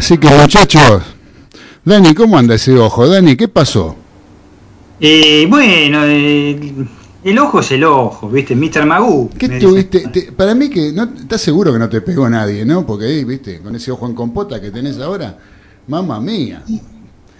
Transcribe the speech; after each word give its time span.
Así 0.00 0.16
que 0.16 0.30
muchachos, 0.30 1.02
Dani, 1.84 2.14
¿cómo 2.14 2.38
anda 2.38 2.54
ese 2.54 2.74
ojo? 2.74 3.06
Dani, 3.06 3.36
¿qué 3.36 3.48
pasó? 3.48 3.94
Eh, 4.98 5.44
bueno, 5.46 6.00
eh, 6.06 6.72
el 7.22 7.38
ojo 7.38 7.60
es 7.60 7.72
el 7.72 7.84
ojo, 7.84 8.30
¿viste? 8.30 8.56
Mr. 8.56 8.86
Magoo. 8.86 9.28
¿Qué 9.38 9.60
tuviste? 9.60 10.32
para 10.34 10.54
mí 10.54 10.70
que 10.70 10.90
no 10.94 11.02
estás 11.02 11.42
seguro 11.42 11.70
que 11.70 11.78
no 11.78 11.90
te 11.90 12.00
pegó 12.00 12.30
nadie, 12.30 12.64
¿no? 12.64 12.86
Porque 12.86 13.04
ahí, 13.04 13.24
¿viste? 13.24 13.60
Con 13.60 13.76
ese 13.76 13.92
ojo 13.92 14.06
en 14.06 14.14
compota 14.14 14.58
que 14.58 14.70
tenés 14.70 14.98
ahora, 15.00 15.36
mamá 15.86 16.18
mía. 16.18 16.62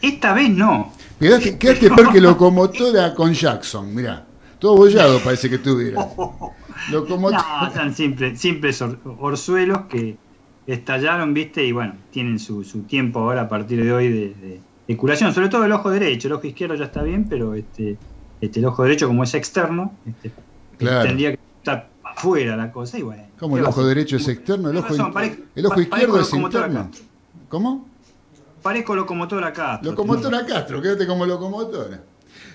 Esta 0.03 0.35
vez 0.35 0.51
no. 0.51 0.93
Quedaste, 1.19 1.57
quedaste 1.59 1.91
peor 1.91 2.13
que 2.13 2.21
locomotora 2.21 3.15
con 3.15 3.33
Jackson, 3.33 3.95
mirá. 3.95 4.27
Todo 4.59 4.77
bollado 4.77 5.19
parece 5.21 5.49
que 5.49 5.57
tuviera. 5.57 6.07
Locomotora. 6.91 7.71
No, 7.71 7.75
son 7.75 7.95
simples, 7.95 8.39
simples 8.39 8.85
orzuelos 9.19 9.87
que 9.89 10.19
estallaron, 10.75 11.35
¿viste? 11.35 11.65
Y 11.65 11.73
bueno, 11.73 11.95
tienen 12.11 12.39
su, 12.39 12.65
su 12.65 12.83
tiempo 12.83 13.21
ahora 13.21 13.43
a 13.43 13.49
partir 13.49 13.83
de 13.83 13.93
hoy 13.93 14.09
de 14.09 14.61
curación, 14.97 15.33
sobre 15.33 15.49
todo 15.49 15.65
el 15.65 15.73
ojo 15.73 15.91
derecho, 15.91 16.29
el 16.29 16.35
ojo 16.35 16.47
izquierdo 16.47 16.75
ya 16.75 16.87
está 16.87 17.03
bien, 17.03 17.29
pero 17.29 17.55
este, 17.55 17.97
este 18.41 18.59
el 18.61 18.67
ojo 18.67 18.83
derecho 18.83 19.07
como 19.07 19.23
es 19.23 19.35
externo, 19.35 19.95
este, 20.05 20.33
tendría 20.79 21.33
que 21.33 21.39
estar 21.59 21.89
afuera 22.03 22.57
la 22.57 22.73
cosa 22.73 22.99
y 22.99 23.03
bueno. 23.03 23.23
¿Cómo 23.39 23.57
el 23.57 23.65
ojo 23.65 23.85
derecho 23.87 24.17
es 24.17 24.29
externo? 24.29 24.71
El 24.71 24.79
ojo, 24.79 24.95
el 25.55 25.67
ojo 25.67 25.81
izquierdo 25.81 26.21
es 26.21 26.33
interno. 26.33 26.91
¿Cómo? 27.49 27.89
Parezco 28.63 28.95
locomotora 28.95 29.53
Castro. 29.53 29.91
Locomotora 29.91 30.45
Castro, 30.45 30.83
quédate 30.83 31.07
como 31.07 31.25
locomotora. 31.25 32.03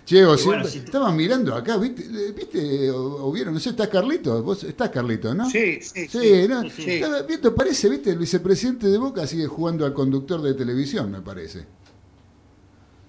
Che, 0.06 0.24
o 0.24 0.36
estaban 0.36 1.16
mirando 1.16 1.56
acá, 1.56 1.78
¿viste? 1.78 2.04
¿Viste? 2.32 2.92
O, 2.92 3.32
vieron, 3.32 3.56
no 3.56 3.60
sé, 3.60 3.72
¿estás 3.72 3.88
Carlito? 3.88 4.44
¿Vos 4.44 4.64
estás 4.64 4.90
Carlito, 4.90 5.34
no? 5.34 5.50
Sí, 5.50 5.80
sí. 5.82 6.08
Sí, 6.08 6.48
¿no? 6.48 6.70
sí, 6.70 7.02
parece, 7.56 7.90
¿viste? 7.90 8.12
El 8.12 8.20
vicepresidente 8.20 8.88
de 8.88 9.00
Boca 9.00 9.26
sigue 9.26 9.48
jugando 9.48 9.84
al 9.84 9.94
conductor 9.94 10.44
de 10.44 10.54
televisión, 10.54 11.12
me 11.12 11.22
parece. 11.22 11.66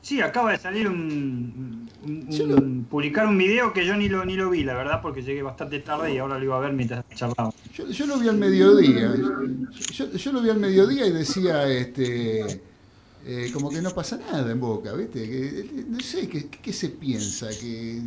Sí, 0.01 0.23
acaba 0.23 0.53
de 0.53 0.59
salir 0.59 0.89
un, 0.89 1.91
publicar 2.89 3.27
un 3.27 3.37
video 3.37 3.73
que 3.73 3.85
yo 3.85 3.97
ni 3.97 4.09
lo 4.09 4.25
ni 4.25 4.37
lo 4.37 4.49
vi, 4.49 4.63
la 4.63 4.75
verdad, 4.75 5.03
porque 5.03 5.21
llegué 5.21 5.43
bastante 5.43 5.81
tarde 5.81 6.15
y 6.15 6.19
ahora 6.19 6.39
lo 6.39 6.45
iba 6.45 6.57
a 6.57 6.61
ver 6.61 6.73
mientras 6.73 7.05
charlaba. 7.15 7.53
Yo, 7.75 8.07
lo 8.07 8.17
vi 8.17 8.29
al 8.29 8.39
mediodía. 8.39 9.13
Yo, 9.91 10.33
lo 10.33 10.41
vi 10.41 10.51
al 10.51 10.61
mediodía 10.61 11.07
y 11.07 11.13
decía, 11.13 11.69
este, 11.69 12.63
eh, 13.27 13.51
como 13.53 13.71
que 13.71 13.83
no 13.83 13.91
pasa 13.91 14.19
nada 14.19 14.51
en 14.51 14.61
Boca, 14.61 14.93
¿viste? 14.93 15.23
Que, 15.29 15.85
no 15.89 16.01
sé, 16.01 16.29
¿qué, 16.29 16.73
se 16.73 16.91
piensa? 16.91 17.49
Que 17.49 18.01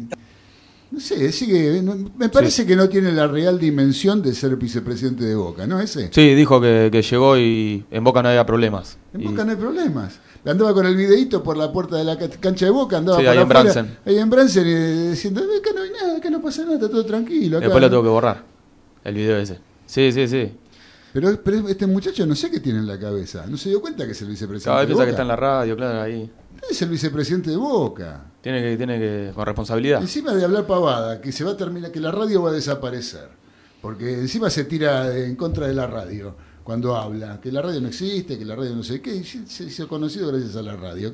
no 0.91 0.99
sé, 0.99 1.31
sigue, 1.31 1.83
me 2.17 2.29
parece 2.29 2.65
que 2.65 2.75
no 2.75 2.89
tiene 2.89 3.11
la 3.11 3.27
real 3.27 3.59
dimensión 3.59 4.21
de 4.21 4.33
ser 4.33 4.55
vicepresidente 4.55 5.25
de 5.25 5.35
Boca, 5.35 5.67
¿no? 5.67 5.79
Ese. 5.79 6.09
Sí, 6.11 6.33
dijo 6.33 6.59
que, 6.59 6.89
llegó 6.89 7.37
y 7.37 7.85
en 7.91 8.03
Boca 8.03 8.23
no 8.23 8.29
había 8.29 8.45
problemas. 8.45 8.97
En 9.13 9.23
Boca 9.23 9.43
no 9.43 9.51
hay 9.51 9.57
problemas 9.57 10.19
andaba 10.45 10.73
con 10.73 10.85
el 10.85 10.95
videito 10.95 11.43
por 11.43 11.57
la 11.57 11.71
puerta 11.71 11.97
de 11.97 12.03
la 12.03 12.17
cancha 12.17 12.65
de 12.65 12.71
Boca, 12.71 12.97
andaba 12.97 13.19
sí, 13.19 13.27
ahí 13.27 13.37
en 13.37 13.49
Bransen. 13.49 13.97
Ahí 14.05 14.17
en 14.17 14.29
Bransen 14.29 14.67
eh, 14.67 15.09
diciendo, 15.11 15.41
que 15.63 15.73
no 15.73 15.81
hay 15.81 15.91
nada, 15.91 16.21
que 16.21 16.29
no 16.29 16.41
pasa 16.41 16.63
nada, 16.63 16.75
está 16.75 16.89
todo 16.89 17.05
tranquilo. 17.05 17.59
Después 17.59 17.81
lo 17.81 17.89
tengo 17.89 18.03
que 18.03 18.09
borrar, 18.09 18.43
el 19.03 19.15
video 19.15 19.37
ese. 19.37 19.59
Sí, 19.85 20.11
sí, 20.11 20.27
sí. 20.27 20.51
Pero, 21.13 21.29
este 21.67 21.87
muchacho 21.87 22.25
no 22.25 22.35
sé 22.35 22.51
qué 22.51 22.59
tiene 22.59 22.79
en 22.79 22.87
la 22.87 22.99
cabeza, 22.99 23.45
no 23.47 23.57
se 23.57 23.69
dio 23.69 23.81
cuenta 23.81 24.05
que 24.05 24.11
es 24.11 24.21
el 24.21 24.27
vicepresidente 24.27 24.65
Cada 24.65 24.79
vez 24.79 24.87
piensa 24.87 25.03
que 25.05 25.09
está 25.11 25.21
en 25.23 25.27
la 25.27 25.35
radio, 25.35 25.75
claro, 25.75 26.01
ahí. 26.01 26.31
Es 26.69 26.81
el 26.81 26.89
vicepresidente 26.89 27.49
de 27.49 27.57
Boca. 27.57 28.25
Tiene 28.41 28.61
que, 28.61 28.77
tiene 28.77 28.99
que, 28.99 29.31
con 29.33 29.45
responsabilidad. 29.45 30.01
Encima 30.01 30.33
de 30.33 30.43
hablar 30.43 30.67
pavada, 30.67 31.19
que 31.21 31.31
se 31.31 31.43
va 31.43 31.51
a 31.51 31.57
terminar, 31.57 31.91
que 31.91 31.99
la 31.99 32.11
radio 32.11 32.43
va 32.43 32.51
a 32.51 32.53
desaparecer. 32.53 33.29
Porque 33.81 34.13
encima 34.13 34.49
se 34.49 34.65
tira 34.65 35.17
en 35.17 35.35
contra 35.35 35.67
de 35.67 35.73
la 35.73 35.87
radio 35.87 36.35
cuando 36.63 36.95
habla, 36.95 37.39
que 37.41 37.51
la 37.51 37.61
radio 37.61 37.81
no 37.81 37.87
existe, 37.87 38.37
que 38.37 38.45
la 38.45 38.55
radio 38.55 38.75
no 38.75 38.83
sé 38.83 39.01
qué, 39.01 39.23
se 39.23 39.63
hizo 39.63 39.87
conocido 39.87 40.27
gracias 40.27 40.55
a 40.55 40.61
la 40.61 40.75
radio. 40.75 41.11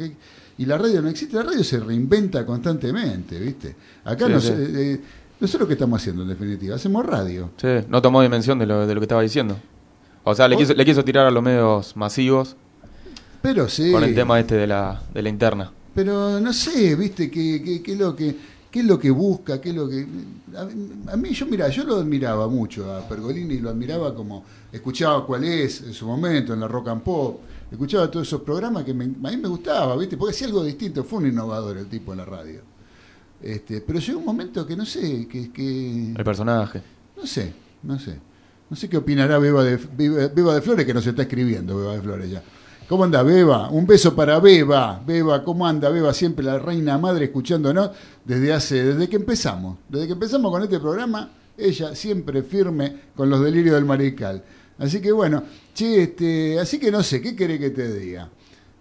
Y 0.58 0.66
la 0.66 0.78
radio 0.78 1.02
no 1.02 1.10
existe, 1.10 1.36
la 1.36 1.44
radio 1.44 1.64
se 1.64 1.80
reinventa 1.80 2.46
constantemente, 2.46 3.40
¿viste? 3.40 3.76
Acá 4.04 4.28
no 4.28 4.42
sé, 4.42 4.54
eh, 4.58 5.02
nosotros 5.40 5.68
qué 5.68 5.74
estamos 5.74 6.02
haciendo 6.02 6.24
en 6.24 6.30
definitiva, 6.30 6.76
hacemos 6.76 7.06
radio. 7.06 7.52
Sí, 7.58 7.68
no 7.88 8.02
tomó 8.02 8.22
dimensión 8.22 8.58
de 8.60 8.66
lo, 8.66 8.86
de 8.86 8.94
lo 8.94 9.00
que 9.00 9.06
estaba 9.06 9.22
diciendo. 9.22 9.58
O 10.26 10.36
sea, 10.36 10.48
le 10.48 10.58
quiso, 10.58 10.74
le 10.74 10.84
quiso 10.84 11.04
tirar 11.06 11.26
a 11.26 11.32
los 11.32 11.42
medios 11.42 11.96
masivos. 11.96 12.56
Pero 13.42 13.70
sí. 13.70 13.92
Con 13.92 14.04
el 14.04 14.16
tema 14.16 14.40
este 14.40 14.56
de 14.56 14.68
la, 14.68 15.02
de 15.14 15.22
la 15.22 15.30
interna. 15.30 15.72
Pero 15.94 16.42
no 16.42 16.52
sé, 16.52 16.96
¿viste? 16.96 17.30
¿Qué, 17.30 17.82
qué, 17.84 17.96
lo 17.96 18.16
que 18.16 18.36
qué 18.76 18.82
es 18.82 18.86
lo 18.86 19.00
que 19.00 19.10
busca, 19.10 19.62
qué 19.62 19.70
es 19.70 19.76
lo 19.76 19.88
que... 19.88 20.06
A, 21.08 21.16
mí, 21.16 21.30
yo 21.30 21.46
mira, 21.46 21.70
yo 21.70 21.86
lo 21.86 21.96
admiraba 21.96 22.50
mucho 22.50 22.94
a 22.94 23.08
Pergolini, 23.08 23.60
lo 23.60 23.70
admiraba 23.70 24.14
como, 24.14 24.44
escuchaba 24.70 25.26
cuál 25.26 25.46
es 25.46 25.82
en 25.82 25.94
su 25.94 26.06
momento, 26.06 26.54
en 26.54 26.60
la 26.60 26.68
rock 26.68 26.90
and 26.90 27.02
pop, 27.02 27.40
escuchaba 27.72 28.12
todos 28.12 28.28
esos 28.28 28.42
programas 28.42 28.84
que 28.84 28.92
a 28.92 28.94
mí 28.94 29.08
me 29.08 29.48
gustaba, 29.48 29.96
¿viste? 29.96 30.18
Porque 30.18 30.36
hacía 30.36 30.48
algo 30.48 30.62
distinto, 30.62 31.06
fue 31.06 31.20
un 31.20 31.28
innovador 31.28 31.78
el 31.78 31.88
tipo 31.88 32.12
en 32.12 32.18
la 32.18 32.26
radio. 32.26 32.60
Este, 33.42 33.80
pero 33.80 34.00
llegó 34.00 34.20
un 34.20 34.26
momento 34.26 34.68
que 34.68 34.76
no 34.76 34.86
sé, 34.86 35.26
que... 35.26 35.54
que 35.54 36.12
el 36.12 36.24
personaje. 36.26 36.82
No 37.16 37.26
sé, 37.26 37.54
no 37.84 37.98
sé. 37.98 38.20
No 38.70 38.76
sé 38.76 38.90
qué 38.90 38.98
opinará 38.98 39.38
Beba 39.38 39.64
de, 39.64 39.78
Beba 39.78 40.56
de 40.56 40.62
Flores, 40.62 40.86
que 40.86 40.94
nos 40.94 41.06
está 41.06 41.24
escribiendo 41.24 41.78
Beba 41.78 41.94
de 41.94 42.02
Flores 42.02 42.30
ya. 42.32 42.44
¿Cómo 42.88 43.04
anda 43.04 43.24
Beba? 43.24 43.70
Un 43.70 43.86
beso 43.86 44.16
para 44.16 44.40
Beba. 44.40 45.02
Beba, 45.06 45.44
¿cómo 45.44 45.66
anda 45.66 45.90
Beba? 45.90 46.14
Siempre 46.14 46.46
la 46.46 46.60
reina 46.60 46.98
madre 46.98 47.26
escuchándonos 47.26 47.92
desde 48.24 48.54
hace, 48.54 48.84
desde 48.84 49.08
que 49.08 49.16
empezamos. 49.16 49.78
Desde 49.90 50.08
que 50.08 50.14
empezamos 50.14 50.52
con 50.52 50.64
este 50.64 50.80
programa, 50.80 51.32
ella 51.58 51.96
siempre 51.96 52.44
firme 52.44 52.96
con 53.16 53.30
los 53.30 53.44
delirios 53.44 53.76
del 53.76 53.86
mariscal. 53.86 54.44
Así 54.78 55.00
que 55.00 55.12
bueno, 55.12 55.44
che, 55.74 56.04
este, 56.04 56.60
así 56.60 56.80
que 56.80 56.92
no 56.92 57.02
sé, 57.02 57.22
¿qué 57.22 57.36
querés 57.36 57.60
que 57.60 57.70
te 57.70 57.92
diga? 57.94 58.30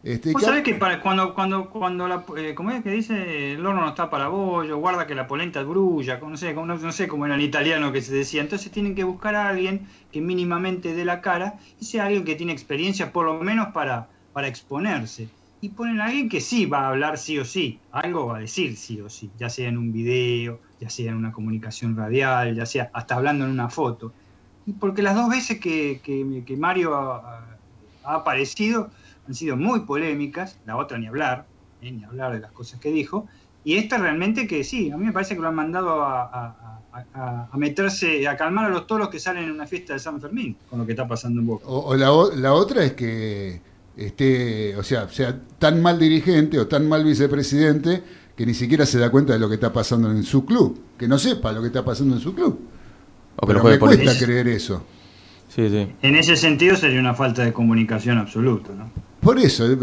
Este, 0.04 0.32
Vos 0.32 0.42
sabés 0.42 0.62
que 0.62 0.78
cuando, 1.02 1.32
cuando, 1.32 1.70
cuando 1.70 2.06
la, 2.06 2.26
eh, 2.36 2.54
como 2.54 2.70
es 2.72 2.82
que 2.82 2.90
dice, 2.90 3.54
el 3.54 3.64
horno 3.64 3.80
no 3.80 3.88
está 3.88 4.10
para 4.10 4.28
bollo, 4.28 4.76
guarda 4.76 5.06
que 5.06 5.14
la 5.14 5.26
polenta 5.26 5.62
es 5.62 5.66
brulla, 5.66 6.20
no 6.20 6.36
sé, 6.36 6.52
no, 6.52 6.92
sé 6.92 7.08
cómo 7.08 7.24
era 7.24 7.36
en 7.36 7.40
italiano 7.40 7.90
que 7.90 8.02
se 8.02 8.14
decía. 8.14 8.42
Entonces 8.42 8.70
tienen 8.70 8.94
que 8.94 9.02
buscar 9.02 9.34
a 9.34 9.48
alguien 9.48 9.88
que 10.12 10.20
mínimamente 10.20 10.94
dé 10.94 11.06
la 11.06 11.22
cara 11.22 11.58
y 11.80 11.86
sea 11.86 12.04
alguien 12.04 12.26
que 12.26 12.34
tiene 12.34 12.52
experiencia 12.52 13.14
por 13.14 13.24
lo 13.24 13.42
menos 13.42 13.68
para, 13.68 14.08
para 14.34 14.46
exponerse. 14.46 15.30
Y 15.62 15.70
ponen 15.70 16.02
a 16.02 16.04
alguien 16.04 16.28
que 16.28 16.42
sí 16.42 16.66
va 16.66 16.80
a 16.80 16.88
hablar 16.88 17.16
sí 17.16 17.38
o 17.38 17.46
sí, 17.46 17.78
algo 17.90 18.26
va 18.26 18.36
a 18.36 18.40
decir 18.40 18.76
sí 18.76 19.00
o 19.00 19.08
sí, 19.08 19.30
ya 19.38 19.48
sea 19.48 19.70
en 19.70 19.78
un 19.78 19.90
video, 19.90 20.60
ya 20.80 20.90
sea 20.90 21.12
en 21.12 21.16
una 21.16 21.32
comunicación 21.32 21.96
radial, 21.96 22.54
ya 22.54 22.66
sea 22.66 22.90
hasta 22.92 23.14
hablando 23.14 23.46
en 23.46 23.52
una 23.52 23.70
foto. 23.70 24.12
Y 24.66 24.74
porque 24.74 25.00
las 25.00 25.14
dos 25.14 25.30
veces 25.30 25.58
que, 25.60 26.02
que, 26.04 26.56
Mario 26.58 26.94
ha 26.94 27.56
aparecido, 28.04 28.90
han 29.26 29.34
sido 29.34 29.56
muy 29.56 29.80
polémicas, 29.80 30.58
la 30.66 30.76
otra 30.76 30.98
ni 30.98 31.06
hablar, 31.06 31.46
eh, 31.82 31.90
ni 31.90 32.04
hablar 32.04 32.32
de 32.32 32.40
las 32.40 32.52
cosas 32.52 32.80
que 32.80 32.90
dijo, 32.90 33.26
y 33.64 33.76
esta 33.76 33.96
realmente 33.96 34.46
que 34.46 34.62
sí, 34.62 34.90
a 34.90 34.96
mí 34.96 35.06
me 35.06 35.12
parece 35.12 35.34
que 35.34 35.40
lo 35.40 35.48
han 35.48 35.54
mandado 35.54 36.02
a, 36.02 36.80
meterse, 37.54 38.28
a 38.28 38.36
calmar 38.36 38.66
a 38.66 38.68
los 38.68 38.86
toros 38.86 39.08
que 39.08 39.18
salen 39.18 39.44
en 39.44 39.50
una 39.50 39.66
fiesta 39.66 39.94
de 39.94 39.98
San 39.98 40.20
Fermín, 40.20 40.56
con 40.68 40.78
lo 40.78 40.86
que 40.86 40.92
está 40.92 41.08
pasando 41.08 41.40
en 41.40 41.46
Boca. 41.46 41.64
O, 41.66 41.96
la, 41.96 42.52
otra 42.52 42.84
es 42.84 42.92
que 42.92 43.60
esté, 43.96 44.76
o 44.76 44.82
sea, 44.82 45.08
sea 45.08 45.40
tan 45.58 45.80
mal 45.80 45.98
dirigente 45.98 46.58
o 46.58 46.66
tan 46.66 46.86
mal 46.86 47.04
vicepresidente 47.04 48.02
que 48.36 48.44
ni 48.44 48.52
siquiera 48.52 48.84
se 48.84 48.98
da 48.98 49.10
cuenta 49.10 49.32
de 49.32 49.38
lo 49.38 49.48
que 49.48 49.54
está 49.54 49.72
pasando 49.72 50.10
en 50.10 50.24
su 50.24 50.44
club, 50.44 50.78
que 50.98 51.08
no 51.08 51.18
sepa 51.18 51.52
lo 51.52 51.62
que 51.62 51.68
está 51.68 51.84
pasando 51.84 52.16
en 52.16 52.20
su 52.20 52.34
club. 52.34 52.60
O 53.36 53.46
Pero 53.46 53.64
me 53.64 53.78
cuesta 53.78 54.12
creer 54.18 54.48
eso. 54.48 54.84
Sí, 55.48 55.68
sí. 55.70 55.88
En 56.02 56.16
ese 56.16 56.36
sentido 56.36 56.76
sería 56.76 57.00
una 57.00 57.14
falta 57.14 57.44
de 57.44 57.52
comunicación 57.52 58.18
absoluta, 58.18 58.72
¿no? 58.74 58.90
Por 59.24 59.38
eso, 59.38 59.66
eh, 59.66 59.76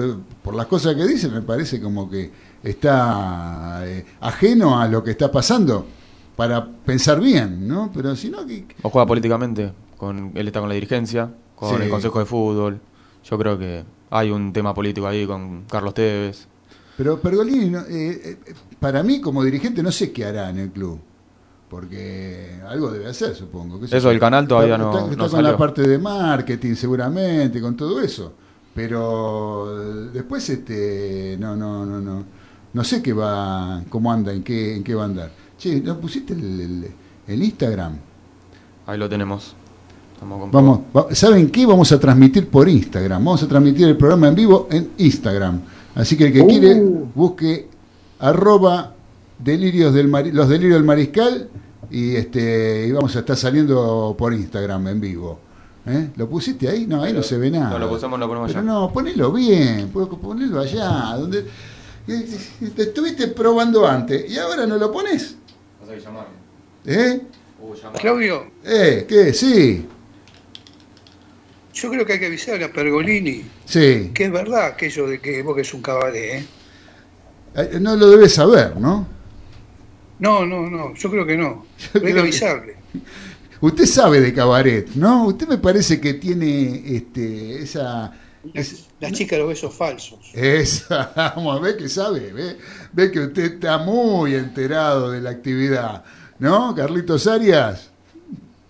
por 0.43 0.53
las 0.53 0.67
cosas 0.67 0.95
que 0.95 1.05
dice, 1.07 1.27
me 1.27 1.41
parece 1.41 1.81
como 1.81 2.07
que 2.07 2.31
está 2.61 3.81
eh, 3.85 4.05
ajeno 4.19 4.79
a 4.79 4.87
lo 4.87 5.03
que 5.03 5.11
está 5.11 5.31
pasando 5.31 5.87
para 6.35 6.63
pensar 6.65 7.19
bien, 7.19 7.67
¿no? 7.67 7.89
Pero 7.91 8.15
si 8.15 8.29
no... 8.29 8.45
Que... 8.45 8.67
O 8.83 8.89
juega 8.89 9.07
políticamente, 9.07 9.73
con, 9.97 10.31
él 10.35 10.47
está 10.47 10.59
con 10.59 10.69
la 10.69 10.75
dirigencia, 10.75 11.33
con 11.55 11.81
el 11.81 11.89
Consejo 11.89 12.19
de 12.19 12.25
Fútbol. 12.25 12.79
Yo 13.23 13.37
creo 13.39 13.57
que 13.57 13.83
hay 14.11 14.29
un 14.29 14.53
tema 14.53 14.75
político 14.75 15.07
ahí 15.07 15.25
con 15.25 15.63
Carlos 15.63 15.95
Tevez. 15.95 16.47
Pero 16.95 17.19
Pergolini, 17.19 17.75
eh, 17.89 18.37
para 18.79 19.01
mí 19.01 19.19
como 19.21 19.43
dirigente 19.43 19.81
no 19.81 19.91
sé 19.91 20.11
qué 20.11 20.25
hará 20.25 20.51
en 20.51 20.59
el 20.59 20.69
club 20.69 20.99
porque 21.67 22.59
algo 22.67 22.91
debe 22.91 23.07
hacer, 23.07 23.33
supongo. 23.33 23.79
Eso 23.85 24.09
del 24.09 24.19
canal 24.19 24.45
todavía 24.45 24.77
no. 24.77 25.09
Está, 25.09 25.29
con 25.29 25.41
la 25.41 25.55
parte 25.55 25.81
de 25.87 25.97
marketing, 25.97 26.75
seguramente, 26.75 27.61
con 27.61 27.77
todo 27.77 28.01
eso. 28.01 28.33
Pero 28.73 30.09
después 30.13 30.49
este 30.49 31.37
no 31.39 31.55
no 31.55 31.85
no 31.85 31.99
no. 31.99 32.23
No 32.73 32.83
sé 32.85 33.01
qué 33.01 33.11
va 33.11 33.83
cómo 33.89 34.11
anda 34.11 34.31
en 34.33 34.43
qué 34.43 34.75
en 34.75 34.83
qué 34.83 34.95
va 34.95 35.03
a 35.03 35.05
andar. 35.05 35.31
Che 35.57 35.81
no 35.81 35.99
pusiste 35.99 36.33
el, 36.33 36.93
Instagram 37.27 37.97
ahí 38.87 38.97
lo 38.97 39.09
tenemos. 39.09 39.55
Vamos 40.51 40.81
saben 41.11 41.49
qué 41.49 41.65
vamos 41.65 41.91
a 41.91 41.99
transmitir 41.99 42.47
por 42.47 42.69
Instagram. 42.69 43.25
Vamos 43.25 43.43
a 43.43 43.47
transmitir 43.47 43.87
el 43.87 43.97
programa 43.97 44.27
en 44.27 44.35
vivo 44.35 44.67
en 44.69 44.91
Instagram. 44.97 45.61
Así 45.95 46.15
que 46.15 46.27
el 46.27 46.33
que 46.33 46.45
quiere 46.45 46.81
uh. 46.81 47.09
busque 47.13 47.67
arroba 48.19 48.93
delirios 49.39 49.93
del 49.93 50.11
los 50.33 50.47
delirios 50.47 50.75
del 50.75 50.83
mariscal 50.83 51.49
y 51.89 52.15
este 52.15 52.87
y 52.87 52.91
vamos 52.91 53.15
a 53.15 53.19
estar 53.19 53.35
saliendo 53.35 54.15
por 54.17 54.33
Instagram 54.33 54.87
en 54.89 55.01
vivo 55.01 55.39
¿Eh? 55.85 56.09
¿Lo 56.15 56.29
pusiste 56.29 56.67
ahí? 56.69 56.85
No, 56.85 57.01
ahí 57.03 57.11
no 57.13 57.23
se 57.23 57.37
ve 57.37 57.49
nada. 57.49 57.71
No, 57.71 57.79
lo 57.79 57.89
pusemos, 57.89 58.19
lo 58.19 58.27
ponemos 58.27 58.49
Pero 58.51 58.59
allá. 58.59 58.67
no, 58.71 58.93
ponelo 58.93 59.31
bien, 59.31 59.89
ponelo 59.89 60.59
allá, 60.59 61.15
donde 61.17 61.45
eh, 62.07 62.27
te 62.75 62.83
estuviste 62.83 63.27
probando 63.29 63.87
antes 63.87 64.29
y 64.29 64.37
ahora 64.37 64.67
no 64.67 64.77
lo 64.77 64.91
pones. 64.91 65.35
¿Eh? 66.85 67.21
Claudio, 67.99 68.45
¿Eh? 68.63 69.05
¿Qué? 69.07 69.33
Sí, 69.33 69.85
yo 71.73 71.89
creo 71.89 72.05
que 72.05 72.13
hay 72.13 72.19
que 72.19 72.25
avisarle 72.27 72.65
a 72.65 72.71
Pergolini 72.73 73.43
sí. 73.65 74.11
que 74.13 74.25
es 74.25 74.31
verdad 74.31 74.65
aquello 74.65 75.07
de 75.07 75.19
que 75.19 75.41
vos 75.41 75.55
que 75.55 75.61
es 75.61 75.73
un 75.73 75.81
cabaret, 75.81 76.15
¿eh? 76.41 76.45
Eh, 77.55 77.77
No 77.79 77.95
lo 77.95 78.09
debes 78.09 78.33
saber, 78.33 78.77
¿no? 78.77 79.07
No, 80.19 80.45
no, 80.45 80.69
no, 80.69 80.93
yo 80.95 81.09
creo 81.09 81.25
que 81.25 81.35
no. 81.37 81.65
Yo 81.79 81.89
Pero 81.93 82.07
hay 82.07 82.13
que- 82.13 82.19
avisarle. 82.19 82.75
Usted 83.61 83.85
sabe 83.85 84.19
de 84.21 84.33
cabaret, 84.33 84.89
¿no? 84.95 85.27
Usted 85.27 85.47
me 85.47 85.57
parece 85.59 86.01
que 86.01 86.15
tiene 86.15 86.81
este, 86.95 87.61
esa... 87.61 88.11
es- 88.53 88.87
La 88.99 89.11
chica 89.11 89.35
de 89.35 89.41
los 89.43 89.49
besos 89.49 89.73
falsos. 89.73 90.19
esa, 90.33 91.11
vamos 91.35 91.57
a 91.57 91.61
ver 91.61 91.77
que 91.77 91.87
sabe, 91.87 92.33
ve, 92.33 92.57
ve 92.91 93.11
que 93.11 93.19
usted 93.19 93.53
está 93.53 93.77
muy 93.77 94.33
enterado 94.35 95.11
de 95.11 95.21
la 95.21 95.29
actividad, 95.29 96.03
¿no, 96.39 96.73
Carlitos 96.75 97.27
Arias? 97.27 97.89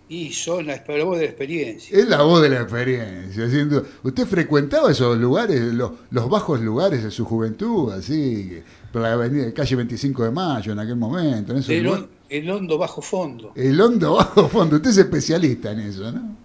Y 0.09 0.33
son 0.33 0.67
la, 0.67 0.83
la 0.85 1.03
voz 1.05 1.19
de 1.19 1.23
la 1.23 1.29
experiencia. 1.29 1.97
Es 1.97 2.05
la 2.09 2.21
voz 2.23 2.41
de 2.41 2.49
la 2.49 2.59
experiencia. 2.61 3.49
siendo- 3.49 3.85
¿Usted 4.03 4.25
frecuentaba 4.27 4.91
esos 4.91 5.17
lugares, 5.17 5.61
los, 5.73 5.91
los 6.09 6.29
bajos 6.29 6.59
lugares 6.59 7.01
de 7.01 7.11
su 7.11 7.23
juventud, 7.23 7.93
así, 7.93 8.49
que- 8.49 8.63
por 8.91 9.01
la 9.01 9.13
avenida, 9.13 9.53
calle 9.53 9.75
25 9.75 10.23
de 10.25 10.31
Mayo 10.31 10.71
en 10.73 10.79
aquel 10.79 10.95
momento? 10.95 11.53
En 11.53 11.59
esos 11.59 11.69
El, 11.69 12.07
el 12.29 12.49
hondo 12.49 12.77
bajo 12.77 13.01
fondo. 13.01 13.51
El 13.55 13.79
hondo 13.79 14.13
bajo 14.17 14.47
fondo, 14.49 14.75
usted 14.77 14.89
es 14.91 14.97
especialista 14.97 15.71
en 15.71 15.79
eso, 15.81 16.11
¿no? 16.11 16.35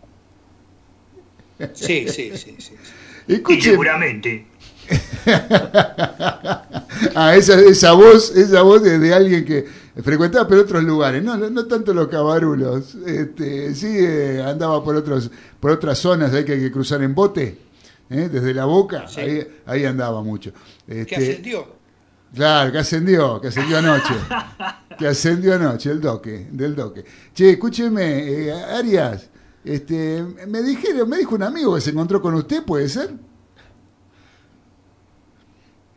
Sí, 1.75 2.06
sí, 2.08 2.32
sí, 2.37 2.54
sí. 2.58 2.75
Y 3.28 3.34
Escuche, 3.34 3.70
seguramente. 3.70 4.46
ah, 7.14 7.34
esa, 7.37 7.60
esa 7.60 7.93
voz, 7.93 8.31
esa 8.37 8.62
voz 8.62 8.82
de, 8.82 8.98
de 9.00 9.12
alguien 9.14 9.44
que 9.44 9.66
frecuentaba 10.02 10.46
pero 10.46 10.60
otros 10.62 10.84
lugares, 10.84 11.25
no, 11.25 11.37
no, 11.37 11.50
no 11.50 11.66
tanto 11.66 11.93
los 11.93 12.06
cabarulos, 12.08 12.94
este, 13.06 13.75
sí 13.75 13.88
eh, 13.98 14.43
andaba 14.46 14.84
por 14.84 14.94
otros, 14.94 15.31
por 15.58 15.72
otras 15.72 15.98
zonas 15.98 16.32
ahí 16.34 16.44
que 16.44 16.52
hay 16.52 16.60
que 16.60 16.70
cruzar 16.70 17.02
en 17.02 17.14
bote, 17.16 17.58
¿eh? 18.10 18.28
desde 18.31 18.54
la 18.54 18.66
boca, 18.66 19.08
Sí. 19.08 19.20
ahí, 19.20 19.48
ahí 19.66 19.84
andaba 19.84 20.22
mucho. 20.22 20.52
¿Qué 20.87 21.00
Este, 21.00 21.16
ascendió? 21.16 21.66
Claro, 22.37 22.71
que 22.71 22.79
ascendió, 22.79 23.41
que 23.41 23.49
ascendió 23.49 23.79
anoche. 23.79 24.15
que 24.99 25.06
ascendió 25.06 25.55
anoche, 25.55 25.91
el 25.91 26.03
doque, 26.03 26.49
del 26.53 26.77
doque. 26.77 27.03
Che, 27.33 27.53
escúcheme, 27.53 28.49
eh, 28.49 28.53
Arias, 28.53 29.31
este, 29.65 30.23
me 30.47 30.62
dijeron, 30.62 31.09
me 31.09 31.17
dijo 31.17 31.35
un 31.35 31.44
amigo 31.44 31.75
que 31.75 31.81
se 31.81 31.91
encontró 31.91 32.21
con 32.21 32.35
usted, 32.35 32.62
¿puede 32.62 32.91
ser? 32.91 33.15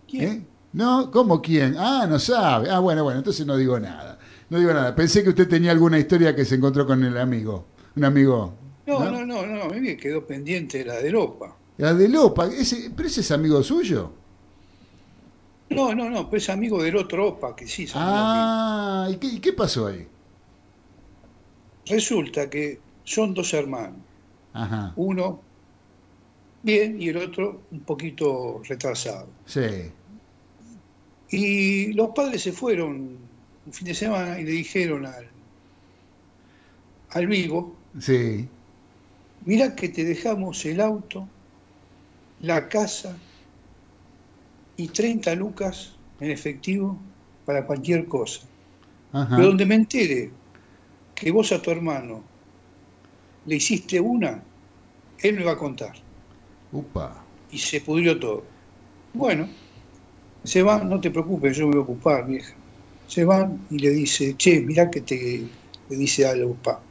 ¿Quién? 0.08 0.32
¿Eh? 0.32 0.46
No, 0.72 1.12
¿cómo 1.12 1.42
quién? 1.42 1.76
Ah, 1.78 2.08
no 2.10 2.18
sabe. 2.18 2.70
Ah, 2.70 2.80
bueno, 2.80 3.04
bueno, 3.04 3.20
entonces 3.20 3.46
no 3.46 3.58
digo 3.58 3.78
nada. 3.78 4.18
No 4.50 4.60
digo 4.60 4.74
nada. 4.74 4.96
Pensé 4.96 5.24
que 5.24 5.30
usted 5.30 5.48
tenía 5.48 5.72
alguna 5.72 6.00
historia 6.00 6.34
que 6.34 6.46
se 6.46 6.56
encontró 6.56 6.88
con 6.88 7.04
el 7.04 7.18
amigo. 7.18 7.66
Un 7.98 8.06
amigo. 8.06 8.54
No, 8.88 9.12
no, 9.12 9.26
no, 9.26 9.46
no, 9.46 9.64
a 9.64 9.70
mí 9.70 9.82
me 9.82 9.98
quedó 9.98 10.26
pendiente 10.26 10.86
la 10.86 10.96
de 10.96 11.12
Lopa. 11.12 11.58
La 11.78 11.94
de 11.94 12.08
Lopa, 12.08 12.48
ese, 12.48 12.92
pero 12.96 13.10
ese 13.10 13.22
es 13.22 13.32
amigo 13.32 13.62
suyo. 13.62 14.14
No, 15.70 15.94
no, 15.94 16.10
no, 16.10 16.30
pues 16.30 16.44
es 16.44 16.50
amigo 16.50 16.82
del 16.82 16.96
otro 16.98 17.28
Opa, 17.30 17.56
que 17.56 17.68
sí, 17.68 17.88
Ah, 17.94 19.08
¿y 19.12 19.18
qué, 19.18 19.28
y 19.28 19.40
qué 19.40 19.54
pasó 19.54 19.88
ahí? 19.88 20.08
Resulta 21.86 22.50
que 22.50 22.80
son 23.04 23.34
dos 23.34 23.54
hermanos. 23.54 23.98
Ajá, 24.54 24.94
Uno 24.96 25.42
bien 26.64 27.02
y 27.02 27.10
el 27.10 27.18
otro 27.18 27.62
un 27.72 27.80
poquito 27.82 28.62
retrasado. 28.68 29.28
sí. 29.46 29.92
Y 31.32 31.94
los 31.94 32.10
padres 32.10 32.42
se 32.42 32.52
fueron 32.52 33.18
un 33.66 33.74
fin 33.74 33.86
de 33.86 33.94
semana 33.94 34.40
y 34.40 34.44
le 34.46 34.52
dijeron 34.52 35.06
al, 35.06 35.28
al 37.12 37.28
Vigo, 37.28 37.76
Sí. 38.00 38.48
mira 39.46 39.76
que 39.76 39.90
te 39.90 40.04
dejamos 40.06 40.66
el 40.66 40.82
auto, 40.82 41.28
la 42.42 42.68
casa 42.68 43.16
y 44.80 44.88
30 44.88 45.36
lucas 45.36 45.94
en 46.22 46.32
efectivo 46.32 46.98
para 47.46 47.66
cualquier 47.66 48.08
cosa. 48.08 48.42
Ajá. 49.12 49.36
Pero 49.36 49.50
donde 49.50 49.66
me 49.66 49.76
entere 49.76 50.32
que 51.14 51.32
vos 51.32 51.52
a 51.52 51.62
tu 51.62 51.70
hermano 51.70 52.24
le 53.46 53.56
hiciste 53.58 54.00
una, 54.00 54.42
él 55.20 55.36
me 55.36 55.44
va 55.44 55.52
a 55.52 55.58
contar. 55.58 55.94
Upa. 56.72 57.22
Y 57.52 57.58
se 57.58 57.82
pudrió 57.82 58.18
todo. 58.18 58.46
Bueno, 59.14 59.50
se 60.46 60.64
van, 60.64 60.90
no 60.90 61.02
te 61.02 61.12
preocupes, 61.12 61.58
yo 61.58 61.68
me 61.68 61.74
voy 61.74 61.82
a 61.82 61.84
ocupar, 61.84 62.26
vieja. 62.26 62.54
Se 63.08 63.26
van 63.26 63.66
y 63.70 63.80
le 63.80 63.90
dice, 63.90 64.36
che, 64.38 64.62
mirá 64.62 64.90
que 64.90 65.02
te, 65.02 65.44
le 65.90 65.96
dice 65.98 66.26
algo, 66.26 66.54
pa. 66.54 66.82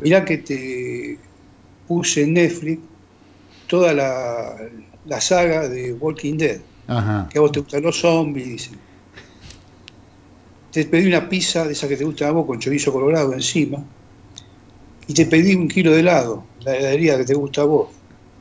Mirá 0.00 0.24
que 0.24 0.38
te 0.38 1.18
puse 1.88 2.22
en 2.22 2.34
Netflix 2.34 2.80
toda 3.66 3.92
la, 3.92 4.56
la 5.06 5.20
saga 5.20 5.68
de 5.68 5.94
Walking 5.94 6.36
Dead, 6.36 6.60
Ajá. 6.86 7.28
que 7.30 7.38
a 7.38 7.40
vos 7.40 7.52
te 7.52 7.60
gustan 7.60 7.82
los 7.82 8.00
zombies. 8.00 8.70
Te 10.70 10.84
pedí 10.86 11.06
una 11.06 11.28
pizza 11.28 11.64
de 11.66 11.72
esa 11.72 11.86
que 11.86 11.96
te 11.96 12.04
gusta 12.04 12.28
a 12.28 12.32
vos 12.32 12.46
con 12.46 12.58
chorizo 12.58 12.92
colorado 12.92 13.32
encima. 13.34 13.84
Y 15.06 15.14
te 15.14 15.26
pedí 15.26 15.54
un 15.54 15.68
kilo 15.68 15.92
de 15.92 16.00
helado, 16.00 16.44
la 16.60 16.76
heladería 16.76 17.18
que 17.18 17.24
te 17.24 17.34
gusta 17.34 17.62
a 17.62 17.64
vos. 17.64 17.88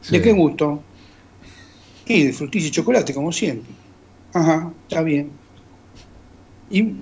Sí. 0.01 0.13
¿De 0.13 0.21
qué 0.21 0.31
gusto? 0.31 0.81
Y 2.05 2.25
de 2.25 2.33
frutilla 2.33 2.67
y 2.67 2.71
chocolate, 2.71 3.13
como 3.13 3.31
siempre. 3.31 3.71
Ajá, 4.33 4.71
está 4.87 5.01
bien. 5.01 5.31
¿Y, 6.69 6.95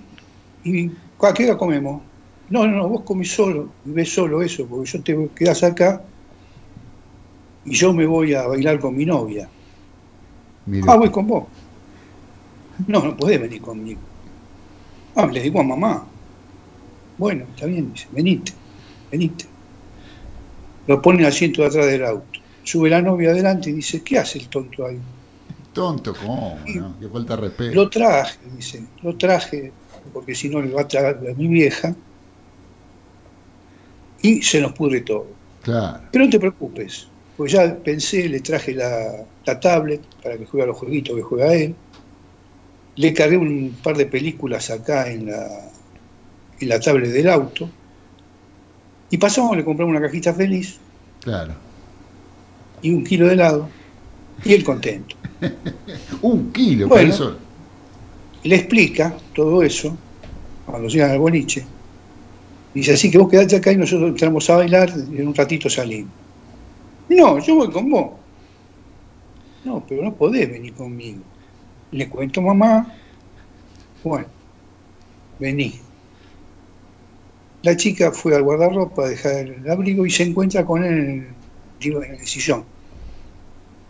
y 0.63 0.91
a 1.21 1.33
qué 1.33 1.45
hora 1.45 1.57
comemos? 1.57 2.01
No, 2.50 2.65
no, 2.65 2.77
no, 2.77 2.89
vos 2.89 3.01
comés 3.01 3.31
solo, 3.31 3.69
y 3.86 3.91
ves 3.91 4.12
solo 4.12 4.41
eso, 4.41 4.65
porque 4.65 4.89
yo 4.89 5.01
te 5.03 5.30
quedás 5.36 5.63
acá 5.63 6.01
y 7.65 7.75
yo 7.75 7.94
me 7.94 8.07
voy 8.07 8.33
a 8.33 8.47
bailar 8.47 8.80
con 8.80 8.95
mi 8.95 9.06
novia. 9.06 9.47
Mire. 10.69 10.86
Ah, 10.88 10.98
voy 10.98 11.10
con 11.10 11.25
vos. 11.25 11.45
No, 12.88 13.04
no 13.04 13.18
podés 13.18 13.42
venir 13.42 13.60
conmigo. 13.60 14.00
Ah, 15.16 15.25
le 15.25 15.42
digo 15.42 15.60
a 15.60 15.63
mamá. 15.63 16.06
Bueno, 17.17 17.46
está 17.53 17.65
bien, 17.65 17.91
dice, 17.91 18.08
venite, 18.12 18.53
venite. 19.12 19.46
Lo 20.88 21.01
pone 21.01 21.20
en 21.20 21.25
el 21.25 21.32
asiento 21.32 21.63
de 21.63 21.67
atrás 21.67 21.88
del 21.88 22.05
auto. 22.05 22.39
Sube 22.63 22.89
la 22.89 23.01
novia 23.01 23.32
adelante 23.32 23.72
y 23.72 23.74
dice, 23.74 24.03
¿qué 24.03 24.20
hace 24.20 24.38
el 24.38 24.48
tonto 24.48 24.86
ahí? 24.86 25.00
Tonto, 25.74 26.13
¿cómo? 26.15 26.60
No? 26.75 27.00
Que 27.00 27.10
falta 27.10 27.36
de 27.36 27.41
respeto. 27.41 27.75
Lo 27.75 27.89
traje, 27.89 28.38
dice, 28.55 28.84
lo 29.01 29.17
traje, 29.17 29.74
porque 30.13 30.36
si 30.36 30.50
no 30.50 30.62
le 30.62 30.72
va 30.72 30.82
a 30.82 30.88
tragar 30.88 31.17
a 31.17 31.34
mi 31.34 31.48
vieja. 31.48 31.96
Y 34.22 34.41
se 34.41 34.62
nos 34.62 34.74
pudre 34.74 35.01
todo. 35.01 35.27
Claro. 35.63 36.03
Pero 36.12 36.25
no 36.25 36.29
te 36.29 36.39
preocupes, 36.39 37.08
pues 37.39 37.53
ya 37.53 37.74
pensé, 37.74 38.27
le 38.27 38.41
traje 38.41 38.74
la, 38.74 39.24
la 39.46 39.60
tablet 39.62 40.01
para 40.22 40.38
que 40.38 40.46
juegue 40.46 40.65
a 40.65 40.67
los 40.67 40.75
jueguitos 40.77 41.15
que 41.15 41.22
juega 41.22 41.53
él. 41.53 41.74
Le 42.98 43.13
cargué 43.13 43.38
un 43.38 43.77
par 43.81 43.96
de 43.96 44.05
películas 44.08 44.69
acá 44.69 45.10
en 45.10 45.27
la, 45.27 45.48
en 46.60 46.67
la 46.67 46.81
tablet 46.81 47.12
del 47.13 47.29
auto. 47.29 47.69
Y 49.10 49.17
pasamos, 49.17 49.55
le 49.55 49.63
compramos 49.63 49.96
una 49.96 50.05
cajita 50.05 50.34
feliz 50.34 50.79
Claro. 51.22 51.53
y 52.81 52.91
un 52.93 53.05
kilo 53.05 53.27
de 53.27 53.34
helado. 53.36 53.69
Y 54.43 54.53
él 54.53 54.65
contento. 54.65 55.15
Un 56.22 56.51
kilo, 56.51 56.89
Bueno. 56.89 57.13
eso. 57.13 57.38
le 58.43 58.55
explica 58.55 59.15
todo 59.34 59.63
eso 59.63 59.96
cuando 60.65 60.89
llegan 60.89 61.12
al 61.12 61.19
boliche. 61.19 61.63
Dice, 62.74 62.96
así 62.96 63.10
que 63.10 63.17
vos 63.17 63.29
quedate 63.29 63.55
acá 63.55 63.72
y 63.72 63.77
nosotros 63.77 64.10
entramos 64.10 64.50
a 64.50 64.58
bailar 64.58 64.91
y 65.10 65.19
en 65.22 65.27
un 65.29 65.36
ratito 65.36 65.69
salimos. 65.69 66.12
No, 67.10 67.39
yo 67.39 67.56
voy 67.56 67.72
con 67.72 67.89
vos. 67.89 68.12
No, 69.66 69.84
pero 69.88 70.04
no 70.04 70.13
podés 70.13 70.50
venir 70.50 70.74
conmigo. 70.74 71.22
Le 71.92 72.08
cuento 72.08 72.42
mamá. 72.42 72.96
Bueno, 74.04 74.28
vení. 75.39 75.80
La 77.63 77.75
chica 77.75 78.12
fue 78.12 78.36
al 78.36 78.44
guardarropa 78.44 79.06
a 79.06 79.10
dejar 79.10 79.48
el 79.48 79.70
abrigo 79.70 80.06
y 80.06 80.12
se 80.12 80.24
encuentra 80.24 80.63
con 80.66 80.84
él 80.84 81.28
en 81.82 82.04
el, 82.04 82.28
sillón. 82.28 82.63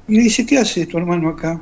Y 0.08 0.16
le 0.16 0.24
dice, 0.24 0.46
¿qué 0.46 0.58
hace 0.58 0.88
tu 0.88 0.98
hermano 0.98 1.30
acá? 1.30 1.62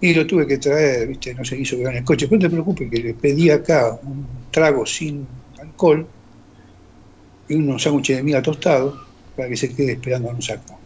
Y 0.00 0.14
lo 0.14 0.26
tuve 0.26 0.46
que 0.46 0.56
traer, 0.56 1.08
viste, 1.08 1.34
no 1.34 1.44
se 1.44 1.58
quiso 1.58 1.76
quedar 1.76 1.92
en 1.92 1.98
el 1.98 2.04
coche. 2.04 2.26
Pero 2.26 2.40
no 2.40 2.48
te 2.48 2.50
preocupes, 2.50 2.90
que 2.90 2.98
le 2.98 3.14
pedí 3.14 3.50
acá 3.50 3.98
un 4.02 4.26
trago 4.50 4.86
sin 4.86 5.26
alcohol 5.58 6.06
y 7.48 7.54
unos 7.56 7.82
sándwiches 7.82 8.16
de 8.16 8.22
miga 8.22 8.40
tostados 8.40 9.09
para 9.40 9.48
que 9.48 9.56
se 9.56 9.74
quede 9.74 9.92
esperándonos 9.92 10.50
acá. 10.50 10.76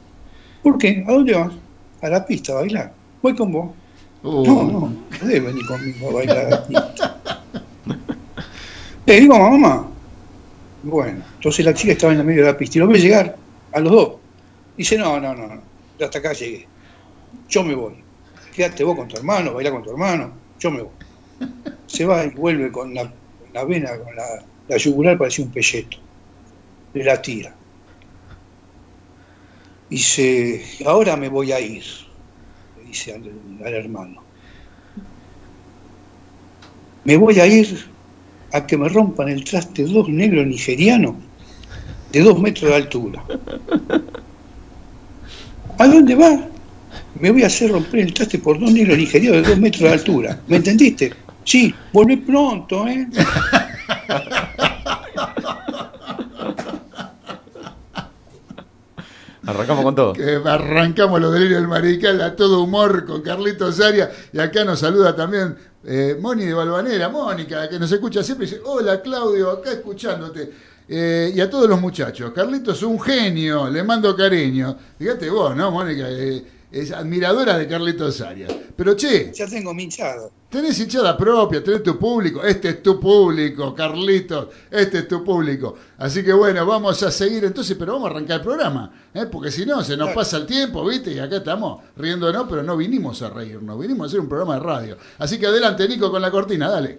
¿Por 0.62 0.78
qué? 0.78 1.04
¿A 1.08 1.10
dónde 1.10 1.34
vas? 1.34 1.52
A 2.02 2.08
la 2.08 2.24
pista 2.24 2.52
a 2.52 2.60
bailar. 2.60 2.92
Voy 3.20 3.34
con 3.34 3.50
vos. 3.50 3.72
No, 4.22 4.44
no, 4.44 4.62
no 4.62 4.92
podés 5.18 5.42
venir 5.42 5.66
conmigo 5.66 6.08
a 6.08 6.12
bailar 6.12 6.38
a 6.38 6.50
la 6.50 6.66
pista. 6.68 7.20
Le 9.06 9.20
digo 9.20 9.36
mamá. 9.36 9.88
Bueno, 10.84 11.24
entonces 11.34 11.64
la 11.64 11.74
chica 11.74 11.94
estaba 11.94 12.12
en 12.12 12.20
el 12.20 12.24
medio 12.24 12.42
de 12.42 12.52
la 12.52 12.56
pista 12.56 12.78
y 12.78 12.80
lo 12.82 12.86
ve 12.86 13.00
llegar 13.00 13.36
a 13.72 13.80
los 13.80 13.90
dos. 13.90 14.12
Dice, 14.76 14.96
no, 14.98 15.18
no, 15.18 15.34
no, 15.34 15.48
no, 15.48 15.60
hasta 16.00 16.20
acá 16.20 16.32
llegué. 16.32 16.68
Yo 17.48 17.64
me 17.64 17.74
voy. 17.74 17.94
Quédate 18.54 18.84
vos 18.84 18.94
con 18.94 19.08
tu 19.08 19.16
hermano, 19.16 19.52
baila 19.52 19.72
con 19.72 19.82
tu 19.82 19.90
hermano, 19.90 20.30
yo 20.60 20.70
me 20.70 20.82
voy. 20.82 20.92
Se 21.86 22.04
va 22.04 22.24
y 22.24 22.30
vuelve 22.30 22.70
con 22.70 22.94
la, 22.94 23.12
la 23.52 23.64
vena, 23.64 23.98
con 23.98 24.14
la, 24.14 24.44
la 24.68 24.76
yugular, 24.76 25.18
parecía 25.18 25.44
un 25.44 25.50
pelleto. 25.50 25.96
Le 26.92 27.02
la 27.02 27.20
tira. 27.20 27.52
Dice, 29.94 30.60
ahora 30.86 31.16
me 31.16 31.28
voy 31.28 31.52
a 31.52 31.60
ir, 31.60 31.84
dice 32.84 33.14
al, 33.14 33.30
al 33.64 33.74
hermano. 33.74 34.24
Me 37.04 37.16
voy 37.16 37.38
a 37.38 37.46
ir 37.46 37.86
a 38.52 38.66
que 38.66 38.76
me 38.76 38.88
rompan 38.88 39.28
el 39.28 39.44
traste 39.44 39.84
dos 39.84 40.08
negros 40.08 40.48
nigerianos 40.48 41.14
de 42.10 42.20
dos 42.22 42.40
metros 42.40 42.72
de 42.72 42.76
altura. 42.76 43.24
¿A 45.78 45.86
dónde 45.86 46.16
va? 46.16 46.40
Me 47.20 47.30
voy 47.30 47.44
a 47.44 47.46
hacer 47.46 47.70
romper 47.70 48.00
el 48.00 48.12
traste 48.12 48.40
por 48.40 48.58
dos 48.58 48.72
negros 48.72 48.98
nigerianos 48.98 49.42
de 49.42 49.48
dos 49.48 49.60
metros 49.60 49.82
de 49.82 49.92
altura. 49.92 50.40
¿Me 50.48 50.56
entendiste? 50.56 51.12
Sí, 51.44 51.72
volvé 51.92 52.16
pronto, 52.16 52.88
¿eh? 52.88 53.06
Arrancamos 59.46 59.84
con 59.84 59.94
todo. 59.94 60.12
Arrancamos 60.44 61.20
los 61.20 61.32
delirios 61.32 61.60
del 61.60 61.68
marical 61.68 62.20
a 62.20 62.34
todo 62.34 62.62
humor 62.62 63.04
con 63.04 63.22
Carlitos 63.22 63.80
Arias. 63.80 64.10
Y 64.32 64.38
acá 64.38 64.64
nos 64.64 64.80
saluda 64.80 65.14
también 65.14 65.56
eh, 65.84 66.16
Moni 66.20 66.44
de 66.44 66.54
Balvanera, 66.54 67.08
Mónica, 67.08 67.68
que 67.68 67.78
nos 67.78 67.90
escucha 67.92 68.22
siempre. 68.22 68.46
Dice: 68.46 68.60
Hola 68.64 69.00
Claudio, 69.02 69.50
acá 69.50 69.72
escuchándote. 69.72 70.50
Eh, 70.88 71.32
y 71.34 71.40
a 71.40 71.48
todos 71.48 71.68
los 71.68 71.80
muchachos. 71.80 72.32
Carlitos 72.32 72.76
es 72.76 72.82
un 72.82 73.00
genio, 73.00 73.70
le 73.70 73.82
mando 73.82 74.14
cariño. 74.14 74.76
Fíjate 74.98 75.30
vos, 75.30 75.56
¿no, 75.56 75.70
Mónica? 75.70 76.04
Eh, 76.08 76.44
es 76.82 76.90
admiradora 76.92 77.56
de 77.58 77.66
Carlitos 77.68 78.20
Arias. 78.20 78.52
Pero 78.76 78.94
che, 78.96 79.32
Ya 79.32 79.46
tengo 79.46 79.72
mi 79.72 79.84
hinchado. 79.84 80.30
tenés 80.50 80.78
hinchada 80.80 81.16
propia, 81.16 81.62
tenés 81.62 81.82
tu 81.82 81.98
público. 81.98 82.42
Este 82.42 82.70
es 82.70 82.82
tu 82.82 82.98
público, 82.98 83.74
Carlitos. 83.74 84.48
Este 84.70 84.98
es 84.98 85.08
tu 85.08 85.22
público. 85.24 85.74
Así 85.98 86.22
que 86.24 86.32
bueno, 86.32 86.66
vamos 86.66 87.02
a 87.02 87.10
seguir 87.10 87.44
entonces, 87.44 87.76
pero 87.78 87.92
vamos 87.94 88.08
a 88.08 88.10
arrancar 88.10 88.38
el 88.38 88.42
programa. 88.42 88.92
¿eh? 89.14 89.26
Porque 89.30 89.50
si 89.50 89.64
no, 89.64 89.82
se 89.84 89.96
nos 89.96 90.06
Claro. 90.08 90.20
pasa 90.20 90.36
el 90.38 90.46
tiempo, 90.46 90.84
¿viste? 90.84 91.12
Y 91.12 91.18
acá 91.18 91.36
estamos 91.36 91.82
riéndonos, 91.96 92.46
pero 92.50 92.62
no 92.62 92.76
vinimos 92.76 93.22
a 93.22 93.30
reírnos, 93.30 93.78
vinimos 93.78 94.04
a 94.04 94.08
hacer 94.08 94.20
un 94.20 94.28
programa 94.28 94.54
de 94.54 94.60
radio. 94.60 94.96
Así 95.18 95.38
que 95.38 95.46
adelante, 95.46 95.88
Nico, 95.88 96.10
con 96.10 96.20
la 96.22 96.30
cortina, 96.30 96.68
dale. 96.68 96.98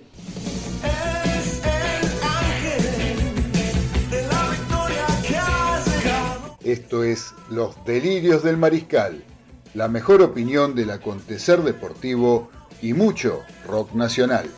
Es 1.25 1.61
el 1.63 2.23
ángel 2.23 4.09
de 4.11 4.21
la 4.27 4.49
victoria 4.51 5.05
que 5.27 5.37
has 5.37 5.85
llegado. 5.87 6.57
Esto 6.63 7.03
es 7.03 7.33
Los 7.49 7.75
Delirios 7.85 8.43
del 8.43 8.57
Mariscal, 8.57 9.23
la 9.75 9.89
mejor 9.89 10.21
opinión 10.21 10.73
del 10.73 10.89
acontecer 10.89 11.61
deportivo 11.61 12.49
y 12.81 12.93
mucho 12.93 13.43
rock 13.67 13.93
nacional. 13.93 14.49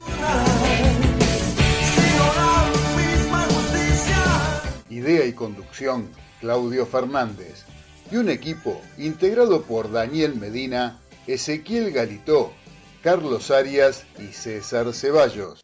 Idea 4.90 5.26
y 5.26 5.34
conducción, 5.34 6.08
Claudio 6.40 6.86
Fernández. 6.86 7.66
Y 8.12 8.18
un 8.18 8.30
equipo 8.30 8.80
integrado 9.00 9.64
por 9.64 9.92
Daniel 9.92 10.36
Medina, 10.36 11.00
Ezequiel 11.26 11.92
Galitó, 11.92 12.54
Carlos 13.02 13.50
Arias 13.50 14.06
y 14.20 14.34
César 14.34 14.94
Ceballos. 14.94 15.62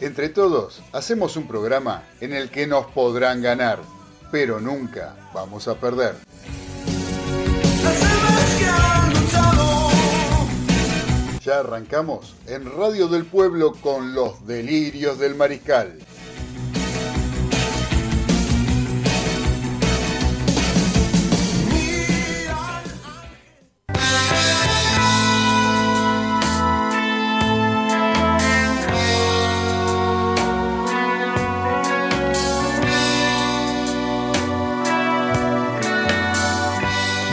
Entre 0.00 0.30
todos, 0.30 0.82
hacemos 0.92 1.36
un 1.36 1.46
programa 1.46 2.02
en 2.20 2.32
el 2.32 2.50
que 2.50 2.66
nos 2.66 2.86
podrán 2.86 3.42
ganar, 3.42 3.80
pero 4.34 4.58
nunca 4.58 5.14
vamos 5.32 5.68
a 5.68 5.76
perder. 5.76 6.16
Ya 11.44 11.60
arrancamos 11.60 12.34
en 12.48 12.64
Radio 12.76 13.06
del 13.06 13.26
Pueblo 13.26 13.74
con 13.80 14.12
los 14.12 14.44
delirios 14.44 15.20
del 15.20 15.36
mariscal. 15.36 16.00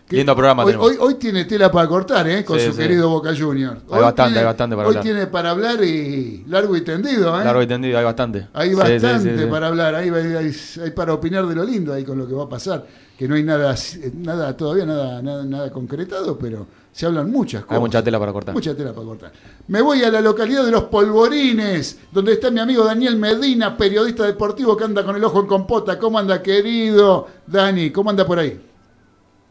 Que 0.07 0.15
Lindo 0.15 0.35
programa 0.35 0.63
hoy, 0.65 0.73
hoy, 0.77 0.95
hoy 0.99 1.13
tiene 1.15 1.45
tela 1.45 1.71
para 1.71 1.87
cortar, 1.87 2.27
¿eh? 2.27 2.43
Con 2.43 2.57
Sí, 2.59 2.65
su 2.65 2.71
sí. 2.71 2.79
querido 2.79 3.09
Boca 3.09 3.29
Juniors. 3.37 3.77
Hay 3.91 3.97
Hoy 3.97 4.01
bastante, 4.01 4.23
tiene- 4.29 4.39
hay 4.39 4.45
bastante 4.45 4.75
para 4.75 4.87
Hoy 4.87 4.91
hablar. 4.95 5.03
tiene 5.03 5.27
para 5.27 5.49
hablar 5.51 5.83
y 5.83 6.43
largo 6.47 6.75
y 6.75 6.81
tendido, 6.81 7.39
¿eh? 7.39 7.45
Largo 7.45 7.61
y 7.61 7.67
tendido, 7.67 7.97
hay 7.99 8.03
bastante. 8.05 8.47
Hay 8.53 8.73
bastante 8.73 9.37
sí. 9.37 9.45
para 9.45 9.67
hablar, 9.67 9.93
hay, 9.95 10.09
hay- 10.09 10.55
hay 10.83 10.91
para 10.91 11.13
opinar 11.13 11.45
de 11.45 11.53
lo 11.55 11.63
lindo 11.63 11.93
ahí 11.93 12.03
con 12.03 12.17
lo 12.17 12.27
que 12.27 12.33
va 12.33 12.45
a 12.45 12.49
pasar, 12.49 12.87
que 13.19 13.27
no 13.27 13.35
hay 13.35 13.43
nada, 13.43 13.75
nada 14.13 14.55
todavía 14.55 14.85
nada, 14.85 15.21
nada, 15.21 15.43
nada 15.43 15.69
concretado, 15.73 16.39
pero 16.39 16.65
se 16.89 17.05
hablan 17.05 17.29
muchas 17.29 17.63
cosas. 17.63 17.75
Hay 17.75 17.81
mucha 17.81 18.01
tela 18.01 18.17
para 18.17 18.31
cortar. 18.31 18.55
Mucha 18.55 18.73
tela 18.73 18.93
para 18.93 19.05
cortar. 19.05 19.33
Me 19.67 19.81
voy 19.81 20.01
a 20.03 20.09
la 20.09 20.21
localidad 20.21 20.63
de 20.63 20.71
Los 20.71 20.85
Polvorines, 20.85 21.99
donde 22.13 22.31
está 22.31 22.49
mi 22.49 22.61
amigo 22.61 22.85
Daniel 22.85 23.17
Medina, 23.17 23.75
periodista 23.75 24.25
deportivo 24.25 24.77
que 24.77 24.85
anda 24.85 25.03
con 25.03 25.17
el 25.17 25.23
ojo 25.25 25.41
en 25.41 25.47
compota. 25.47 25.99
¿Cómo 25.99 26.17
anda, 26.17 26.41
querido 26.41 27.27
Dani? 27.45 27.91
¿Cómo 27.91 28.09
anda 28.09 28.25
por 28.25 28.39
ahí? 28.39 28.57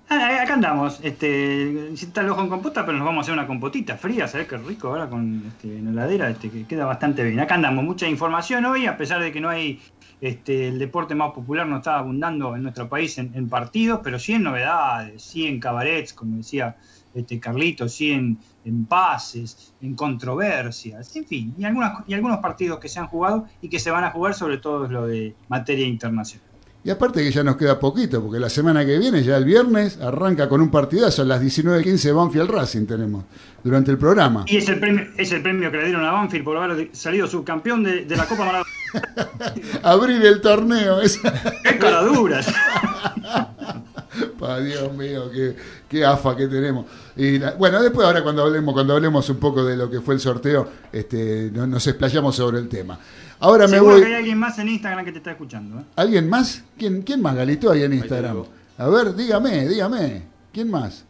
Ah, 0.08 0.40
acá 0.42 0.54
andamos, 0.54 1.00
este, 1.02 1.90
si 1.94 2.06
está 2.06 2.22
el 2.22 2.30
ojo 2.30 2.40
en 2.40 2.48
compota, 2.48 2.86
pero 2.86 2.96
nos 2.96 3.04
vamos 3.04 3.18
a 3.18 3.22
hacer 3.24 3.34
una 3.34 3.46
compotita 3.46 3.98
fría, 3.98 4.26
¿sabes 4.26 4.48
qué 4.48 4.56
rico 4.56 4.88
ahora 4.88 5.10
con 5.10 5.42
este, 5.46 5.68
en 5.68 5.84
la 5.84 5.90
heladera? 5.90 6.30
Este, 6.30 6.48
que 6.48 6.64
queda 6.66 6.86
bastante 6.86 7.22
bien. 7.22 7.38
Acá 7.40 7.56
andamos, 7.56 7.84
mucha 7.84 8.08
información 8.08 8.64
hoy, 8.64 8.86
a 8.86 8.96
pesar 8.96 9.20
de 9.20 9.30
que 9.30 9.42
no 9.42 9.50
hay, 9.50 9.82
este, 10.20 10.68
el 10.68 10.78
deporte 10.78 11.14
más 11.14 11.32
popular 11.32 11.66
no 11.66 11.78
está 11.78 11.98
abundando 11.98 12.56
en 12.56 12.62
nuestro 12.62 12.88
país 12.88 13.18
en, 13.18 13.48
partidos, 13.48 14.00
pero 14.02 14.18
sí 14.18 14.32
en 14.32 14.42
novedades, 14.42 15.22
sí 15.22 15.46
en 15.46 15.60
cabarets, 15.60 16.12
como 16.12 16.38
decía 16.38 16.76
este 17.14 17.40
Carlito, 17.40 17.88
sí 17.88 18.12
en, 18.12 18.38
en 18.64 18.84
pases, 18.86 19.74
en 19.80 19.94
controversias, 19.94 21.14
en 21.16 21.26
fin, 21.26 21.54
y, 21.56 21.64
algunas, 21.64 22.06
y 22.06 22.14
algunos 22.14 22.38
partidos 22.38 22.78
que 22.78 22.88
se 22.88 23.00
han 23.00 23.06
jugado 23.06 23.46
y 23.62 23.68
que 23.68 23.78
se 23.78 23.90
van 23.90 24.04
a 24.04 24.10
jugar, 24.10 24.34
sobre 24.34 24.58
todo 24.58 24.88
lo 24.88 25.06
de 25.06 25.34
materia 25.48 25.86
internacional. 25.86 26.47
Y 26.88 26.90
aparte 26.90 27.22
que 27.22 27.30
ya 27.30 27.44
nos 27.44 27.56
queda 27.58 27.78
poquito, 27.78 28.22
porque 28.22 28.40
la 28.40 28.48
semana 28.48 28.82
que 28.86 28.96
viene, 28.96 29.22
ya 29.22 29.36
el 29.36 29.44
viernes, 29.44 30.00
arranca 30.00 30.48
con 30.48 30.62
un 30.62 30.70
partidazo 30.70 31.20
a 31.20 31.26
las 31.26 31.42
19.15 31.42 32.14
Banfield 32.16 32.48
Racing 32.50 32.86
tenemos, 32.86 33.24
durante 33.62 33.90
el 33.90 33.98
programa. 33.98 34.46
Y 34.46 34.56
es 34.56 34.70
el 34.70 34.80
premio, 34.80 35.06
es 35.18 35.30
el 35.32 35.42
premio 35.42 35.70
que 35.70 35.76
le 35.76 35.84
dieron 35.84 36.02
a 36.02 36.12
Banfield 36.12 36.44
por 36.46 36.56
haber 36.56 36.88
salido 36.92 37.26
subcampeón 37.26 37.84
de, 37.84 38.06
de 38.06 38.16
la 38.16 38.24
Copa 38.24 38.46
Maradona. 38.46 38.70
Abrir 39.82 40.24
el 40.24 40.40
torneo, 40.40 41.02
esa... 41.02 41.30
¡Qué 41.62 41.76
caraduras! 41.76 42.46
Pa, 44.38 44.58
Dios 44.60 44.90
mío, 44.94 45.30
qué, 45.30 45.54
qué 45.90 46.06
afa 46.06 46.34
que 46.34 46.48
tenemos. 46.48 46.86
Y 47.16 47.38
la- 47.38 47.52
bueno, 47.52 47.82
después 47.82 48.06
ahora 48.06 48.22
cuando 48.22 48.44
hablemos, 48.44 48.72
cuando 48.72 48.94
hablemos 48.94 49.28
un 49.28 49.36
poco 49.36 49.62
de 49.62 49.76
lo 49.76 49.90
que 49.90 50.00
fue 50.00 50.14
el 50.14 50.20
sorteo, 50.20 50.66
este, 50.90 51.50
no- 51.52 51.66
nos 51.66 51.86
explayamos 51.86 52.34
sobre 52.36 52.58
el 52.58 52.68
tema. 52.68 52.98
Ahora 53.40 53.66
me 53.66 53.74
Seguro 53.74 53.92
voy. 53.94 54.00
que 54.02 54.08
hay 54.08 54.14
alguien 54.14 54.38
más 54.38 54.58
en 54.58 54.68
Instagram 54.68 55.04
que 55.04 55.12
te 55.12 55.18
está 55.18 55.30
escuchando. 55.32 55.78
¿eh? 55.80 55.84
¿Alguien 55.96 56.28
más? 56.28 56.64
¿Quién, 56.76 57.02
quién 57.02 57.22
más, 57.22 57.36
Galito, 57.36 57.70
hay 57.70 57.82
en 57.84 57.92
Instagram? 57.92 58.44
A 58.76 58.88
ver, 58.88 59.14
dígame, 59.14 59.68
dígame. 59.68 60.22
¿Quién 60.52 60.70
más? 60.70 61.04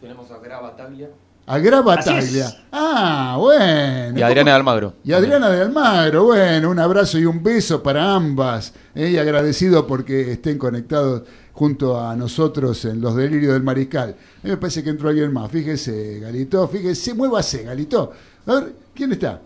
Tenemos 0.00 0.30
a 0.30 0.38
Grava 0.38 0.74
Taglia. 0.76 1.08
Agrava 1.48 1.94
Así 1.94 2.10
es. 2.10 2.24
Taglia. 2.24 2.64
Ah, 2.72 3.36
bueno. 3.38 4.18
Y 4.18 4.22
Adriana 4.22 4.50
de 4.50 4.56
Almagro. 4.56 4.94
Y 5.04 5.12
Adriana 5.12 5.48
de 5.48 5.62
Almagro, 5.62 6.24
bueno, 6.24 6.70
un 6.70 6.78
abrazo 6.80 7.18
y 7.18 7.24
un 7.24 7.40
beso 7.42 7.82
para 7.82 8.14
ambas. 8.14 8.72
eh, 8.94 9.10
y 9.10 9.18
agradecido 9.18 9.86
porque 9.86 10.32
estén 10.32 10.58
conectados 10.58 11.22
junto 11.52 12.00
a 12.00 12.16
nosotros 12.16 12.84
en 12.86 13.00
los 13.00 13.14
delirios 13.14 13.52
del 13.52 13.62
mariscal. 13.62 14.10
A 14.10 14.44
mí 14.46 14.50
me 14.50 14.56
parece 14.56 14.82
que 14.82 14.90
entró 14.90 15.08
alguien 15.08 15.32
más. 15.32 15.50
Fíjese, 15.50 16.18
Galito, 16.20 16.66
fíjese, 16.68 17.14
muévase, 17.14 17.62
Galito. 17.62 18.12
A 18.46 18.54
ver, 18.54 18.72
¿quién 18.94 19.12
está? 19.12 19.40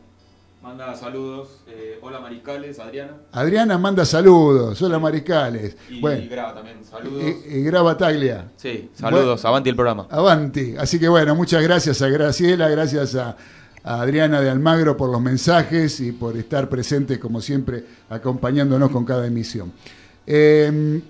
Manda 0.62 0.94
saludos. 0.94 1.48
eh, 1.68 1.98
hola 2.02 2.20
Mariscales, 2.20 2.78
Adriana. 2.78 3.14
Adriana 3.32 3.78
manda 3.78 4.04
saludos. 4.04 4.80
Hola, 4.82 4.98
mariscales. 4.98 5.74
Y 5.88 6.00
bueno, 6.00 6.22
Grava 6.30 6.54
también. 6.54 6.84
Saludos. 6.84 7.22
y, 7.48 7.56
y 7.56 7.62
graba 7.62 7.96
Taglia. 7.96 8.50
sí, 8.56 8.90
saludos. 8.94 9.42
Avanti 9.46 9.70
el 9.70 9.76
programa. 9.76 10.06
Avanti. 10.10 10.74
Así 10.78 10.98
que 11.00 11.08
bueno, 11.08 11.34
muchas 11.34 11.62
gracias 11.62 12.02
a 12.02 12.08
Graciela, 12.08 12.68
gracias 12.68 13.14
a, 13.14 13.36
a 13.82 14.00
Adriana 14.02 14.42
de 14.42 14.50
Almagro 14.50 14.98
por 14.98 15.10
los 15.10 15.20
mensajes 15.22 15.98
y 16.00 16.12
por 16.12 16.36
estar 16.36 16.68
presente, 16.68 17.18
como 17.18 17.40
siempre, 17.40 17.82
acompañándonos 18.10 18.90
con 18.90 19.06
cada 19.06 19.26
emisión. 19.26 19.72
Eh, 20.26 21.00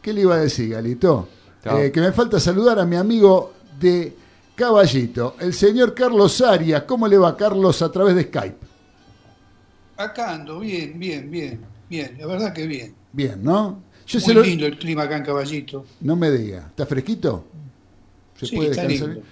¿Qué 0.00 0.12
le 0.14 0.22
iba 0.22 0.36
a 0.36 0.38
decir, 0.38 0.70
Galito? 0.70 1.28
Eh, 1.64 1.90
que 1.92 2.00
me 2.00 2.12
falta 2.12 2.40
saludar 2.40 2.78
a 2.78 2.86
mi 2.86 2.96
amigo 2.96 3.52
de 3.78 4.16
Caballito, 4.54 5.34
el 5.40 5.52
señor 5.52 5.92
Carlos 5.92 6.40
Arias. 6.40 6.84
¿Cómo 6.84 7.06
le 7.06 7.18
va, 7.18 7.36
Carlos, 7.36 7.82
a 7.82 7.90
través 7.92 8.14
de 8.14 8.22
Skype? 8.22 8.65
Acá 9.96 10.34
ando, 10.34 10.60
bien, 10.60 10.98
bien, 10.98 11.30
bien, 11.30 11.60
bien, 11.88 12.16
la 12.18 12.26
verdad 12.26 12.52
que 12.52 12.66
bien. 12.66 12.94
Bien, 13.12 13.42
¿no? 13.42 13.82
Yo 14.06 14.20
se 14.20 14.26
Muy 14.26 14.34
lo- 14.34 14.42
lindo 14.42 14.66
el 14.66 14.78
clima 14.78 15.04
acá 15.04 15.16
en 15.16 15.24
Caballito. 15.24 15.84
No 16.00 16.14
me 16.16 16.30
diga, 16.30 16.66
¿está 16.68 16.86
fresquito? 16.86 17.44
¿Se 18.38 18.46
Sí, 18.46 18.56
puede 18.56 18.70
está 18.70 18.82
descansar? 18.82 19.08
lindo. 19.14 19.26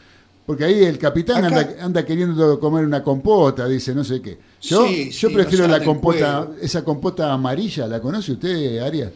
Porque 0.46 0.64
ahí 0.64 0.84
el 0.84 0.98
capitán 0.98 1.44
Acá- 1.44 1.60
anda, 1.60 1.84
anda 1.84 2.04
queriendo 2.04 2.58
comer 2.60 2.84
una 2.84 3.02
compota, 3.02 3.66
dice, 3.68 3.94
no 3.94 4.04
sé 4.04 4.20
qué. 4.20 4.38
Yo, 4.60 4.86
Sí, 4.88 5.10
yo 5.10 5.28
sí, 5.28 5.34
prefiero 5.34 5.66
la 5.68 5.82
compota, 5.82 6.48
esa 6.60 6.82
compota 6.84 7.32
amarilla, 7.32 7.86
¿la 7.86 8.00
conoce 8.00 8.32
usted, 8.32 8.78
Arias? 8.78 9.10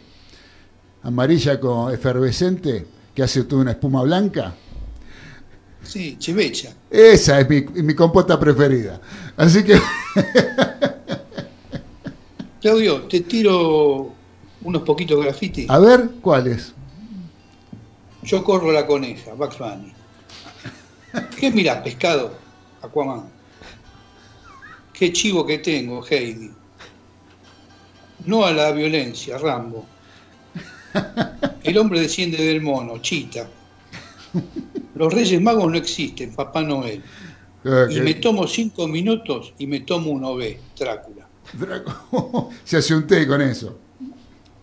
Amarilla 1.02 1.58
con 1.60 1.92
efervescente, 1.92 2.86
que 3.14 3.22
hace 3.22 3.44
toda 3.44 3.62
una 3.62 3.70
espuma 3.72 4.02
blanca. 4.02 4.54
Sí, 5.82 6.16
chivecha. 6.18 6.72
Esa 6.90 7.40
es 7.40 7.48
mi, 7.48 7.62
mi 7.82 7.94
compota 7.94 8.38
preferida. 8.38 9.00
Así 9.36 9.62
que, 9.64 9.78
Claudio, 12.60 13.02
te 13.02 13.20
tiro 13.20 14.12
unos 14.62 14.82
poquitos 14.82 15.22
graffiti. 15.24 15.66
a 15.68 15.78
ver, 15.78 16.10
¿cuáles? 16.20 16.74
Yo 18.22 18.42
corro 18.42 18.72
la 18.72 18.86
coneja, 18.86 19.32
Bugs 19.34 19.58
Bunny. 19.58 19.92
¿Qué 21.38 21.50
mirás, 21.50 21.82
pescado? 21.82 22.32
Aquaman. 22.82 23.28
Qué 24.92 25.12
chivo 25.12 25.46
que 25.46 25.58
tengo, 25.58 26.04
Heidi. 26.08 26.50
No 28.26 28.44
a 28.44 28.50
la 28.52 28.72
violencia, 28.72 29.38
Rambo. 29.38 29.86
El 31.62 31.78
hombre 31.78 32.00
desciende 32.00 32.38
del 32.44 32.60
mono, 32.60 32.98
Chita. 32.98 33.48
Los 34.96 35.14
Reyes 35.14 35.40
Magos 35.40 35.70
no 35.70 35.76
existen, 35.78 36.34
Papá 36.34 36.62
Noel. 36.62 37.02
Eh, 37.64 37.86
Y 37.90 38.00
me 38.00 38.14
tomo 38.14 38.46
cinco 38.46 38.88
minutos 38.88 39.54
y 39.58 39.66
me 39.66 39.80
tomo 39.80 40.10
un 40.10 40.24
OB, 40.24 40.56
Drácula. 40.78 41.17
Draco- 41.52 42.50
Se 42.64 42.76
hace 42.78 42.94
un 42.94 43.06
té 43.06 43.26
con 43.26 43.40
eso. 43.42 43.78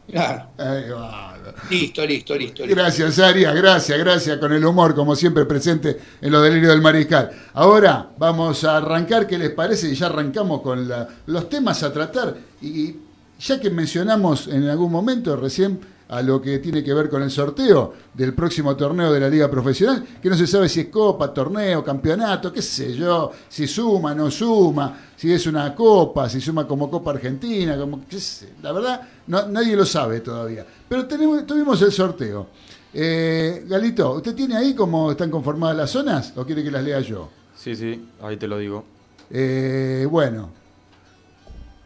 Claro. 0.10 0.50
Ahí 0.58 0.90
va. 0.90 1.32
Listo, 1.70 2.06
listo, 2.06 2.36
listo. 2.36 2.64
listo. 2.66 2.76
Gracias, 2.76 3.18
Arias, 3.20 3.56
gracias, 3.56 3.98
gracias, 3.98 4.38
con 4.38 4.52
el 4.54 4.64
humor, 4.66 4.94
como 4.94 5.16
siempre, 5.16 5.46
presente 5.46 6.00
en 6.22 6.32
los 6.32 6.44
delirios 6.44 6.72
del 6.74 6.82
mariscal. 6.82 7.32
Ahora 7.54 8.10
vamos 8.18 8.64
a 8.64 8.78
arrancar, 8.78 9.26
¿qué 9.28 9.38
les 9.38 9.52
parece? 9.52 9.90
Y 9.90 9.96
ya 9.96 10.08
arrancamos 10.08 10.62
con 10.62 10.88
la- 10.88 11.08
los 11.28 11.50
temas 11.50 11.82
a 11.84 11.92
tratar. 11.92 12.36
Y 12.62 12.96
ya 13.40 13.60
que 13.60 13.70
mencionamos 13.70 14.48
en 14.48 14.68
algún 14.70 14.92
momento 14.92 15.36
recién 15.36 15.80
a 16.08 16.22
lo 16.22 16.40
que 16.42 16.60
tiene 16.60 16.84
que 16.84 16.94
ver 16.94 17.10
con 17.10 17.24
el 17.24 17.32
sorteo 17.32 17.94
del 18.14 18.34
próximo 18.36 18.76
torneo 18.76 19.12
de 19.12 19.20
la 19.20 19.28
Liga 19.30 19.50
Profesional, 19.50 20.06
que 20.22 20.30
no 20.30 20.36
se 20.38 20.46
sabe 20.46 20.70
si 20.70 20.82
es 20.82 20.88
copa, 20.88 21.34
torneo, 21.34 21.84
campeonato, 21.84 22.54
qué 22.54 22.62
sé 22.62 22.94
yo, 22.94 23.32
si 23.50 23.66
suma, 23.68 24.14
no 24.14 24.30
suma, 24.30 24.98
si 25.16 25.32
es 25.34 25.48
una 25.48 25.74
copa, 25.74 26.30
si 26.30 26.40
suma 26.40 26.68
como 26.68 26.90
Copa 26.92 27.12
Argentina, 27.12 27.76
como 27.78 28.06
qué 28.08 28.20
sé, 28.20 28.54
la 28.62 28.72
verdad 28.72 29.02
no- 29.28 29.48
nadie 29.48 29.76
lo 29.76 29.86
sabe 29.86 30.20
todavía. 30.20 30.66
Pero 30.88 31.06
tenemos, 31.08 31.46
tuvimos 31.48 31.82
el 31.82 31.92
sorteo. 31.92 32.48
Eh, 32.94 33.66
Galito, 33.68 34.12
¿usted 34.14 34.36
tiene 34.36 34.56
ahí 34.56 34.74
cómo 34.76 35.12
están 35.12 35.30
conformadas 35.32 35.76
las 35.76 35.90
zonas 35.90 36.34
o 36.36 36.46
quiere 36.46 36.64
que 36.64 36.70
las 36.72 36.84
lea 36.84 37.00
yo? 37.02 37.30
Sí, 37.56 37.76
sí, 37.76 38.08
ahí 38.22 38.38
te 38.38 38.48
lo 38.48 38.58
digo. 38.60 38.86
Eh, 39.32 40.08
bueno, 40.10 40.52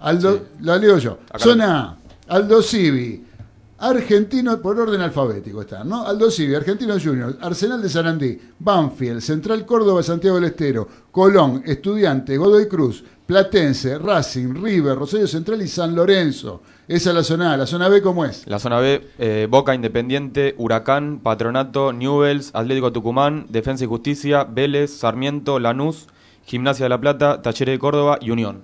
Aldo, 0.01 0.34
Sí. 0.36 0.41
la 0.62 0.77
leo 0.77 0.97
yo. 0.97 1.19
Acá 1.29 1.39
Zona 1.39 1.79
A, 2.27 2.36
Aldo 2.36 2.62
Civi, 2.62 3.25
Argentino, 3.80 4.62
por 4.62 4.78
orden 4.78 5.00
alfabético 5.00 5.62
están, 5.62 5.88
¿no? 5.88 6.06
Aldo 6.06 6.30
Civi, 6.30 6.54
Argentino 6.54 7.00
Junior, 7.02 7.38
Arsenal 7.39 7.82
de 7.82 7.88
Sarandí, 7.88 8.38
Banfield, 8.60 9.22
Central 9.22 9.65
Córdoba, 9.65 10.04
Santiago 10.04 10.36
del 10.36 10.50
Estero, 10.50 10.88
Colón, 11.12 11.63
Estudiante, 11.65 12.36
Godoy 12.36 12.68
Cruz, 12.68 13.04
Platense, 13.26 13.98
Racing, 13.98 14.56
River, 14.62 14.98
Rosario 14.98 15.28
Central 15.28 15.62
y 15.62 15.68
San 15.68 15.96
Lorenzo. 15.96 16.62
Esa 16.88 17.12
es 17.12 17.15
la 17.15 17.24
zona 17.24 17.54
A. 17.54 17.58
¿La 17.58 17.68
zona 17.68 17.88
B 17.88 18.02
cómo 18.02 18.26
es? 18.26 18.46
La 18.48 18.60
zona 18.60 18.80
B, 18.80 19.08
eh, 19.18 19.48
Boca 19.50 19.76
Independiente, 19.76 20.56
Huracán, 20.58 21.20
Patronato, 21.20 21.94
Newells, 21.94 22.52
Atlético 22.54 22.92
Tucumán, 22.92 23.46
Defensa 23.50 23.86
y 23.86 23.88
Justicia, 23.88 24.44
Vélez, 24.44 24.92
Sarmiento, 24.92 25.60
Lanús, 25.60 26.08
Gimnasia 26.46 26.86
de 26.86 26.89
la 26.89 27.00
Plata, 27.00 27.42
Talleres 27.42 27.76
de 27.76 27.80
Córdoba 27.80 28.18
y 28.20 28.32
Unión. 28.32 28.63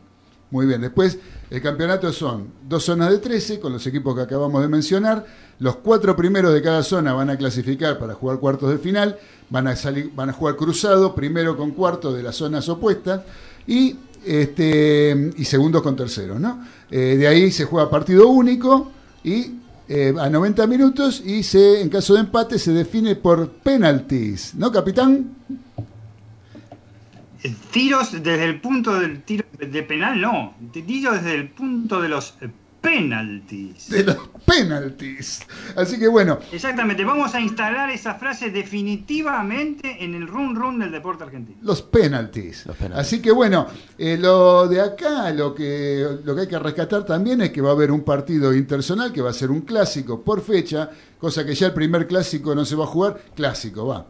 Muy 0.51 0.65
bien, 0.65 0.81
después 0.81 1.19
el 1.49 1.61
campeonato 1.61 2.11
son 2.11 2.47
dos 2.67 2.83
zonas 2.83 3.11
de 3.11 3.19
13 3.19 3.59
con 3.59 3.71
los 3.71 3.85
equipos 3.85 4.15
que 4.15 4.21
acabamos 4.21 4.61
de 4.61 4.67
mencionar. 4.67 5.25
Los 5.59 5.77
cuatro 5.77 6.15
primeros 6.15 6.53
de 6.53 6.61
cada 6.61 6.83
zona 6.83 7.13
van 7.13 7.29
a 7.29 7.37
clasificar 7.37 7.99
para 7.99 8.15
jugar 8.15 8.39
cuartos 8.39 8.71
de 8.71 8.77
final, 8.77 9.17
van 9.49 9.67
a, 9.67 9.75
salir, 9.75 10.11
van 10.15 10.29
a 10.29 10.33
jugar 10.33 10.55
cruzado, 10.55 11.13
primero 11.13 11.55
con 11.55 11.71
cuarto 11.71 12.11
de 12.11 12.23
las 12.23 12.35
zonas 12.35 12.67
opuestas 12.67 13.21
y, 13.67 13.95
este, 14.25 15.31
y 15.37 15.45
segundos 15.45 15.81
con 15.81 15.95
terceros. 15.95 16.39
¿no? 16.39 16.65
Eh, 16.89 17.15
de 17.17 17.27
ahí 17.27 17.51
se 17.51 17.65
juega 17.65 17.89
partido 17.89 18.27
único 18.27 18.91
y 19.23 19.53
eh, 19.87 20.13
a 20.19 20.29
90 20.29 20.65
minutos 20.65 21.21
y 21.23 21.43
se, 21.43 21.79
en 21.79 21.89
caso 21.89 22.15
de 22.15 22.21
empate 22.21 22.57
se 22.57 22.73
define 22.73 23.15
por 23.15 23.49
penalties. 23.49 24.55
¿No, 24.55 24.71
capitán? 24.71 25.35
Tiros 27.71 28.11
desde 28.11 28.43
el 28.45 28.61
punto 28.61 28.99
del 28.99 29.23
tiro 29.23 29.45
de 29.59 29.83
penal, 29.83 30.19
no. 30.19 30.55
Tiros 30.71 31.15
desde 31.15 31.35
el 31.35 31.49
punto 31.49 32.01
de 32.01 32.09
los 32.09 32.35
penalties. 32.81 33.89
De 33.89 34.03
los 34.03 34.17
penalties. 34.45 35.41
Así 35.75 35.97
que 35.97 36.07
bueno, 36.07 36.37
Exactamente, 36.51 37.03
vamos 37.03 37.33
a 37.33 37.41
instalar 37.41 37.89
esa 37.89 38.13
frase 38.13 38.51
definitivamente 38.51 40.03
en 40.03 40.13
el 40.13 40.27
run 40.27 40.55
run 40.55 40.77
del 40.79 40.91
deporte 40.91 41.23
argentino. 41.23 41.57
los 41.63 41.81
penalties. 41.81 42.67
Los 42.67 42.77
penalties. 42.77 43.07
Así 43.07 43.21
que 43.23 43.31
bueno, 43.31 43.65
eh, 43.97 44.17
lo 44.19 44.67
de 44.67 44.81
acá, 44.81 45.31
lo 45.31 45.55
que, 45.55 46.05
lo 46.23 46.35
que 46.35 46.41
hay 46.41 46.47
que 46.47 46.59
rescatar 46.59 47.03
también 47.05 47.41
es 47.41 47.49
que 47.49 47.61
va 47.61 47.69
a 47.69 47.73
haber 47.73 47.91
un 47.91 48.03
partido 48.03 48.53
interzonal 48.53 49.11
que 49.11 49.21
va 49.21 49.31
a 49.31 49.33
ser 49.33 49.49
un 49.49 49.61
clásico 49.61 50.21
por 50.21 50.41
fecha, 50.41 50.89
cosa 51.19 51.43
que 51.43 51.55
ya 51.55 51.67
el 51.67 51.73
primer 51.73 52.05
clásico 52.07 52.53
no 52.53 52.65
se 52.65 52.75
va 52.75 52.83
a 52.83 52.87
jugar, 52.87 53.19
clásico 53.35 53.87
va. 53.87 54.05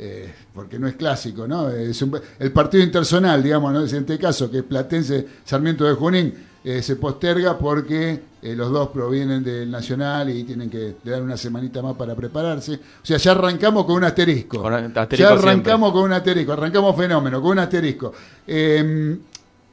Eh, 0.00 0.32
porque 0.54 0.78
no 0.78 0.86
es 0.86 0.94
clásico, 0.94 1.48
¿no? 1.48 1.70
Es 1.70 2.00
un- 2.02 2.20
el 2.38 2.52
partido 2.52 2.84
interzonal, 2.84 3.42
digamos, 3.42 3.72
¿no? 3.72 3.80
En 3.84 3.86
este 3.96 4.16
caso, 4.18 4.48
que 4.50 4.58
es 4.58 4.62
Platense 4.64 5.26
Sarmiento 5.44 5.84
de 5.84 5.94
Junín, 5.94 6.34
eh, 6.62 6.82
se 6.82 6.94
posterga 6.96 7.58
porque 7.58 8.20
eh, 8.40 8.54
los 8.54 8.70
dos 8.70 8.88
provienen 8.90 9.42
del 9.42 9.68
Nacional 9.68 10.30
y 10.30 10.44
tienen 10.44 10.70
que 10.70 10.94
dar 11.02 11.20
una 11.22 11.36
semanita 11.36 11.82
más 11.82 11.96
para 11.96 12.14
prepararse. 12.14 12.74
O 12.74 13.04
sea, 13.06 13.16
ya 13.16 13.32
arrancamos 13.32 13.84
con 13.86 13.96
un 13.96 14.04
asterisco. 14.04 14.62
Con 14.62 14.72
asterisco 14.72 15.16
ya 15.16 15.28
siempre. 15.30 15.50
arrancamos 15.50 15.92
con 15.92 16.02
un 16.04 16.12
asterisco, 16.12 16.52
arrancamos 16.52 16.96
fenómeno, 16.96 17.42
con 17.42 17.50
un 17.52 17.58
asterisco. 17.58 18.12
Eh, 18.46 19.18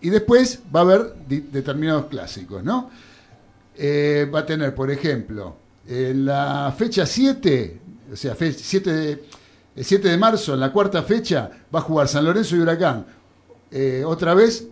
y 0.01 0.09
después 0.09 0.59
va 0.75 0.79
a 0.79 0.83
haber 0.83 1.13
determinados 1.27 2.05
clásicos, 2.07 2.63
¿no? 2.63 2.89
Va 4.33 4.39
a 4.39 4.45
tener, 4.45 4.73
por 4.73 4.89
ejemplo, 4.89 5.55
en 5.87 6.25
la 6.25 6.73
fecha 6.77 7.05
7, 7.05 7.79
o 8.11 8.15
sea, 8.15 8.33
fe- 8.35 8.53
7 8.53 8.91
de, 8.93 9.23
el 9.75 9.83
7 9.83 10.07
de 10.07 10.17
marzo, 10.17 10.53
en 10.53 10.61
la 10.61 10.71
cuarta 10.71 11.03
fecha, 11.03 11.51
va 11.73 11.79
a 11.79 11.81
jugar 11.81 12.07
San 12.07 12.23
Lorenzo 12.23 12.55
y 12.55 12.59
Huracán. 12.59 13.05
Eh, 13.71 14.03
otra 14.05 14.33
vez 14.33 14.67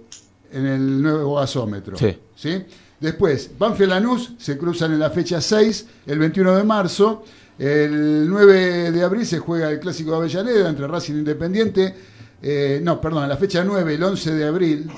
en 0.52 0.66
el 0.66 1.02
nuevo 1.02 1.36
gasómetro. 1.36 1.98
Sí. 1.98 2.64
Después, 3.00 3.52
Banfield 3.58 3.90
Lanús 3.90 4.32
se 4.38 4.58
cruzan 4.58 4.94
en 4.94 5.00
la 5.00 5.10
fecha 5.10 5.42
6, 5.42 5.88
el 6.06 6.20
21 6.20 6.56
de 6.56 6.64
marzo. 6.64 7.26
El 7.60 8.30
9 8.30 8.92
de 8.92 9.04
abril 9.04 9.26
se 9.26 9.40
juega 9.40 9.70
el 9.70 9.80
clásico 9.80 10.12
de 10.12 10.18
Avellaneda 10.18 10.70
entre 10.70 10.88
Racing 10.88 11.16
e 11.16 11.18
Independiente. 11.18 11.96
Eh, 12.42 12.80
no, 12.82 13.02
perdón, 13.02 13.24
en 13.24 13.30
la 13.30 13.38
fecha 13.38 13.64
9, 13.64 13.96
el 13.96 14.04
11 14.04 14.34
de 14.36 14.46
abril. 14.46 14.92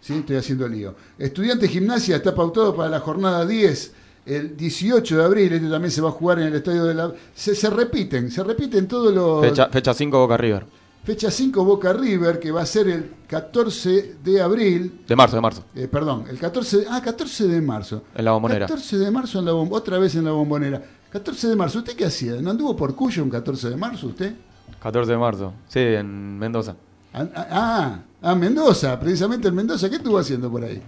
Sí, 0.00 0.14
estoy 0.18 0.36
haciendo 0.36 0.68
lío. 0.68 0.94
Estudiante 1.18 1.66
Gimnasia 1.66 2.16
está 2.16 2.32
pautado 2.34 2.76
para 2.76 2.88
la 2.88 3.00
jornada 3.00 3.44
10. 3.44 3.92
El 4.28 4.56
18 4.56 5.16
de 5.18 5.24
abril, 5.24 5.52
este 5.52 5.68
también 5.68 5.90
se 5.90 6.00
va 6.00 6.08
a 6.10 6.12
jugar 6.12 6.38
en 6.40 6.48
el 6.48 6.54
estadio 6.54 6.84
de 6.84 6.94
la. 6.94 7.12
Se, 7.34 7.54
se 7.54 7.70
repiten, 7.70 8.30
se 8.30 8.44
repiten 8.44 8.86
todos 8.86 9.12
los. 9.14 9.40
Fecha, 9.46 9.68
fecha 9.68 9.94
5 9.94 10.18
Boca 10.18 10.36
River. 10.36 10.66
Fecha 11.04 11.30
5 11.30 11.64
Boca 11.64 11.92
River, 11.94 12.38
que 12.38 12.50
va 12.50 12.60
a 12.62 12.66
ser 12.66 12.88
el 12.88 13.10
14 13.26 14.16
de 14.22 14.42
abril. 14.42 15.00
De 15.08 15.16
marzo, 15.16 15.36
de 15.36 15.42
marzo. 15.42 15.64
Eh, 15.74 15.88
perdón, 15.90 16.24
el 16.28 16.38
14, 16.38 16.84
ah, 16.90 17.00
14 17.02 17.46
de 17.48 17.60
marzo. 17.62 18.02
En 18.14 18.24
la 18.26 18.32
bombonera. 18.32 18.66
14 18.66 18.98
de 18.98 19.10
marzo 19.10 19.38
en 19.38 19.44
la 19.46 19.52
bom- 19.52 19.68
otra 19.70 19.98
vez 19.98 20.14
en 20.16 20.24
la 20.26 20.32
bombonera. 20.32 20.82
14 21.10 21.48
de 21.48 21.56
marzo, 21.56 21.78
¿usted 21.78 21.96
qué 21.96 22.04
hacía? 22.04 22.34
¿No 22.42 22.50
anduvo 22.50 22.76
por 22.76 22.94
Cuyo 22.94 23.22
un 23.22 23.30
14 23.30 23.70
de 23.70 23.76
marzo 23.76 24.08
usted? 24.08 24.34
14 24.82 25.12
de 25.12 25.16
marzo. 25.18 25.54
Sí, 25.68 25.78
en 25.80 26.38
Mendoza. 26.38 26.76
Ah, 27.14 27.26
ah, 27.34 27.98
ah, 28.20 28.34
Mendoza, 28.34 29.00
precisamente 29.00 29.48
en 29.48 29.54
Mendoza, 29.54 29.88
¿qué 29.88 29.96
estuvo 29.96 30.18
haciendo 30.18 30.50
por 30.50 30.62
ahí? 30.62 30.82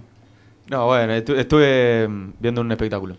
No, 0.69 0.87
bueno, 0.87 1.15
estu- 1.15 1.37
estuve 1.39 2.07
mm, 2.07 2.33
viendo 2.39 2.61
un 2.61 2.71
espectáculo. 2.71 3.17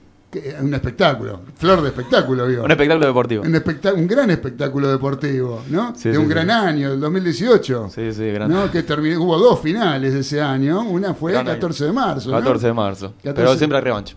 Un 0.61 0.73
espectáculo, 0.73 1.41
flor 1.55 1.81
de 1.81 1.89
espectáculo, 1.89 2.47
vio. 2.47 2.63
Un 2.63 2.71
espectáculo 2.71 3.05
deportivo. 3.07 3.43
Un, 3.43 3.53
espectá- 3.55 3.93
un 3.93 4.07
gran 4.07 4.29
espectáculo 4.31 4.89
deportivo, 4.89 5.61
¿no? 5.69 5.93
Sí, 5.95 6.07
de 6.09 6.15
sí, 6.15 6.21
un 6.21 6.27
sí. 6.27 6.29
gran 6.33 6.49
año, 6.49 6.93
el 6.93 6.99
2018. 7.01 7.89
Sí, 7.93 8.13
sí, 8.13 8.31
grande. 8.31 8.55
¿no? 8.55 8.71
Que 8.71 8.83
terminó, 8.83 9.21
hubo 9.23 9.37
dos 9.37 9.59
finales 9.59 10.13
ese 10.13 10.41
año, 10.41 10.81
una 10.83 11.13
fue 11.13 11.31
el 11.31 11.35
Gran 11.35 11.47
año. 11.49 11.55
14 11.55 11.85
de 11.85 11.91
marzo. 11.91 12.29
¿no? 12.31 12.37
14 12.37 12.67
de 12.67 12.73
marzo. 12.73 13.07
14. 13.17 13.33
Pero 13.35 13.55
siempre 13.55 13.77
hay 13.77 13.83
revancha. 13.83 14.15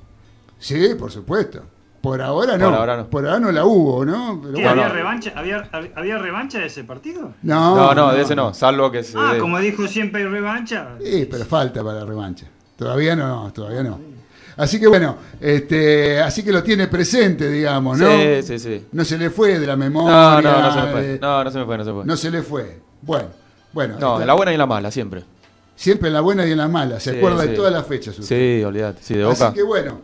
Sí, 0.58 0.90
por 0.98 1.10
supuesto. 1.10 1.62
Por 2.00 2.20
ahora 2.22 2.56
no. 2.58 2.66
Por 2.70 2.74
ahora 2.78 2.96
no. 2.98 3.06
Por 3.10 3.26
ahora 3.26 3.40
no 3.40 3.50
la 3.50 3.64
hubo, 3.64 4.04
¿no? 4.04 4.38
Pero 4.42 4.54
¿Qué, 4.54 4.62
bueno. 4.62 4.82
¿Había, 4.82 4.88
revancha, 4.90 5.32
había, 5.34 5.68
había 5.96 6.18
revancha 6.18 6.58
de 6.58 6.66
ese 6.66 6.84
partido? 6.84 7.32
No, 7.42 7.76
No, 7.76 7.94
no, 7.94 8.12
de 8.12 8.22
ese 8.22 8.36
no. 8.36 8.54
Salvo 8.54 8.90
que 8.92 9.02
se. 9.02 9.18
Ah, 9.18 9.34
como 9.40 9.58
dijo 9.58 9.88
siempre 9.88 10.22
hay 10.22 10.28
revancha. 10.28 10.90
Sí, 11.02 11.26
pero 11.30 11.44
falta 11.44 11.82
para 11.82 12.00
la 12.00 12.04
revancha. 12.04 12.46
Todavía 12.76 13.16
no, 13.16 13.50
todavía 13.52 13.82
no. 13.82 14.13
Así 14.56 14.78
que 14.78 14.86
bueno, 14.86 15.16
este, 15.40 16.20
así 16.20 16.42
que 16.42 16.52
lo 16.52 16.62
tiene 16.62 16.86
presente, 16.88 17.48
digamos, 17.50 17.98
¿no? 17.98 18.08
Sí, 18.08 18.42
sí, 18.44 18.58
sí. 18.58 18.86
No 18.92 19.04
se 19.04 19.18
le 19.18 19.30
fue 19.30 19.58
de 19.58 19.66
la 19.66 19.76
memoria. 19.76 20.10
No, 20.12 20.42
no, 20.42 20.62
no 20.62 20.72
se 20.74 20.80
me 20.82 20.92
fue. 20.92 21.14
eh, 21.14 21.18
No, 21.20 21.44
no 21.44 21.50
se 21.50 21.58
me 21.58 21.64
fue, 21.64 21.78
no 21.78 21.84
se 21.84 21.92
fue. 21.92 22.04
no 22.04 22.16
se 22.16 22.30
le 22.30 22.42
fue. 22.42 22.78
Bueno, 23.02 23.26
bueno. 23.72 23.96
No, 23.98 24.12
está- 24.12 24.22
en 24.22 24.26
la 24.28 24.34
buena 24.34 24.52
y 24.54 24.56
la 24.56 24.66
mala, 24.66 24.90
siempre. 24.90 25.24
Siempre 25.76 26.06
en 26.08 26.14
la 26.14 26.20
buena 26.20 26.46
y 26.46 26.52
en 26.52 26.58
la 26.58 26.68
mala. 26.68 27.00
Se 27.00 27.10
Sí, 27.12 27.16
acuerda 27.16 27.42
de 27.46 27.48
todas 27.56 27.72
las 27.72 27.84
fechas. 27.86 28.16
usted. 28.18 28.58
Sí, 28.60 28.64
olvídate. 28.64 29.02
Sí, 29.02 29.14
de 29.14 29.24
Boca. 29.24 29.48
Así 29.48 29.54
que 29.56 29.62
bueno. 29.64 30.00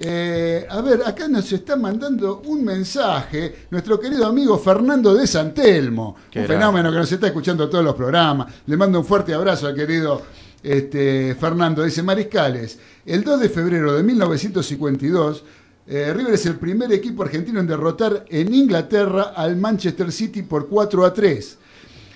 eh, 0.00 0.66
a 0.68 0.80
ver, 0.80 1.00
acá 1.06 1.28
nos 1.28 1.52
está 1.52 1.76
mandando 1.76 2.42
un 2.46 2.64
mensaje 2.64 3.66
nuestro 3.70 4.00
querido 4.00 4.26
amigo 4.26 4.58
Fernando 4.58 5.14
de 5.14 5.28
Santelmo, 5.28 6.16
Qué 6.28 6.40
un 6.40 6.46
fenómeno 6.46 6.90
que 6.90 6.98
nos 6.98 7.12
está 7.12 7.28
escuchando 7.28 7.68
todos 7.68 7.84
los 7.84 7.94
programas. 7.94 8.52
Le 8.66 8.76
mando 8.76 8.98
un 8.98 9.04
fuerte 9.04 9.32
abrazo 9.32 9.68
al 9.68 9.76
querido 9.76 10.20
este, 10.60 11.36
Fernando. 11.38 11.84
Dice 11.84 12.02
Mariscales, 12.02 12.78
el 13.06 13.24
2 13.24 13.40
de 13.40 13.48
febrero 13.48 13.94
de 13.94 14.02
1952, 14.02 15.44
eh, 15.86 16.12
River 16.14 16.34
es 16.34 16.46
el 16.46 16.56
primer 16.56 16.92
equipo 16.92 17.22
argentino 17.22 17.58
en 17.58 17.66
derrotar 17.66 18.24
en 18.28 18.54
Inglaterra 18.54 19.32
al 19.34 19.56
Manchester 19.56 20.12
City 20.12 20.42
por 20.42 20.68
4 20.68 21.04
a 21.04 21.12
3. 21.12 21.58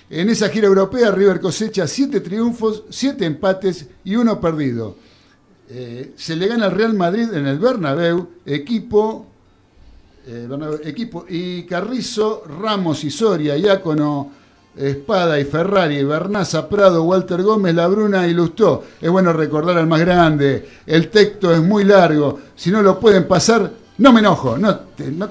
En 0.09 0.29
esa 0.29 0.47
gira 0.47 0.67
europea, 0.67 1.11
River 1.11 1.41
cosecha 1.41 1.85
7 1.85 2.21
triunfos, 2.21 2.85
7 2.89 3.25
empates 3.25 3.87
y 4.05 4.15
uno 4.15 4.39
perdido. 4.39 4.95
Eh, 5.69 6.13
se 6.15 6.37
le 6.37 6.47
gana 6.47 6.67
al 6.67 6.71
Real 6.71 6.93
Madrid 6.93 7.27
en 7.33 7.45
el 7.45 7.59
Bernabéu, 7.59 8.29
equipo, 8.45 9.25
eh, 10.25 10.47
equipo 10.85 11.25
y 11.27 11.63
Carrizo, 11.63 12.43
Ramos 12.47 13.03
y 13.03 13.11
Soria, 13.11 13.57
Iácono, 13.57 14.31
Espada 14.77 15.39
y 15.39 15.45
Ferrari, 15.45 16.03
Bernaza, 16.03 16.69
Prado, 16.69 17.03
Walter 17.03 17.41
Gómez, 17.41 17.75
Labruna 17.75 18.27
y 18.27 18.33
Lustó. 18.33 18.83
Es 19.01 19.09
bueno 19.09 19.33
recordar 19.33 19.77
al 19.77 19.87
más 19.87 19.99
grande. 19.99 20.67
El 20.85 21.09
texto 21.09 21.53
es 21.53 21.61
muy 21.61 21.83
largo. 21.83 22.39
Si 22.55 22.69
no 22.71 22.81
lo 22.81 22.99
pueden 22.99 23.27
pasar, 23.27 23.71
no 23.97 24.13
me 24.13 24.19
enojo. 24.19 24.57
No 24.57 24.79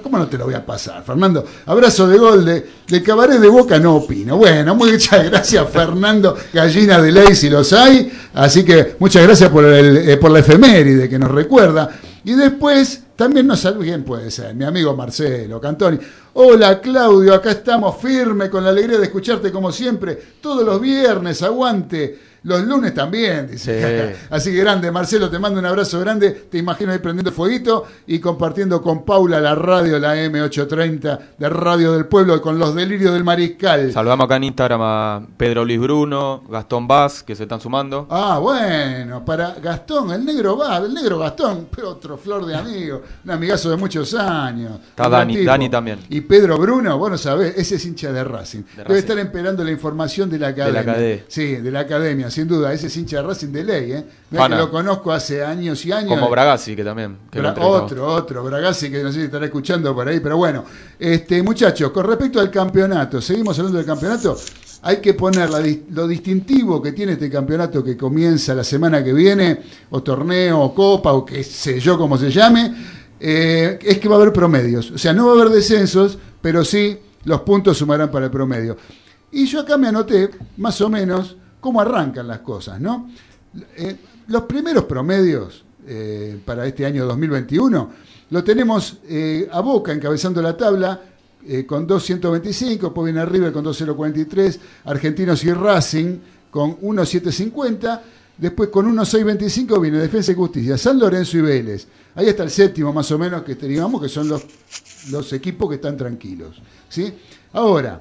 ¿Cómo 0.03 0.17
no 0.17 0.27
te 0.27 0.37
lo 0.37 0.45
voy 0.45 0.53
a 0.53 0.65
pasar, 0.65 1.03
Fernando? 1.03 1.45
Abrazo 1.65 2.07
de 2.07 2.17
gol 2.17 2.45
de, 2.45 2.65
de 2.87 3.03
cabaret 3.03 3.39
de 3.39 3.47
boca, 3.47 3.79
no 3.79 3.95
opino. 3.95 4.37
Bueno, 4.37 4.75
muchas 4.75 5.23
gracias, 5.29 5.69
Fernando. 5.69 6.35
Gallina 6.53 7.01
de 7.01 7.11
ley, 7.11 7.35
si 7.35 7.49
los 7.49 7.71
hay. 7.73 8.11
Así 8.33 8.63
que 8.65 8.95
muchas 8.99 9.23
gracias 9.23 9.49
por, 9.49 9.65
el, 9.65 10.09
eh, 10.09 10.17
por 10.17 10.31
la 10.31 10.39
efeméride 10.39 11.07
que 11.07 11.17
nos 11.17 11.31
recuerda. 11.31 11.89
Y 12.23 12.33
después 12.33 13.03
también 13.17 13.47
nos 13.47 13.59
saluda, 13.61 13.83
¿quién 13.83 14.03
puede 14.03 14.29
ser? 14.29 14.53
Mi 14.53 14.63
amigo 14.63 14.95
Marcelo 14.95 15.59
Cantoni. 15.59 15.97
Hola 16.33 16.79
Claudio, 16.79 17.33
acá 17.33 17.49
estamos 17.49 17.97
firme 17.97 18.47
con 18.47 18.63
la 18.63 18.69
alegría 18.69 18.99
de 18.99 19.05
escucharte 19.05 19.51
como 19.51 19.71
siempre. 19.71 20.15
Todos 20.39 20.63
los 20.63 20.79
viernes, 20.79 21.41
aguante. 21.41 22.19
Los 22.47 22.65
lunes 22.65 22.93
también, 22.93 23.45
dice. 23.45 24.13
Sí. 24.13 24.25
Así 24.29 24.51
que 24.51 24.59
grande, 24.59 24.89
Marcelo, 24.89 25.29
te 25.29 25.37
mando 25.37 25.59
un 25.59 25.65
abrazo 25.65 25.99
grande. 25.99 26.31
Te 26.31 26.57
imagino 26.57 26.93
ahí 26.93 26.99
prendiendo 26.99 27.33
fueguito 27.33 27.85
y 28.07 28.19
compartiendo 28.19 28.81
con 28.81 29.03
Paula 29.03 29.41
la 29.41 29.53
radio, 29.53 29.99
la 29.99 30.15
M830 30.15 31.19
de 31.37 31.49
Radio 31.49 31.91
del 31.91 32.05
Pueblo, 32.05 32.41
con 32.41 32.57
los 32.57 32.73
delirios 32.73 33.11
del 33.13 33.25
Mariscal. 33.25 33.91
Saludamos 33.91 34.23
acá 34.23 34.37
en 34.37 34.45
Instagram 34.45 34.79
a 34.81 35.27
Pedro 35.35 35.65
Luis 35.65 35.77
Bruno, 35.77 36.43
Gastón 36.49 36.87
Vaz, 36.87 37.21
que 37.21 37.35
se 37.35 37.43
están 37.43 37.59
sumando. 37.59 38.07
Ah, 38.09 38.39
bueno, 38.41 39.25
para 39.25 39.55
Gastón, 39.55 40.13
el 40.13 40.23
negro 40.23 40.57
va, 40.57 40.77
el 40.77 40.93
negro 40.93 41.19
Gastón, 41.19 41.67
pero 41.75 41.89
otro 41.89 42.17
flor 42.17 42.45
de 42.45 42.55
amigo, 42.55 43.01
un 43.25 43.31
amigazo 43.31 43.69
de 43.69 43.75
muchos 43.75 44.13
años. 44.13 44.79
Está 44.87 45.09
Dani, 45.09 45.35
tipo. 45.35 45.51
Dani 45.51 45.69
también. 45.69 45.99
Y 46.07 46.21
Pedro 46.21 46.57
Bruno, 46.57 46.97
vos 46.97 47.11
no 47.11 47.17
sabés, 47.17 47.57
ese 47.57 47.75
es 47.75 47.85
hincha 47.85 48.13
de 48.13 48.23
Racing. 48.23 48.61
Debe 48.61 48.83
Racing. 48.83 48.99
estar 48.99 49.19
esperando 49.19 49.65
la 49.65 49.71
información 49.71 50.29
de 50.29 50.39
la 50.39 50.47
academia. 50.47 50.79
academia. 50.79 51.23
Sí, 51.27 51.57
de 51.57 51.71
la 51.71 51.81
academia, 51.81 52.31
sin 52.37 52.47
duda, 52.47 52.71
ese 52.71 52.85
es 52.85 52.95
hincha 52.97 53.17
de 53.17 53.23
Racing 53.23 53.47
de 53.51 53.63
ley, 53.63 53.91
¿eh? 53.93 54.05
Que 54.29 54.49
lo 54.49 54.69
conozco 54.69 55.11
hace 55.11 55.43
años 55.43 55.83
y 55.87 55.91
años. 55.91 56.09
Como 56.09 56.29
Bragazzi, 56.29 56.75
que 56.75 56.83
también. 56.83 57.17
que 57.31 57.41
Bra- 57.41 57.55
otro, 57.57 58.05
otro, 58.05 58.43
Bragazzi, 58.43 58.91
que 58.91 59.01
no 59.01 59.11
sé 59.11 59.19
si 59.19 59.25
estará 59.25 59.45
escuchando 59.45 59.95
por 59.95 60.07
ahí, 60.07 60.19
pero 60.19 60.37
bueno. 60.37 60.63
Este, 60.99 61.41
muchachos, 61.41 61.89
con 61.89 62.05
respecto 62.05 62.39
al 62.39 62.51
campeonato, 62.51 63.19
seguimos 63.21 63.57
hablando 63.57 63.79
del 63.79 63.87
campeonato. 63.87 64.37
hay 64.83 64.97
que 64.97 65.15
poner 65.15 65.49
la 65.49 65.59
lo 65.91 66.07
distintivo 66.07 66.79
que 66.79 66.91
tiene 66.91 67.13
este 67.13 67.27
campeonato 67.31 67.83
que 67.83 67.97
comienza 67.97 68.53
la 68.53 68.63
semana 68.63 69.03
que 69.03 69.13
viene, 69.13 69.59
o 69.89 70.03
torneo, 70.03 70.59
o 70.61 70.75
copa, 70.75 71.13
o 71.13 71.25
qué 71.25 71.43
sé 71.43 71.79
yo 71.79 71.97
cómo 71.97 72.19
se 72.19 72.29
llame, 72.29 72.71
eh, 73.19 73.79
es 73.81 73.97
que 73.97 74.07
va 74.07 74.15
a 74.15 74.19
haber 74.19 74.31
promedios. 74.31 74.91
O 74.91 74.97
sea, 74.99 75.11
no 75.11 75.25
va 75.25 75.31
a 75.33 75.35
haber 75.41 75.49
descensos, 75.49 76.19
pero 76.39 76.63
sí 76.63 76.99
los 77.25 77.41
puntos 77.41 77.79
sumarán 77.79 78.11
para 78.11 78.25
el 78.25 78.31
promedio. 78.31 78.77
Y 79.31 79.47
yo 79.47 79.61
acá 79.61 79.75
me 79.77 79.87
anoté 79.87 80.29
más 80.57 80.79
o 80.81 80.89
menos 80.89 81.35
cómo 81.67 81.81
arrancan 81.81 82.25
las 82.29 82.39
cosas, 82.39 82.79
¿no? 82.79 83.09
Eh, 83.75 83.97
los 84.27 84.43
primeros 84.43 84.85
promedios 84.85 85.65
eh, 85.85 86.39
para 86.45 86.65
este 86.65 86.85
año 86.85 87.05
2021 87.05 87.91
lo 88.29 88.41
tenemos 88.41 88.99
eh, 89.05 89.49
a 89.51 89.59
Boca 89.59 89.91
encabezando 89.91 90.41
la 90.41 90.55
tabla 90.55 91.01
con 91.65 91.85
2.125, 91.85 92.79
después 92.79 93.03
viene 93.03 93.25
River 93.25 93.51
con 93.51 93.65
2.043, 93.65 94.59
Argentinos 94.85 95.43
y 95.43 95.51
Racing 95.51 96.19
con 96.49 96.77
1.750, 96.79 98.01
después 98.37 98.69
con 98.69 98.85
1.625 98.95 99.81
viene 99.81 99.97
Defensa 99.97 100.31
y 100.31 100.35
Justicia, 100.35 100.77
San 100.77 100.97
Lorenzo 100.97 101.37
y 101.37 101.41
Vélez. 101.41 101.85
Ahí 102.15 102.29
está 102.29 102.43
el 102.43 102.49
séptimo 102.49 102.93
más 102.93 103.11
o 103.11 103.17
menos 103.17 103.43
que 103.43 103.55
digamos 103.55 104.01
que 104.01 104.07
son 104.07 104.29
los, 104.29 104.41
los 105.11 105.33
equipos 105.33 105.67
que 105.67 105.75
están 105.75 105.97
tranquilos. 105.97 106.61
¿sí? 106.87 107.13
Ahora, 107.51 107.99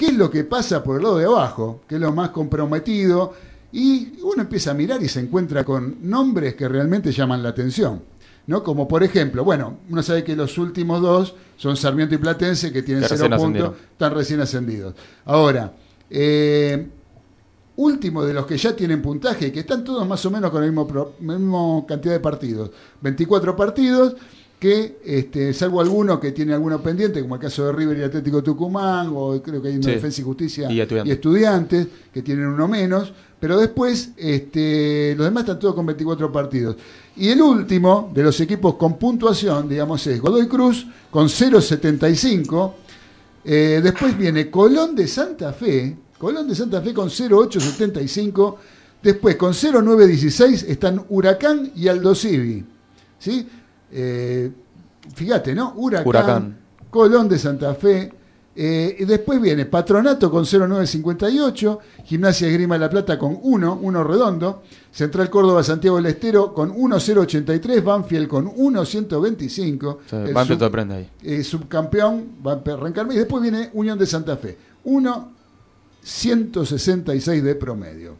¿Qué 0.00 0.06
es 0.06 0.14
lo 0.14 0.30
que 0.30 0.44
pasa 0.44 0.82
por 0.82 0.96
el 0.96 1.02
lado 1.02 1.18
de 1.18 1.26
abajo? 1.26 1.82
Que 1.86 1.96
es 1.96 2.00
lo 2.00 2.10
más 2.10 2.30
comprometido. 2.30 3.34
Y 3.70 4.18
uno 4.22 4.40
empieza 4.40 4.70
a 4.70 4.74
mirar 4.74 5.02
y 5.02 5.08
se 5.10 5.20
encuentra 5.20 5.62
con 5.62 5.98
nombres 6.00 6.54
que 6.54 6.66
realmente 6.66 7.12
llaman 7.12 7.42
la 7.42 7.50
atención. 7.50 8.02
¿no? 8.46 8.62
Como 8.62 8.88
por 8.88 9.02
ejemplo, 9.02 9.44
bueno, 9.44 9.80
uno 9.90 10.02
sabe 10.02 10.24
que 10.24 10.34
los 10.34 10.56
últimos 10.56 11.02
dos 11.02 11.34
son 11.58 11.76
Sarmiento 11.76 12.14
y 12.14 12.18
Platense, 12.18 12.72
que 12.72 12.82
tienen 12.82 13.04
Que 13.04 13.14
cero 13.14 13.36
puntos, 13.36 13.74
están 13.92 14.14
recién 14.14 14.40
ascendidos. 14.40 14.94
Ahora, 15.26 15.74
eh, 16.08 16.88
último 17.76 18.24
de 18.24 18.32
los 18.32 18.46
que 18.46 18.56
ya 18.56 18.74
tienen 18.74 19.02
puntaje 19.02 19.52
que 19.52 19.60
están 19.60 19.84
todos 19.84 20.08
más 20.08 20.24
o 20.24 20.30
menos 20.30 20.50
con 20.50 20.62
la 20.62 20.72
misma 20.72 21.86
cantidad 21.86 22.14
de 22.14 22.20
partidos. 22.20 22.70
24 23.02 23.54
partidos 23.54 24.16
que, 24.60 24.98
este, 25.06 25.54
salvo 25.54 25.80
alguno 25.80 26.20
que 26.20 26.32
tiene 26.32 26.52
alguno 26.52 26.82
pendiente, 26.82 27.22
como 27.22 27.34
el 27.36 27.40
caso 27.40 27.64
de 27.64 27.72
River 27.72 27.98
y 27.98 28.02
Atlético 28.02 28.42
Tucumán, 28.42 29.10
o 29.14 29.42
creo 29.42 29.62
que 29.62 29.68
hay 29.68 29.76
una 29.76 29.84
Sí. 29.84 29.90
Defensa 29.92 30.20
y 30.20 30.24
Justicia 30.24 30.70
Y 30.70 30.80
Estudiantes. 30.80 31.14
Estudiantes, 31.14 31.86
que 32.12 32.20
tienen 32.22 32.46
uno 32.46 32.68
menos, 32.68 33.10
pero 33.40 33.58
después 33.58 34.10
este, 34.18 35.14
los 35.16 35.24
demás 35.24 35.44
están 35.44 35.58
todos 35.58 35.74
con 35.74 35.86
24 35.86 36.30
partidos. 36.30 36.76
Y 37.16 37.28
el 37.30 37.40
último 37.40 38.12
de 38.14 38.22
los 38.22 38.38
equipos 38.40 38.74
con 38.74 38.98
puntuación, 38.98 39.66
digamos, 39.66 40.06
es 40.06 40.20
Godoy 40.20 40.46
Cruz 40.46 40.86
con 41.10 41.28
0.75. 41.28 42.72
Eh, 43.42 43.80
después 43.82 44.16
viene 44.18 44.50
Colón 44.50 44.94
de 44.94 45.08
Santa 45.08 45.54
Fe, 45.54 45.96
Colón 46.18 46.46
de 46.46 46.54
Santa 46.54 46.82
Fe 46.82 46.92
con 46.92 47.08
0.875. 47.08 48.56
Después 49.02 49.36
con 49.36 49.54
0.916 49.54 50.66
están 50.68 51.02
Huracán 51.08 51.72
y 51.74 51.88
Aldo 51.88 52.14
Civi. 52.14 52.62
¿Sí? 53.18 53.46
Eh, 53.92 54.50
fíjate, 55.14 55.54
¿no? 55.54 55.72
Huracán, 55.76 56.06
Huracán. 56.06 56.56
Colón 56.90 57.28
de 57.28 57.38
Santa 57.38 57.74
Fe. 57.74 58.12
eh, 58.56 58.96
y 58.98 59.04
después 59.04 59.40
viene 59.40 59.64
Patronato 59.66 60.28
con 60.30 60.44
0,958, 60.44 61.78
Gimnasia 62.04 62.48
Esgrima 62.48 62.74
de 62.74 62.80
la 62.80 62.90
Plata 62.90 63.16
con 63.18 63.38
1, 63.40 63.78
1 63.80 64.04
redondo, 64.04 64.62
Central 64.90 65.30
Córdoba 65.30 65.62
Santiago 65.62 65.96
del 65.96 66.06
Estero 66.06 66.52
con 66.52 66.70
1,083, 66.70 67.82
Banfield 67.82 68.26
con 68.28 68.46
1,125. 68.54 69.98
Sí, 70.10 70.16
el 70.16 70.34
Banfield 70.34 70.60
sorprende 70.60 70.94
ahí. 70.96 71.08
eh, 71.22 71.44
subcampeón 71.44 72.36
arrancar 72.66 73.06
y 73.10 73.16
después 73.16 73.40
viene 73.42 73.70
Unión 73.72 73.96
de 73.98 74.06
Santa 74.06 74.36
Fe 74.36 74.58
1.166 76.02 77.42
de 77.42 77.54
promedio 77.54 78.16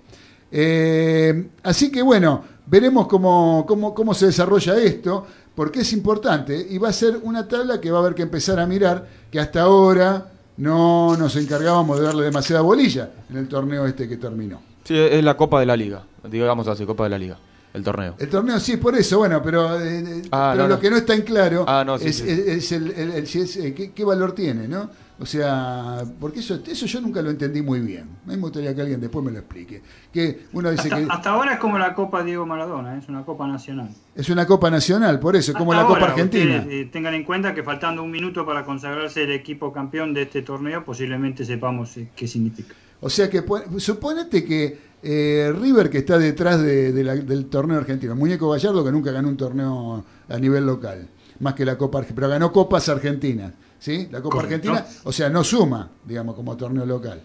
Eh, 0.53 1.49
así 1.63 1.91
que 1.93 2.03
bueno 2.03 2.43
veremos 2.67 3.07
cómo, 3.07 3.65
cómo, 3.67 3.95
cómo 3.95 4.15
se 4.15 4.27
desarrolla 4.27 4.77
esto 4.81 5.27
porque 5.61 5.81
es 5.81 5.93
importante 5.93 6.57
y 6.71 6.79
va 6.79 6.89
a 6.89 6.93
ser 6.95 7.19
una 7.23 7.47
tabla 7.47 7.79
que 7.83 7.91
va 7.91 7.99
a 7.99 8.01
haber 8.01 8.15
que 8.15 8.23
empezar 8.23 8.59
a 8.59 8.67
mirar 8.67 9.07
que 9.31 9.39
hasta 9.39 9.61
ahora 9.61 10.27
no 10.57 11.19
nos 11.19 11.37
encargábamos 11.37 11.99
de 11.99 12.07
darle 12.07 12.25
demasiada 12.25 12.63
bolilla 12.63 13.11
en 13.29 13.37
el 13.37 13.47
torneo 13.47 13.85
este 13.85 14.09
que 14.09 14.17
terminó 14.17 14.63
Sí, 14.85 14.97
es 14.97 15.23
la 15.23 15.37
Copa 15.37 15.61
de 15.61 15.67
la 15.67 15.77
Liga. 15.77 16.03
Digamos 16.31 16.67
así, 16.67 16.87
Copa 16.87 17.05
de 17.05 17.11
la 17.11 17.19
Liga. 17.19 17.37
El 17.75 17.85
torneo. 17.85 18.15
El 18.19 18.31
torneo 18.31 18.59
sí, 18.59 18.79
por 18.79 18.97
eso, 18.97 19.19
bueno, 19.19 19.43
pero, 19.43 19.79
eh, 19.79 19.99
eh, 20.01 20.23
Ah, 20.33 20.53
pero 20.55 20.63
no, 20.65 20.69
lo 20.71 20.75
no. 20.77 20.81
que 20.81 20.91
no 20.91 20.97
está 20.97 21.15
en 21.15 21.21
claro 21.23 21.67
Ah, 21.69 21.85
no, 21.85 21.99
sí, 21.99 22.07
es, 22.09 22.17
sí. 22.17 22.25
es- 22.27 22.73
es 22.73 22.73
el, 22.73 23.65
eh, 23.67 23.75
qué, 23.75 23.93
qué 23.93 24.03
valor 24.05 24.33
tiene, 24.33 24.67
¿no? 24.67 24.89
O 25.21 25.27
sea, 25.27 26.03
porque 26.19 26.41
eso, 26.41 26.59
eso 26.67 26.87
yo 26.87 27.01
nunca 27.03 27.21
lo 27.21 27.29
entendí 27.29 27.61
muy 27.61 27.81
bien. 27.81 28.07
Me 28.25 28.37
gustaría 28.39 28.75
que 28.75 28.81
alguien 28.81 29.01
después 29.01 29.23
me 29.23 29.31
lo 29.31 29.39
explique. 29.39 29.83
Que 30.11 30.47
uno 30.55 30.71
dice 30.71 30.85
Hasta, 30.85 30.97
que 30.97 31.07
hasta 31.11 31.31
ahora 31.31 31.53
es 31.55 31.59
como 31.61 31.79
la 31.79 31.95
Copa 31.95 32.25
Diego 32.25 32.47
Maradona, 32.47 32.97
es 32.97 33.07
una 33.09 33.23
Copa 33.25 33.47
nacional. 33.47 33.91
es 34.15 34.31
una 34.31 34.47
Copa 34.47 34.71
Nacional, 34.71 35.21
por 35.21 35.37
eso, 35.37 35.53
como 35.53 35.73
Hasta 35.73 35.83
la 35.83 35.89
Copa 35.89 36.07
Argentina. 36.07 36.61
ustedes, 36.61 36.87
eh, 36.87 36.89
tengan 36.91 37.13
en 37.15 37.25
cuenta 37.25 37.55
que 37.55 37.63
faltando 37.63 38.03
un 38.03 38.11
minuto 38.11 38.47
para 38.47 38.65
consagrarse 38.65 39.23
el 39.25 39.33
equipo 39.33 39.73
campeón 39.75 40.15
de 40.15 40.23
este 40.23 40.41
torneo, 40.41 40.85
posiblemente 40.85 41.45
sepamos 41.45 41.95
eh, 41.99 42.09
qué 42.17 42.27
significa. 42.27 42.75
O 43.03 43.11
sea 43.11 43.29
que 43.29 43.43
suponete 43.79 44.45
que 44.45 44.91
eh, 45.03 45.53
River, 45.59 45.89
que 45.91 45.99
está 45.99 46.19
detrás 46.19 46.61
de- 46.63 46.93
de 46.93 47.05
la- 47.05 47.15
del 47.15 47.47
torneo 47.47 47.79
argentino, 47.79 48.15
Muñeco 48.15 48.51
Gallardo, 48.51 48.85
que 48.85 48.93
nunca 48.93 49.11
ganó 49.13 49.29
un 49.29 49.37
torneo 49.37 50.05
a 50.29 50.39
nivel 50.39 50.67
local, 50.67 51.09
más 51.41 51.55
que 51.55 51.65
la 51.65 51.79
Copa 51.79 51.99
Argentina, 51.99 52.17
pero 52.17 52.29
ganó 52.29 52.53
Copas 52.53 52.89
Argentinas, 52.91 53.53
¿sí? 53.81 54.07
La 54.13 54.23
Copa 54.23 54.37
Correcto. 54.37 54.71
Argentina, 54.71 55.01
o 55.03 55.11
sea, 55.11 55.29
no 55.29 55.43
suma, 55.43 55.91
digamos, 56.05 56.37
como 56.37 56.57
torneo 56.57 56.87
local. 56.87 57.21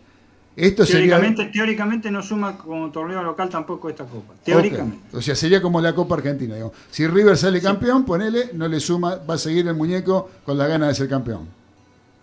Esto 0.55 0.85
sería. 0.85 1.17
Teóricamente, 1.17 1.51
teóricamente 1.51 2.09
no 2.09 2.23
suma 2.23 2.57
como 2.57 2.89
torneo 2.89 3.21
local 3.21 3.49
tampoco 3.49 3.89
esta 3.89 4.05
Copa. 4.05 4.33
Teóricamente. 4.43 5.15
O 5.15 5.21
sea, 5.21 5.35
sería 5.35 5.61
como 5.61 5.81
la 5.81 5.93
Copa 5.93 6.15
Argentina. 6.15 6.55
Digamos. 6.55 6.75
Si 6.89 7.05
River 7.05 7.37
sale 7.37 7.61
campeón, 7.61 8.05
ponele, 8.05 8.51
no 8.53 8.67
le 8.67 8.79
suma, 8.79 9.17
va 9.17 9.35
a 9.35 9.37
seguir 9.37 9.67
el 9.67 9.75
muñeco 9.75 10.29
con 10.45 10.57
la 10.57 10.65
gana 10.65 10.87
de 10.87 10.95
ser 10.95 11.09
campeón. 11.09 11.47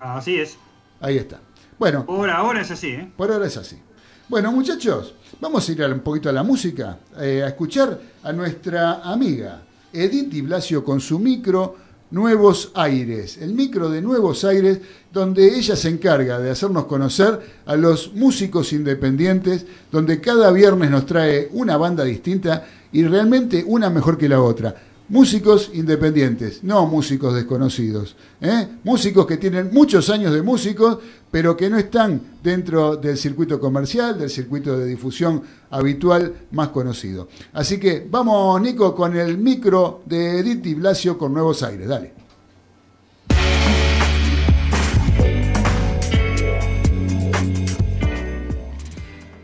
Así 0.00 0.40
es. 0.40 0.56
Ahí 1.00 1.18
está. 1.18 1.40
Bueno, 1.78 2.06
Por 2.06 2.30
ahora 2.30 2.60
es 2.62 2.70
así, 2.70 2.88
¿eh? 2.88 3.12
por 3.16 3.30
ahora 3.30 3.46
es 3.46 3.56
así. 3.56 3.76
Bueno, 4.28 4.52
muchachos, 4.52 5.14
vamos 5.40 5.68
a 5.68 5.72
ir 5.72 5.82
un 5.82 6.00
poquito 6.00 6.28
a 6.28 6.32
la 6.32 6.42
música, 6.42 6.98
eh, 7.20 7.42
a 7.42 7.48
escuchar 7.48 8.00
a 8.22 8.32
nuestra 8.32 9.02
amiga 9.02 9.62
Edith 9.92 10.28
Di 10.28 10.40
Blasio 10.42 10.84
con 10.84 11.00
su 11.00 11.18
micro 11.18 11.76
Nuevos 12.12 12.70
Aires, 12.74 13.38
el 13.38 13.54
micro 13.54 13.88
de 13.88 14.02
Nuevos 14.02 14.44
Aires, 14.44 14.78
donde 15.12 15.56
ella 15.56 15.74
se 15.74 15.88
encarga 15.88 16.38
de 16.38 16.50
hacernos 16.50 16.84
conocer 16.84 17.40
a 17.64 17.74
los 17.74 18.12
músicos 18.12 18.72
independientes, 18.74 19.64
donde 19.90 20.20
cada 20.20 20.52
viernes 20.52 20.90
nos 20.90 21.06
trae 21.06 21.48
una 21.52 21.78
banda 21.78 22.04
distinta 22.04 22.66
y 22.92 23.02
realmente 23.04 23.64
una 23.66 23.88
mejor 23.88 24.18
que 24.18 24.28
la 24.28 24.42
otra. 24.42 24.91
Músicos 25.12 25.70
independientes, 25.74 26.64
no 26.64 26.86
músicos 26.86 27.34
desconocidos. 27.34 28.16
¿eh? 28.40 28.66
Músicos 28.82 29.26
que 29.26 29.36
tienen 29.36 29.68
muchos 29.70 30.08
años 30.08 30.32
de 30.32 30.40
músicos, 30.40 31.00
pero 31.30 31.54
que 31.54 31.68
no 31.68 31.76
están 31.76 32.38
dentro 32.42 32.96
del 32.96 33.18
circuito 33.18 33.60
comercial, 33.60 34.18
del 34.18 34.30
circuito 34.30 34.78
de 34.78 34.86
difusión 34.86 35.42
habitual 35.68 36.32
más 36.52 36.68
conocido. 36.68 37.28
Así 37.52 37.78
que 37.78 38.06
vamos, 38.10 38.58
Nico, 38.62 38.94
con 38.94 39.14
el 39.14 39.36
micro 39.36 40.00
de 40.06 40.38
Edith 40.38 40.62
Di 40.62 40.74
Blasio 40.76 41.18
con 41.18 41.34
Nuevos 41.34 41.62
Aires. 41.62 41.86
Dale. 41.86 42.14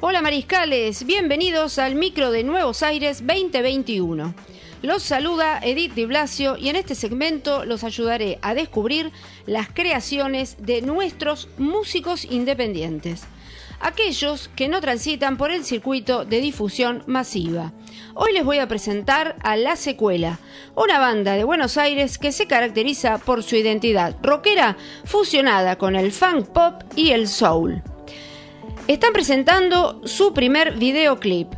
Hola 0.01 0.23
Mariscales, 0.23 1.05
bienvenidos 1.05 1.79
al 1.79 1.95
micro 1.95 2.31
de 2.31 2.43
Nuevos 2.43 2.83
Aires 2.83 3.19
2021. 3.19 4.58
Los 4.81 5.03
saluda 5.03 5.59
Edith 5.61 5.95
Di 5.95 6.05
Blasio 6.05 6.57
y 6.57 6.69
en 6.69 6.77
este 6.77 6.95
segmento 6.95 7.65
los 7.65 7.83
ayudaré 7.83 8.39
a 8.43 8.55
descubrir 8.55 9.11
las 9.45 9.69
creaciones 9.69 10.57
de 10.61 10.83
nuestros 10.83 11.49
músicos 11.59 12.25
independientes, 12.25 13.25
aquellos 13.81 14.49
que 14.55 14.69
no 14.69 14.81
transitan 14.81 15.37
por 15.37 15.51
el 15.51 15.65
circuito 15.65 16.25
de 16.25 16.41
difusión 16.41 17.03
masiva. 17.07 17.73
Hoy 18.15 18.33
les 18.33 18.45
voy 18.45 18.59
a 18.59 18.69
presentar 18.69 19.35
a 19.43 19.57
La 19.57 19.75
Secuela, 19.75 20.39
una 20.77 21.01
banda 21.01 21.33
de 21.33 21.43
Buenos 21.43 21.77
Aires 21.77 22.17
que 22.17 22.31
se 22.31 22.47
caracteriza 22.47 23.19
por 23.19 23.43
su 23.43 23.57
identidad 23.57 24.15
rockera 24.23 24.77
fusionada 25.05 25.77
con 25.77 25.97
el 25.97 26.13
funk 26.13 26.47
pop 26.51 26.83
y 26.95 27.11
el 27.11 27.27
soul. 27.27 27.83
Están 28.87 29.13
presentando 29.13 30.01
su 30.07 30.33
primer 30.33 30.79
videoclip. 30.79 31.49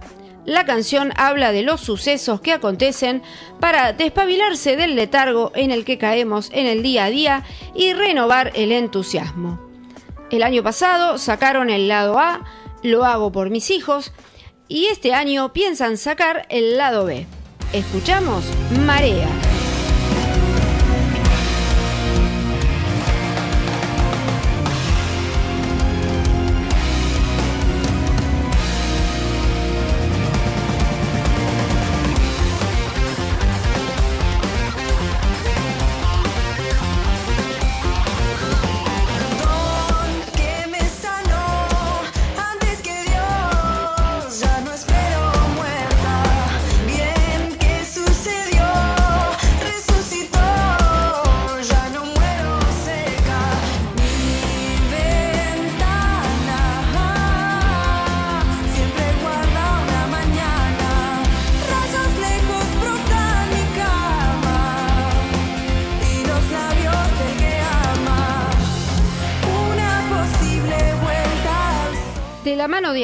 La 0.47 0.65
canción 0.65 1.13
habla 1.17 1.53
de 1.53 1.63
los 1.63 1.81
sucesos 1.81 2.41
que 2.41 2.53
acontecen 2.53 3.23
para 3.61 3.93
despabilarse 3.93 4.77
del 4.77 4.97
letargo 4.97 5.53
en 5.55 5.71
el 5.71 5.85
que 5.85 5.99
caemos 5.99 6.51
en 6.53 6.67
el 6.67 6.83
día 6.83 7.05
a 7.05 7.11
día 7.11 7.45
y 7.75 7.93
renovar 7.93 8.53
el 8.55 8.73
entusiasmo. 8.73 9.61
El 10.31 10.43
año 10.43 10.63
pasado 10.63 11.19
sacaron 11.19 11.71
el 11.71 11.89
lado 11.89 12.19
A, 12.19 12.45
Lo 12.83 13.05
hago 13.05 13.31
por 13.33 13.51
mis 13.51 13.71
hijos, 13.71 14.13
y 14.69 14.87
este 14.87 15.13
año 15.13 15.53
piensan 15.53 15.97
sacar 15.97 16.47
el 16.49 16.79
lado 16.79 17.05
B. 17.05 17.27
Escuchamos 17.73 18.45
Marea. 18.87 19.29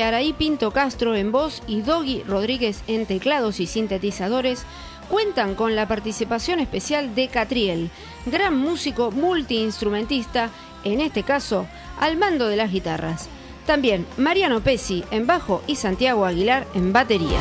Araí 0.07 0.33
Pinto 0.33 0.71
Castro 0.71 1.17
en 1.17 1.33
voz 1.33 1.63
y 1.67 1.83
Doggy 1.83 2.23
Rodríguez 2.23 2.83
en 2.87 3.07
teclados 3.07 3.59
y 3.59 3.67
sintetizadores, 3.67 4.65
cuentan 5.11 5.55
con 5.55 5.75
la 5.75 5.89
participación 5.89 6.61
especial 6.61 7.15
de 7.15 7.29
Catriel, 7.29 7.91
gran 8.25 8.57
músico 8.57 9.11
multiinstrumentista, 9.11 10.51
en 10.85 11.01
este 11.01 11.25
caso 11.25 11.67
al 11.99 12.17
mando 12.17 12.49
de 12.49 12.57
las 12.57 12.71
guitarras. 12.71 13.29
También 13.67 14.07
Mariano 14.17 14.61
Pesi 14.61 15.05
en 15.11 15.27
bajo 15.27 15.63
y 15.67 15.75
Santiago 15.75 16.25
Aguilar 16.25 16.67
en 16.75 16.93
batería. 16.93 17.41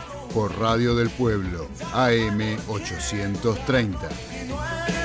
por 0.33 0.57
Radio 0.59 0.95
del 0.95 1.09
Pueblo, 1.09 1.67
AM 1.93 2.57
830. 2.67 5.00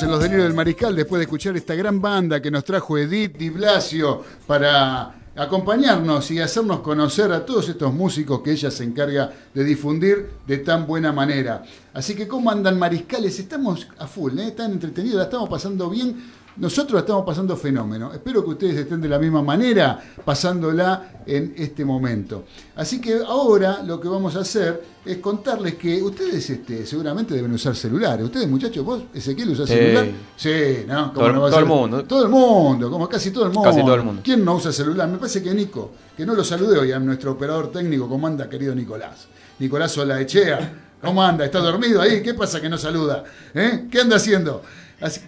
En 0.00 0.10
Los 0.10 0.22
Delirios 0.22 0.44
del 0.44 0.54
Mariscal 0.54 0.96
después 0.96 1.18
de 1.18 1.24
escuchar 1.24 1.54
esta 1.54 1.74
gran 1.74 2.00
banda 2.00 2.40
que 2.40 2.50
nos 2.50 2.64
trajo 2.64 2.96
Edith 2.96 3.36
Di 3.36 3.50
Blasio 3.50 4.24
para 4.46 5.14
acompañarnos 5.36 6.30
y 6.30 6.40
hacernos 6.40 6.80
conocer 6.80 7.30
a 7.30 7.44
todos 7.44 7.68
estos 7.68 7.92
músicos 7.92 8.40
que 8.40 8.52
ella 8.52 8.70
se 8.70 8.84
encarga 8.84 9.30
de 9.52 9.64
difundir 9.64 10.30
de 10.46 10.58
tan 10.58 10.86
buena 10.86 11.12
manera. 11.12 11.62
Así 11.92 12.14
que, 12.14 12.26
¿cómo 12.26 12.50
andan 12.50 12.78
mariscales? 12.78 13.38
Estamos 13.38 13.86
a 13.98 14.06
full, 14.06 14.38
¿eh? 14.38 14.48
están 14.48 14.72
entretenidos, 14.72 15.18
la 15.18 15.24
estamos 15.24 15.50
pasando 15.50 15.90
bien. 15.90 16.16
Nosotros 16.56 17.00
estamos 17.00 17.24
pasando 17.24 17.56
fenómeno. 17.56 18.12
Espero 18.12 18.44
que 18.44 18.50
ustedes 18.50 18.76
estén 18.76 19.00
de 19.00 19.08
la 19.08 19.18
misma 19.18 19.42
manera 19.42 19.98
pasándola 20.24 21.22
en 21.26 21.54
este 21.56 21.84
momento. 21.84 22.44
Así 22.76 23.00
que 23.00 23.20
ahora 23.26 23.82
lo 23.82 23.98
que 23.98 24.06
vamos 24.08 24.36
a 24.36 24.40
hacer 24.40 24.82
es 25.04 25.16
contarles 25.18 25.76
que 25.76 26.02
ustedes 26.02 26.50
este, 26.50 26.84
seguramente 26.84 27.34
deben 27.34 27.52
usar 27.52 27.74
celulares. 27.74 28.26
Ustedes, 28.26 28.48
muchachos, 28.48 28.84
vos, 28.84 29.02
Ezequiel, 29.14 29.50
usás 29.50 29.68
Sí. 29.68 29.74
celular. 29.74 30.06
Sí, 30.36 30.84
¿no? 30.86 31.12
¿Cómo 31.14 31.26
Todo- 31.26 31.32
no 31.32 31.40
va 31.40 31.46
a 31.48 31.50
todo 31.50 31.60
el 31.60 31.66
mundo. 31.66 32.04
Todo 32.04 32.22
el 32.24 32.28
mundo, 32.28 32.90
como 32.90 33.08
casi 33.08 33.30
todo 33.30 33.44
el 33.46 33.52
mundo. 33.52 33.70
Casi 33.70 33.80
todo 33.80 33.94
el 33.94 34.02
mundo. 34.02 34.20
¿Quién 34.22 34.44
no 34.44 34.54
usa 34.56 34.72
celular? 34.72 35.08
Me 35.08 35.16
parece 35.18 35.42
que 35.42 35.54
Nico, 35.54 35.92
que 36.16 36.26
no 36.26 36.34
lo 36.34 36.44
saludé 36.44 36.78
hoy 36.78 36.92
a 36.92 36.98
nuestro 36.98 37.32
operador 37.32 37.72
técnico. 37.72 38.08
¿Cómo 38.08 38.26
anda, 38.26 38.48
querido 38.50 38.74
Nicolás? 38.74 39.26
Nicolás 39.58 39.92
Solaechea. 39.92 40.88
¿Cómo 41.00 41.22
anda? 41.22 41.44
¿Está 41.46 41.58
dormido 41.60 42.00
ahí? 42.00 42.22
¿Qué 42.22 42.34
pasa 42.34 42.60
que 42.60 42.68
no 42.68 42.76
saluda? 42.78 43.24
¿Eh? 43.54 43.88
¿Qué 43.90 44.00
anda 44.02 44.16
haciendo? 44.16 44.62
Así- 45.00 45.20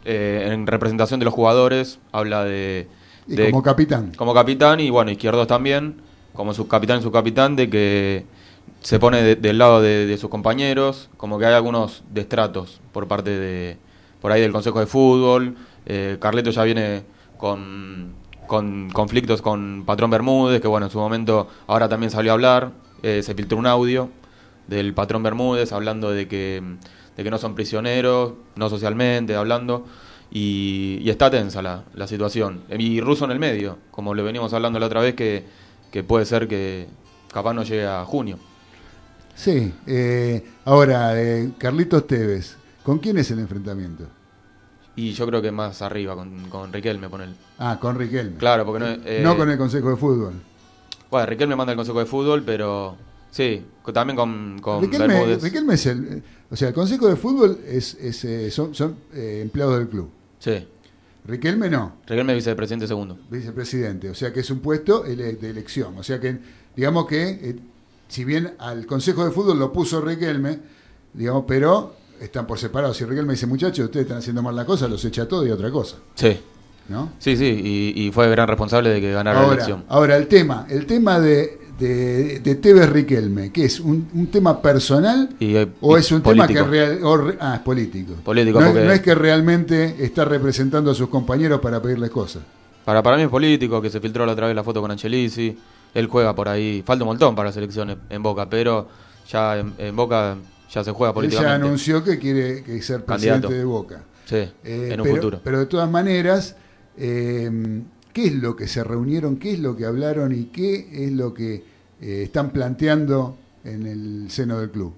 eh, 0.03 0.49
en 0.51 0.68
representación 0.68 1.20
de 1.22 1.26
los 1.26 1.34
jugadores 1.34 1.99
habla 2.12 2.43
de... 2.43 2.89
Y 3.28 3.36
de- 3.38 3.49
como 3.49 3.64
capitán. 3.64 4.12
como 4.18 4.34
capitán 4.34 4.82
y 4.82 4.89
bueno, 4.89 5.09
Izquierdos 5.09 5.47
también, 5.47 6.01
como 6.34 6.54
subcapitán 6.54 7.02
subcapitán, 7.02 7.56
de 7.56 7.70
que 7.70 8.26
se 8.82 9.00
pone 9.00 9.22
de- 9.22 9.36
del 9.36 9.58
lado 9.58 9.82
de, 9.82 10.18
sus 10.18 10.30
compañeros, 10.30 11.10
como 11.18 11.38
que 11.40 11.46
hay 11.46 11.54
algunos 11.54 12.04
destratos 12.12 12.82
por 12.92 13.08
parte 13.08 13.30
de, 13.32 13.78
por 14.22 14.32
ahí 14.32 14.42
del 14.42 14.52
Consejo 14.52 14.80
de 14.80 14.86
Fútbol. 14.88 15.56
Eh, 15.86 16.18
Carleto 16.20 16.52
ya 16.52 16.64
viene 16.64 17.04
con, 17.38 18.14
con 18.48 18.90
conflictos 18.92 19.42
con 19.42 19.84
Patrón 19.86 20.10
Bermúdez, 20.12 20.62
que 20.62 20.68
bueno, 20.68 20.88
en 20.88 20.92
su 20.92 21.00
momento 21.00 21.48
ahora 21.68 21.90
también 21.90 22.12
salió 22.12 22.32
a 22.32 22.34
hablar, 22.36 22.72
Eh, 23.04 23.24
se 23.24 23.34
filtró 23.34 23.58
un 23.58 23.66
audio 23.66 24.10
del 24.68 24.94
Patrón 24.94 25.24
Bermúdez 25.24 25.72
hablando 25.74 26.12
de 26.12 26.28
que, 26.28 26.62
de 27.18 27.24
que 27.24 27.32
no 27.32 27.40
son 27.40 27.56
prisioneros, 27.56 28.34
no 28.56 28.70
socialmente, 28.70 29.36
hablando. 29.36 29.86
Y, 30.32 31.00
y 31.02 31.10
está 31.10 31.30
tensa 31.32 31.62
la, 31.64 31.84
la 31.96 32.06
situación. 32.06 32.62
Y 32.78 33.02
Russo 33.02 33.26
en 33.26 33.32
el 33.32 33.40
medio, 33.40 33.80
como 33.90 34.14
lo 34.14 34.24
venimos 34.24 34.54
hablando 34.54 34.80
la 34.80 34.86
otra 34.86 35.02
vez, 35.02 35.16
que, 35.16 35.46
que 35.92 36.04
puede 36.04 36.26
ser 36.26 36.48
que 36.48 36.88
capaz 37.32 37.54
no 37.54 37.64
llegue 37.64 37.86
a 37.86 38.04
junio. 38.06 38.39
Sí. 39.36 39.74
eh, 39.88 40.44
ahora, 40.66 41.20
eh, 41.22 41.52
Carlitos 41.58 42.08
Tevez. 42.08 42.58
¿Con 42.84 42.98
quién 43.00 43.18
es 43.18 43.30
el 43.32 43.39
enfrentamiento? 43.39 44.06
Y 44.96 45.12
yo 45.14 45.26
creo 45.28 45.42
que 45.42 45.52
más 45.52 45.82
arriba, 45.82 46.16
con, 46.16 46.50
con 46.50 46.74
Riquelme, 46.74 47.10
poner. 47.10 47.30
Ah, 47.60 47.78
con 47.80 47.98
Riquelme. 47.98 48.38
Claro, 48.38 48.66
porque 48.66 48.80
no, 48.80 48.88
eh, 49.06 49.22
no 49.24 49.38
con 49.38 49.50
el 49.50 49.58
Consejo 49.58 49.89
de 49.92 49.96
Fútbol. 49.96 50.34
Bueno, 51.10 51.26
Riquelme 51.28 51.56
manda 51.56 51.72
el 51.74 51.78
Consejo 51.78 52.00
de 52.00 52.06
Fútbol, 52.06 52.44
pero 52.44 52.96
sí, 53.30 53.64
también 53.94 54.18
con, 54.18 54.60
con 54.60 54.82
Riquelme. 54.82 55.36
Riquelme 55.38 55.76
es 55.76 55.86
el. 55.86 56.08
eh, 56.08 56.24
O 56.50 56.56
sea, 56.56 56.70
el 56.70 56.74
Consejo 56.74 57.08
de 57.08 57.16
Fútbol 57.16 57.60
es, 57.68 57.94
es, 57.96 58.26
eh, 58.26 58.52
son, 58.52 58.76
son 58.76 58.96
eh, 59.14 59.39
empleados 59.44 59.78
del 59.78 59.88
club. 59.88 60.10
Sí, 60.39 60.68
Riquelme 61.26 61.70
no, 61.70 61.98
Riquelme 62.08 62.34
es 62.34 62.38
vicepresidente 62.38 62.88
segundo. 62.88 63.18
vicepresidente. 63.30 64.10
O 64.10 64.16
sea 64.16 64.34
que 64.34 64.40
es 64.40 64.50
un 64.50 64.60
puesto 64.60 65.06
ele- 65.06 65.34
de 65.36 65.50
elección. 65.50 65.98
O 65.98 66.04
sea 66.04 66.20
que, 66.20 66.38
digamos 66.76 67.06
que, 67.06 67.30
eh, 67.30 67.56
si 68.08 68.26
bien 68.26 68.56
al 68.60 68.86
Consejo 68.86 69.24
de 69.24 69.32
Fútbol 69.32 69.60
lo 69.60 69.72
puso 69.72 70.02
Riquelme, 70.02 70.60
digamos, 71.14 71.46
pero 71.48 71.96
están 72.20 72.48
por 72.48 72.58
separado. 72.58 72.94
Si 72.94 73.06
Riquelme 73.06 73.34
dice, 73.34 73.46
muchachos, 73.48 73.86
ustedes 73.86 74.06
están 74.06 74.18
haciendo 74.18 74.42
mal 74.42 74.56
la 74.56 74.66
cosa, 74.66 74.88
los 74.88 75.04
echa 75.06 75.28
todo 75.28 75.46
y 75.46 75.52
otra 75.52 75.70
cosa. 75.72 75.98
Sí, 76.16 76.40
¿No? 76.90 77.14
sí, 77.20 77.38
sí, 77.38 77.46
y, 77.96 78.08
y 78.08 78.12
fue 78.12 78.30
gran 78.30 78.48
responsable 78.48 78.90
de 78.90 79.00
que 79.00 79.12
ganara 79.12 79.42
la 79.48 79.54
elección. 79.54 79.86
ahora 79.88 80.18
el 80.18 80.28
tema, 80.28 80.66
el 80.70 80.86
tema 80.88 81.20
de, 81.20 81.60
de, 81.82 82.40
de 82.40 82.56
Tevez 82.56 82.90
Riquelme, 82.90 83.52
que 83.52 83.66
es 83.66 83.80
un, 83.80 84.08
un 84.14 84.28
tema 84.28 84.62
personal 84.62 85.30
Y, 85.40 85.56
eh, 85.56 85.68
o 85.82 85.98
es 85.98 86.12
un 86.12 86.22
político. 86.22 86.48
tema 86.54 86.64
que 86.66 86.70
real, 86.70 87.00
o 87.04 87.18
re- 87.18 87.38
ah, 87.40 87.56
es 87.56 87.62
político. 87.62 88.14
Político, 88.24 88.60
no, 88.62 88.68
porque- 88.68 88.86
no 88.86 88.92
es 88.92 89.02
que 89.02 89.16
realmente 89.16 89.96
está 90.06 90.24
representando 90.26 90.92
a 90.92 90.94
sus 90.96 91.10
compañeros 91.10 91.60
para 91.60 91.82
pedirles 91.82 92.10
cosas. 92.12 92.44
Para, 92.86 93.02
para 93.04 93.18
mí 93.18 93.24
es 93.24 93.30
político, 93.30 93.82
que 93.82 93.90
se 93.90 94.00
filtró 94.00 94.26
la 94.26 94.34
otra 94.34 94.48
vez 94.48 94.56
la 94.56 94.64
foto 94.64 94.82
con 94.82 94.92
Angelisi. 94.92 95.58
Él 95.94 96.08
juega 96.08 96.34
por 96.36 96.48
ahí. 96.48 96.84
Falta 96.86 97.04
un 97.04 97.10
montón 97.10 97.36
para 97.36 97.50
las 97.50 97.58
elecciones 97.58 97.98
en 98.10 98.24
Boca, 98.24 98.50
pero 98.50 98.88
ya 99.30 99.58
en, 99.60 99.74
en 99.78 99.96
Boca 99.96 100.38
ya 100.74 100.84
se 100.84 100.92
juega 100.92 101.10
Él 101.10 101.14
ya 101.14 101.16
políticamente. 101.16 101.66
anunció 101.68 102.04
que 102.04 102.18
quiere 102.18 102.64
que 102.64 102.82
ser 102.82 103.04
presidente 103.04 103.42
Candidato. 103.48 103.54
de 103.54 103.66
Boca. 103.66 104.04
Sí, 104.26 104.36
Eh, 104.64 104.90
en 104.94 105.02
un 105.02 105.04
pero, 105.04 105.16
futuro. 105.16 105.42
pero 105.44 105.60
de 105.60 105.66
todas 105.66 105.90
maneras, 105.92 106.56
eh, 106.98 107.82
¿qué 108.14 108.26
es 108.28 108.34
lo 108.36 108.56
que 108.56 108.68
se 108.68 108.84
reunieron? 108.84 109.38
¿Qué 109.38 109.54
es 109.54 109.60
lo 109.60 109.76
que 109.76 109.86
hablaron? 109.86 110.32
¿Y 110.34 110.46
qué 110.46 110.88
es 111.06 111.12
lo 111.12 111.34
que 111.34 111.64
eh, 112.02 112.24
están 112.24 112.49
planteando 112.52 113.38
en 113.64 113.86
el 113.88 114.32
seno 114.32 114.60
del 114.60 114.72
club? 114.72 114.93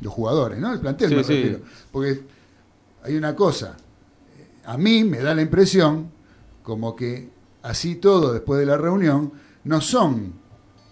Los 0.00 0.12
jugadores, 0.12 0.58
¿no? 0.58 0.72
El 0.72 0.80
plantel 0.80 1.08
Sí, 1.10 1.14
me 1.16 1.24
sí. 1.24 1.34
refiero. 1.34 1.60
Porque 1.90 2.22
hay 3.04 3.16
una 3.16 3.34
cosa, 3.34 3.76
a 4.64 4.76
mí 4.76 5.04
me 5.04 5.18
da 5.18 5.34
la 5.34 5.42
impresión 5.42 6.10
como 6.62 6.94
que 6.94 7.30
así 7.62 7.96
todo 7.96 8.32
después 8.32 8.58
de 8.60 8.66
la 8.66 8.76
reunión 8.76 9.32
no 9.64 9.80
son... 9.80 10.32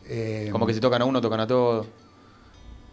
eh, 0.07 0.49
Como 0.53 0.67
que 0.67 0.75
si 0.75 0.81
tocan 0.81 1.03
a 1.03 1.05
uno, 1.05 1.21
tocan 1.21 1.41
a 1.41 1.47
todos. 1.47 1.87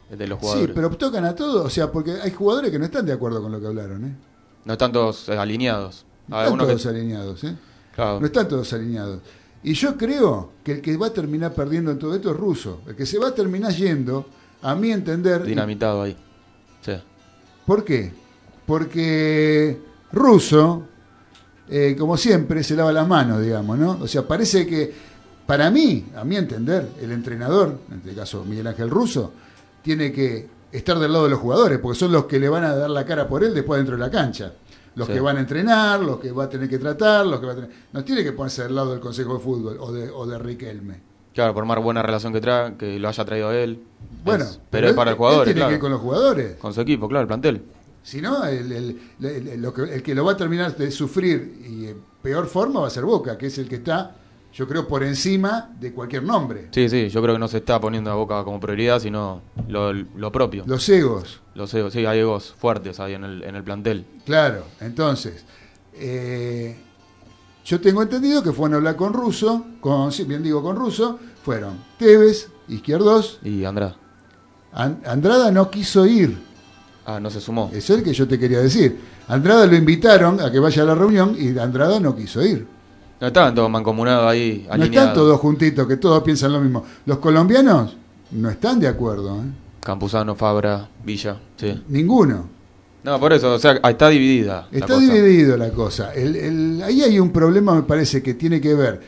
De 0.09 0.25
los 0.25 0.39
Sí, 0.39 0.45
jugadores. 0.45 0.75
pero 0.75 0.89
tocan 0.91 1.25
a 1.25 1.35
todos, 1.35 1.65
o 1.65 1.69
sea, 1.69 1.91
porque 1.91 2.13
hay 2.21 2.31
jugadores 2.31 2.71
que 2.71 2.79
no 2.79 2.85
están 2.85 3.05
de 3.05 3.11
acuerdo 3.13 3.41
con 3.41 3.51
lo 3.51 3.59
que 3.59 3.67
hablaron, 3.67 4.05
¿eh? 4.05 4.15
No 4.63 4.73
están 4.73 4.91
todos 4.91 5.27
alineados. 5.29 6.05
No 6.27 6.41
están 6.41 6.57
todos 6.59 6.81
que- 6.83 6.89
alineados, 6.89 7.43
¿eh? 7.43 7.55
claro, 7.93 8.19
No 8.21 8.25
están 8.25 8.47
todos 8.47 8.71
alineados. 8.73 9.19
Y 9.67 9.73
yo 9.73 9.97
creo 9.97 10.51
que 10.63 10.71
el 10.71 10.81
que 10.81 10.95
va 10.95 11.07
a 11.07 11.13
terminar 11.13 11.53
perdiendo 11.53 11.91
en 11.91 11.99
todo 11.99 12.15
esto 12.15 12.31
es 12.31 12.37
ruso. 12.37 12.83
El 12.87 12.95
que 12.95 13.05
se 13.05 13.19
va 13.19 13.27
a 13.27 13.35
terminar 13.35 13.73
yendo, 13.73 14.25
a 14.61 14.73
mi 14.75 14.93
entender. 14.93 15.43
dinamitado 15.43 16.03
ahí. 16.03 16.15
Sí. 16.79 16.93
¿Por 17.65 17.83
qué? 17.83 18.13
Porque 18.65 19.77
ruso, 20.13 20.83
eh, 21.67 21.97
como 21.99 22.15
siempre, 22.15 22.63
se 22.63 22.77
lava 22.77 22.93
las 22.93 23.05
manos, 23.09 23.41
digamos, 23.41 23.77
¿no? 23.77 23.97
O 23.99 24.07
sea, 24.07 24.25
parece 24.25 24.65
que, 24.65 24.93
para 25.45 25.69
mí, 25.69 26.05
a 26.15 26.23
mi 26.23 26.37
entender, 26.37 26.91
el 27.01 27.11
entrenador, 27.11 27.77
en 27.91 27.97
este 27.97 28.15
caso 28.15 28.45
Miguel 28.45 28.67
Ángel 28.67 28.89
Russo, 28.89 29.33
tiene 29.81 30.13
que 30.13 30.47
estar 30.71 30.97
del 30.97 31.11
lado 31.11 31.25
de 31.25 31.31
los 31.31 31.39
jugadores, 31.39 31.79
porque 31.79 31.99
son 31.99 32.13
los 32.13 32.23
que 32.23 32.39
le 32.39 32.47
van 32.47 32.63
a 32.63 32.73
dar 32.73 32.89
la 32.89 33.05
cara 33.05 33.27
por 33.27 33.43
él 33.43 33.53
después 33.53 33.79
dentro 33.79 33.97
de 33.97 34.01
la 34.01 34.09
cancha. 34.09 34.53
Los 34.97 35.07
Sí. 35.07 35.13
que 35.13 35.19
van 35.19 35.37
a 35.37 35.39
entrenar, 35.41 35.99
los 36.01 36.17
que 36.19 36.31
va 36.31 36.45
a 36.45 36.49
tener 36.49 36.67
que 36.67 36.79
tratar, 36.79 37.25
los 37.25 37.39
que 37.39 37.45
va 37.45 37.51
a 37.51 37.55
tener... 37.55 37.69
No 37.93 38.03
tiene 38.03 38.23
que 38.23 38.31
ponerse 38.33 38.63
del 38.63 38.73
lado 38.75 38.91
del 38.91 38.99
Consejo 38.99 39.35
de 39.35 39.39
Fútbol 39.39 39.77
o 39.79 39.91
de, 39.91 40.09
o 40.09 40.25
de 40.25 40.37
Riquelme. 40.39 40.99
Claro, 41.35 41.53
por 41.53 41.65
más 41.65 41.77
buena 41.81 42.01
relación 42.01 42.33
que 42.33 42.41
trae, 42.41 42.75
que 42.77 42.97
lo 42.99 43.07
haya 43.07 43.23
traído 43.23 43.51
él. 43.51 43.79
Bueno, 44.25 44.43
Es- 44.43 44.59
pero 44.71 44.87
es 44.87 44.93
para 44.93 45.11
el 45.11 45.17
jugador, 45.17 45.43
tiene 45.45 45.59
claro. 45.59 45.69
que 45.69 45.75
ir 45.75 45.79
con 45.81 45.91
los 45.91 46.01
jugadores. 46.01 46.55
Con 46.55 46.73
su 46.73 46.81
equipo, 46.81 47.07
claro, 47.07 47.21
el 47.21 47.27
plantel. 47.27 47.61
Si 48.01 48.21
no, 48.21 48.43
el, 48.45 48.71
el- 48.71 48.99
el- 49.21 49.47
el- 49.49 49.73
que, 49.73 49.81
el 49.83 50.01
que 50.01 50.15
lo 50.15 50.25
va 50.25 50.31
a 50.31 50.37
terminar 50.37 50.75
de 50.75 50.89
sufrir 50.89 51.61
y 51.69 51.87
en 51.89 51.97
peor 52.23 52.47
forma 52.47 52.79
va 52.79 52.87
a 52.87 52.89
ser 52.89 53.03
Boca, 53.05 53.37
que 53.37 53.45
es 53.47 53.57
el 53.59 53.69
que 53.69 53.75
está, 53.75 54.15
yo 54.57 54.67
creo, 54.67 54.87
por 54.87 55.03
encima 55.03 55.69
de 55.79 55.93
cualquier 55.93 56.23
nombre. 56.23 56.67
Sí, 56.71 56.89
sí, 56.89 57.09
yo 57.09 57.21
creo 57.21 57.35
que 57.35 57.39
no 57.39 57.47
se 57.47 57.57
está 57.57 57.79
poniendo 57.79 58.09
a 58.11 58.15
Boca 58.15 58.43
como 58.43 58.59
prioridad, 58.59 58.99
sino 58.99 59.41
lo, 59.67 59.93
lo 59.93 60.31
propio. 60.31 60.63
Los 60.65 60.89
egos, 60.89 61.41
Los 61.53 61.71
egos, 61.75 61.93
sí, 61.93 62.05
hay 62.07 62.19
egos 62.19 62.55
fuertes 62.57 62.99
ahí 62.99 63.13
en 63.13 63.23
el, 63.23 63.43
en 63.43 63.55
el 63.55 63.63
plantel. 63.63 64.05
claro. 64.25 64.63
Entonces, 64.81 65.45
eh, 65.93 66.75
yo 67.65 67.79
tengo 67.81 68.01
entendido 68.01 68.41
que 68.41 68.51
fueron 68.51 68.73
a 68.73 68.77
hablar 68.77 68.95
con 68.95 69.13
Russo, 69.13 69.65
con, 69.79 70.09
bien 70.27 70.41
digo 70.41 70.63
con 70.63 70.75
Russo, 70.75 71.19
fueron 71.43 71.77
Tevez, 71.99 72.49
Izquierdos, 72.67 73.39
Y 73.43 73.63
Andrada. 73.63 73.95
An- 74.73 75.01
Andrada 75.05 75.51
no 75.51 75.69
quiso 75.69 76.05
ir, 76.05 76.37
Ah, 77.05 77.19
no 77.19 77.29
se 77.29 77.39
sumó. 77.41 77.69
eso 77.73 77.93
es 77.93 77.99
el 77.99 78.03
que 78.03 78.13
yo 78.13 78.27
te 78.27 78.37
quería 78.39 78.59
decir. 78.59 78.99
Andrada 79.27 79.65
lo 79.67 79.75
invitaron 79.75 80.41
a 80.41 80.51
que 80.51 80.59
vaya 80.59 80.81
a 80.83 80.85
la 80.85 80.95
reunión 80.95 81.35
y 81.39 81.57
Andrada 81.57 81.99
no 81.99 82.15
quiso 82.15 82.41
ir. 82.43 82.67
No 83.19 83.27
estaban 83.27 83.55
todos 83.55 83.69
mancomunados 83.69 84.29
ahí, 84.29 84.67
No 84.77 84.83
están 84.83 85.13
todos 85.13 85.39
juntitos, 85.39 85.87
que 85.87 85.97
todos 85.97 86.21
piensan 86.23 86.53
lo 86.53 86.61
mismo. 86.61 86.83
Los 87.05 87.17
colombianos 87.17 87.95
no 88.31 88.49
están 88.49 88.79
de 88.79 88.87
acuerdo, 88.87 89.37
¿eh? 89.37 89.45
Campuzano, 89.81 90.35
Fabra, 90.35 90.87
Villa, 91.03 91.37
sí. 91.55 91.81
ninguno. 91.87 92.47
No, 93.03 93.19
por 93.19 93.31
eso, 93.33 93.53
o 93.53 93.59
sea, 93.59 93.73
está 93.89 94.09
dividida. 94.09 94.67
la 94.69 94.77
Está 94.79 94.93
cosa. 94.95 94.99
dividido 95.13 95.55
la 95.57 95.69
cosa. 95.71 96.13
El- 96.13 96.35
el- 96.35 96.83
ahí 96.83 97.01
hay 97.03 97.19
un 97.19 97.31
problema, 97.31 97.73
me 97.73 97.83
parece, 97.83 98.21
que 98.21 98.33
tiene 98.33 98.59
que 98.59 98.73
ver 98.73 99.01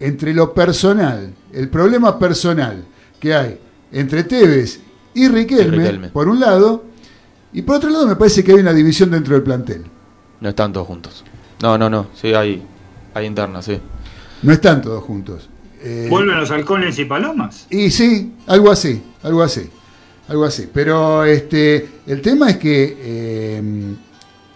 entre 0.00 0.32
lo 0.32 0.54
personal, 0.54 1.32
el 1.52 1.68
problema 1.68 2.18
personal 2.18 2.84
que 3.18 3.34
hay 3.34 3.58
entre 3.90 4.22
Tevez 4.24 4.80
y 5.14 5.26
Riquelme, 5.28 5.76
Y 5.76 5.80
Riquelme. 5.80 6.08
por 6.10 6.28
un 6.28 6.38
lado, 6.38 6.84
y 7.52 7.62
por 7.62 7.76
otro 7.76 7.90
lado 7.90 8.06
me 8.06 8.14
parece 8.16 8.44
que 8.44 8.52
hay 8.52 8.58
una 8.60 8.72
división 8.72 9.10
dentro 9.10 9.34
del 9.34 9.42
plantel. 9.42 9.84
No 10.40 10.48
están 10.50 10.72
todos 10.72 10.86
juntos. 10.86 11.24
No, 11.60 11.76
no, 11.76 11.90
no, 11.90 12.06
sí, 12.14 12.32
hay, 12.32 12.62
hay 13.18 13.26
interna, 13.26 13.62
sí. 13.62 13.78
No 14.42 14.52
están 14.52 14.80
todos 14.82 15.02
juntos. 15.04 15.48
Eh, 15.82 16.06
¿Vuelven 16.10 16.38
los 16.40 16.50
halcones 16.50 16.98
y 16.98 17.04
palomas? 17.04 17.66
Y 17.70 17.90
sí, 17.90 18.34
algo 18.46 18.70
así, 18.70 19.02
algo 19.22 19.42
así, 19.42 19.68
algo 20.28 20.44
así. 20.44 20.68
Pero 20.72 21.24
este, 21.24 21.88
el 22.06 22.20
tema 22.22 22.50
es 22.50 22.56
que 22.56 22.96
eh, 23.00 23.58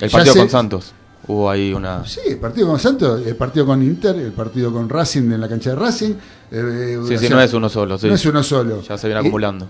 El 0.01 0.11
partido 0.11 0.33
se- 0.35 0.39
con 0.41 0.49
Santos, 0.51 0.93
hubo 1.29 1.49
ahí 1.51 1.73
una... 1.73 2.05
Sí, 2.07 2.21
el 2.29 2.39
partido 2.39 2.67
con 2.69 2.79
Santos, 2.81 3.25
el 3.27 3.37
partido 3.37 3.67
con 3.67 3.83
Inter, 3.83 4.17
el 4.17 4.33
partido 4.33 4.73
con 4.73 4.89
Racing 4.89 5.31
en 5.33 5.41
la 5.41 5.49
cancha 5.49 5.71
de 5.71 5.77
Racing. 5.77 6.15
eh, 6.51 6.99
Sí, 7.07 7.15
o 7.15 7.19
sí, 7.19 7.27
sea, 7.27 7.37
no 7.37 7.41
es 7.43 7.53
uno 7.55 7.69
solo, 7.69 7.99
sí. 7.99 8.09
no 8.09 8.15
es 8.15 8.27
uno 8.27 8.43
solo. 8.43 8.83
Ya 8.83 8.99
se 8.99 9.07
viene 9.07 9.21
acumulando. 9.21 9.69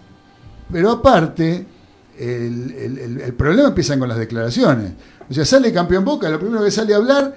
pero 0.73 0.91
aparte, 0.91 1.67
el, 2.19 2.71
el- 2.79 2.99
el- 2.99 3.21
el 3.21 3.35
problema 3.35 3.69
empiezan 3.69 3.99
con 3.99 4.09
las 4.09 4.17
declaraciones. 4.19 4.93
O 5.29 5.35
sea, 5.35 5.45
sale 5.45 5.71
campeón 5.73 6.05
Boca, 6.05 6.29
lo 6.31 6.39
primero 6.39 6.65
que 6.65 6.71
sale 6.71 6.95
a 6.95 6.97
hablar, 6.97 7.37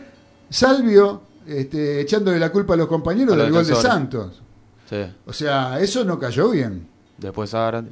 Salvio 0.49 1.21
este, 1.47 2.01
echándole 2.01 2.39
la 2.39 2.51
culpa 2.51 2.73
a 2.73 2.77
los 2.77 2.87
compañeros 2.87 3.33
A 3.33 3.37
los 3.37 3.45
del 3.45 3.53
gol 3.53 3.65
de. 3.65 3.75
Santos. 3.75 4.41
Sí. 4.89 4.97
O 5.25 5.33
sea, 5.33 5.79
eso 5.79 6.03
no 6.03 6.19
cayó 6.19 6.49
bien. 6.49 6.87
Después 7.17 7.49
Zárate. 7.49 7.91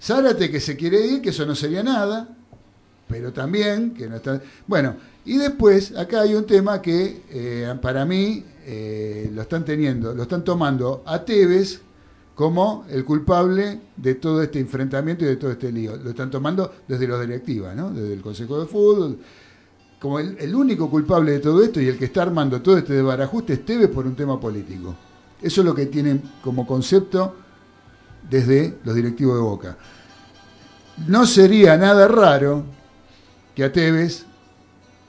Zárate 0.00 0.50
que 0.50 0.60
se 0.60 0.76
quiere 0.76 1.06
ir, 1.06 1.22
que 1.22 1.30
eso 1.30 1.46
no 1.46 1.54
sería 1.54 1.82
nada, 1.82 2.28
pero 3.08 3.32
también 3.32 3.94
que 3.94 4.08
no 4.08 4.16
está. 4.16 4.40
Bueno, 4.66 4.96
y 5.24 5.36
después 5.36 5.96
acá 5.96 6.22
hay 6.22 6.34
un 6.34 6.44
tema 6.44 6.82
que 6.82 7.22
eh, 7.30 7.74
para 7.80 8.04
mí 8.04 8.44
eh, 8.64 9.30
lo 9.32 9.42
están 9.42 9.64
teniendo, 9.64 10.14
lo 10.14 10.22
están 10.22 10.42
tomando 10.42 11.02
a 11.06 11.24
Tevez 11.24 11.80
como 12.34 12.84
el 12.88 13.04
culpable 13.04 13.80
de 13.96 14.14
todo 14.16 14.42
este 14.42 14.58
enfrentamiento 14.58 15.24
y 15.24 15.28
de 15.28 15.36
todo 15.36 15.52
este 15.52 15.70
lío. 15.70 15.96
Lo 15.96 16.10
están 16.10 16.30
tomando 16.30 16.72
desde 16.88 17.06
los 17.06 17.20
directivas, 17.20 17.76
¿no? 17.76 17.90
Desde 17.90 18.14
el 18.14 18.22
Consejo 18.22 18.60
de 18.60 18.66
Fútbol. 18.66 19.18
Como 20.02 20.18
el, 20.18 20.36
el 20.40 20.52
único 20.52 20.90
culpable 20.90 21.30
de 21.30 21.38
todo 21.38 21.62
esto 21.62 21.80
y 21.80 21.86
el 21.86 21.96
que 21.96 22.06
está 22.06 22.22
armando 22.22 22.60
todo 22.60 22.76
este 22.76 22.92
desbarajuste 22.92 23.52
es 23.52 23.64
Tevez 23.64 23.88
por 23.88 24.04
un 24.04 24.16
tema 24.16 24.40
político. 24.40 24.96
Eso 25.40 25.60
es 25.60 25.64
lo 25.64 25.72
que 25.76 25.86
tienen 25.86 26.20
como 26.42 26.66
concepto 26.66 27.36
desde 28.28 28.78
los 28.82 28.96
directivos 28.96 29.36
de 29.36 29.40
Boca. 29.42 29.76
No 31.06 31.24
sería 31.24 31.76
nada 31.76 32.08
raro 32.08 32.64
que 33.54 33.62
a 33.62 33.72
Tevez 33.72 34.26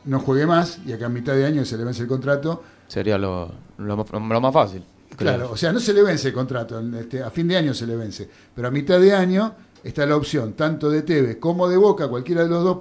no 0.06 0.20
juegue 0.20 0.46
más 0.46 0.78
y 0.86 0.94
acá 0.94 1.08
a 1.08 1.10
mitad 1.10 1.34
de 1.34 1.46
año 1.48 1.66
se 1.66 1.76
le 1.76 1.86
vence 1.86 2.04
el 2.04 2.08
contrato. 2.08 2.62
Sería 2.88 3.18
lo, 3.18 3.52
lo, 3.80 3.98
más- 3.98 4.12
lo 4.12 4.42
más 4.42 4.54
fácil. 4.54 4.84
Claro, 5.18 5.50
o 5.52 5.58
sea, 5.58 5.74
no 5.74 5.80
se 5.80 5.94
le 5.94 6.04
vence 6.04 6.28
el 6.28 6.34
contrato, 6.36 6.80
este, 7.00 7.24
a 7.24 7.32
fin 7.32 7.48
de 7.48 7.58
año 7.58 7.74
se 7.74 7.88
le 7.88 7.96
vence, 7.96 8.30
pero 8.56 8.68
a 8.68 8.72
mitad 8.72 9.00
de 9.00 9.14
año 9.16 9.56
está 9.84 10.06
la 10.06 10.16
opción 10.16 10.54
tanto 10.54 10.90
de 10.92 11.02
Tevez 11.02 11.38
como 11.38 11.68
de 11.68 11.78
Boca, 11.78 12.08
cualquiera 12.08 12.44
de 12.44 12.50
los 12.50 12.64
dos 12.64 12.78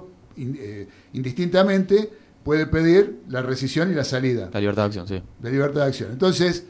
indistintamente 1.13 2.09
puede 2.43 2.67
pedir 2.67 3.21
la 3.29 3.41
rescisión 3.41 3.91
y 3.91 3.95
la 3.95 4.03
salida. 4.03 4.49
La 4.53 4.59
libertad 4.59 4.83
de 4.83 4.99
acción, 4.99 5.07
sí. 5.07 5.23
libertad 5.41 5.81
de 5.81 5.87
acción. 5.87 6.11
Entonces, 6.11 6.65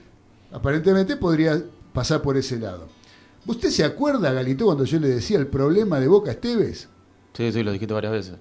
aparentemente 0.51 1.18
podría 1.18 1.61
pasar 1.93 2.22
por 2.22 2.38
ese 2.38 2.59
lado. 2.59 2.88
¿Usted 3.45 3.70
se 3.70 3.84
acuerda, 3.84 4.32
Galito, 4.32 4.66
cuando 4.66 4.86
yo 4.86 4.99
le 4.99 5.09
decía 5.09 5.38
el 5.38 5.47
problema 5.47 5.99
de 5.99 6.07
Boca 6.07 6.32
Esteves? 6.32 6.88
Sí, 7.34 7.51
sí, 7.51 7.64
lo 7.64 7.72
dijiste 7.72 7.93
varias 7.93 8.14
veces. 8.14 8.36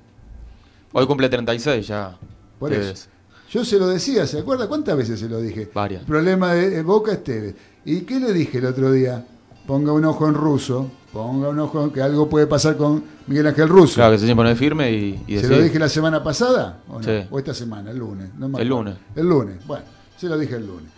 Hoy 0.93 1.07
cumple 1.07 1.29
36 1.29 1.87
ya. 1.87 2.18
Por 2.59 2.73
eso. 2.73 3.09
Yo 3.51 3.64
se 3.64 3.79
lo 3.79 3.89
decía, 3.89 4.27
¿se 4.27 4.39
acuerda? 4.39 4.68
¿Cuántas 4.68 4.97
veces 4.97 5.18
se 5.20 5.29
lo 5.29 5.41
dije? 5.41 5.68
Varias. 5.75 6.03
El 6.03 6.07
problema 6.07 6.55
de 6.55 6.79
eh, 6.79 6.83
Boca 6.83 7.12
Esteves. 7.12 7.55
¿Y 7.85 8.03
qué 8.03 8.20
le 8.20 8.33
dije 8.33 8.59
el 8.59 8.66
otro 8.66 8.93
día? 8.93 9.27
Ponga 9.66 9.93
un 9.93 10.05
ojo 10.05 10.29
en 10.29 10.35
ruso, 10.35 10.91
ponga 11.13 11.49
un 11.49 11.59
ojo 11.59 11.93
que 11.93 12.01
algo 12.01 12.29
puede 12.29 12.47
pasar 12.47 12.77
con 12.77 13.05
Miguel 13.27 13.47
Ángel 13.47 13.69
Russo. 13.69 13.97
Claro, 13.97 14.13
que 14.13 14.19
se 14.19 14.35
pone 14.35 14.57
firme 14.57 14.91
y, 14.91 15.25
y 15.27 15.39
¿Se 15.39 15.49
lo 15.49 15.61
dije 15.61 15.79
la 15.79 15.89
semana 15.89 16.23
pasada? 16.23 16.81
¿O, 16.89 16.99
no? 16.99 17.05
Sí. 17.05 17.27
¿O 17.31 17.39
esta 17.39 17.53
semana, 17.53 17.91
el 17.91 17.99
lunes? 17.99 18.31
No 18.39 18.59
El 18.59 18.69
lunes. 18.69 18.97
El 19.15 19.29
lunes, 19.29 19.57
bueno, 19.67 19.85
se 20.17 20.29
lo 20.29 20.39
dije 20.39 20.57
el 20.57 20.67
lunes. 20.67 20.91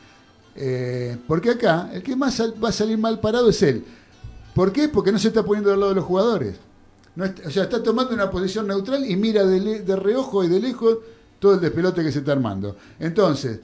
Eh, 0.56 1.16
porque 1.26 1.50
acá, 1.50 1.90
el 1.92 2.02
que 2.02 2.14
más 2.14 2.40
va 2.62 2.68
a 2.68 2.72
salir 2.72 2.96
mal 2.96 3.18
parado 3.18 3.48
es 3.48 3.62
él. 3.62 3.84
¿Por 4.54 4.72
qué? 4.72 4.88
Porque 4.88 5.10
no 5.10 5.18
se 5.18 5.28
está 5.28 5.42
poniendo 5.42 5.72
al 5.72 5.80
lado 5.80 5.90
de 5.90 5.96
los 5.96 6.04
jugadores. 6.04 6.54
No 7.16 7.24
o 7.24 7.50
sea, 7.50 7.64
está 7.64 7.82
tomando 7.82 8.12
una 8.14 8.30
posición 8.30 8.66
neutral 8.66 9.08
y 9.08 9.16
mira 9.16 9.44
de 9.44 9.96
reojo 9.96 10.42
y 10.44 10.48
de 10.48 10.60
lejos 10.60 10.98
todo 11.38 11.54
el 11.54 11.60
despelote 11.60 12.02
que 12.02 12.12
se 12.12 12.20
está 12.20 12.32
armando. 12.32 12.76
Entonces, 12.98 13.60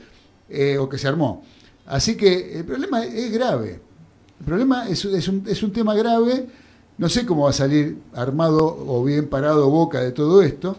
eh, 0.48 0.78
o 0.78 0.88
que 0.88 0.98
se 0.98 1.08
armó. 1.08 1.44
Así 1.86 2.16
que 2.16 2.58
el 2.58 2.64
problema 2.64 3.04
es 3.04 3.32
grave. 3.32 3.80
El 4.40 4.46
problema 4.46 4.88
es, 4.88 5.04
es 5.04 5.28
un, 5.28 5.44
es 5.46 5.62
un 5.62 5.72
tema 5.72 5.94
grave. 5.94 6.46
No 6.98 7.08
sé 7.08 7.24
cómo 7.24 7.44
va 7.44 7.50
a 7.50 7.54
salir 7.54 7.96
armado 8.14 8.58
o 8.86 9.04
bien 9.04 9.28
parado 9.28 9.70
Boca 9.70 10.00
de 10.00 10.12
todo 10.12 10.42
esto, 10.42 10.76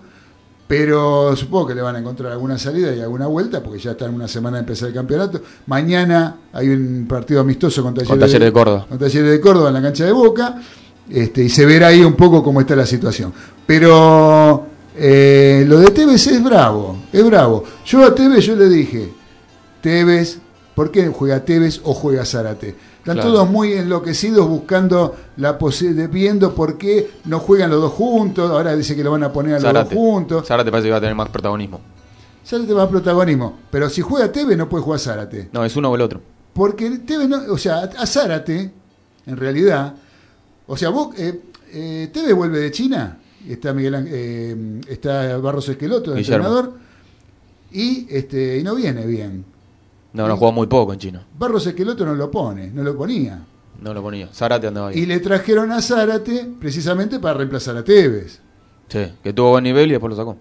pero 0.68 1.36
supongo 1.36 1.68
que 1.68 1.76
le 1.76 1.82
van 1.82 1.96
a 1.96 2.00
encontrar 2.00 2.32
alguna 2.32 2.58
salida 2.58 2.96
y 2.96 3.02
alguna 3.02 3.28
vuelta, 3.28 3.62
porque 3.64 3.80
ya 3.80 3.92
está 3.92 4.06
en 4.06 4.14
una 4.14 4.28
semana 4.28 4.58
de 4.58 4.62
empezar 4.62 4.90
el 4.90 4.94
campeonato. 4.94 5.42
Mañana 5.68 6.38
hay 6.54 6.70
un 6.70 7.06
partido 7.10 7.42
amistoso 7.42 7.82
con 7.82 7.94
Talleres, 7.94 8.10
Con 8.10 8.20
Talleres 8.20 8.46
de 8.46 8.54
Córdoba. 8.54 8.86
con 8.88 8.98
Talleres 9.00 9.32
de 9.32 9.42
Córdoba 9.42 9.68
en 9.70 9.74
la 9.74 9.82
cancha 9.82 10.06
de 10.06 10.12
Boca, 10.12 10.62
este, 11.10 11.44
y 11.44 11.50
se 11.50 11.66
verá 11.66 11.88
ahí 11.88 12.02
un 12.04 12.14
poco 12.14 12.44
cómo 12.44 12.62
está 12.62 12.76
la 12.76 12.86
situación. 12.86 13.34
Pero 13.66 14.66
eh, 14.96 15.66
lo 15.68 15.80
de 15.80 15.88
Tevez 15.88 16.28
es 16.28 16.44
bravo, 16.44 16.98
es 17.12 17.26
bravo. 17.26 17.64
Yo 17.86 18.06
a 18.06 18.14
Tevez 18.14 18.46
yo 18.46 18.56
le 18.56 18.70
dije, 18.70 19.12
Tevez, 19.82 20.38
¿por 20.76 20.92
qué 20.92 21.08
juega 21.08 21.44
Tevez 21.44 21.82
o 21.84 21.94
juega 21.94 22.24
Zárate? 22.26 22.91
Están 23.02 23.16
Claro. 23.16 23.32
todos 23.34 23.50
muy 23.50 23.74
enloquecidos 23.74 24.48
buscando 24.48 25.16
la 25.38 25.58
posibilidad, 25.58 26.08
viendo 26.08 26.54
por 26.54 26.78
qué 26.78 27.10
no 27.26 27.40
juegan 27.40 27.72
los 27.72 27.82
dos 27.82 27.94
juntos. 27.94 28.50
Ahora 28.52 28.76
dice 28.76 28.96
que 28.96 29.04
lo 29.04 29.10
van 29.12 29.24
a 29.24 29.34
poner 29.34 29.54
a 29.54 29.56
los 29.56 29.64
Zárate. 29.64 29.96
dos 29.96 30.04
juntos. 30.04 30.48
Zárate 30.48 30.70
parece 30.70 30.88
que 30.88 30.92
va 30.92 30.98
a 30.98 31.02
tener 31.02 31.16
más 31.16 31.30
protagonismo. 31.30 31.82
Zárate 32.46 32.80
a 32.80 32.88
protagonismo. 32.88 33.58
Pero 33.72 33.90
si 33.90 34.02
juega 34.02 34.32
Tevez 34.32 34.56
no 34.56 34.70
puede 34.70 34.84
jugar 34.84 35.00
Zárate. 35.00 35.50
No, 35.52 35.66
es 35.66 35.76
uno 35.76 35.90
o 35.90 35.96
el 35.96 36.02
otro. 36.02 36.22
Porque 36.54 36.90
Tevez 37.00 37.28
no, 37.28 37.42
o 37.52 37.58
sea, 37.58 37.80
a 37.98 38.06
Zárate, 38.06 38.72
en 39.26 39.38
realidad, 39.38 39.96
o 40.68 40.78
sea, 40.78 40.90
vos, 40.90 41.16
eh, 41.18 41.42
eh, 41.74 42.10
Tevez 42.14 42.36
vuelve 42.36 42.60
de 42.60 42.70
China, 42.72 43.18
está 43.48 43.74
Miguel 43.74 44.06
eh, 44.10 44.82
está 44.90 45.38
Barros 45.38 45.68
Esqueloto, 45.70 46.12
el 46.12 46.18
Guillermo. 46.20 46.46
entrenador, 46.48 46.74
y 47.72 48.06
este, 48.12 48.60
y 48.60 48.64
no 48.64 48.76
viene 48.76 49.06
bien. 49.08 49.46
No, 50.14 50.28
no 50.28 50.38
jugó 50.38 50.52
muy 50.52 50.68
poco 50.68 50.94
en 50.94 51.00
China. 51.00 51.26
Barros 51.38 51.66
Esqueloto 51.68 52.06
no 52.06 52.16
lo 52.16 52.30
pone, 52.30 52.70
no 52.70 52.84
lo 52.84 52.96
ponía. 52.96 53.42
No 53.80 53.94
lo 53.94 54.02
ponía. 54.02 54.28
Zárate 54.28 54.68
andaba 54.68 54.90
ahí. 54.90 55.00
Y 55.00 55.06
le 55.06 55.20
trajeron 55.20 55.72
a 55.72 55.82
Zárate 55.82 56.50
precisamente 56.60 57.20
para 57.20 57.40
reemplazar 57.40 57.78
a 57.78 57.84
Tevez. 57.84 58.40
Sí, 58.88 59.14
que 59.24 59.34
tuvo 59.34 59.52
buen 59.52 59.64
nivel 59.64 59.90
y 59.90 59.92
después 59.94 60.12
lo 60.12 60.18
sacó. 60.18 60.38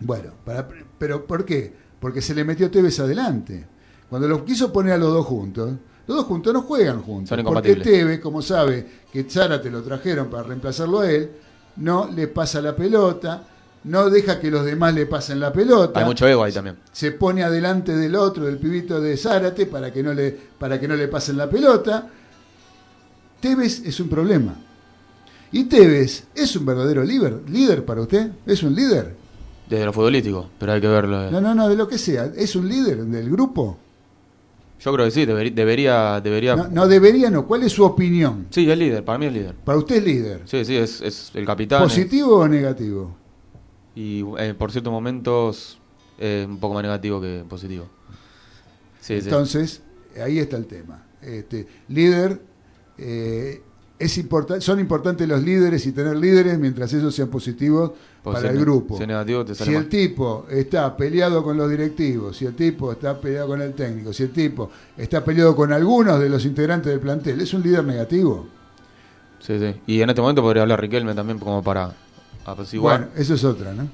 Bueno, 0.00 0.32
para, 0.44 0.68
pero 0.98 1.26
¿por 1.26 1.44
qué? 1.44 1.72
Porque 1.98 2.20
se 2.20 2.34
le 2.34 2.44
metió 2.44 2.70
Tevez 2.70 3.00
adelante. 3.00 3.66
Cuando 4.10 4.28
los 4.28 4.42
quiso 4.42 4.72
poner 4.72 4.92
a 4.92 4.98
los 4.98 5.12
dos 5.12 5.26
juntos, 5.26 5.72
los 6.06 6.16
dos 6.18 6.26
juntos 6.26 6.52
no 6.52 6.62
juegan 6.62 7.02
juntos. 7.02 7.30
Son 7.30 7.44
porque. 7.44 7.76
Tevez, 7.76 8.20
como 8.20 8.42
sabe 8.42 8.86
que 9.10 9.24
Zárate 9.24 9.70
lo 9.70 9.82
trajeron 9.82 10.28
para 10.28 10.44
reemplazarlo 10.44 11.00
a 11.00 11.10
él, 11.10 11.30
no 11.76 12.08
le 12.08 12.28
pasa 12.28 12.60
la 12.60 12.76
pelota, 12.76 13.42
no 13.86 14.10
deja 14.10 14.40
que 14.40 14.50
los 14.50 14.64
demás 14.64 14.94
le 14.94 15.06
pasen 15.06 15.38
la 15.38 15.52
pelota. 15.52 16.00
Hay 16.00 16.06
mucho 16.06 16.26
ego 16.26 16.42
ahí 16.42 16.52
también. 16.52 16.76
Se 16.92 17.12
pone 17.12 17.44
adelante 17.44 17.96
del 17.96 18.16
otro, 18.16 18.44
del 18.44 18.58
pibito 18.58 19.00
de 19.00 19.16
Zárate, 19.16 19.66
para 19.66 19.92
que 19.92 20.02
no 20.02 20.12
le, 20.12 20.36
para 20.58 20.78
que 20.80 20.88
no 20.88 20.96
le 20.96 21.06
pasen 21.08 21.36
la 21.36 21.48
pelota. 21.48 22.08
Tevez 23.40 23.82
es 23.84 24.00
un 24.00 24.08
problema. 24.08 24.56
Y 25.52 25.64
Tevez 25.64 26.24
es 26.34 26.56
un 26.56 26.66
verdadero 26.66 27.04
líder, 27.04 27.48
líder 27.48 27.84
para 27.84 28.00
usted. 28.00 28.32
¿Es 28.44 28.62
un 28.64 28.74
líder? 28.74 29.14
Desde 29.70 29.84
lo 29.84 29.92
futbolístico, 29.92 30.50
pero 30.58 30.72
hay 30.72 30.80
que 30.80 30.88
verlo. 30.88 31.30
No, 31.30 31.40
no, 31.40 31.54
no, 31.54 31.68
de 31.68 31.76
lo 31.76 31.86
que 31.86 31.98
sea. 31.98 32.30
¿Es 32.36 32.56
un 32.56 32.68
líder 32.68 33.04
del 33.04 33.30
grupo? 33.30 33.78
Yo 34.80 34.92
creo 34.92 35.06
que 35.06 35.12
sí, 35.12 35.24
debería. 35.24 35.52
Debería. 35.54 36.20
debería... 36.20 36.56
No, 36.56 36.68
no 36.68 36.88
debería, 36.88 37.30
no. 37.30 37.46
¿Cuál 37.46 37.62
es 37.62 37.72
su 37.72 37.84
opinión? 37.84 38.48
Sí, 38.50 38.68
es 38.68 38.76
líder, 38.76 39.04
para 39.04 39.18
mí 39.18 39.26
es 39.26 39.32
líder. 39.32 39.54
Para 39.54 39.78
usted 39.78 39.96
es 39.96 40.04
líder. 40.04 40.42
Sí, 40.44 40.64
sí, 40.64 40.76
es, 40.76 41.00
es 41.00 41.30
el 41.34 41.46
capitán. 41.46 41.82
¿Positivo 41.84 42.38
o 42.38 42.48
negativo? 42.48 43.25
Y 43.96 44.22
eh, 44.38 44.54
por 44.56 44.70
ciertos 44.70 44.92
momentos 44.92 45.78
es 46.18 46.46
un 46.46 46.58
poco 46.58 46.74
más 46.74 46.82
negativo 46.84 47.20
que 47.20 47.44
positivo. 47.48 47.86
Sí, 49.00 49.14
sí. 49.20 49.24
Entonces, 49.24 49.82
ahí 50.22 50.38
está 50.38 50.56
el 50.56 50.66
tema. 50.66 51.02
Este, 51.22 51.66
líder, 51.88 52.40
eh, 52.98 53.62
es 53.98 54.18
importa- 54.18 54.60
son 54.60 54.78
importantes 54.80 55.26
los 55.26 55.42
líderes 55.42 55.86
y 55.86 55.92
tener 55.92 56.16
líderes 56.16 56.58
mientras 56.58 56.92
esos 56.92 57.14
sean 57.14 57.28
positivos 57.28 57.92
Pues 58.22 58.36
para 58.36 58.50
si 58.50 58.54
el 58.56 58.60
grupo. 58.62 58.96
si 58.96 59.02
es 59.02 59.08
negativo, 59.08 59.44
te 59.44 59.54
sale 59.54 59.70
si 59.70 59.76
el 59.76 59.88
tipo 59.88 60.46
está 60.50 60.94
peleado 60.96 61.42
con 61.42 61.56
los 61.56 61.70
directivos, 61.70 62.36
si 62.36 62.44
el 62.44 62.54
tipo 62.54 62.92
está 62.92 63.18
peleado 63.18 63.48
con 63.48 63.62
el 63.62 63.72
técnico, 63.72 64.12
si 64.12 64.24
el 64.24 64.30
tipo 64.32 64.70
está 64.96 65.24
peleado 65.24 65.56
con 65.56 65.72
algunos 65.72 66.20
de 66.20 66.28
los 66.28 66.44
integrantes 66.44 66.90
del 66.92 67.00
plantel, 67.00 67.40
es 67.40 67.54
un 67.54 67.62
líder 67.62 67.84
negativo. 67.84 68.46
Sí, 69.40 69.58
sí. 69.58 69.80
Y 69.86 70.00
en 70.02 70.10
este 70.10 70.20
momento 70.20 70.42
podría 70.42 70.62
hablar 70.62 70.80
Riquelme 70.80 71.14
también 71.14 71.38
como 71.38 71.62
para 71.62 71.94
apaciguar. 72.52 73.00
Bueno, 73.00 73.12
eso 73.20 73.34
es 73.34 73.44
otra, 73.44 73.72
¿no? 73.72 73.88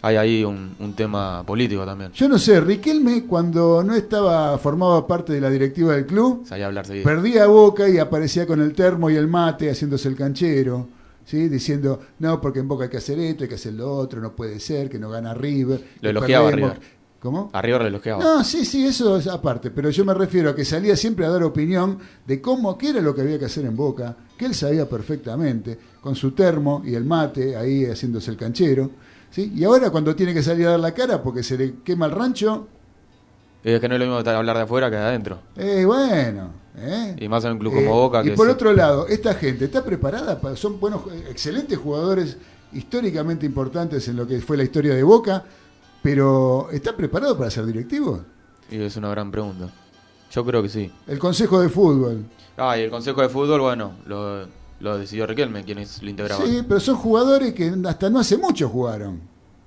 Hay 0.00 0.14
ahí 0.14 0.44
un, 0.44 0.76
un 0.78 0.92
tema 0.94 1.42
político 1.44 1.84
también. 1.84 2.12
Yo 2.12 2.28
no 2.28 2.38
sé, 2.38 2.60
Riquelme 2.60 3.24
cuando 3.24 3.82
no 3.82 3.94
estaba, 3.94 4.56
formaba 4.58 5.04
parte 5.06 5.32
de 5.32 5.40
la 5.40 5.50
directiva 5.50 5.94
del 5.94 6.06
club, 6.06 6.46
Salía 6.46 6.66
a 6.66 6.68
hablar 6.68 6.86
perdía 7.02 7.46
Boca 7.46 7.88
y 7.88 7.98
aparecía 7.98 8.46
con 8.46 8.60
el 8.60 8.74
termo 8.74 9.10
y 9.10 9.16
el 9.16 9.26
mate 9.26 9.68
haciéndose 9.70 10.08
el 10.08 10.14
canchero, 10.14 10.86
¿sí? 11.24 11.48
diciendo, 11.48 12.00
no, 12.20 12.40
porque 12.40 12.60
en 12.60 12.68
Boca 12.68 12.84
hay 12.84 12.90
que 12.90 12.98
hacer 12.98 13.18
esto, 13.18 13.42
hay 13.42 13.48
que 13.48 13.56
hacer 13.56 13.72
lo 13.74 13.92
otro, 13.92 14.20
no 14.20 14.32
puede 14.36 14.60
ser, 14.60 14.88
que 14.88 15.00
no 15.00 15.10
gana 15.10 15.34
River. 15.34 15.82
Lo 16.00 16.10
elogiaba 16.10 16.48
perdemos". 16.50 16.74
River. 16.74 16.98
¿Cómo? 17.18 17.50
A 17.52 17.60
River 17.60 17.82
le 17.82 17.88
elogiaba. 17.88 18.22
No, 18.22 18.44
sí, 18.44 18.64
sí, 18.64 18.86
eso 18.86 19.16
es 19.16 19.26
aparte, 19.26 19.72
pero 19.72 19.90
yo 19.90 20.04
me 20.04 20.14
refiero 20.14 20.50
a 20.50 20.54
que 20.54 20.64
salía 20.64 20.96
siempre 20.96 21.26
a 21.26 21.30
dar 21.30 21.42
opinión 21.42 21.98
de 22.24 22.40
cómo, 22.40 22.78
qué 22.78 22.90
era 22.90 23.00
lo 23.00 23.12
que 23.12 23.22
había 23.22 23.40
que 23.40 23.46
hacer 23.46 23.64
en 23.64 23.74
Boca, 23.74 24.14
que 24.36 24.44
él 24.46 24.54
sabía 24.54 24.88
perfectamente, 24.88 25.76
con 26.08 26.16
su 26.16 26.30
termo 26.30 26.80
y 26.86 26.94
el 26.94 27.04
mate 27.04 27.54
ahí 27.54 27.84
haciéndose 27.84 28.30
el 28.30 28.38
canchero, 28.38 28.90
¿sí? 29.30 29.52
Y 29.54 29.62
ahora 29.64 29.90
cuando 29.90 30.16
tiene 30.16 30.32
que 30.32 30.42
salir 30.42 30.66
a 30.66 30.70
dar 30.70 30.80
la 30.80 30.94
cara 30.94 31.22
porque 31.22 31.42
se 31.42 31.58
le 31.58 31.74
quema 31.84 32.06
el 32.06 32.12
rancho, 32.12 32.66
Es 33.62 33.78
que 33.78 33.88
no 33.88 33.94
es 33.96 34.00
lo 34.00 34.06
mismo 34.06 34.30
hablar 34.30 34.56
de 34.56 34.62
afuera 34.62 34.88
que 34.88 34.96
de 34.96 35.02
adentro. 35.02 35.38
Eh, 35.56 35.84
bueno. 35.84 36.50
¿eh? 36.78 37.14
Y 37.20 37.28
más 37.28 37.44
en 37.44 37.52
un 37.52 37.58
club 37.58 37.74
Eh, 37.74 37.84
como 37.84 37.94
Boca. 38.00 38.22
Y 38.22 38.30
que 38.30 38.30
por 38.32 38.46
se- 38.46 38.52
otro 38.52 38.72
lado, 38.72 39.06
esta 39.06 39.34
gente 39.34 39.66
está 39.66 39.84
preparada, 39.84 40.40
para- 40.40 40.56
son 40.56 40.80
buenos, 40.80 41.02
excelentes 41.28 41.76
jugadores, 41.76 42.38
históricamente 42.72 43.44
importantes 43.44 44.08
en 44.08 44.16
lo 44.16 44.26
que 44.26 44.40
fue 44.40 44.56
la 44.56 44.62
historia 44.62 44.94
de 44.94 45.02
Boca, 45.02 45.44
pero 46.02 46.68
¿está 46.72 46.96
preparado 46.96 47.36
para 47.36 47.50
ser 47.50 47.66
directivos? 47.66 48.20
Y 48.70 48.80
es 48.80 48.96
una 48.96 49.10
gran 49.10 49.30
pregunta. 49.30 49.68
Yo 50.30 50.42
creo 50.44 50.62
que 50.62 50.68
sí. 50.70 50.90
El 51.06 51.18
Consejo 51.18 51.60
de 51.60 51.68
Fútbol. 51.68 52.24
Ah, 52.56 52.78
y 52.78 52.82
el 52.82 52.90
Consejo 52.90 53.20
de 53.20 53.28
Fútbol, 53.28 53.60
bueno, 53.60 53.92
lo, 54.06 54.46
lo 54.80 54.98
decidió 54.98 55.26
Riquelme, 55.26 55.64
quienes 55.64 56.02
lo 56.02 56.10
integraban. 56.10 56.46
Sí, 56.46 56.62
pero 56.66 56.80
son 56.80 56.96
jugadores 56.96 57.52
que 57.54 57.72
hasta 57.86 58.10
no 58.10 58.20
hace 58.20 58.36
mucho 58.38 58.68
jugaron. 58.68 59.20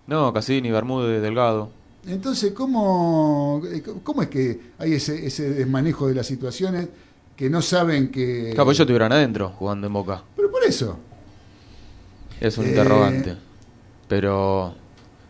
No, 0.07 0.31
Cassini, 0.33 0.71
Bermúdez, 0.71 1.21
Delgado. 1.21 1.69
Entonces, 2.07 2.51
¿cómo, 2.53 3.61
eh, 3.71 3.83
cómo 4.03 4.23
es 4.23 4.29
que 4.29 4.59
hay 4.79 4.93
ese, 4.93 5.25
ese 5.25 5.49
desmanejo 5.51 6.07
de 6.07 6.15
las 6.15 6.25
situaciones 6.25 6.87
que 7.35 7.49
no 7.49 7.61
saben 7.61 8.09
que... 8.09 8.49
Claro, 8.53 8.65
pues 8.65 8.77
ellos 8.77 8.85
estuvieron 8.85 9.11
adentro 9.11 9.49
jugando 9.49 9.87
en 9.87 9.93
Boca. 9.93 10.23
Pero 10.35 10.49
por 10.51 10.63
eso. 10.63 10.97
Es 12.39 12.57
un 12.57 12.65
Eh, 12.65 12.69
interrogante. 12.69 13.37
Pero. 14.07 14.75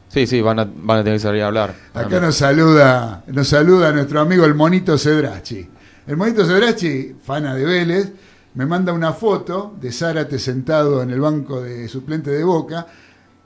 Sí, 0.08 0.28
sí, 0.28 0.42
van 0.42 0.60
a, 0.60 0.66
van 0.66 1.00
a 1.00 1.04
tener 1.04 1.18
que 1.20 1.24
salir 1.24 1.42
a 1.44 1.48
hablar. 1.48 1.76
Acá 1.94 2.20
nos 2.20 2.36
saluda, 2.36 3.24
nos 3.28 3.48
saluda 3.48 3.92
nuestro 3.94 4.20
amigo 4.20 4.44
el 4.46 4.56
Monito 4.56 4.98
Cedrachi. 4.98 5.68
El 6.08 6.18
Monito 6.18 6.46
Cedrachi, 6.46 7.16
fana 7.24 7.54
de 7.56 7.64
Vélez, 7.64 8.12
me 8.54 8.66
manda 8.66 8.94
una 8.94 9.14
foto 9.14 9.74
de 9.80 9.92
Zárate 9.92 10.40
sentado 10.40 11.02
en 11.02 11.12
el 11.12 11.22
banco 11.22 11.62
de 11.62 11.88
suplente 11.88 12.32
de 12.32 12.44
Boca 12.44 12.88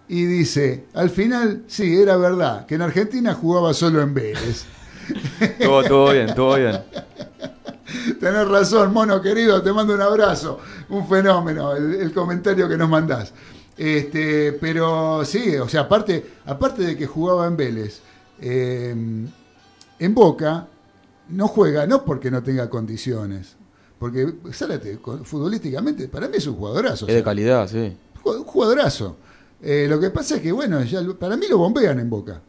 y 0.08 0.26
dice, 0.26 0.86
al 0.94 1.10
final, 1.10 1.64
sí, 1.68 2.00
era 2.00 2.18
verdad, 2.18 2.66
que 2.66 2.76
en 2.76 2.82
Argentina 2.82 3.34
jugaba 3.34 3.74
solo 3.74 4.02
en 4.02 4.14
Vélez. 4.14 4.66
Todo, 5.62 5.84
todo 5.84 6.14
bien, 6.14 6.34
todo 6.34 6.56
bien. 6.56 6.82
Tenés 8.20 8.48
razón, 8.48 8.92
mono 8.92 9.22
querido, 9.22 9.62
te 9.62 9.72
mando 9.72 9.94
un 9.94 10.02
abrazo. 10.02 10.60
Un 10.90 11.08
fenómeno 11.08 11.76
el, 11.76 11.94
el 11.94 12.12
comentario 12.12 12.68
que 12.68 12.76
nos 12.76 12.90
mandás. 12.90 13.32
Este, 13.78 14.54
pero 14.54 15.24
sí, 15.24 15.58
o 15.58 15.68
sea, 15.68 15.82
aparte, 15.82 16.26
aparte 16.46 16.82
de 16.82 16.98
que 16.98 17.06
jugaba 17.06 17.46
en 17.46 17.56
Vélez, 17.56 18.02
eh, 18.42 18.96
en 20.00 20.16
Boca 20.16 20.68
no 21.30 21.48
juega, 21.48 21.86
no 21.86 22.04
porque 22.04 22.32
no 22.32 22.42
tenga 22.42 22.70
condiciones. 22.70 23.56
Porque, 24.00 24.34
Zárate, 24.52 25.00
futbolísticamente, 25.24 26.08
para 26.08 26.28
mí 26.28 26.38
es 26.38 26.48
un 26.48 26.56
jugadorazo. 26.56 27.06
Es 27.06 27.14
de 27.14 27.20
sea, 27.20 27.24
calidad, 27.24 27.68
sí. 27.68 27.96
un 28.24 28.44
jugadorazo. 28.44 29.16
Eh, 29.62 29.88
lo 29.90 30.00
que 30.00 30.10
pasa 30.10 30.36
es 30.36 30.42
que, 30.42 30.52
bueno, 30.52 30.84
ya 30.84 31.02
para 31.18 31.38
mí 31.38 31.48
lo 31.50 31.58
bombean 31.58 32.00
en 32.00 32.10
Boca. 32.10 32.42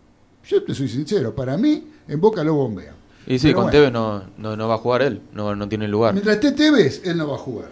Yo 0.45 0.63
te 0.63 0.75
soy 0.75 0.89
sincero, 0.89 1.35
para 1.35 1.57
mí 1.57 1.87
en 2.09 2.21
Boca 2.21 2.43
lo 2.43 2.55
bombean. 2.55 2.95
Y 3.27 3.39
sí, 3.39 3.49
Pero 3.49 3.57
con 3.57 3.65
bueno. 3.65 3.79
Tevez 3.79 3.93
no, 3.93 4.23
no, 4.39 4.57
no 4.57 4.69
va 4.69 4.75
a 4.75 4.79
jugar 4.79 5.03
él, 5.03 5.21
no, 5.33 5.57
no 5.57 5.69
tiene 5.69 5.89
lugar. 5.89 6.13
Mientras 6.13 6.37
esté 6.37 6.53
Tevez, 6.53 7.03
él 7.05 7.17
no 7.17 7.29
va 7.29 7.35
a 7.35 7.39
jugar. 7.39 7.69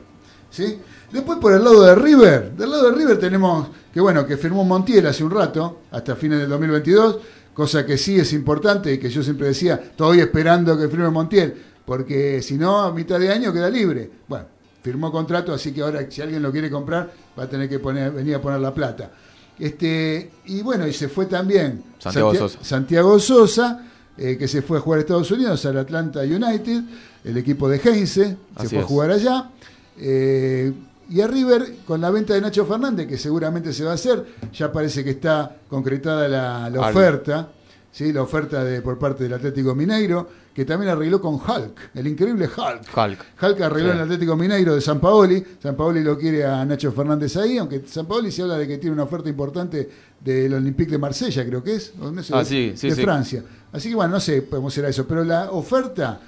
¿sí? 0.50 0.78
Después 1.12 1.38
por 1.38 1.52
el 1.52 1.62
lado 1.62 1.82
de 1.82 1.94
River, 1.94 2.52
del 2.56 2.70
lado 2.70 2.90
de 2.90 2.96
River 2.96 3.18
tenemos 3.18 3.68
que 3.94 4.00
bueno, 4.00 4.26
que 4.26 4.36
firmó 4.36 4.64
Montiel 4.64 5.06
hace 5.06 5.22
un 5.22 5.30
rato, 5.30 5.82
hasta 5.92 6.16
fines 6.16 6.40
del 6.40 6.48
2022, 6.48 7.18
cosa 7.54 7.86
que 7.86 7.96
sí 7.96 8.18
es 8.18 8.32
importante 8.32 8.92
y 8.92 8.98
que 8.98 9.08
yo 9.08 9.22
siempre 9.22 9.46
decía, 9.46 9.80
todavía 9.96 10.24
esperando 10.24 10.76
que 10.76 10.88
firme 10.88 11.08
Montiel, 11.10 11.54
porque 11.84 12.42
si 12.42 12.54
no, 12.54 12.80
a 12.80 12.92
mitad 12.92 13.18
de 13.18 13.30
año 13.30 13.52
queda 13.52 13.68
libre. 13.68 14.10
Bueno, 14.28 14.46
firmó 14.82 15.10
contrato, 15.10 15.52
así 15.52 15.72
que 15.72 15.82
ahora 15.82 16.06
si 16.10 16.22
alguien 16.22 16.42
lo 16.42 16.50
quiere 16.52 16.70
comprar, 16.70 17.12
va 17.38 17.44
a 17.44 17.48
tener 17.48 17.68
que 17.68 17.78
poner, 17.78 18.12
venir 18.12 18.34
a 18.36 18.40
poner 18.40 18.60
la 18.60 18.72
plata. 18.72 19.10
Este, 19.58 20.30
y 20.46 20.62
bueno, 20.62 20.86
y 20.86 20.92
se 20.92 21.08
fue 21.08 21.26
también 21.26 21.82
Santiago 21.98 22.32
Santia- 22.32 22.38
Sosa. 22.40 22.64
Santiago 22.64 23.18
Sosa, 23.18 23.86
eh, 24.16 24.36
que 24.36 24.48
se 24.48 24.62
fue 24.62 24.78
a 24.78 24.80
jugar 24.80 24.98
a 24.98 25.00
Estados 25.02 25.30
Unidos, 25.30 25.64
al 25.66 25.78
Atlanta 25.78 26.20
United, 26.20 26.82
el 27.24 27.36
equipo 27.36 27.68
de 27.68 27.78
Heinze, 27.78 28.36
se 28.60 28.68
fue 28.68 28.78
a 28.80 28.82
jugar 28.82 29.10
allá. 29.10 29.50
Eh, 29.98 30.72
y 31.08 31.20
a 31.20 31.26
River, 31.26 31.76
con 31.86 32.00
la 32.00 32.10
venta 32.10 32.34
de 32.34 32.40
Nacho 32.40 32.64
Fernández, 32.64 33.06
que 33.06 33.18
seguramente 33.18 33.72
se 33.72 33.84
va 33.84 33.92
a 33.92 33.94
hacer, 33.94 34.24
ya 34.52 34.72
parece 34.72 35.04
que 35.04 35.10
está 35.10 35.56
concretada 35.68 36.28
la, 36.70 36.80
oferta, 36.80 37.48
¿sí? 37.94 38.12
la 38.12 38.22
oferta 38.22 38.62
de, 38.64 38.82
por 38.82 38.98
parte 38.98 39.22
del 39.24 39.32
Atlético 39.34 39.74
Mineiro, 39.74 40.28
que 40.52 40.64
también 40.64 40.90
arregló 40.92 41.20
con 41.20 41.34
Hulk, 41.36 41.90
el 41.94 42.06
increíble 42.08 42.46
Hulk. 42.46 42.96
Hulk. 42.96 43.24
Hulk 43.42 43.60
arregló 43.60 43.90
Sí. 43.90 43.90
en 43.90 43.96
el 43.96 44.02
Atlético 44.02 44.36
Mineiro 44.36 44.74
de 44.74 44.80
San 44.80 45.00
Paoli. 45.00 45.42
San 45.62 45.76
Paoli 45.76 46.02
lo 46.02 46.18
quiere 46.18 46.44
a 46.44 46.64
Nacho 46.64 46.90
Fernández 46.92 47.36
ahí, 47.36 47.56
aunque 47.58 47.82
San 47.86 48.06
Paoli 48.06 48.30
se 48.32 48.42
habla 48.42 48.58
de 48.58 48.66
que 48.68 48.78
tiene 48.78 48.94
una 48.94 49.04
oferta 49.04 49.28
importante 49.28 49.88
del 50.20 50.54
Olympique 50.54 50.90
de 50.92 50.98
Marsella, 50.98 51.44
creo 51.46 51.62
que 51.62 51.76
es, 51.76 51.92
o 52.00 52.10
no 52.10 52.22
sé, 52.22 52.32
Ah, 52.34 52.40
de, 52.40 52.44
sí, 52.44 52.72
sí, 52.76 52.90
de. 52.90 52.96
Francia. 53.02 53.42
Así 53.72 53.88
que 53.90 53.94
bueno, 53.94 54.12
no 54.14 54.20
sé 54.20 54.46
cómo 54.48 54.70
será 54.70 54.88
eso, 54.88 55.06
pero 55.06 55.22
la 55.24 55.50
oferta 55.50 56.20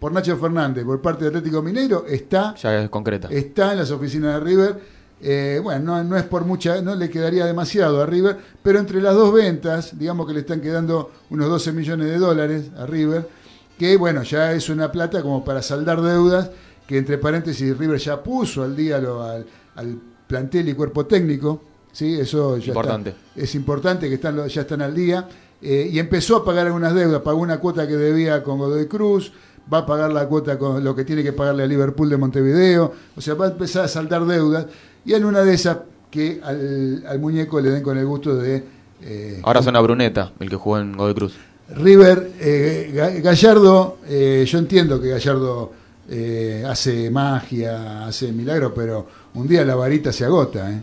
por 0.00 0.12
Nacho 0.12 0.36
Fernández 0.36 0.84
por 0.84 1.00
parte 1.02 1.24
de 1.24 1.28
Atlético 1.28 1.60
Mineiro 1.62 2.04
está, 2.06 2.54
Ya 2.56 2.82
es 2.82 2.88
concreta. 2.90 3.28
está 3.30 3.72
en 3.72 3.78
las 3.78 3.90
oficinas 3.90 4.34
de 4.34 4.40
River. 4.40 4.97
Eh, 5.20 5.60
bueno, 5.62 5.84
no, 5.96 6.04
no 6.04 6.16
es 6.16 6.22
por 6.24 6.44
mucha, 6.44 6.80
no 6.80 6.94
le 6.94 7.10
quedaría 7.10 7.44
demasiado 7.44 8.00
a 8.00 8.06
River, 8.06 8.36
pero 8.62 8.78
entre 8.78 9.00
las 9.02 9.14
dos 9.14 9.32
ventas, 9.32 9.98
digamos 9.98 10.26
que 10.28 10.32
le 10.34 10.40
están 10.40 10.60
quedando 10.60 11.10
unos 11.30 11.48
12 11.48 11.72
millones 11.72 12.08
de 12.08 12.18
dólares 12.18 12.70
a 12.78 12.86
River, 12.86 13.28
que 13.76 13.96
bueno, 13.96 14.22
ya 14.22 14.52
es 14.52 14.68
una 14.68 14.92
plata 14.92 15.20
como 15.22 15.44
para 15.44 15.60
saldar 15.62 16.00
deudas, 16.02 16.50
que 16.86 16.98
entre 16.98 17.18
paréntesis 17.18 17.76
River 17.76 17.98
ya 17.98 18.22
puso 18.22 18.62
al 18.62 18.76
día 18.76 18.98
lo- 18.98 19.22
al, 19.22 19.44
al 19.74 19.98
plantel 20.26 20.68
y 20.68 20.74
cuerpo 20.74 21.06
técnico, 21.06 21.62
¿sí? 21.92 22.18
eso 22.20 22.56
ya 22.58 22.68
Importante. 22.68 23.10
está- 23.10 23.40
es 23.42 23.54
importante 23.56 24.08
que 24.08 24.14
están, 24.14 24.46
ya 24.46 24.60
están 24.60 24.82
al 24.82 24.94
día, 24.94 25.28
eh, 25.60 25.88
y 25.92 25.98
empezó 25.98 26.36
a 26.36 26.44
pagar 26.44 26.66
algunas 26.66 26.94
deudas, 26.94 27.22
pagó 27.22 27.40
una 27.40 27.58
cuota 27.58 27.88
que 27.88 27.96
debía 27.96 28.42
con 28.44 28.58
Godoy 28.58 28.86
Cruz, 28.86 29.32
va 29.72 29.78
a 29.78 29.86
pagar 29.86 30.10
la 30.12 30.26
cuota 30.26 30.58
con 30.58 30.82
lo 30.82 30.94
que 30.96 31.04
tiene 31.04 31.22
que 31.22 31.32
pagarle 31.34 31.62
a 31.64 31.66
Liverpool 31.66 32.08
de 32.08 32.16
Montevideo, 32.16 32.92
o 33.14 33.20
sea, 33.20 33.34
va 33.34 33.46
a 33.46 33.50
empezar 33.50 33.84
a 33.84 33.88
saldar 33.88 34.24
deudas, 34.24 34.66
y 35.04 35.14
en 35.14 35.24
una 35.24 35.40
de 35.42 35.54
esas 35.54 35.78
que 36.10 36.40
al, 36.42 37.04
al 37.06 37.18
muñeco 37.18 37.60
le 37.60 37.70
den 37.70 37.82
con 37.82 37.96
el 37.98 38.06
gusto 38.06 38.34
de... 38.36 38.64
eh, 39.02 39.40
Ahora 39.42 39.62
suena 39.62 39.80
Bruneta, 39.80 40.32
el 40.40 40.48
que 40.48 40.56
jugó 40.56 40.78
en 40.78 40.96
Godoy 40.96 41.14
Cruz. 41.14 41.34
River, 41.70 42.32
eh, 42.40 42.90
Ga- 42.94 43.20
Gallardo, 43.22 43.98
eh, 44.08 44.44
yo 44.48 44.58
entiendo 44.58 45.00
que 45.00 45.08
Gallardo 45.10 45.72
eh, 46.08 46.64
hace 46.66 47.10
magia, 47.10 48.06
hace 48.06 48.32
milagros, 48.32 48.72
pero 48.74 49.06
un 49.34 49.46
día 49.46 49.64
la 49.64 49.74
varita 49.74 50.10
se 50.12 50.24
agota. 50.24 50.70
¿eh? 50.70 50.80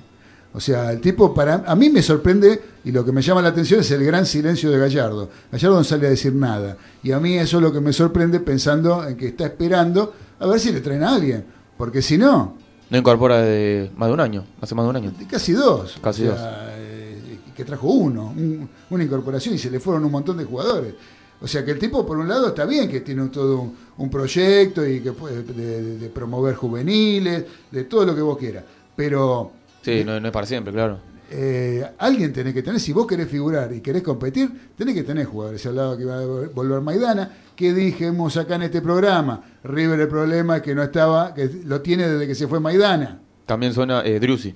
O 0.54 0.60
sea, 0.60 0.92
el 0.92 1.02
tipo, 1.02 1.34
para 1.34 1.64
a 1.66 1.76
mí 1.76 1.90
me 1.90 2.04
sorprende 2.04 2.62
y 2.86 2.92
lo 2.92 3.04
que 3.04 3.12
me 3.12 3.24
llama 3.24 3.42
la 3.42 3.50
atención 3.50 3.80
es 3.80 3.90
el 3.92 4.06
gran 4.06 4.28
silencio 4.28 4.70
de 4.70 4.78
Gallardo. 4.78 5.30
Gallardo 5.52 5.78
no 5.78 5.84
sale 5.84 6.06
a 6.06 6.12
decir 6.12 6.34
nada. 6.36 6.78
Y 7.02 7.12
a 7.12 7.20
mí 7.20 7.36
eso 7.38 7.58
es 7.58 7.64
lo 7.64 7.74
que 7.74 7.82
me 7.82 7.92
sorprende 7.92 8.40
pensando 8.40 9.08
en 9.08 9.18
que 9.18 9.30
está 9.30 9.46
esperando 9.48 10.14
a 10.40 10.46
ver 10.46 10.60
si 10.60 10.72
le 10.72 10.82
traen 10.82 11.04
a 11.04 11.16
alguien. 11.16 11.44
Porque 11.78 12.04
si 12.04 12.18
no, 12.20 12.58
No 12.96 13.00
incorpora 13.00 13.42
de 13.42 13.92
más 13.98 14.08
de 14.08 14.14
un 14.14 14.20
año, 14.22 14.46
hace 14.62 14.74
más 14.74 14.86
de 14.86 14.90
un 14.90 14.96
año. 14.96 15.14
casi 15.30 15.52
dos. 15.52 15.98
Casi 16.02 16.26
O 16.28 16.34
sea, 16.38 16.70
eh, 16.78 17.40
que 17.54 17.66
trajo 17.66 17.88
uno, 17.90 18.28
un- 18.36 18.70
una 18.90 19.04
incorporación 19.04 19.54
y 19.54 19.58
se 19.58 19.70
le 19.70 19.82
fueron 19.82 20.06
un 20.06 20.12
montón 20.12 20.38
de 20.38 20.46
jugadores. 20.46 20.94
O 21.42 21.48
sea 21.48 21.66
que 21.66 21.72
el 21.72 21.80
tipo, 21.80 22.06
por 22.06 22.18
un 22.18 22.30
lado, 22.30 22.48
está 22.48 22.66
bien 22.66 22.88
que 22.90 23.02
tiene 23.02 23.28
todo 23.28 23.60
un, 23.60 23.76
un 23.98 24.10
proyecto 24.10 24.88
y 24.88 25.02
que 25.02 25.12
puede 25.12 25.44
de, 25.44 25.54
de- 25.82 25.98
de 25.98 26.10
promover 26.10 26.56
juveniles, 26.56 27.44
de 27.70 27.84
todo 27.84 28.06
lo 28.06 28.16
que 28.16 28.22
vos 28.22 28.38
quieras. 28.38 28.64
Pero 28.96 29.52
Sí, 29.82 30.04
no, 30.06 30.18
no 30.20 30.28
es 30.28 30.32
para 30.34 30.48
siempre, 30.48 30.72
claro. 30.72 30.98
eh, 31.30 31.86
alguien 31.98 32.32
tenés 32.32 32.54
que 32.54 32.64
tener, 32.64 32.80
si 32.80 32.94
vos 32.94 33.06
querés 33.06 33.28
figurar 33.28 33.74
y 33.74 33.82
querés 33.82 34.04
competir, 34.04 34.70
tenés 34.78 34.96
que 34.96 35.04
tener 35.04 35.26
jugadores. 35.26 35.62
Se 35.62 35.68
hablaba 35.68 35.98
que 35.98 36.04
iba 36.04 36.18
a 36.18 36.26
volver 36.54 36.80
Maidana, 36.80 37.30
que 37.56 37.74
dijimos 37.74 38.38
acá 38.38 38.56
en 38.56 38.64
este 38.64 38.82
programa. 38.82 39.42
River 39.64 40.00
el 40.00 40.08
problema 40.08 40.58
es 40.58 40.62
que 40.62 40.76
no 40.76 40.84
estaba, 40.84 41.34
que 41.34 41.50
lo 41.66 41.82
tiene 41.82 42.08
desde 42.08 42.28
que 42.28 42.36
se 42.36 42.48
fue 42.48 42.60
Maidana. 42.60 43.20
También 43.46 43.74
suena 43.74 44.02
eh, 44.04 44.20
Driussi, 44.20 44.54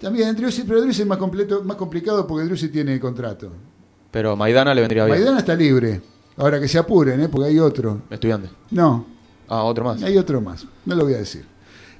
También 0.00 0.34
Driussi, 0.36 0.62
pero 0.64 0.80
Driussi 0.80 1.02
es 1.02 1.08
más, 1.08 1.18
completo, 1.18 1.62
más 1.64 1.76
complicado 1.76 2.26
porque 2.26 2.44
Driussi 2.44 2.68
tiene 2.68 2.98
contrato. 3.00 3.50
pero 4.10 4.36
Maidana 4.36 4.74
le 4.74 4.80
vendría 4.82 5.04
bien. 5.04 5.16
Maidana 5.18 5.38
está 5.40 5.54
libre. 5.54 6.00
Ahora 6.36 6.58
que 6.60 6.68
se 6.68 6.78
apuren, 6.78 7.20
¿eh? 7.20 7.28
porque 7.28 7.48
hay 7.48 7.58
otro. 7.58 8.02
Estudiante. 8.10 8.48
No, 8.70 9.04
Ah, 9.48 9.64
otro 9.64 9.84
más. 9.84 10.02
hay 10.02 10.16
otro 10.16 10.40
más. 10.40 10.64
No 10.86 10.94
lo 10.94 11.04
voy 11.04 11.14
a 11.14 11.18
decir. 11.18 11.44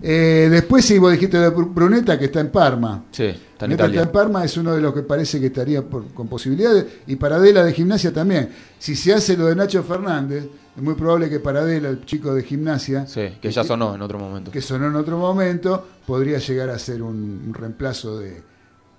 Eh, 0.03 0.49
después 0.51 0.85
sí, 0.85 0.99
vos 0.99 1.13
dijiste 1.13 1.39
de 1.39 1.51
Bru- 1.53 1.73
Bruneta 1.75 2.19
que 2.19 2.27
está 2.27 2.41
en 2.41 2.51
Parma. 2.51 3.05
Sí, 3.11 3.25
está 3.25 3.67
en 3.67 3.71
Bruneta 3.71 3.85
Italia. 3.85 4.01
está 4.01 4.03
en 4.09 4.13
Parma, 4.13 4.45
es 4.45 4.57
uno 4.57 4.75
de 4.75 4.81
los 4.81 4.95
que 4.95 5.03
parece 5.03 5.39
que 5.41 5.47
estaría 5.47 5.83
por- 5.83 6.07
con 6.15 6.27
posibilidades. 6.29 6.87
Y 7.07 7.17
Paradela 7.17 7.63
de 7.65 7.73
gimnasia 7.73 8.13
también. 8.13 8.49
Si 8.79 8.97
se 8.97 9.13
hace 9.13 9.37
lo 9.37 9.47
de 9.47 9.57
Nacho 9.57 9.83
Fernández, 9.83 10.45
es 10.77 10.83
muy 10.83 10.95
probable 10.95 11.29
que 11.29 11.39
Paradela, 11.41 11.91
el 11.91 12.05
chico 12.07 12.33
de 12.35 12.43
gimnasia, 12.43 13.07
Sí, 13.07 13.29
que 13.43 13.51
ya 13.51 13.63
sonó 13.63 13.95
en 13.95 14.01
otro 14.03 14.19
momento. 14.19 14.51
que 14.51 14.63
sonó 14.63 14.87
en 14.87 14.97
otro 14.97 15.19
momento, 15.19 15.87
podría 16.07 16.39
llegar 16.39 16.71
a 16.71 16.79
ser 16.79 17.03
un, 17.03 17.43
un 17.49 17.53
reemplazo 17.53 18.19
de, 18.19 18.43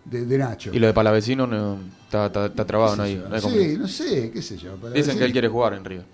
de- 0.06 0.26
de 0.26 0.38
Nacho. 0.38 0.70
Y 0.74 0.78
lo 0.80 0.86
de 0.88 0.94
Palavecino 0.94 1.48
no, 1.48 1.78
está, 2.06 2.28
está, 2.28 2.46
está 2.46 2.66
trabado, 2.66 2.96
no 2.96 3.04
hay, 3.04 3.16
no 3.28 3.34
hay 3.36 3.42
sí, 3.42 3.76
no 3.80 3.88
sé, 3.88 4.30
qué 4.32 4.42
sé 4.44 4.56
yo. 4.58 4.76
para 4.76 4.94
Dicen 4.94 5.18
que 5.18 5.26
él 5.26 5.32
quiere 5.32 5.48
jugar 5.48 5.74
en 5.74 5.84
River. 5.84 6.06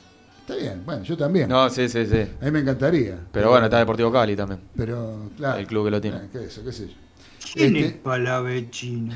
Está 0.48 0.62
bien, 0.62 0.82
bueno, 0.86 1.04
yo 1.04 1.18
también. 1.18 1.50
No, 1.50 1.70
sí, 1.70 1.90
sí, 1.90 2.06
sí. 2.06 2.22
A 2.42 2.46
mí 2.46 2.52
me 2.52 2.60
encantaría. 2.60 3.20
Pero 3.34 3.50
bueno, 3.50 3.66
está 3.66 3.80
Deportivo 3.80 4.10
Cali 4.10 4.34
también. 4.34 4.62
Pero, 4.78 5.30
claro. 5.36 5.60
El 5.60 5.68
club 5.68 5.84
que 5.86 5.92
lo 5.92 6.00
tiene. 6.00 6.22
Qué, 6.32 6.46
eso, 6.46 6.64
qué 6.64 6.72
sé 6.72 6.88
yo. 6.88 6.94
¿Quién 7.54 7.76
Este, 7.76 7.88
es 7.90 7.94
Palavecino? 7.96 9.14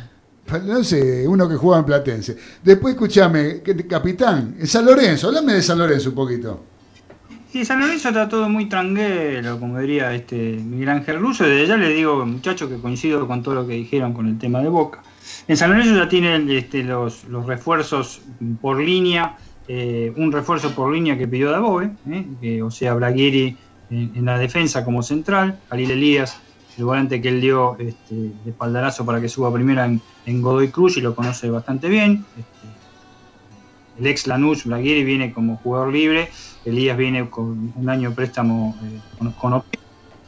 No 0.65 0.83
sé, 0.83 1.25
uno 1.25 1.47
que 1.47 1.55
jugaba 1.55 1.79
en 1.79 1.85
Platense. 1.85 2.35
Después, 2.61 2.95
escúchame, 2.95 3.61
que- 3.61 3.87
capitán, 3.87 4.57
en 4.59 4.67
San 4.67 4.85
Lorenzo, 4.85 5.27
háblame 5.29 5.53
de 5.53 5.61
San 5.61 5.77
Lorenzo 5.77 6.09
un 6.09 6.15
poquito. 6.15 6.63
Y 7.53 7.63
San 7.63 7.79
Lorenzo 7.79 8.09
está 8.09 8.27
todo 8.27 8.49
muy 8.49 8.67
tranquilo, 8.67 9.57
como 9.57 9.79
diría 9.79 10.13
este 10.13 10.35
Miguel 10.35 10.89
Ángel 10.89 11.17
Russo. 11.19 11.45
Desde 11.45 11.65
ya 11.67 11.77
le 11.77 11.89
digo, 11.89 12.25
muchachos, 12.25 12.69
que 12.69 12.75
coincido 12.75 13.25
con 13.25 13.41
todo 13.41 13.55
lo 13.55 13.65
que 13.67 13.73
dijeron 13.75 14.11
con 14.13 14.27
el 14.27 14.37
tema 14.37 14.59
de 14.61 14.67
Boca. 14.67 15.01
En 15.47 15.55
San 15.55 15.69
Lorenzo 15.69 15.95
ya 15.95 16.09
tienen 16.09 16.49
este, 16.49 16.83
los, 16.83 17.23
los 17.25 17.45
refuerzos 17.45 18.21
por 18.61 18.81
línea, 18.81 19.37
eh, 19.73 20.11
un 20.17 20.33
refuerzo 20.33 20.75
por 20.75 20.91
línea 20.91 21.17
que 21.17 21.29
pidió 21.29 21.49
Dabove, 21.49 21.91
eh, 22.41 22.61
o 22.61 22.69
sea, 22.69 22.93
Bragueri 22.93 23.55
en, 23.89 24.25
la 24.25 24.37
defensa 24.37 24.83
como 24.83 25.01
central, 25.01 25.61
Jalil 25.69 25.91
Elías, 25.91 26.37
el 26.77 26.83
volante 26.83 27.21
que 27.21 27.29
él 27.29 27.39
dio 27.39 27.77
este, 27.79 28.15
de 28.15 28.49
espaldarazo 28.49 29.05
para 29.05 29.21
que 29.21 29.29
suba 29.29 29.53
primera 29.53 29.85
en, 29.85 30.41
Godoy 30.41 30.71
Cruz 30.71 30.97
y 30.97 31.01
lo 31.01 31.15
conoce 31.15 31.49
bastante 31.49 31.87
bien. 31.87 32.25
Este, 32.37 32.67
el 33.97 34.07
ex 34.07 34.27
Lanús, 34.27 34.65
Bragueri, 34.65 35.05
viene 35.05 35.31
como 35.31 35.55
jugador 35.55 35.93
libre, 35.93 36.29
Elías 36.65 36.97
viene 36.97 37.29
con 37.29 37.71
un 37.73 37.89
año 37.89 38.09
de 38.09 38.15
préstamo 38.17 38.75
eh, 38.83 38.99
con, 39.17 39.31
con. 39.31 39.63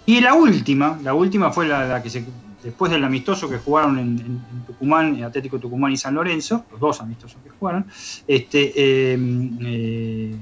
Y 0.05 0.21
la 0.21 0.35
última, 0.35 0.97
la 1.03 1.13
última 1.13 1.51
fue 1.51 1.67
la, 1.67 1.85
la 1.85 2.01
que 2.01 2.09
se 2.09 2.23
después 2.63 2.91
del 2.91 3.03
amistoso 3.03 3.49
que 3.49 3.57
jugaron 3.57 3.99
en, 3.99 4.41
Tucumán, 4.65 5.23
Atlético 5.23 5.59
Tucumán 5.59 5.91
y 5.91 5.97
San 5.97 6.15
Lorenzo, 6.15 6.65
los 6.71 6.79
dos 6.79 7.01
amistosos 7.01 7.37
que 7.43 7.49
jugaron, 7.49 7.85
este, 8.27 8.73
eh, 8.75 9.17
eh, 9.61 10.35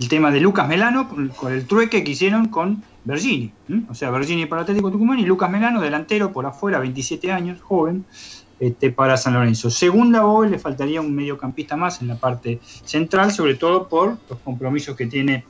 el 0.00 0.08
tema 0.08 0.30
de 0.30 0.40
Lucas 0.40 0.68
Melano 0.68 1.08
con, 1.08 1.52
el 1.52 1.66
trueque 1.66 2.04
que 2.04 2.12
hicieron 2.12 2.48
con 2.48 2.82
Bergini. 3.04 3.52
O 3.88 3.94
sea, 3.94 4.10
Bergini 4.10 4.46
para 4.46 4.62
Atlético 4.62 4.90
Tucumán 4.90 5.18
y 5.18 5.24
Lucas 5.24 5.50
Melano, 5.50 5.80
delantero 5.80 6.32
por 6.32 6.46
afuera, 6.46 6.78
27 6.78 7.32
años, 7.32 7.60
joven, 7.60 8.04
este, 8.60 8.90
para 8.90 9.16
San 9.16 9.34
Lorenzo. 9.34 9.70
Segunda 9.70 10.22
Boe 10.22 10.48
le 10.48 10.58
faltaría 10.58 11.00
un 11.00 11.14
mediocampista 11.14 11.76
más 11.76 12.00
en 12.00 12.08
la 12.08 12.16
parte 12.16 12.60
central, 12.84 13.30
sobre 13.32 13.54
todo 13.54 13.88
por 13.88 14.18
los 14.28 14.38
compromisos 14.40 14.96
que 14.96 15.06
tiene 15.06 15.44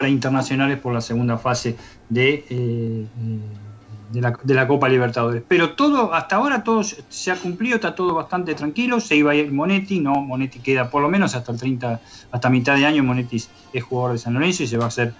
para 0.00 0.08
internacionales 0.08 0.78
por 0.78 0.94
la 0.94 1.02
segunda 1.02 1.36
fase 1.36 1.76
de, 2.08 2.32
eh, 2.32 2.46
eh, 2.48 3.06
de, 4.10 4.20
la, 4.20 4.38
de 4.42 4.54
la 4.54 4.66
Copa 4.66 4.88
Libertadores. 4.88 5.42
Pero 5.46 5.74
todo, 5.74 6.12
hasta 6.14 6.36
ahora 6.36 6.62
todo 6.64 6.82
se 6.82 7.30
ha 7.30 7.36
cumplido, 7.36 7.76
está 7.76 7.94
todo 7.94 8.14
bastante 8.14 8.54
tranquilo, 8.54 9.00
se 9.00 9.16
iba 9.16 9.32
a 9.32 9.34
ir 9.34 9.52
Monetti, 9.52 10.00
no, 10.00 10.12
Monetti 10.14 10.58
queda 10.60 10.90
por 10.90 11.02
lo 11.02 11.08
menos 11.08 11.34
hasta 11.34 11.52
el 11.52 11.58
30, 11.58 12.00
hasta 12.30 12.50
mitad 12.50 12.76
de 12.76 12.86
año, 12.86 13.02
Monetti 13.04 13.36
es- 13.36 13.50
es 13.72 13.82
jugador 13.84 14.12
de 14.12 14.18
San 14.18 14.34
Lorenzo 14.34 14.62
y 14.62 14.66
se 14.66 14.76
va 14.76 14.84
a 14.84 14.88
hacer 14.88 15.14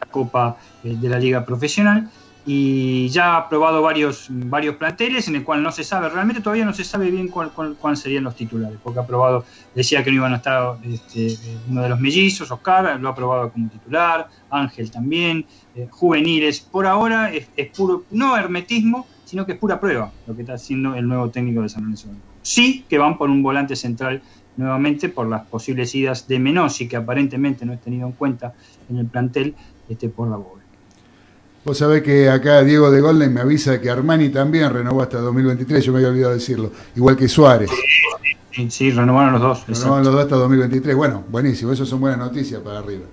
la 0.00 0.06
Copa 0.10 0.56
eh, 0.82 0.96
de 1.00 1.08
la 1.08 1.18
Liga 1.18 1.44
Profesional 1.44 2.10
y 2.46 3.08
ya 3.08 3.36
ha 3.36 3.48
probado 3.48 3.80
varios, 3.80 4.26
varios 4.28 4.76
planteles 4.76 5.28
en 5.28 5.36
el 5.36 5.44
cual 5.44 5.62
no 5.62 5.72
se 5.72 5.82
sabe, 5.82 6.10
realmente 6.10 6.42
todavía 6.42 6.64
no 6.66 6.74
se 6.74 6.84
sabe 6.84 7.10
bien 7.10 7.28
cuál, 7.28 7.52
cuál- 7.52 7.76
cuáles 7.78 8.00
serían 8.00 8.24
los 8.24 8.34
titulares, 8.36 8.78
porque 8.82 9.00
ha 9.00 9.06
probado, 9.06 9.44
decía 9.74 10.04
que 10.04 10.10
no 10.10 10.16
iban 10.16 10.34
a 10.34 10.36
estar 10.36 10.78
este, 10.82 11.38
uno 11.68 11.82
de 11.82 11.88
los 11.88 12.00
mellizos, 12.00 12.50
Oscar, 12.50 13.00
lo 13.00 13.08
ha 13.08 13.14
probado 13.14 13.50
como 13.50 13.68
titular, 13.70 14.28
Ángel 14.50 14.90
también, 14.90 15.46
eh, 15.74 15.88
juveniles, 15.90 16.60
por 16.60 16.86
ahora 16.86 17.32
es, 17.32 17.48
puro, 17.74 18.04
no 18.10 18.36
hermetismo, 18.36 19.06
sino 19.24 19.46
que 19.46 19.52
es 19.52 19.58
pura 19.58 19.80
prueba 19.80 20.12
lo 20.26 20.36
que 20.36 20.42
está 20.42 20.54
haciendo 20.54 20.94
el 20.94 21.08
nuevo 21.08 21.30
técnico 21.30 21.62
de 21.62 21.68
San 21.70 21.82
Lorenzo. 21.84 22.10
Sí 22.42 22.84
que 22.88 22.98
van 22.98 23.16
por 23.16 23.30
un 23.30 23.42
volante 23.42 23.74
central 23.74 24.22
nuevamente 24.56 25.08
por 25.08 25.28
las 25.28 25.46
posibles 25.48 25.94
idas 25.94 26.28
de 26.28 26.38
Menossi, 26.38 26.86
que 26.88 26.96
aparentemente 26.96 27.64
no 27.64 27.72
es 27.72 27.80
tenido 27.80 28.06
en 28.06 28.12
cuenta 28.12 28.54
en 28.86 28.98
el 28.98 29.06
plantel 29.08 29.56
este, 29.88 30.10
por 30.10 30.28
la 30.28 30.36
Bobe. 30.36 30.63
Vos 31.64 31.78
sabés 31.78 32.02
que 32.02 32.28
acá 32.28 32.62
Diego 32.62 32.90
de 32.90 33.00
Golden 33.00 33.32
me 33.32 33.40
avisa 33.40 33.80
que 33.80 33.88
Armani 33.88 34.28
también 34.28 34.70
renovó 34.70 35.02
hasta 35.02 35.18
2023, 35.18 35.84
yo 35.84 35.92
me 35.92 35.98
había 35.98 36.10
olvidado 36.10 36.34
decirlo, 36.34 36.70
igual 36.94 37.16
que 37.16 37.26
Suárez. 37.26 37.70
Sí, 38.50 38.70
sí, 38.70 38.90
renovaron 38.90 39.32
los 39.32 39.42
dos. 39.42 39.66
Renovaron 39.66 39.98
exacto. 39.98 40.04
los 40.04 40.12
dos 40.12 40.22
hasta 40.22 40.36
2023. 40.36 40.94
Bueno, 40.94 41.24
buenísimo, 41.28 41.72
eso 41.72 41.86
son 41.86 42.00
buenas 42.00 42.18
noticias 42.18 42.60
para 42.60 42.80
arriba. 42.80 43.04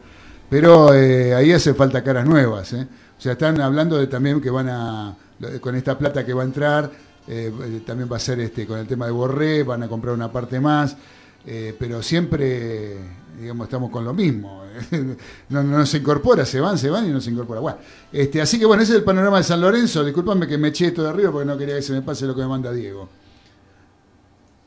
Pero 0.49 0.93
eh, 0.93 1.33
ahí 1.33 1.51
hace 1.53 1.73
falta 1.73 2.03
caras 2.03 2.25
nuevas. 2.25 2.73
¿eh? 2.73 2.87
O 3.17 3.21
sea, 3.21 3.33
están 3.33 3.61
hablando 3.61 3.97
de 3.97 4.07
también 4.07 4.41
que 4.41 4.49
van 4.49 4.67
a, 4.67 5.15
con 5.61 5.75
esta 5.75 5.97
plata 5.97 6.25
que 6.25 6.33
va 6.33 6.41
a 6.41 6.45
entrar, 6.45 6.91
eh, 7.27 7.51
eh, 7.63 7.81
también 7.85 8.11
va 8.11 8.17
a 8.17 8.19
ser 8.19 8.39
este 8.39 8.65
con 8.65 8.79
el 8.79 8.87
tema 8.87 9.05
de 9.05 9.11
Borré, 9.11 9.63
van 9.63 9.83
a 9.83 9.87
comprar 9.87 10.13
una 10.13 10.31
parte 10.31 10.59
más, 10.59 10.97
eh, 11.45 11.75
pero 11.77 12.01
siempre, 12.03 12.97
digamos, 13.39 13.67
estamos 13.67 13.89
con 13.91 14.05
lo 14.05 14.13
mismo. 14.13 14.61
No, 15.49 15.63
no 15.63 15.85
se 15.85 15.97
incorpora, 15.97 16.45
se 16.45 16.61
van, 16.61 16.77
se 16.77 16.89
van 16.89 17.05
y 17.05 17.09
no 17.09 17.19
se 17.19 17.29
incorpora. 17.29 17.59
Bueno, 17.59 17.77
este, 18.13 18.41
así 18.41 18.57
que 18.57 18.65
bueno, 18.65 18.81
ese 18.83 18.93
es 18.93 18.99
el 18.99 19.03
panorama 19.03 19.37
de 19.37 19.43
San 19.43 19.59
Lorenzo. 19.59 20.03
Disculpame 20.03 20.47
que 20.47 20.57
me 20.57 20.69
eché 20.69 20.87
esto 20.87 21.03
de 21.03 21.09
arriba 21.09 21.29
porque 21.29 21.45
no 21.45 21.57
quería 21.57 21.75
que 21.75 21.81
se 21.81 21.91
me 21.91 22.01
pase 22.01 22.25
lo 22.25 22.33
que 22.33 22.41
me 22.41 22.47
manda 22.47 22.71
Diego. 22.71 23.09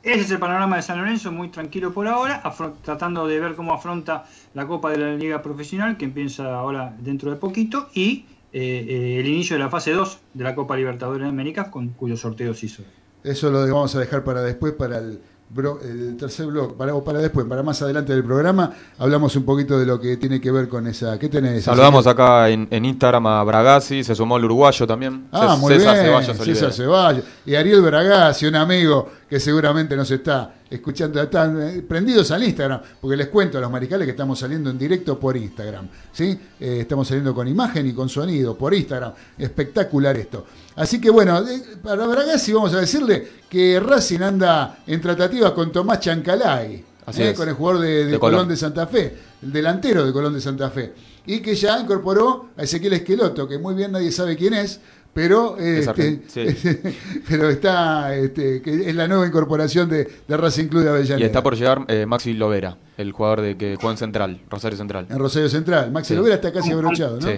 Ese 0.05 0.21
es 0.21 0.31
el 0.33 0.39
panorama 0.39 0.77
de 0.77 0.83
San 0.83 0.99
Lorenzo, 0.99 1.33
muy 1.33 1.49
tranquilo 1.49 1.95
por 1.95 2.07
ahora, 2.07 2.43
tratando 2.83 3.27
de 3.27 3.41
ver 3.41 3.55
cómo 3.55 3.73
afronta 3.73 4.27
la 4.53 4.67
Copa 4.67 4.91
de 4.91 4.99
la 4.99 5.15
Liga 5.15 5.41
Profesional, 5.41 5.97
que 5.97 6.05
empieza 6.05 6.55
ahora 6.55 6.95
dentro 7.01 7.31
de 7.31 7.39
poquito, 7.39 7.89
y 7.95 8.27
eh, 8.53 8.85
eh, 8.87 9.21
el 9.21 9.27
inicio 9.27 9.57
de 9.57 9.63
la 9.63 9.71
fase 9.71 9.93
2 9.93 10.19
de 10.35 10.45
la 10.45 10.55
Copa 10.55 10.77
Libertadores 10.77 11.23
de 11.23 11.31
América, 11.31 11.71
con 11.71 11.89
cuyo 11.89 12.19
sorteo 12.19 12.53
se 12.53 12.67
hizo. 12.67 12.83
Eso 13.23 13.51
lo 13.51 13.63
vamos 13.63 13.97
a 13.97 14.01
dejar 14.01 14.25
para 14.25 14.43
después, 14.43 14.75
para 14.75 14.99
el, 14.99 15.21
bro- 15.55 15.79
el 15.83 16.17
tercer 16.17 16.47
blog, 16.47 16.77
para, 16.77 16.93
para 17.03 17.19
después, 17.21 17.47
para 17.47 17.63
más 17.63 17.81
adelante 17.83 18.13
del 18.13 18.25
programa. 18.25 18.73
Hablamos 18.99 19.35
un 19.37 19.45
poquito 19.45 19.79
de 19.79 19.87
lo 19.87 20.01
que 20.01 20.17
tiene 20.17 20.41
que 20.41 20.51
ver 20.51 20.69
con 20.69 20.87
esa. 20.87 21.19
¿Qué 21.19 21.29
tenés? 21.29 21.65
Saludamos 21.65 22.07
acá 22.07 22.49
en, 22.51 22.67
en 22.71 22.85
Instagram 22.85 23.27
a 23.27 23.45
Bragazzi, 23.45 24.03
se 24.03 24.15
sumó 24.15 24.37
el 24.37 24.45
uruguayo 24.45 24.87
también. 24.87 25.29
Ah, 25.33 25.57
muy 25.59 25.73
César 25.75 25.95
bien. 25.95 26.07
Ceballos 26.07 26.37
César. 26.39 26.73
Ceballos. 26.73 27.25
Y 27.47 27.55
Ariel 27.55 27.81
Bragazzi, 27.83 28.47
un 28.47 28.57
amigo 28.57 29.11
que 29.29 29.41
seguramente 29.41 29.97
nos 29.97 30.11
está 30.11 30.55
escuchando. 30.71 31.21
Están 31.21 31.61
eh, 31.61 31.83
prendidos 31.83 32.31
al 32.31 32.43
Instagram, 32.43 32.81
porque 33.01 33.17
les 33.17 33.29
cuento 33.29 33.59
a 33.59 33.61
los 33.61 33.71
maricales 33.71 34.07
que 34.07 34.13
estamos 34.13 34.39
saliendo 34.39 34.71
en 34.71 34.79
directo 34.79 35.19
por 35.19 35.37
Instagram. 35.37 35.89
¿sí? 36.13 36.39
Eh, 36.61 36.79
estamos 36.81 37.09
saliendo 37.09 37.35
con 37.35 37.49
imagen 37.49 37.87
y 37.87 37.93
con 37.93 38.09
sonido 38.09 38.57
por 38.57 38.75
Instagram. 38.75 39.13
Espectacular 39.39 40.17
esto. 40.17 40.47
Así 40.77 41.01
que 41.01 41.11
bueno, 41.11 41.39
eh, 41.39 41.63
para 41.83 42.07
Bragazzi 42.07 42.53
vamos 42.53 42.75
a 42.75 42.81
decirle 42.81 43.29
que 43.49 43.79
Racing 43.81 44.21
anda 44.21 44.79
en 44.87 45.01
tratativas 45.01 45.53
con 45.53 45.71
Tomás 45.71 46.01
Chancalay. 46.01 46.85
Así 47.07 47.23
eh, 47.23 47.31
es. 47.31 47.37
con 47.37 47.49
el 47.49 47.55
jugador 47.55 47.83
de, 47.83 47.89
de 47.89 48.05
De 48.13 48.19
Colón 48.19 48.39
Colón. 48.39 48.49
de 48.49 48.57
Santa 48.57 48.87
Fe, 48.87 49.15
el 49.43 49.53
delantero 49.53 50.07
de 50.07 50.13
Colón 50.13 50.35
de 50.35 50.41
Santa 50.41 50.71
Fe, 50.71 50.93
y 51.27 51.41
que 51.41 51.55
ya 51.55 51.79
incorporó 51.79 52.51
a 52.57 52.63
Ezequiel 52.63 52.95
Esqueloto, 52.95 53.47
que 53.47 53.59
muy 53.59 53.75
bien 53.75 53.93
nadie 53.93 54.11
sabe 54.11 54.37
quién 54.37 54.55
es, 54.55 54.81
pero, 55.15 55.57
Es 55.59 55.87
este, 55.87 56.93
pero 57.29 57.49
está, 57.49 58.15
este, 58.17 58.61
que 58.61 58.89
es 58.91 58.95
la 58.95 59.07
nueva 59.09 59.27
incorporación 59.27 59.89
de, 59.89 60.09
de 60.27 60.37
Racing 60.37 60.67
Club 60.67 60.83
de 60.83 60.91
Avellaneda. 60.91 61.21
Y 61.21 61.25
está 61.25 61.43
por 61.43 61.57
llegar 61.57 61.85
eh, 61.89 62.05
Maxi 62.05 62.33
Lovera, 62.35 62.77
el 62.99 63.13
jugador 63.13 63.41
de 63.43 63.57
que 63.57 63.77
juega 63.77 63.93
en 63.93 63.99
Central, 63.99 64.41
Rosario 64.51 64.77
Central. 64.77 65.07
En 65.09 65.19
Rosario 65.19 65.49
Central. 65.49 65.91
Maxi 65.93 66.09
Sí. 66.09 66.17
Lovera 66.17 66.35
está 66.35 66.53
casi 66.53 66.73
abrochado, 66.73 67.19
¿no? 67.21 67.27
Sí. 67.29 67.37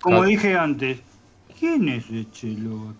Como 0.00 0.16
Claro. 0.16 0.28
dije 0.28 0.54
antes, 0.56 0.98
¿quién 1.58 1.88
es 1.88 2.04
Echelote? 2.10 2.96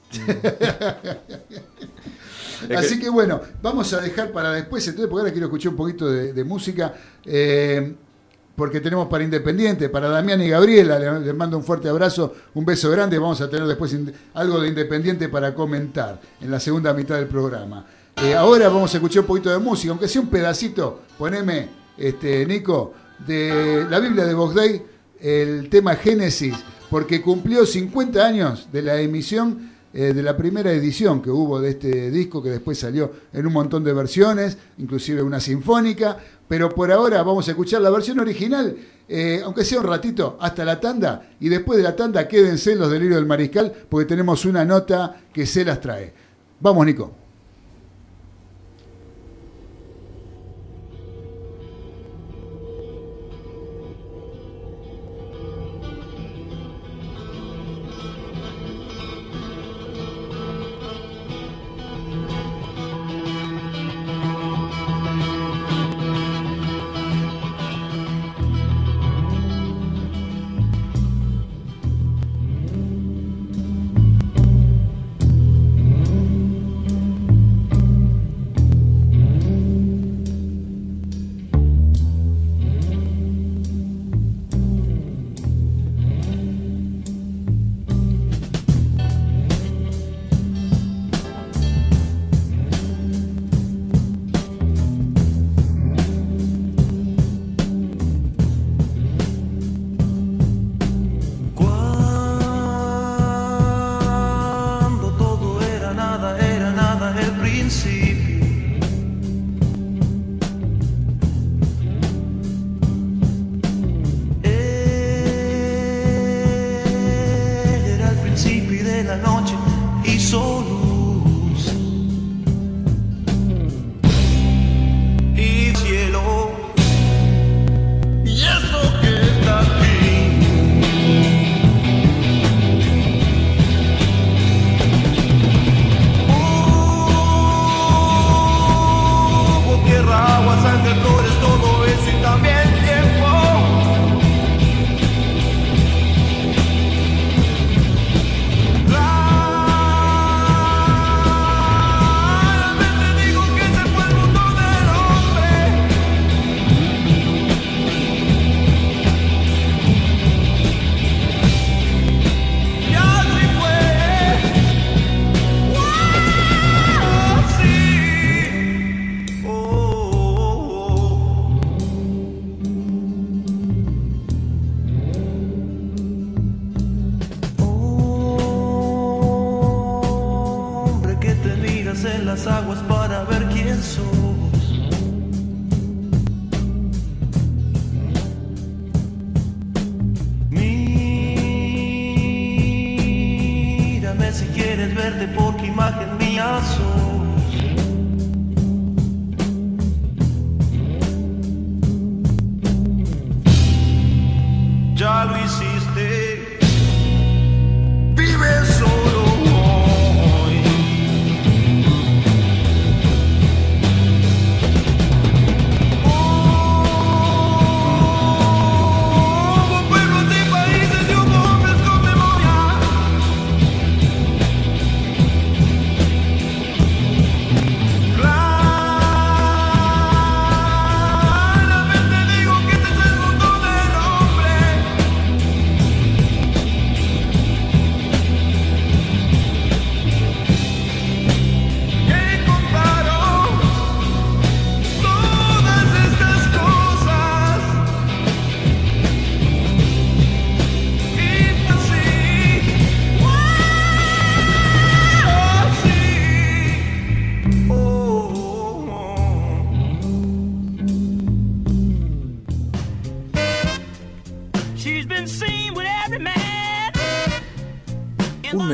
Es 2.68 2.76
Así 2.78 2.96
que- 2.98 3.04
que 3.06 3.10
bueno, 3.10 3.40
vamos 3.60 3.92
a 3.92 4.00
dejar 4.00 4.30
para 4.30 4.52
después, 4.52 4.86
entonces, 4.86 5.08
porque 5.10 5.20
ahora 5.22 5.32
quiero 5.32 5.46
escuchar 5.48 5.70
un 5.70 5.76
poquito 5.76 6.08
de, 6.10 6.32
de 6.32 6.44
música, 6.44 6.94
eh, 7.24 7.94
porque 8.56 8.80
tenemos 8.80 9.08
para 9.08 9.24
Independiente, 9.24 9.88
para 9.88 10.08
Damián 10.08 10.40
y 10.42 10.48
Gabriela, 10.50 10.98
le- 10.98 11.20
les 11.20 11.34
mando 11.34 11.56
un 11.56 11.64
fuerte 11.64 11.88
abrazo, 11.88 12.34
un 12.54 12.64
beso 12.64 12.90
grande, 12.90 13.18
vamos 13.18 13.40
a 13.40 13.48
tener 13.48 13.66
después 13.66 13.96
algo 14.34 14.60
de 14.60 14.68
Independiente 14.68 15.28
para 15.28 15.54
comentar 15.54 16.20
en 16.40 16.50
la 16.50 16.60
segunda 16.60 16.92
mitad 16.92 17.16
del 17.16 17.26
programa. 17.28 17.86
Eh, 18.22 18.34
ahora 18.34 18.68
vamos 18.68 18.92
a 18.92 18.98
escuchar 18.98 19.20
un 19.22 19.26
poquito 19.26 19.50
de 19.50 19.58
música, 19.58 19.90
aunque 19.90 20.06
sea 20.08 20.20
un 20.20 20.28
pedacito, 20.28 21.00
poneme, 21.18 21.68
este, 21.96 22.44
Nico, 22.46 22.92
de 23.26 23.86
la 23.88 23.98
Biblia 24.00 24.24
de 24.26 24.34
Bogday, 24.34 24.82
el 25.20 25.68
tema 25.70 25.94
Génesis, 25.96 26.54
porque 26.90 27.22
cumplió 27.22 27.64
50 27.64 28.24
años 28.26 28.68
de 28.70 28.82
la 28.82 29.00
emisión 29.00 29.71
eh, 29.94 30.12
de 30.14 30.22
la 30.22 30.36
primera 30.36 30.72
edición 30.72 31.20
que 31.20 31.30
hubo 31.30 31.60
de 31.60 31.70
este 31.70 32.10
disco, 32.10 32.42
que 32.42 32.50
después 32.50 32.78
salió 32.78 33.12
en 33.32 33.46
un 33.46 33.52
montón 33.52 33.84
de 33.84 33.92
versiones, 33.92 34.56
inclusive 34.78 35.22
una 35.22 35.40
sinfónica, 35.40 36.16
pero 36.48 36.70
por 36.70 36.90
ahora 36.90 37.22
vamos 37.22 37.46
a 37.48 37.50
escuchar 37.50 37.82
la 37.82 37.90
versión 37.90 38.18
original, 38.20 38.76
eh, 39.08 39.40
aunque 39.44 39.64
sea 39.64 39.80
un 39.80 39.86
ratito, 39.86 40.36
hasta 40.40 40.64
la 40.64 40.80
tanda, 40.80 41.30
y 41.40 41.48
después 41.48 41.76
de 41.76 41.84
la 41.84 41.94
tanda 41.94 42.26
quédense 42.26 42.72
en 42.72 42.78
los 42.78 42.90
delirios 42.90 43.16
del 43.16 43.26
mariscal, 43.26 43.72
porque 43.88 44.06
tenemos 44.06 44.44
una 44.44 44.64
nota 44.64 45.20
que 45.32 45.46
se 45.46 45.64
las 45.64 45.80
trae. 45.80 46.12
Vamos, 46.60 46.86
Nico. 46.86 47.21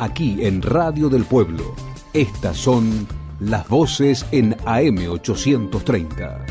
Aquí 0.00 0.46
en 0.46 0.62
Radio 0.62 1.08
del 1.08 1.24
Pueblo. 1.24 1.74
Estas 2.12 2.56
son 2.56 3.08
las 3.40 3.68
voces 3.68 4.24
en 4.30 4.54
AM 4.64 5.10
830. 5.10 6.46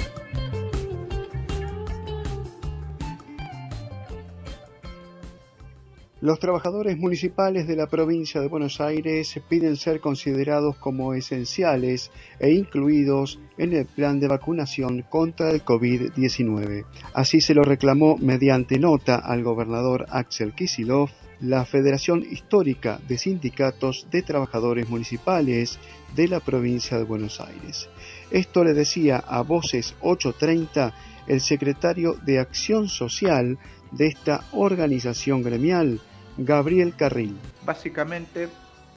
Los 6.19 6.39
trabajadores 6.39 6.97
municipales 6.97 7.67
de 7.67 7.77
la 7.77 7.87
provincia 7.87 8.41
de 8.41 8.49
Buenos 8.49 8.81
Aires 8.81 9.39
piden 9.47 9.77
ser 9.77 10.01
considerados 10.01 10.75
como 10.75 11.13
esenciales 11.13 12.11
e 12.39 12.51
incluidos 12.51 13.39
en 13.57 13.71
el 13.71 13.85
plan 13.85 14.19
de 14.19 14.27
vacunación 14.27 15.05
contra 15.09 15.51
el 15.51 15.63
COVID-19. 15.63 16.83
Así 17.13 17.39
se 17.39 17.53
lo 17.53 17.63
reclamó 17.63 18.17
mediante 18.17 18.77
nota 18.77 19.15
al 19.15 19.41
gobernador 19.41 20.05
Axel 20.09 20.53
Kicillof 20.53 21.11
la 21.39 21.65
Federación 21.65 22.23
Histórica 22.29 22.99
de 23.07 23.17
Sindicatos 23.17 24.07
de 24.11 24.23
Trabajadores 24.23 24.89
Municipales 24.89 25.79
de 26.15 26.27
la 26.27 26.39
provincia 26.39 26.97
de 26.97 27.03
Buenos 27.03 27.39
Aires. 27.39 27.89
Esto 28.31 28.63
le 28.63 28.73
decía 28.73 29.17
a 29.17 29.41
Voces 29.41 29.95
830 30.01 30.93
el 31.27 31.41
secretario 31.41 32.13
de 32.25 32.39
Acción 32.39 32.88
Social 32.88 33.57
de 33.91 34.07
esta 34.07 34.43
organización 34.51 35.43
gremial, 35.43 35.99
Gabriel 36.38 36.95
Carril. 36.95 37.38
Básicamente, 37.65 38.49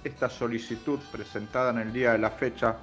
esta 0.04 0.30
solicitud 0.30 0.98
presentada 1.12 1.70
en 1.70 1.78
el 1.78 1.92
día 1.92 2.12
de 2.12 2.18
la 2.18 2.30
fecha 2.30 2.78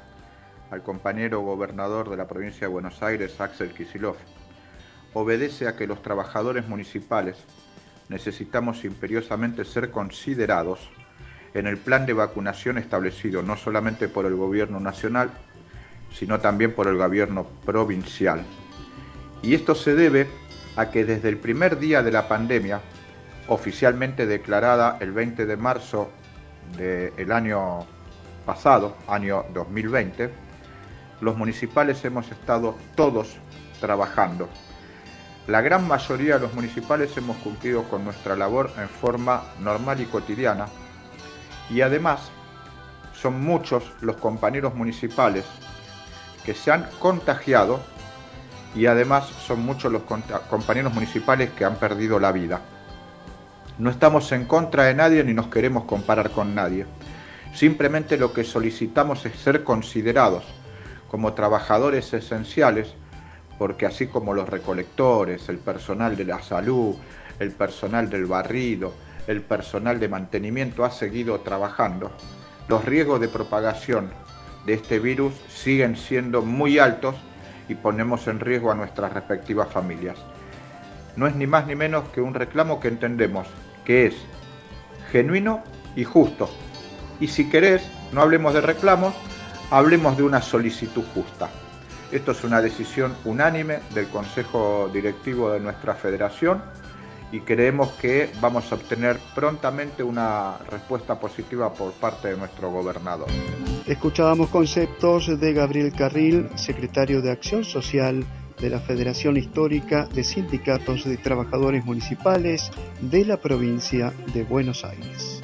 al 0.70 0.84
compañero 0.84 1.41
gobernador 1.41 2.10
de 2.10 2.18
la 2.18 2.28
provincia 2.28 2.62
de 2.62 2.74
Buenos 2.74 3.01
Aires, 3.01 3.39
Axel 3.39 3.74
Kicillof, 3.74 4.18
obedece 5.14 5.68
a 5.68 5.76
que 5.76 5.88
los 5.88 6.01
trabajadores 6.01 6.68
municipales 6.68 7.38
necesitamos 8.10 8.84
imperiosamente 8.86 9.66
ser 9.66 9.91
considerados 9.91 10.89
en 11.53 11.68
el 11.68 11.78
plan 11.78 12.05
de 12.05 12.14
vacunación 12.14 12.78
establecido 12.78 13.41
no 13.41 13.58
solamente 13.58 14.08
por 14.08 14.26
el 14.26 14.36
gobierno 14.36 14.80
nacional, 14.80 15.32
sino 16.14 16.39
también 16.39 16.74
por 16.74 16.88
el 16.88 16.97
gobierno 16.97 17.45
provincial. 17.66 18.43
Y 19.41 19.53
esto 19.53 19.76
se 19.76 19.95
debe 19.95 20.28
a 20.76 20.89
que 20.91 21.05
desde 21.05 21.30
el 21.30 21.38
primer 21.38 21.80
día 21.80 22.03
de 22.03 22.12
la 22.12 22.28
pandemia, 22.28 22.82
oficialmente 23.47 24.26
declarada 24.26 24.97
el 24.99 25.12
20 25.12 25.45
de 25.45 25.58
marzo 25.58 26.12
del 26.78 27.32
año 27.32 27.86
pasado, 28.45 28.95
año 29.08 29.45
2020, 29.53 30.30
los 31.22 31.36
municipales 31.36 32.03
hemos 32.05 32.32
estado 32.32 32.78
todos 32.95 33.38
trabajando. 33.80 34.49
La 35.48 35.62
gran 35.62 35.88
mayoría 35.88 36.34
de 36.34 36.41
los 36.41 36.54
municipales 36.54 37.16
hemos 37.16 37.38
cumplido 37.38 37.84
con 37.84 38.04
nuestra 38.04 38.36
labor 38.36 38.70
en 38.78 38.89
forma 38.89 39.43
normal 39.62 40.02
y 40.02 40.06
cotidiana 40.06 40.68
y 41.70 41.80
además 41.80 42.32
son 43.14 43.41
muchos 43.41 43.93
los 44.02 44.18
compañeros 44.18 44.76
municipales 44.76 45.45
que 46.45 46.54
se 46.54 46.70
han 46.70 46.89
contagiado 47.00 47.80
y 48.76 48.88
además 48.88 49.26
son 49.26 49.66
muchos 49.66 49.89
los 49.89 50.04
compañeros 50.50 50.93
municipales 50.93 51.50
que 51.52 51.64
han 51.64 51.76
perdido 51.76 52.20
la 52.20 52.34
vida. 52.34 52.60
No 53.78 53.89
estamos 53.89 54.30
en 54.34 54.43
contra 54.43 54.84
de 54.84 54.95
nadie 54.95 55.24
ni 55.24 55.34
nos 55.34 55.48
queremos 55.48 55.86
comparar 55.86 56.32
con 56.32 56.56
nadie. 56.56 56.86
Simplemente 57.54 58.18
lo 58.18 58.34
que 58.34 58.43
solicitamos 58.43 59.26
es 59.26 59.39
ser 59.39 59.64
considerados 59.64 60.43
como 61.10 61.34
trabajadores 61.34 62.14
esenciales, 62.14 62.93
porque 63.58 63.86
así 63.86 64.08
como 64.08 64.34
los 64.34 64.49
recolectores, 64.49 65.49
el 65.49 65.58
personal 65.58 66.16
de 66.16 66.26
la 66.26 66.41
salud, 66.41 66.95
el 67.39 67.51
personal 67.51 68.10
del 68.10 68.26
barrido, 68.26 68.93
el 69.28 69.41
personal 69.41 69.99
de 69.99 70.08
mantenimiento 70.08 70.86
ha 70.86 70.91
seguido 70.91 71.39
trabajando, 71.41 72.12
los 72.68 72.84
riesgos 72.86 73.20
de 73.20 73.28
propagación 73.28 74.10
de 74.66 74.74
este 74.74 74.99
virus 74.99 75.34
siguen 75.47 75.95
siendo 75.95 76.41
muy 76.41 76.80
altos 76.80 77.16
y 77.70 77.76
ponemos 77.76 78.28
en 78.28 78.39
riesgo 78.39 78.72
a 78.72 78.76
nuestras 78.76 79.14
respectivas 79.14 79.70
familias. 79.72 80.18
No 81.16 81.28
es 81.28 81.36
ni 81.36 81.47
más 81.47 81.68
ni 81.68 81.76
menos 81.76 82.08
que 82.10 82.22
un 82.22 82.34
reclamo 82.34 82.80
que 82.80 82.88
entendemos 82.88 83.47
que 83.86 84.08
es 84.08 84.16
genuino 85.12 85.64
y 85.95 86.03
justo. 86.03 86.49
Y 87.20 87.28
si 87.28 87.49
querés, 87.49 87.82
no 88.12 88.22
hablemos 88.22 88.53
de 88.53 88.62
reclamos, 88.62 89.16
hablemos 89.72 90.18
de 90.18 90.24
una 90.24 90.41
solicitud 90.41 91.03
justa. 91.14 91.49
Esto 92.12 92.32
es 92.32 92.43
una 92.43 92.62
decisión 92.62 93.16
unánime 93.26 93.80
del 93.93 94.08
Consejo 94.08 94.89
Directivo 94.93 95.51
de 95.51 95.60
nuestra 95.60 95.93
federación 95.93 96.62
y 97.32 97.41
creemos 97.41 97.89
que 97.93 98.30
vamos 98.39 98.72
a 98.72 98.76
obtener 98.76 99.20
prontamente 99.36 100.03
una 100.03 100.58
respuesta 100.70 101.20
positiva 101.20 101.74
por 101.74 101.91
parte 101.93 102.30
de 102.30 102.38
nuestro 102.38 102.72
gobernador. 102.72 103.28
Escuchábamos 103.86 104.49
conceptos 104.49 105.39
de 105.39 105.53
Gabriel 105.53 105.91
Carril, 105.91 106.49
secretario 106.55 107.22
de 107.22 107.32
Acción 107.32 107.66
Social 107.66 108.26
de 108.60 108.70
la 108.70 108.80
Federación 108.80 109.38
Histórica 109.38 110.08
de 110.08 110.24
Sindicatos 110.24 111.03
de 111.03 111.18
Trabajadores 111.18 111.86
Municipales 111.86 112.72
de 113.01 113.26
la 113.26 113.38
provincia 113.38 114.14
de 114.34 114.43
Buenos 114.43 114.84
Aires. 114.84 115.37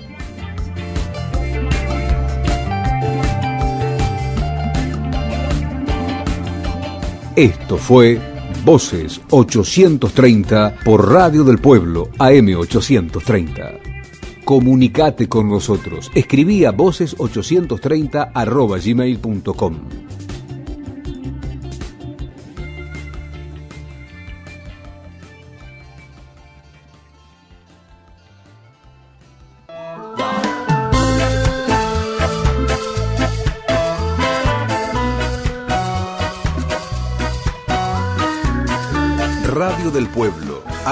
Esto 7.36 7.78
fue 7.78 8.22
Voces 8.64 9.20
830 9.32 10.76
por 10.86 11.12
Radio 11.12 11.44
del 11.44 11.58
Pueblo 11.58 12.10
AM 12.20 12.48
830. 12.56 13.80
Comunicate 14.46 15.28
con 15.28 15.50
nosotros. 15.50 16.12
Escribí 16.14 16.64
a 16.64 16.72
voces830 16.72 18.32
arroba 18.36 18.78
gmail.com. 18.78 19.76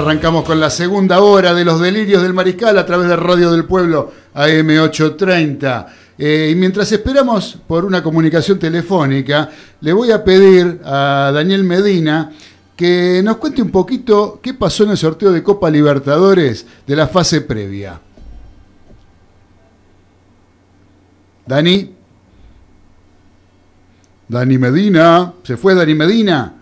Arrancamos 0.00 0.44
con 0.44 0.58
la 0.58 0.70
segunda 0.70 1.20
hora 1.20 1.52
de 1.52 1.64
los 1.64 1.78
delirios 1.78 2.22
del 2.22 2.32
mariscal 2.32 2.76
a 2.78 2.86
través 2.86 3.08
de 3.08 3.16
Radio 3.16 3.52
del 3.52 3.66
Pueblo 3.66 4.10
AM830. 4.34 5.86
Eh, 6.16 6.48
y 6.50 6.54
mientras 6.54 6.90
esperamos 6.90 7.58
por 7.66 7.84
una 7.84 8.02
comunicación 8.02 8.58
telefónica, 8.58 9.50
le 9.80 9.92
voy 9.92 10.10
a 10.10 10.24
pedir 10.24 10.80
a 10.84 11.30
Daniel 11.34 11.64
Medina 11.64 12.32
que 12.74 13.20
nos 13.22 13.36
cuente 13.36 13.60
un 13.60 13.70
poquito 13.70 14.40
qué 14.42 14.54
pasó 14.54 14.84
en 14.84 14.90
el 14.90 14.96
sorteo 14.96 15.32
de 15.32 15.42
Copa 15.42 15.70
Libertadores 15.70 16.66
de 16.86 16.96
la 16.96 17.06
fase 17.06 17.42
previa. 17.42 18.00
Dani. 21.46 21.94
Dani 24.28 24.58
Medina. 24.58 25.34
¿Se 25.42 25.58
fue 25.58 25.74
Dani 25.74 25.94
Medina? 25.94 26.59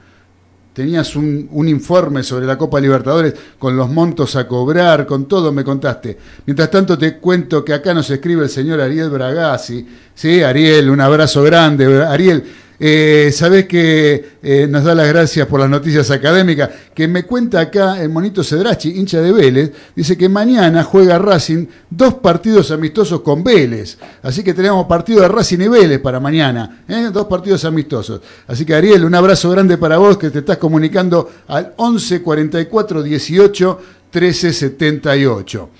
Tenías 0.78 1.16
un, 1.16 1.48
un, 1.50 1.66
informe 1.66 2.22
sobre 2.22 2.46
la 2.46 2.56
Copa 2.56 2.78
Libertadores 2.78 3.34
con 3.58 3.76
los 3.76 3.90
montos 3.90 4.36
a 4.36 4.46
cobrar, 4.46 5.06
con 5.06 5.26
todo 5.26 5.50
me 5.50 5.64
contaste. 5.64 6.16
Mientras 6.46 6.70
tanto 6.70 6.96
te 6.96 7.18
cuento 7.18 7.64
que 7.64 7.74
acá 7.74 7.92
nos 7.92 8.08
escribe 8.10 8.44
el 8.44 8.48
señor 8.48 8.80
Ariel 8.80 9.10
Bragasi. 9.10 9.84
Sí, 10.14 10.40
Ariel, 10.40 10.88
un 10.88 11.00
abrazo 11.00 11.42
grande. 11.42 12.04
Ariel, 12.04 12.44
eh, 12.80 13.66
que 13.68 14.38
eh, 14.42 14.66
nos 14.68 14.84
da 14.84 14.94
las 14.94 15.08
gracias 15.08 15.46
por 15.48 15.58
las 15.58 15.68
noticias 15.68 16.10
académicas, 16.10 16.70
que 16.94 17.08
me 17.08 17.24
cuenta 17.24 17.60
acá 17.60 18.00
el 18.00 18.08
monito 18.08 18.44
Cedrachi, 18.44 18.98
hincha 18.98 19.20
de 19.20 19.32
Vélez, 19.32 19.72
dice 19.96 20.16
que 20.16 20.28
mañana 20.28 20.84
juega 20.84 21.18
Racing 21.18 21.66
dos 21.90 22.14
partidos 22.14 22.70
amistosos 22.70 23.22
con 23.22 23.42
Vélez. 23.42 23.98
Así 24.22 24.44
que 24.44 24.54
tenemos 24.54 24.86
partido 24.86 25.22
de 25.22 25.28
Racing 25.28 25.60
y 25.60 25.68
Vélez 25.68 25.98
para 26.00 26.20
mañana, 26.20 26.84
¿eh? 26.88 27.10
dos 27.12 27.26
partidos 27.26 27.64
amistosos. 27.64 28.20
Así 28.46 28.64
que 28.64 28.74
Ariel, 28.74 29.04
un 29.04 29.14
abrazo 29.14 29.50
grande 29.50 29.76
para 29.76 29.98
vos 29.98 30.16
que 30.16 30.30
te 30.30 30.40
estás 30.40 30.58
comunicando 30.58 31.28
al 31.48 31.74
11 31.76 32.22
44 32.22 33.02
18 33.02 33.80
13 34.10 34.52
78. 34.52 35.70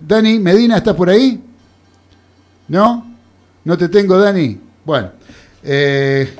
Dani 0.00 0.38
Medina, 0.38 0.76
¿estás 0.76 0.94
por 0.94 1.08
ahí? 1.08 1.42
¿No? 2.68 3.16
¿No 3.64 3.78
te 3.78 3.88
tengo, 3.88 4.18
Dani? 4.18 4.60
Bueno. 4.84 5.10
Eh, 5.68 6.32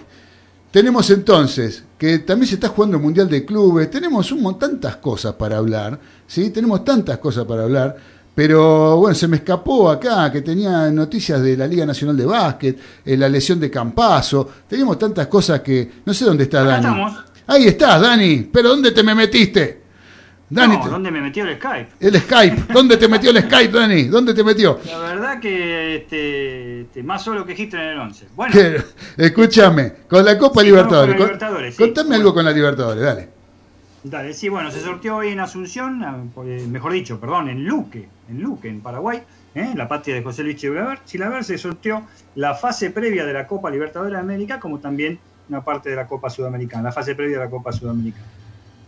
tenemos 0.70 1.10
entonces 1.10 1.82
que 1.98 2.20
también 2.20 2.48
se 2.48 2.54
está 2.54 2.68
jugando 2.68 2.96
el 2.98 3.02
Mundial 3.02 3.28
de 3.28 3.44
Clubes, 3.44 3.90
tenemos 3.90 4.30
un, 4.30 4.58
tantas 4.58 4.96
cosas 4.96 5.34
para 5.34 5.56
hablar, 5.56 5.98
¿sí? 6.26 6.50
Tenemos 6.50 6.84
tantas 6.84 7.18
cosas 7.18 7.44
para 7.44 7.64
hablar, 7.64 7.96
pero 8.34 8.98
bueno, 8.98 9.14
se 9.14 9.26
me 9.26 9.38
escapó 9.38 9.90
acá 9.90 10.30
que 10.30 10.42
tenía 10.42 10.90
noticias 10.90 11.42
de 11.42 11.56
la 11.56 11.66
Liga 11.66 11.84
Nacional 11.86 12.16
de 12.16 12.26
Básquet, 12.26 12.78
eh, 13.04 13.16
la 13.16 13.28
lesión 13.28 13.58
de 13.58 13.70
Campazo, 13.70 14.48
tenemos 14.68 14.98
tantas 14.98 15.26
cosas 15.26 15.60
que 15.60 15.90
no 16.04 16.14
sé 16.14 16.24
dónde 16.24 16.44
está 16.44 16.60
Acá 16.60 16.68
Dani. 16.68 16.86
estamos. 16.86 17.24
Ahí 17.48 17.66
estás, 17.66 18.00
Dani, 18.00 18.48
pero 18.52 18.68
¿dónde 18.68 18.92
te 18.92 19.02
me 19.02 19.14
metiste? 19.14 19.85
Dani, 20.48 20.76
no, 20.76 20.82
te- 20.84 20.88
¿dónde 20.90 21.10
me 21.10 21.20
metió 21.20 21.44
el 21.44 21.56
Skype? 21.56 21.88
el 21.98 22.20
Skype, 22.20 22.72
¿dónde 22.72 22.96
te 22.96 23.08
metió 23.08 23.30
el 23.30 23.38
Skype, 23.42 23.76
Dani? 23.78 24.04
¿Dónde 24.04 24.32
te 24.32 24.44
metió? 24.44 24.78
La 24.86 24.98
verdad 24.98 25.40
que 25.40 25.96
este, 25.96 26.80
este, 26.82 27.02
más 27.02 27.22
solo 27.24 27.44
que 27.44 27.52
Hitler 27.60 27.82
en 27.82 27.88
el 27.94 27.98
11. 27.98 28.26
Bueno, 28.36 28.54
escúchame, 29.16 29.92
con 30.08 30.24
la 30.24 30.38
Copa 30.38 30.60
Sí, 30.60 30.66
Libertadores, 30.68 31.16
con 31.16 31.38
con- 31.38 31.72
sí. 31.72 31.76
contame 31.78 32.14
algo 32.16 32.32
con 32.32 32.44
la 32.44 32.52
Libertadores, 32.52 33.02
dale. 33.02 33.28
dale, 34.04 34.32
sí, 34.34 34.48
bueno, 34.48 34.70
se 34.70 34.80
sorteó 34.80 35.16
hoy 35.16 35.28
en 35.30 35.40
Asunción, 35.40 36.30
eh, 36.46 36.66
mejor 36.70 36.92
dicho, 36.92 37.18
perdón, 37.18 37.48
en 37.48 37.64
Luque, 37.64 38.08
en 38.30 38.40
Luque, 38.40 38.68
en 38.68 38.80
Paraguay, 38.80 39.22
¿eh? 39.54 39.72
la 39.74 39.88
patria 39.88 40.14
de 40.14 40.22
José 40.22 40.44
Luis 40.44 40.56
Chilaver, 40.56 41.00
Chilaver, 41.04 41.42
se 41.42 41.58
sorteó 41.58 42.02
la 42.36 42.54
fase 42.54 42.90
previa 42.90 43.26
de 43.26 43.32
la 43.32 43.48
Copa 43.48 43.68
Libertadores 43.68 44.12
de 44.14 44.20
América, 44.20 44.60
como 44.60 44.78
también 44.78 45.18
una 45.48 45.62
parte 45.64 45.90
de 45.90 45.96
la 45.96 46.06
Copa 46.06 46.30
Sudamericana, 46.30 46.84
la 46.84 46.92
fase 46.92 47.16
previa 47.16 47.38
de 47.38 47.44
la 47.46 47.50
Copa 47.50 47.72
Sudamericana. 47.72 48.26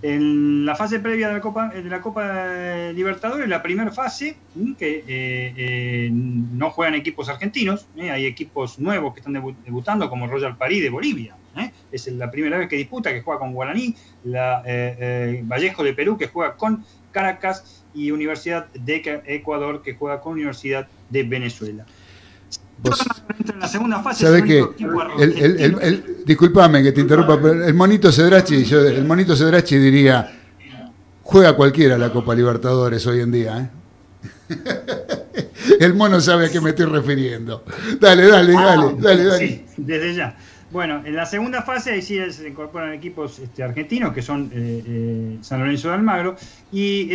En 0.00 0.64
la 0.64 0.76
fase 0.76 1.00
previa 1.00 1.26
de 1.26 1.34
la 1.34 1.40
Copa, 1.40 1.70
de 1.70 1.82
la 1.82 2.00
Copa 2.00 2.22
eh, 2.54 2.92
Libertadores, 2.94 3.48
la 3.48 3.60
primera 3.62 3.90
fase, 3.90 4.36
que 4.78 4.98
eh, 5.08 5.54
eh, 5.56 6.10
no 6.12 6.70
juegan 6.70 6.94
equipos 6.94 7.28
argentinos, 7.28 7.88
¿eh? 7.96 8.10
hay 8.10 8.26
equipos 8.26 8.78
nuevos 8.78 9.12
que 9.12 9.20
están 9.20 9.34
debu- 9.34 9.56
debutando, 9.64 10.08
como 10.08 10.28
Royal 10.28 10.56
París 10.56 10.82
de 10.82 10.90
Bolivia. 10.90 11.34
¿eh? 11.56 11.72
Es 11.90 12.06
la 12.06 12.30
primera 12.30 12.58
vez 12.58 12.68
que 12.68 12.76
disputa, 12.76 13.12
que 13.12 13.22
juega 13.22 13.40
con 13.40 13.52
Guaraní, 13.52 13.96
la 14.22 14.62
eh, 14.64 14.96
eh, 15.00 15.42
Vallejo 15.44 15.82
de 15.82 15.94
Perú, 15.94 16.16
que 16.16 16.28
juega 16.28 16.54
con 16.54 16.84
Caracas, 17.10 17.84
y 17.94 18.12
Universidad 18.12 18.66
de 18.74 19.22
Ecuador, 19.26 19.82
que 19.82 19.94
juega 19.94 20.20
con 20.20 20.34
Universidad 20.34 20.86
de 21.08 21.22
Venezuela. 21.24 21.86
Vos 22.80 23.04
En 23.52 23.58
la 23.58 23.68
segunda 23.68 24.02
fase, 24.02 24.24
sabés 24.24 24.44
que 24.44 24.58
el 24.60 25.32
el, 25.36 25.60
el, 25.60 25.78
el, 25.82 26.24
disculpame 26.24 26.82
que 26.82 26.92
te 26.92 27.00
interrumpa, 27.00 27.40
pero 27.40 27.64
el 27.64 27.74
monito 27.74 28.12
Cedrachi, 28.12 28.64
yo, 28.64 28.80
el 28.86 29.04
monito 29.04 29.34
Cedrachi 29.34 29.78
diría, 29.78 30.32
juega 31.22 31.56
cualquiera 31.56 31.98
la 31.98 32.12
Copa 32.12 32.34
Libertadores 32.34 33.04
hoy 33.06 33.20
en 33.20 33.32
día, 33.32 33.58
¿eh? 33.58 33.70
El 35.80 35.94
mono 35.94 36.20
sabe 36.20 36.46
a 36.46 36.48
qué 36.48 36.60
me 36.60 36.70
estoy 36.70 36.86
refiriendo. 36.86 37.64
Dale, 38.00 38.26
dale, 38.26 38.52
dale, 38.52 38.94
dale, 38.98 39.24
dale. 39.24 39.34
Ah, 39.34 39.38
Sí, 39.38 39.64
desde 39.76 40.14
ya. 40.14 40.36
Bueno, 40.70 41.02
en 41.04 41.16
la 41.16 41.24
segunda 41.24 41.62
fase 41.62 41.92
ahí 41.92 42.02
sí 42.02 42.18
se 42.30 42.48
incorporan 42.48 42.92
equipos 42.92 43.38
este, 43.38 43.62
argentinos 43.62 44.12
que 44.12 44.22
son 44.22 44.50
eh, 44.52 44.82
eh, 44.86 45.38
San 45.40 45.60
Lorenzo 45.60 45.88
de 45.88 45.94
Almagro 45.94 46.36
y 46.70 47.08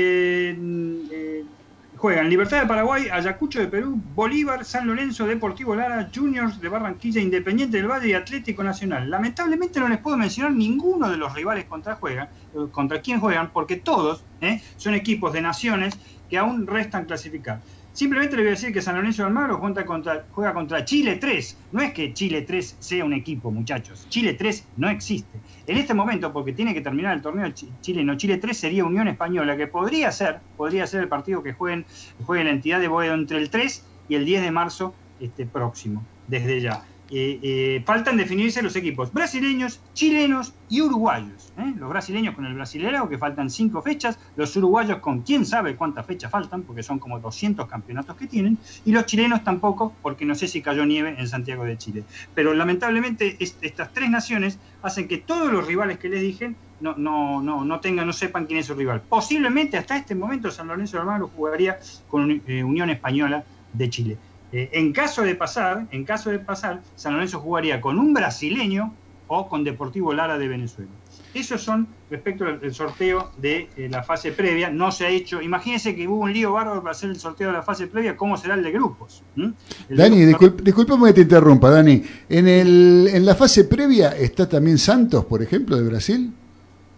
juegan 2.04 2.30
Libertad 2.30 2.60
de 2.60 2.68
Paraguay, 2.68 3.08
Ayacucho 3.10 3.62
de 3.62 3.68
Perú, 3.70 3.98
Bolívar, 4.14 4.66
San 4.66 4.88
Lorenzo, 4.88 5.26
Deportivo 5.26 5.74
Lara, 5.74 6.10
Juniors 6.14 6.60
de 6.60 6.68
Barranquilla, 6.68 7.22
Independiente 7.22 7.78
del 7.78 7.88
Valle 7.88 8.10
y 8.10 8.14
Atlético 8.14 8.62
Nacional. 8.62 9.10
Lamentablemente 9.10 9.80
no 9.80 9.88
les 9.88 10.00
puedo 10.00 10.18
mencionar 10.18 10.52
ninguno 10.52 11.10
de 11.10 11.16
los 11.16 11.34
rivales 11.34 11.64
contra, 11.64 11.96
juegan, 11.96 12.28
eh, 12.28 12.68
contra 12.72 13.00
quién 13.00 13.22
juegan 13.22 13.52
porque 13.54 13.78
todos 13.78 14.26
eh, 14.42 14.62
son 14.76 14.96
equipos 14.96 15.32
de 15.32 15.44
naciones 15.44 15.98
que 16.30 16.38
aún 16.38 16.68
restan 16.68 17.06
clasificar. 17.06 17.62
Simplemente 17.94 18.36
le 18.36 18.42
voy 18.42 18.50
a 18.50 18.56
decir 18.56 18.74
que 18.74 18.82
San 18.82 18.96
Lorenzo 18.96 19.22
de 19.22 19.28
Almagro 19.30 19.60
juega 19.60 19.86
contra, 19.86 20.26
juega 20.30 20.54
contra 20.54 20.84
Chile 20.84 21.16
3. 21.16 21.58
No 21.72 21.82
es 21.82 21.94
que 21.94 22.14
Chile 22.14 22.42
3 22.42 22.76
sea 22.80 23.06
un 23.06 23.14
equipo, 23.14 23.50
muchachos. 23.50 24.08
Chile 24.10 24.34
3 24.34 24.72
no 24.76 24.90
existe. 24.90 25.43
En 25.66 25.78
este 25.78 25.94
momento, 25.94 26.34
porque 26.34 26.52
tiene 26.54 26.74
que 26.74 26.82
terminar 26.82 27.16
el 27.16 27.22
torneo 27.22 27.50
chi- 27.52 27.78
chileno, 27.80 28.18
Chile 28.18 28.38
3 28.38 28.58
sería 28.58 28.84
Unión 28.84 29.08
Española, 29.08 29.56
que 29.56 29.68
podría 29.68 30.12
ser, 30.12 30.42
podría 30.56 30.86
ser 30.88 31.02
el 31.02 31.10
partido 31.10 31.42
que 31.42 31.54
jueguen, 31.54 31.86
juegue 32.22 32.44
la 32.44 32.50
entidad 32.52 32.80
de 32.82 32.88
Boedo 32.90 33.14
entre 33.14 33.38
el 33.38 33.50
3 33.50 33.86
y 34.08 34.16
el 34.16 34.26
10 34.26 34.42
de 34.42 34.52
marzo 34.52 34.96
este 35.18 35.46
próximo, 35.46 36.10
desde 36.26 36.60
ya. 36.62 36.84
Eh, 37.16 37.40
eh, 37.44 37.84
faltan 37.86 38.18
definirse 38.18 38.62
los 38.64 38.76
equipos 38.76 39.14
brasileños, 39.14 39.80
chilenos 39.94 40.54
y 40.68 40.82
uruguayos. 40.82 41.54
¿eh? 41.58 41.74
Los 41.78 41.90
brasileños 41.90 42.34
con 42.36 42.46
el 42.46 42.54
brasileño, 42.56 43.08
que 43.08 43.18
faltan 43.18 43.50
cinco 43.50 43.82
fechas, 43.82 44.18
los 44.36 44.56
uruguayos 44.56 45.00
con 45.00 45.22
quién 45.22 45.46
sabe 45.46 45.76
cuántas 45.76 46.06
fechas 46.06 46.32
faltan, 46.32 46.64
porque 46.64 46.82
son 46.84 47.00
como 47.00 47.20
200 47.20 47.68
campeonatos 47.68 48.16
que 48.18 48.28
tienen, 48.28 48.58
y 48.84 48.92
los 48.92 49.06
chilenos 49.06 49.44
tampoco, 49.44 49.94
porque 50.02 50.26
no 50.26 50.34
sé 50.36 50.48
si 50.48 50.62
cayó 50.62 50.86
nieve 50.86 51.16
en 51.18 51.28
Santiago 51.28 51.64
de 51.66 51.78
Chile. 51.78 52.04
Pero 52.34 52.54
lamentablemente 52.54 53.38
est- 53.44 53.64
estas 53.64 53.94
tres 53.94 54.10
naciones 54.10 54.60
hacen 54.82 55.08
que 55.08 55.20
todos 55.20 55.52
los 55.52 55.68
rivales 55.68 56.00
que 56.00 56.10
les 56.10 56.22
dije 56.22 56.56
no, 56.80 56.96
no, 56.98 57.42
no, 57.42 57.64
no 57.64 57.80
tengan, 57.80 58.08
no 58.08 58.14
sepan 58.14 58.46
quién 58.46 58.60
es 58.60 58.66
su 58.66 58.74
rival. 58.74 59.04
Posiblemente 59.08 59.78
hasta 59.78 59.96
este 59.96 60.16
momento 60.16 60.52
San 60.52 60.68
Lorenzo 60.68 60.98
de 60.98 61.02
Almagro 61.02 61.30
jugaría 61.30 61.78
con 62.08 62.42
Unión 62.48 62.90
Española 62.90 63.46
de 63.72 63.90
Chile. 63.90 64.18
Eh, 64.54 64.70
en 64.74 64.94
caso 64.94 65.24
de 65.24 65.34
pasar, 65.36 65.88
en 65.92 66.04
caso 66.06 66.30
de 66.30 66.38
pasar, 66.40 66.82
San 66.96 67.14
Lorenzo 67.14 67.40
jugaría 67.40 67.82
con 67.82 67.98
un 67.98 68.14
brasileño 68.14 68.94
o 69.28 69.50
con 69.50 69.64
Deportivo 69.64 70.14
Lara 70.14 70.38
de 70.38 70.48
Venezuela. 70.48 70.92
Esos 71.34 71.64
son 71.64 71.88
respecto 72.12 72.46
al 72.46 72.60
al 72.64 72.74
sorteo 72.76 73.32
de 73.42 73.68
eh, 73.76 73.88
la 73.90 74.04
fase 74.04 74.32
previa. 74.32 74.70
No 74.70 74.92
se 74.92 75.08
ha 75.08 75.10
hecho. 75.10 75.42
Imagínense 75.42 75.96
que 75.96 76.08
hubo 76.08 76.20
un 76.20 76.32
lío 76.32 76.52
bárbaro 76.54 76.82
para 76.84 76.92
hacer 76.92 77.10
el 77.10 77.16
sorteo 77.20 77.48
de 77.48 77.54
la 77.54 77.64
fase 77.64 77.88
previa. 77.88 78.16
¿Cómo 78.16 78.38
será 78.38 78.54
el 78.54 78.62
de 78.62 78.72
grupos? 78.72 79.24
¿Mm? 79.36 79.48
El 79.90 79.98
Dani, 79.98 80.20
de- 80.20 80.26
disculp, 80.64 81.04
que 81.06 81.14
te 81.14 81.22
interrumpa, 81.22 81.72
Dani. 81.72 82.04
En, 82.30 82.48
el, 82.48 83.10
en 83.12 83.26
la 83.26 83.34
fase 83.34 83.64
previa 83.64 84.10
está 84.16 84.48
también 84.48 84.78
Santos, 84.78 85.26
por 85.26 85.42
ejemplo, 85.42 85.76
de 85.78 85.90
Brasil. 85.90 86.32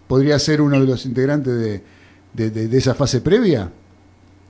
¿Podría 0.08 0.38
ser 0.40 0.60
uno 0.62 0.78
de 0.82 0.86
los 0.88 1.06
integrantes 1.06 1.54
de- 2.34 2.50
de- 2.50 2.68
de 2.68 2.78
esa 2.78 2.94
fase 2.94 3.22
previa? 3.22 3.72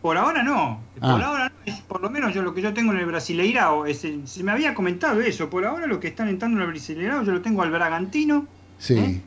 Por 0.06 0.18
ahora 0.20 0.44
no. 0.44 0.82
Por 1.02 1.10
Ah. 1.10 1.26
ahora 1.28 1.50
no. 1.50 1.56
Es- 1.66 1.82
Por 1.82 2.00
lo 2.00 2.12
menos 2.12 2.32
yo 2.32 2.44
lo 2.44 2.54
que 2.54 2.62
yo 2.62 2.76
tengo 2.76 2.92
en 2.94 3.00
el 3.00 3.08
Brasileirao. 3.08 3.88
es 3.88 4.06
el- 4.06 4.28
se 4.28 4.44
me 4.44 4.52
había 4.52 4.76
comentado 4.76 5.20
eso. 5.20 5.50
Por 5.50 5.66
ahora 5.66 5.88
lo 5.88 6.00
que 6.00 6.08
están 6.10 6.28
entrando 6.30 6.58
en 6.58 6.62
el 6.66 6.70
Brasileirao 6.70 7.24
yo 7.24 7.32
lo 7.32 7.42
tengo 7.42 7.64
al 7.64 7.72
Bragantino. 7.72 8.46
Sí. 8.78 8.94
¿Eh? 9.00 9.22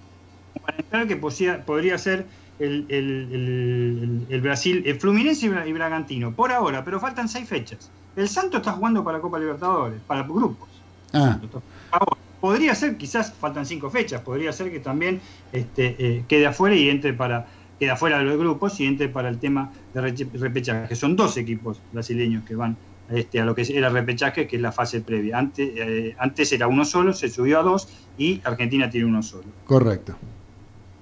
para 0.65 0.79
entrar 0.79 1.07
que 1.09 1.17
posía- 1.17 1.65
podría 1.65 1.99
ser 1.99 2.27
el, 2.61 4.41
Brasil, 4.41 4.83
el 4.87 5.01
Fluminense 5.01 5.47
y 5.47 5.49
Bra- 5.49 5.67
y 5.67 5.73
Bragantino, 5.73 6.33
por 6.33 6.53
ahora, 6.53 6.85
pero 6.85 7.01
faltan 7.01 7.29
seis 7.29 7.49
fechas. 7.49 7.91
El 8.15 8.29
Santo 8.29 8.59
está 8.59 8.71
jugando 8.73 9.03
para 9.03 9.21
Copa 9.21 9.39
Libertadores, 9.41 10.01
para 10.07 10.23
grupos. 10.23 10.69
Ah, 11.13 11.39
Ahora, 11.91 12.17
podría 12.41 12.75
ser, 12.77 12.97
quizás 12.99 13.33
faltan 13.33 13.67
cinco 13.67 13.91
fechas, 13.91 14.21
podría 14.21 14.53
ser 14.53 14.71
que 14.71 14.79
también 14.81 15.21
este, 15.53 15.97
eh, 15.99 16.25
quede 16.29 16.47
afuera 16.47 16.77
y 16.77 16.89
entre 16.89 17.13
para 17.15 17.47
quede 17.79 17.91
afuera 17.91 18.19
de 18.19 18.25
los 18.25 18.39
grupos 18.39 18.79
y 18.81 18.87
entre 18.87 19.09
para 19.09 19.29
el 19.29 19.39
tema 19.39 19.73
de 19.93 20.01
repechaje. 20.35 20.95
Son 20.97 21.17
dos 21.17 21.37
equipos 21.37 21.85
brasileños 21.91 22.45
que 22.45 22.55
van 22.57 22.79
este, 23.09 23.41
a 23.41 23.45
lo 23.45 23.55
que 23.55 23.63
era 23.69 23.89
repechaje, 23.91 24.47
que 24.47 24.57
es 24.57 24.63
la 24.63 24.73
fase 24.73 25.01
previa. 25.03 25.39
Antes, 25.39 25.71
eh, 25.77 26.15
antes 26.19 26.53
era 26.53 26.67
uno 26.69 26.85
solo, 26.85 27.13
se 27.13 27.29
subió 27.31 27.61
a 27.61 27.63
dos 27.63 28.11
y 28.17 28.41
Argentina 28.45 28.91
tiene 28.91 29.07
uno 29.07 29.23
solo. 29.23 29.57
correcto. 29.65 30.19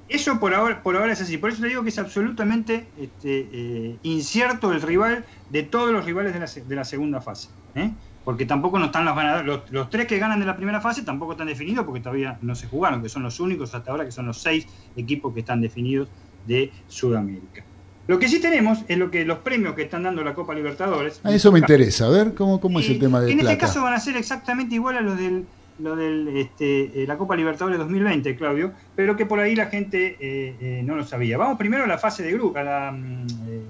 Eso 0.09 0.39
por 0.39 0.55
ahora, 0.55 0.83
por 0.83 0.97
ahora 0.97 1.13
es 1.13 1.21
así. 1.21 1.37
Por 1.37 1.51
eso 1.51 1.63
te 1.63 1.69
digo 1.69 1.83
que 1.83 1.89
es 1.89 1.99
absolutamente 1.99 2.93
este, 2.95 3.49
eh, 3.95 3.99
incierto 4.03 4.73
el 4.73 4.81
rival 4.81 5.27
de 5.49 5.65
todos 5.65 5.91
los 5.93 6.05
rivales 6.05 6.33
de 6.33 6.39
la, 6.41 6.47
se- 6.47 6.65
de 6.65 6.77
la 6.77 6.85
segunda 6.85 7.21
fase. 7.21 7.51
¿eh? 7.75 7.97
Porque 8.23 8.47
tampoco 8.47 8.79
no 8.79 8.87
están 8.87 9.05
los 9.05 9.17
ganadores. 9.17 9.47
Los, 9.47 9.71
los 9.71 9.91
tres 9.91 10.07
que 10.07 10.19
ganan 10.19 10.39
de 10.39 10.47
la 10.47 10.55
primera 10.57 10.81
fase 10.81 11.03
tampoco 11.03 11.33
están 11.33 11.49
definidos 11.49 11.85
porque 11.85 12.01
todavía 12.01 12.39
no 12.41 12.55
se 12.55 12.69
jugaron, 12.69 13.03
que 13.03 13.09
son 13.09 13.25
los 13.25 13.41
únicos 13.41 13.75
hasta 13.75 13.91
ahora, 13.91 14.05
que 14.05 14.13
son 14.13 14.27
los 14.27 14.41
seis 14.41 14.67
equipos 14.95 15.35
que 15.35 15.41
están 15.41 15.61
definidos 15.61 16.13
de 16.47 16.71
Sudamérica. 16.89 17.65
Lo 18.07 18.19
que 18.21 18.29
sí 18.29 18.41
tenemos 18.41 18.79
es 18.87 18.99
lo 18.99 19.11
que 19.11 19.25
los 19.25 19.39
premios 19.39 19.75
que 19.75 19.83
están 19.83 20.05
dando 20.05 20.23
la 20.23 20.35
Copa 20.35 20.55
Libertadores. 20.55 21.21
A 21.25 21.35
eso 21.35 21.51
me 21.51 21.59
interesa. 21.59 22.07
A 22.07 22.11
ver, 22.11 22.35
¿cómo, 22.35 22.61
cómo 22.61 22.79
es 22.79 22.89
el 22.89 23.01
tema 23.01 23.21
de 23.21 23.33
en 23.33 23.39
plata? 23.39 23.53
este 23.53 23.67
caso 23.67 23.83
van 23.83 23.95
a 23.95 24.01
ser 24.01 24.17
exactamente 24.17 24.77
igual 24.77 24.97
a 24.97 25.01
los 25.01 25.19
del, 25.19 25.45
lo 25.81 25.97
del 25.97 26.29
este, 26.37 27.03
eh, 27.03 27.07
la 27.07 27.19
Copa 27.19 27.35
Libertadores 27.35 27.79
2020, 27.79 28.37
Claudio, 28.37 28.73
pero 28.95 29.17
que 29.17 29.27
por 29.27 29.41
ahí 29.41 29.57
la 29.57 29.67
gente 29.67 30.17
eh, 30.21 30.55
eh, 30.61 30.83
no 30.85 30.95
lo 30.95 31.05
sabía. 31.05 31.37
Vamos 31.37 31.59
primero 31.59 31.83
a 31.83 31.87
la 31.89 31.99
fase 31.99 32.23
de 32.23 32.33
grupo, 32.33 32.59
a 32.59 32.63
la, 32.63 32.93
mm, 32.93 33.27
eh, 33.49 33.61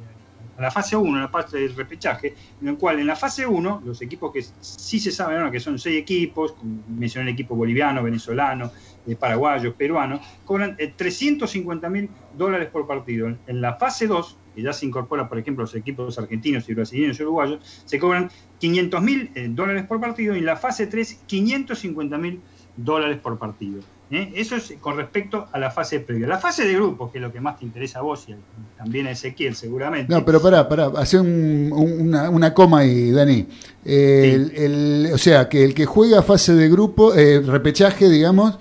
a 0.59 0.62
la 0.62 0.70
fase 0.70 0.97
1, 0.97 1.19
a 1.19 1.23
la 1.23 1.28
fase 1.28 1.59
del 1.59 1.74
repechaje, 1.74 2.35
en 2.61 2.69
el 2.69 2.77
cual 2.77 3.01
en 3.01 3.07
la 3.07 3.16
fase 3.16 3.47
1, 3.47 3.82
los 3.85 4.01
equipos 4.03 4.32
que 4.32 4.44
sí 4.61 5.01
se 5.01 5.11
sabe 5.11 5.36
ahora 5.36 5.51
que 5.51 5.61
son 5.61 5.78
seis 5.78 5.98
equipos, 5.98 6.53
como 6.53 6.82
mencioné 6.89 7.31
el 7.31 7.35
equipo 7.35 7.55
boliviano, 7.55 8.03
venezolano, 8.03 8.70
eh, 9.07 9.16
paraguayo, 9.16 9.74
peruano, 9.74 10.20
cobran 10.45 10.77
eh, 10.78 10.93
350 10.97 11.89
mil 11.89 12.09
dólares 12.37 12.69
por 12.70 12.87
partido. 12.87 13.28
En, 13.47 13.61
la 13.61 13.74
fase 13.74 14.07
2, 14.07 14.37
que 14.55 14.62
ya 14.62 14.73
se 14.73 14.87
incorpora, 14.87 15.28
por 15.28 15.39
ejemplo, 15.39 15.65
los 15.65 15.74
equipos 15.74 16.19
argentinos 16.19 16.69
y 16.69 16.74
brasileños 16.74 17.19
y 17.19 17.23
uruguayos, 17.23 17.83
se 17.85 17.99
cobran 17.99 18.31
500 18.59 19.03
mil 19.03 19.31
eh, 19.35 19.49
dólares 19.51 19.85
por 19.87 20.01
partido 20.01 20.35
y 20.35 20.39
en 20.39 20.47
la 20.47 20.57
fase 20.57 20.87
3, 20.87 21.20
550 21.27 22.19
mil 22.19 22.41
dólares 22.77 23.19
por 23.23 23.39
partido. 23.39 23.81
¿eh? 24.11 24.33
Eso 24.37 24.55
es 24.57 24.74
con 24.81 24.97
respecto 24.97 25.47
a 25.51 25.59
la 25.59 25.70
fase 25.70 26.01
previa. 26.01 26.27
La 26.27 26.39
fase 26.39 26.65
de 26.66 26.74
grupos, 26.74 27.11
que 27.11 27.19
es 27.19 27.23
lo 27.23 27.33
que 27.33 27.41
más 27.41 27.59
te 27.59 27.65
interesa 27.65 28.01
a 28.01 28.03
vos 28.03 28.27
y 28.28 28.35
también 28.77 29.07
a 29.07 29.11
Ezequiel 29.12 29.55
seguramente. 29.55 30.12
No, 30.12 30.24
pero 30.24 30.41
pará, 30.43 30.69
pará, 30.69 30.91
hace 30.97 31.19
un- 31.19 31.70
un- 31.73 32.09
una, 32.09 32.28
una 32.31 32.53
coma 32.55 32.81
ahí, 32.81 33.11
Dani. 33.12 33.47
Eh, 33.85 34.33
el- 34.35 34.53
el- 34.57 35.11
o 35.15 35.19
sea, 35.19 35.49
que 35.49 35.65
el 35.65 35.74
que 35.74 35.87
juega 35.87 36.23
fase 36.23 36.55
de 36.55 36.69
grupo, 36.69 37.15
eh, 37.15 37.41
repechaje, 37.41 38.09
digamos, 38.11 38.59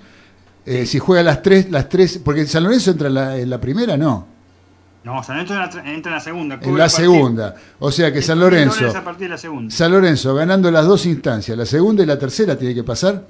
eh, 0.66 0.84
si 0.84 0.98
juega 0.98 1.22
las 1.22 1.42
tres, 1.42 1.70
las 1.70 1.88
tres, 1.88 2.18
porque 2.22 2.44
San 2.46 2.64
Lorenzo 2.64 2.90
entra 2.90 3.08
en 3.08 3.14
la, 3.14 3.38
en 3.38 3.48
la 3.48 3.60
primera, 3.60 3.96
no, 3.96 4.26
No, 5.04 5.22
San 5.22 5.36
Lorenzo 5.36 5.54
entra, 5.54 5.92
entra 5.92 6.10
en 6.10 6.14
la 6.16 6.20
segunda. 6.20 6.58
en 6.60 6.76
la 6.76 6.88
segunda. 6.88 7.54
O 7.78 7.90
sea 7.92 8.12
que 8.12 8.20
San 8.20 8.38
100.000 8.38 8.40
dólares 8.40 8.66
Lorenzo, 8.80 8.98
a 8.98 9.04
partir 9.04 9.26
de 9.26 9.28
la 9.30 9.38
segunda. 9.38 9.74
San 9.74 9.92
Lorenzo 9.92 10.34
ganando 10.34 10.70
las 10.70 10.84
dos 10.86 11.06
instancias, 11.06 11.56
la 11.56 11.64
segunda 11.66 12.02
y 12.02 12.06
la 12.06 12.18
tercera 12.18 12.58
tiene 12.58 12.74
que 12.74 12.82
pasar 12.84 13.24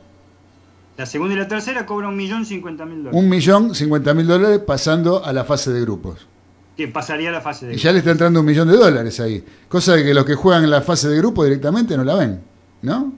La 0.97 1.05
segunda 1.05 1.35
y 1.35 1.39
la 1.39 1.47
tercera 1.47 1.85
cobra 1.85 2.09
un 2.09 2.17
millón 2.17 2.47
cincuenta 2.47 2.87
mil 2.87 3.05
dólares. 3.05 3.21
un 3.23 3.29
millón 3.29 3.75
cincuenta 3.75 4.15
mil 4.15 4.27
dólares 4.27 4.61
pasando 4.67 5.23
a 5.23 5.33
la 5.35 5.45
fase 5.45 5.71
de 5.73 5.83
grupos. 5.83 6.27
Que 6.75 6.89
pasaría 6.89 7.29
a 7.29 7.33
la 7.33 7.41
fase 7.43 7.67
de 7.67 7.75
Y 7.75 7.77
ya 7.79 7.93
le 7.93 7.99
está 7.99 8.11
entrando 8.13 8.41
un 8.41 8.47
millón 8.47 8.69
de 8.69 8.77
dólares 8.77 9.21
ahí. 9.21 9.45
Cosa 9.69 9.95
de 9.97 10.05
que 10.05 10.15
los 10.15 10.25
que 10.25 10.35
juegan 10.35 10.65
en 10.65 10.71
la 10.71 10.81
fase 10.83 11.09
de 11.09 11.17
grupo 11.19 11.45
directamente 11.45 11.97
no 11.97 12.05
la 12.05 12.15
ven, 12.15 12.41
¿no? 12.83 13.13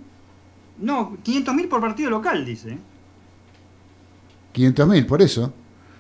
No, 0.79 1.17
500 1.23 1.55
mil 1.55 1.69
por 1.69 1.81
partido 1.81 2.11
local, 2.11 2.45
dice. 2.45 2.79
500 4.59 4.89
mil, 4.89 5.07
por 5.07 5.23
eso. 5.23 5.53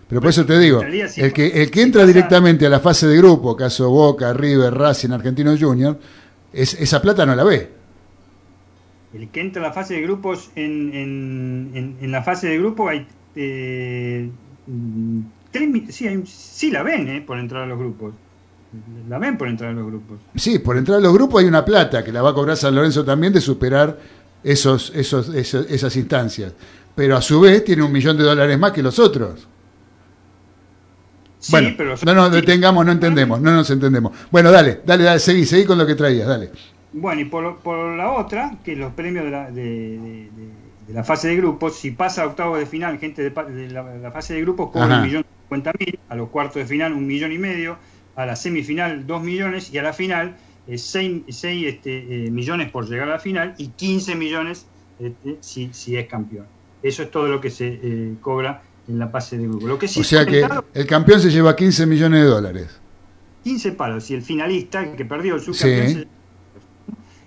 Pero 0.08 0.20
por 0.22 0.30
eso 0.30 0.46
te 0.46 0.58
digo, 0.58 0.80
el 0.82 1.32
que, 1.34 1.46
el 1.62 1.70
que 1.70 1.82
entra 1.82 2.06
directamente 2.06 2.64
a 2.66 2.70
la 2.70 2.80
fase 2.80 3.06
de 3.06 3.16
grupo, 3.18 3.54
caso 3.56 3.90
Boca, 3.90 4.32
River, 4.32 4.72
Racing, 4.74 5.10
Argentino 5.10 5.54
Junior, 5.58 5.98
es, 6.52 6.74
esa 6.80 7.02
plata 7.02 7.26
no 7.26 7.34
la 7.34 7.44
ve. 7.44 7.70
El 9.12 9.28
que 9.28 9.40
entra 9.40 9.60
en 9.62 9.68
la 9.68 9.72
fase 9.74 9.94
de 9.94 10.02
grupos, 10.02 10.50
en, 10.56 10.94
en, 10.94 11.70
en, 11.74 11.96
en 12.00 12.10
la 12.10 12.22
fase 12.22 12.48
de 12.48 12.58
grupo 12.58 12.88
hay... 12.88 13.06
eh, 13.36 14.30
tres 15.50 15.94
sí, 15.94 16.06
hay- 16.08 16.22
sí 16.26 16.70
la 16.70 16.82
ven, 16.82 17.08
eh, 17.08 17.20
por 17.26 17.38
entrar 17.38 17.62
a 17.64 17.66
los 17.66 17.78
grupos. 17.78 18.14
La 19.08 19.18
ven 19.18 19.38
por 19.38 19.48
entrar 19.48 19.70
a 19.70 19.74
los 19.74 19.86
grupos. 19.86 20.18
Sí, 20.36 20.58
por 20.58 20.76
entrar 20.76 20.98
a 20.98 21.00
los 21.00 21.12
grupos 21.12 21.40
hay 21.42 21.48
una 21.48 21.64
plata 21.64 22.04
que 22.04 22.12
la 22.12 22.20
va 22.22 22.30
a 22.30 22.34
cobrar 22.34 22.56
San 22.56 22.74
Lorenzo 22.74 23.04
también 23.04 23.32
de 23.32 23.40
superar 23.40 23.98
esos, 24.44 24.92
esos, 24.94 25.34
esos- 25.34 25.70
esas 25.70 25.96
instancias. 25.96 26.52
Pero 26.98 27.16
a 27.16 27.22
su 27.22 27.40
vez 27.40 27.64
tiene 27.64 27.84
un 27.84 27.92
millón 27.92 28.16
de 28.16 28.24
dólares 28.24 28.58
más 28.58 28.72
que 28.72 28.82
los 28.82 28.98
otros. 28.98 29.46
Sí, 31.38 31.52
bueno, 31.52 31.70
pero... 31.76 31.94
no 32.04 32.12
nos 32.12 32.32
detengamos, 32.32 32.84
no 32.84 32.90
entendemos, 32.90 33.40
no 33.40 33.52
nos 33.52 33.70
entendemos. 33.70 34.10
Bueno, 34.32 34.50
dale, 34.50 34.80
dale, 34.84 35.04
dale, 35.04 35.20
seguí, 35.20 35.46
seguí 35.46 35.64
con 35.64 35.78
lo 35.78 35.86
que 35.86 35.94
traías, 35.94 36.26
dale. 36.26 36.50
Bueno, 36.92 37.20
y 37.20 37.26
por, 37.26 37.58
por 37.58 37.96
la 37.96 38.10
otra, 38.10 38.56
que 38.64 38.74
los 38.74 38.92
premios 38.94 39.26
de 39.26 39.30
la, 39.30 39.48
de, 39.48 39.62
de- 39.62 40.30
de- 40.36 40.68
de 40.88 40.92
la 40.92 41.04
fase 41.04 41.28
de 41.28 41.36
grupos, 41.36 41.76
si 41.76 41.92
pasa 41.92 42.24
a 42.24 42.26
octavo 42.26 42.56
de 42.56 42.66
final, 42.66 42.98
gente 42.98 43.30
de, 43.30 43.68
la, 43.70 43.82
la 43.98 44.10
fase 44.10 44.34
de 44.34 44.40
grupos 44.40 44.70
cobra 44.72 44.86
un 44.96 45.02
millón 45.06 45.24
cincuenta 45.44 45.72
mil, 45.78 46.00
a 46.08 46.16
los 46.16 46.30
cuartos 46.30 46.56
de 46.56 46.64
final 46.66 46.94
un 46.94 47.06
millón 47.06 47.30
y 47.30 47.38
medio, 47.38 47.76
a 48.16 48.26
la 48.26 48.34
semifinal 48.34 49.06
dos 49.06 49.22
millones 49.22 49.72
y 49.72 49.78
a 49.78 49.84
la 49.84 49.92
final 49.92 50.34
eh, 50.66 50.78
seis, 50.78 51.22
seis, 51.28 51.64
este, 51.68 52.26
eh, 52.26 52.30
millones 52.32 52.72
por 52.72 52.88
llegar 52.88 53.06
a 53.08 53.12
la 53.12 53.18
final 53.20 53.54
y 53.58 53.68
15 53.68 54.16
millones 54.16 54.66
este, 54.98 55.36
si, 55.40 55.68
si 55.72 55.96
es 55.96 56.08
campeón. 56.08 56.46
Eso 56.82 57.02
es 57.02 57.10
todo 57.10 57.28
lo 57.28 57.40
que 57.40 57.50
se 57.50 57.66
eh, 57.82 58.14
cobra 58.20 58.62
en 58.88 58.98
la 58.98 59.08
fase 59.08 59.36
de 59.36 59.44
grupos. 59.48 59.68
Lo 59.68 59.78
que 59.78 59.88
sí 59.88 60.00
O 60.00 60.04
sea 60.04 60.24
que 60.24 60.46
el 60.74 60.86
campeón 60.86 61.20
se 61.20 61.30
lleva 61.30 61.54
15 61.56 61.86
millones 61.86 62.20
de 62.22 62.26
dólares. 62.26 62.80
15 63.44 63.72
palos 63.72 64.10
y 64.10 64.14
el 64.14 64.22
finalista, 64.22 64.82
el 64.82 64.96
que 64.96 65.04
perdió 65.04 65.34
el 65.34 65.40
subcampeón, 65.40 65.88
Sí. 65.88 65.94
se- 65.94 66.06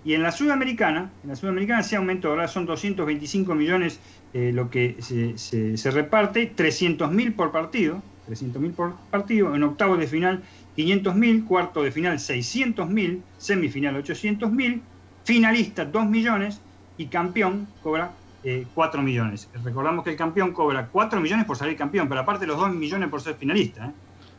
y 0.03 0.13
en 0.15 0.23
la 0.23 0.31
sudamericana, 0.31 1.11
en 1.23 1.29
la 1.29 1.35
sudamericana 1.35 1.83
se 1.83 1.95
aumentó, 1.95 2.29
ahora 2.29 2.47
son 2.47 2.65
225 2.65 3.53
millones 3.55 3.99
eh, 4.33 4.51
lo 4.53 4.69
que 4.69 4.95
se, 4.99 5.37
se- 5.37 5.77
se 5.77 5.91
reparte, 5.91 6.45
300 6.55 7.11
mil 7.11 7.33
por 7.33 7.51
partido, 7.51 8.01
300 8.27 8.61
mil 8.61 8.71
por 8.71 8.95
partido, 9.11 9.53
en 9.55 9.61
octavos 9.63 9.99
de 9.99 10.07
final 10.07 10.41
500 10.75 11.15
mil, 11.15 11.43
cuarto 11.45 11.83
de 11.83 11.91
final 11.91 12.19
600 12.19 12.89
mil, 12.89 13.21
semifinal 13.37 13.95
800 13.97 14.51
mil, 14.51 14.81
finalista 15.25 15.85
2 15.85 16.05
millones 16.07 16.61
y 16.97 17.07
campeón 17.07 17.67
cobra 17.83 18.11
eh, 18.43 18.65
4 18.73 19.01
millones. 19.01 19.49
Recordamos 19.63 20.03
que 20.03 20.11
el 20.11 20.15
campeón 20.17 20.51
cobra 20.51 20.87
4 20.87 21.19
millones 21.21 21.45
por 21.45 21.57
salir 21.57 21.75
campeón, 21.77 22.07
pero 22.09 22.21
aparte 22.21 22.45
los 22.47 22.57
2 22.57 22.73
millones 22.73 23.09
por 23.09 23.21
ser 23.21 23.35
finalista. 23.35 23.85
¿eh? 23.87 23.91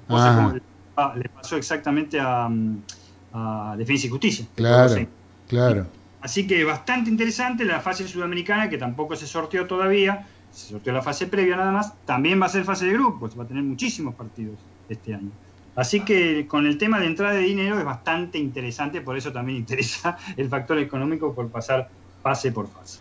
Cosa 0.09 0.33
Ah. 0.33 0.37
como 0.37 0.53
le- 0.55 0.63
ah, 0.97 1.15
le 1.17 1.29
pasó 1.29 1.57
exactamente 1.57 2.19
a, 2.21 2.49
mm, 2.49 2.83
a 3.35 3.75
Defensa 3.79 4.07
y 4.07 4.11
Justicia. 4.11 4.47
Claro, 4.55 5.07
claro. 5.49 5.87
Así 6.21 6.47
que 6.47 6.63
bastante 6.65 7.11
interesante 7.11 7.65
la 7.65 7.81
fase 7.81 8.07
sudamericana, 8.07 8.69
que 8.69 8.79
tampoco 8.79 9.17
se 9.17 9.27
sorteó 9.27 9.67
todavía, 9.67 10.27
se 10.53 10.69
sorteó 10.71 10.93
la 10.93 11.03
fase 11.03 11.27
previa 11.27 11.57
nada 11.57 11.73
más, 11.73 11.95
también 12.05 12.41
va 12.41 12.47
a 12.47 12.49
ser 12.49 12.65
fase 12.65 12.87
de 12.87 12.93
grupos, 12.93 13.37
va 13.39 13.45
a 13.45 13.47
tener 13.47 13.63
muchísimos 13.65 14.15
partidos 14.15 14.57
este 14.89 15.15
año. 15.15 15.31
Así 15.75 16.01
que 16.01 16.47
con 16.47 16.67
el 16.67 16.77
tema 16.77 17.01
de 17.01 17.07
entrada 17.07 17.33
de 17.33 17.41
dinero 17.41 17.79
es 17.79 17.85
bastante 17.85 18.39
interesante, 18.39 19.01
por 19.01 19.17
eso 19.17 19.33
también 19.33 19.59
interesa 19.59 20.17
el 20.37 20.49
factor 20.49 20.79
económico 20.79 21.35
por 21.35 21.49
pasar 21.49 21.89
fase 22.23 22.53
por 22.53 22.69
fase. 22.69 22.99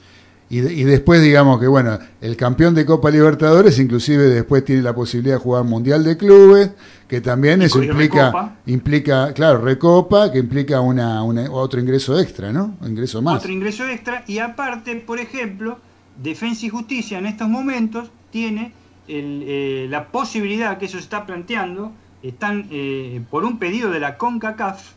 Y, 0.52 0.60
de- 0.60 0.74
y 0.74 0.84
después, 0.84 1.22
digamos 1.22 1.60
que, 1.62 1.68
bueno, 1.68 1.98
el 2.20 2.36
campeón 2.36 2.76
de 2.76 2.86
Copa 2.86 3.10
Libertadores, 3.10 3.80
inclusive 3.80 4.24
después 4.26 4.66
tiene 4.66 4.82
la 4.82 4.94
posibilidad 4.94 5.36
de 5.36 5.40
jugar 5.42 5.64
Mundial 5.64 6.04
de 6.04 6.18
Clubes, 6.18 6.72
que 7.08 7.22
también 7.22 7.62
eso 7.62 7.82
implica, 7.82 8.26
Recopa. 8.26 8.56
implica, 8.66 9.34
claro, 9.34 9.60
Recopa, 9.62 10.30
que 10.32 10.40
implica 10.40 10.82
una, 10.82 11.24
una- 11.24 11.50
otro 11.50 11.80
ingreso 11.80 12.20
extra, 12.20 12.52
¿no? 12.52 12.76
Un 12.82 12.90
ingreso 12.90 13.22
más. 13.22 13.38
Otro 13.40 13.52
ingreso 13.52 13.88
extra 13.88 14.26
y 14.28 14.40
aparte, 14.40 14.94
por 14.98 15.20
ejemplo, 15.20 15.80
Defensa 16.22 16.66
y 16.66 16.70
Justicia 16.70 17.18
en 17.18 17.28
estos 17.28 17.48
momentos 17.48 18.12
tiene 18.30 18.74
el, 19.08 19.44
eh, 19.48 19.88
la 19.90 20.08
posibilidad 20.08 20.78
que 20.78 20.86
eso 20.86 20.98
se 20.98 21.04
está 21.04 21.26
planteando, 21.26 21.94
están 22.24 22.68
eh, 22.72 23.22
por 23.32 23.46
un 23.46 23.58
pedido 23.58 23.90
de 23.90 24.02
la 24.02 24.18
CONCACAF, 24.18 24.92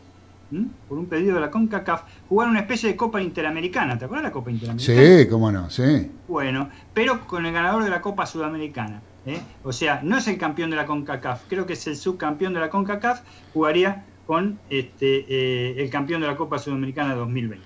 ¿m? 0.51 0.67
por 0.87 0.97
un 0.97 1.05
pedido 1.07 1.35
de 1.35 1.41
la 1.41 1.51
CONCACAF, 1.51 2.03
jugar 2.29 2.49
una 2.49 2.61
especie 2.61 2.89
de 2.89 2.95
Copa 2.95 3.21
Interamericana. 3.21 3.97
¿Te 3.97 4.05
acuerdas 4.05 4.23
de 4.23 4.29
la 4.29 4.33
Copa 4.33 4.51
Interamericana? 4.51 5.17
Sí, 5.19 5.27
cómo 5.27 5.51
no, 5.51 5.69
sí. 5.69 6.11
Bueno, 6.27 6.69
pero 6.93 7.25
con 7.27 7.45
el 7.45 7.53
ganador 7.53 7.83
de 7.83 7.89
la 7.89 8.01
Copa 8.01 8.25
Sudamericana. 8.25 9.01
¿eh? 9.25 9.41
O 9.63 9.73
sea, 9.73 10.01
no 10.03 10.17
es 10.17 10.27
el 10.27 10.37
campeón 10.37 10.69
de 10.69 10.75
la 10.75 10.85
CONCACAF, 10.85 11.43
creo 11.47 11.65
que 11.65 11.73
es 11.73 11.87
el 11.87 11.95
subcampeón 11.95 12.53
de 12.53 12.59
la 12.59 12.69
CONCACAF, 12.69 13.21
jugaría 13.53 14.05
con 14.25 14.59
este, 14.69 15.25
eh, 15.29 15.83
el 15.83 15.89
campeón 15.89 16.21
de 16.21 16.27
la 16.27 16.35
Copa 16.35 16.57
Sudamericana 16.57 17.15
2020. 17.15 17.65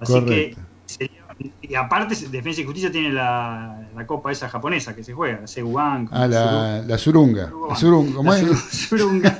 Así 0.00 0.12
Correcto. 0.12 0.60
que, 0.60 0.71
y 1.62 1.74
aparte, 1.74 2.14
Defensa 2.30 2.60
y 2.60 2.64
Justicia 2.64 2.90
tiene 2.92 3.12
la, 3.12 3.88
la 3.94 4.06
Copa 4.06 4.30
esa 4.32 4.48
japonesa 4.48 4.94
que 4.94 5.02
se 5.02 5.12
juega, 5.12 5.40
la 5.40 5.46
Seguban. 5.46 6.08
Ah, 6.10 6.26
la, 6.26 6.82
la 6.86 6.98
Surunga. 6.98 7.50
La 7.68 7.76
Surunga, 7.76 8.14
¿cómo 8.14 8.32
la 8.32 8.56
Surunga, 8.56 9.38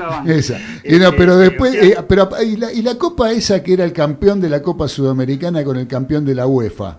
la 0.00 0.06
Bank. 0.08 0.28
Esa. 0.28 0.58
Y 0.84 0.98
no, 0.98 1.06
Este, 1.06 1.16
pero 1.16 1.36
después, 1.36 1.74
eh, 1.74 1.96
pero, 2.08 2.28
y, 2.42 2.56
la, 2.56 2.72
y 2.72 2.82
la 2.82 2.96
copa 2.96 3.30
esa 3.30 3.62
que 3.62 3.72
era 3.74 3.84
el 3.84 3.92
campeón 3.92 4.40
de 4.40 4.48
la 4.48 4.62
Copa 4.62 4.88
Sudamericana 4.88 5.64
con 5.64 5.76
el 5.76 5.86
campeón 5.86 6.24
de 6.24 6.34
la 6.34 6.46
UEFA. 6.46 6.98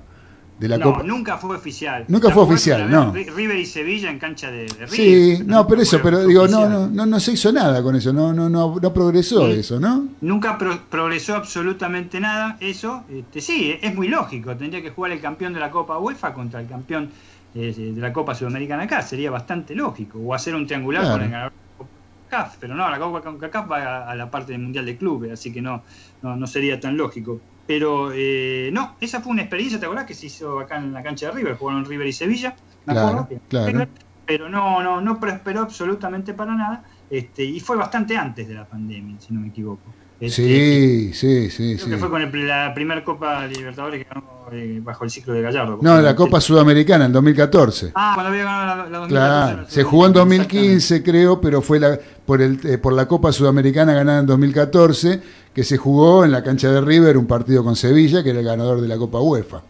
De 0.57 0.69
la 0.69 0.77
no, 0.77 0.85
Copa. 0.93 1.03
nunca 1.03 1.37
fue 1.37 1.57
oficial. 1.57 2.05
Nunca 2.07 2.29
La 2.29 2.33
fue 2.33 2.43
oficial, 2.43 2.89
no. 2.89 3.11
River 3.11 3.57
y 3.59 3.65
Sevilla 3.65 4.09
en 4.09 4.19
cancha 4.19 4.49
de, 4.49 4.63
de 4.63 4.85
River. 4.85 4.89
Sí, 4.89 5.43
no, 5.45 5.67
pero 5.67 5.81
eso, 5.81 5.99
pero 6.01 6.25
digo, 6.25 6.47
no, 6.47 6.69
no, 6.69 6.87
no, 6.87 7.05
no 7.05 7.19
se 7.19 7.33
hizo 7.33 7.51
nada 7.51 7.83
con 7.83 7.93
eso, 7.97 8.13
no, 8.13 8.31
no, 8.31 8.47
no, 8.49 8.79
no 8.81 8.93
progresó 8.93 9.47
Sí. 9.51 9.59
eso, 9.59 9.81
¿no? 9.81 10.07
Nunca 10.21 10.57
pro- 10.57 10.79
progresó 10.89 11.35
absolutamente 11.35 12.21
nada. 12.21 12.55
Eso, 12.61 13.03
este, 13.11 13.41
sí, 13.41 13.75
es 13.81 13.93
muy 13.93 14.07
lógico. 14.07 14.55
Tendría 14.55 14.81
que 14.81 14.91
jugar 14.91 15.11
el 15.11 15.19
campeón 15.19 15.53
de 15.53 15.59
la 15.59 15.69
Copa 15.69 15.99
UEFA 15.99 16.33
contra 16.33 16.61
el 16.61 16.67
campeón 16.67 17.09
eh, 17.53 17.73
de 17.93 17.99
la 18.01 18.13
Copa 18.13 18.33
Sudamericana 18.33 18.83
acá. 18.83 19.01
Sería 19.01 19.31
bastante 19.31 19.75
lógico. 19.75 20.19
O 20.19 20.33
hacer 20.33 20.55
un 20.55 20.65
triangular 20.67 21.01
Claro. 21.01 21.15
con 21.17 21.25
el 21.25 21.31
ganador 21.31 21.51
de 21.51 21.57
la 21.57 21.77
Copa 21.77 21.89
CAF. 22.29 22.55
Pero 22.61 22.75
no, 22.75 22.89
la 22.89 22.97
Copa 22.97 23.21
CONCACAF 23.21 23.69
va 23.71 23.77
a, 23.83 24.11
a 24.11 24.15
la 24.15 24.31
parte 24.31 24.53
del 24.53 24.61
Mundial 24.61 24.85
de 24.85 24.95
Clubes, 24.95 25.33
así 25.33 25.51
que 25.51 25.61
no, 25.61 25.83
no, 26.21 26.37
no 26.37 26.47
sería 26.47 26.79
tan 26.79 26.95
lógico. 26.95 27.41
Pero 27.65 28.11
eh, 28.13 28.69
no, 28.73 28.97
esa 29.01 29.21
fue 29.21 29.31
una 29.33 29.41
experiencia, 29.43 29.79
¿te 29.79 29.85
acordás? 29.85 30.05
Que 30.05 30.13
se 30.13 30.27
hizo 30.27 30.59
acá 30.59 30.77
en 30.77 30.93
la 30.93 31.03
cancha 31.03 31.27
de 31.27 31.33
River. 31.33 31.57
Jugaron 31.57 31.85
River 31.85 32.07
y 32.07 32.13
Sevilla. 32.13 32.55
me 32.85 32.93
Claro, 32.93 33.19
acuerdo, 33.21 33.29
claro. 33.47 33.87
Pero 34.25 34.49
no, 34.49 34.81
no, 34.83 35.01
no 35.01 35.19
prosperó 35.19 35.61
absolutamente 35.61 36.33
para 36.33 36.55
nada. 36.55 36.83
Este, 37.09 37.43
y 37.43 37.59
fue 37.59 37.77
bastante 37.77 38.17
antes 38.17 38.47
de 38.47 38.55
la 38.55 38.67
pandemia, 38.67 39.19
si 39.19 39.33
no 39.33 39.41
me 39.41 39.49
equivoco. 39.49 39.97
Sí, 40.21 41.11
sí, 41.13 41.49
sí, 41.49 41.75
Creo 41.75 41.77
sí. 41.85 41.89
que 41.91 41.97
fue 41.97 42.09
con 42.09 42.21
el- 42.21 42.47
la 42.47 42.73
primera 42.73 43.03
Copa 43.03 43.45
Libertadores 43.47 44.01
que 44.03 44.09
ganó 44.09 44.23
eh, 44.51 44.79
bajo 44.81 45.03
el 45.03 45.09
ciclo 45.09 45.33
de 45.33 45.41
Gallardo. 45.41 45.79
No, 45.81 45.99
la 46.01 46.15
Copa 46.15 46.39
Sudamericana 46.39 47.05
en 47.05 47.11
2014. 47.11 47.91
Ah, 47.95 48.11
cuando 48.13 48.31
había 48.31 48.43
ganado 48.45 48.83
la, 48.83 48.89
la 48.89 48.97
2014. 48.99 49.09
Claro, 49.09 49.61
la 49.63 49.69
se 49.69 49.83
jugó 49.83 50.05
en 50.05 50.13
Sudamericana, 50.13 50.53
2015 50.53 51.03
creo, 51.03 51.41
pero 51.41 51.61
fue 51.61 51.79
la, 51.79 51.99
por, 52.25 52.41
el, 52.41 52.59
eh, 52.63 52.77
por 52.77 52.93
la 52.93 53.07
Copa 53.07 53.31
Sudamericana 53.31 53.93
ganada 53.93 54.19
en 54.21 54.25
2014, 54.27 55.21
que 55.53 55.63
se 55.63 55.77
jugó 55.77 56.23
en 56.23 56.31
la 56.31 56.43
cancha 56.43 56.71
de 56.71 56.79
River 56.81 57.17
un 57.17 57.25
partido 57.27 57.63
con 57.63 57.75
Sevilla, 57.75 58.23
que 58.23 58.29
era 58.29 58.39
el 58.39 58.45
ganador 58.45 58.81
de 58.81 58.87
la 58.87 58.97
Copa 58.97 59.19
UEFA. 59.19 59.61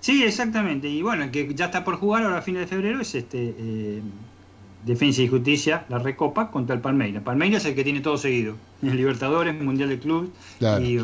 Sí, 0.00 0.22
exactamente. 0.24 0.88
Y 0.88 1.02
bueno, 1.02 1.24
el 1.24 1.30
que 1.30 1.54
ya 1.54 1.66
está 1.66 1.84
por 1.84 1.96
jugar 1.96 2.24
ahora 2.24 2.38
a 2.38 2.42
fines 2.42 2.62
de 2.62 2.66
febrero 2.66 3.00
es 3.00 3.14
este 3.14 3.54
eh, 3.58 4.02
Defensa 4.84 5.22
y 5.22 5.28
Justicia, 5.28 5.84
la 5.88 5.98
Recopa 5.98 6.50
contra 6.50 6.74
el 6.74 6.80
Palmeiras. 6.80 7.22
Palmeiras 7.22 7.62
es 7.64 7.70
el 7.70 7.74
que 7.74 7.84
tiene 7.84 8.00
todo 8.00 8.16
seguido. 8.16 8.54
El 8.82 8.96
Libertadores, 8.96 9.60
Mundial 9.60 9.88
de 9.90 9.98
Club 9.98 10.32
Claro. 10.58 10.82
y. 10.84 10.98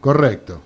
Correcto. 0.00 0.62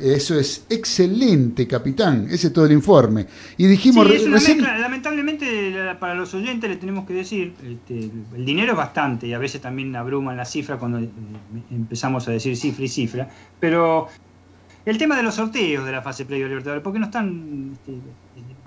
Eso 0.00 0.36
es 0.38 0.66
excelente, 0.68 1.68
capitán. 1.68 2.26
Ese 2.28 2.48
es 2.48 2.52
todo 2.52 2.66
el 2.66 2.72
informe. 2.72 3.26
Y 3.56 3.66
dijimos 3.68 4.08
Sí, 4.08 4.14
es 4.14 4.24
una 4.26 4.36
recién- 4.38 4.56
mezcla. 4.58 4.76
Lamentablemente, 4.78 5.70
la- 5.70 5.98
para 6.00 6.14
los 6.16 6.34
oyentes 6.34 6.68
les 6.68 6.80
tenemos 6.80 7.06
que 7.06 7.14
decir, 7.14 7.54
este, 7.64 8.10
el 8.34 8.44
dinero 8.44 8.72
es 8.72 8.76
bastante 8.76 9.28
y 9.28 9.32
a 9.34 9.38
veces 9.38 9.60
también 9.60 9.94
abruman 9.94 10.36
la 10.36 10.44
cifra 10.44 10.78
cuando 10.78 10.98
eh, 10.98 11.08
empezamos 11.70 12.26
a 12.26 12.32
decir 12.32 12.56
cifra 12.56 12.84
y 12.84 12.88
cifra, 12.88 13.28
pero 13.60 14.08
el 14.84 14.98
tema 14.98 15.16
de 15.16 15.22
los 15.22 15.36
sorteos 15.36 15.86
de 15.86 15.92
la 15.92 16.02
fase 16.02 16.24
previa 16.24 16.46
de 16.46 16.48
Libertadores, 16.50 16.82
porque 16.82 16.98
no 16.98 17.06
están 17.06 17.70
este, 17.74 17.92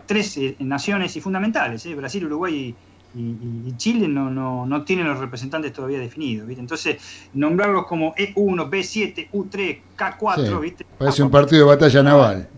tres 0.07 0.35
eh, 0.37 0.55
naciones 0.59 1.15
y 1.15 1.21
fundamentales, 1.21 1.85
¿eh? 1.85 1.93
Brasil, 1.93 2.25
Uruguay 2.25 2.75
y, 3.13 3.19
y- 3.19 3.63
y 3.69 3.77
Chile 3.77 4.07
no, 4.07 4.29
no, 4.31 4.65
no 4.65 4.83
tienen 4.83 5.07
los 5.07 5.19
representantes 5.19 5.73
todavía 5.73 5.99
definidos, 5.99 6.47
¿viste? 6.47 6.61
Entonces, 6.61 6.97
nombrarlos 7.33 7.85
como 7.85 8.13
E1, 8.15 8.69
B7, 8.69 9.29
U3, 9.31 9.79
K4, 9.97 10.35
Sí, 10.47 10.61
¿viste? 10.61 10.85
parece 10.97 11.23
un 11.23 11.29
partido 11.31 11.65
de 11.67 11.75
batalla 11.75 12.03
naval. 12.03 12.49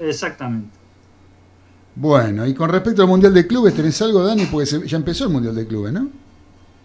Exactamente. 0.00 0.76
Bueno, 1.94 2.46
y 2.46 2.54
con 2.54 2.70
respecto 2.70 3.02
al 3.02 3.08
Mundial 3.08 3.34
de 3.34 3.46
Clubes, 3.46 3.74
¿tenés 3.74 4.00
algo, 4.02 4.22
Dani? 4.24 4.46
Porque 4.46 4.66
ya 4.86 4.96
empezó 4.96 5.24
el 5.24 5.30
Mundial 5.30 5.54
de 5.54 5.66
Clubes, 5.66 5.92
¿no? 5.92 6.08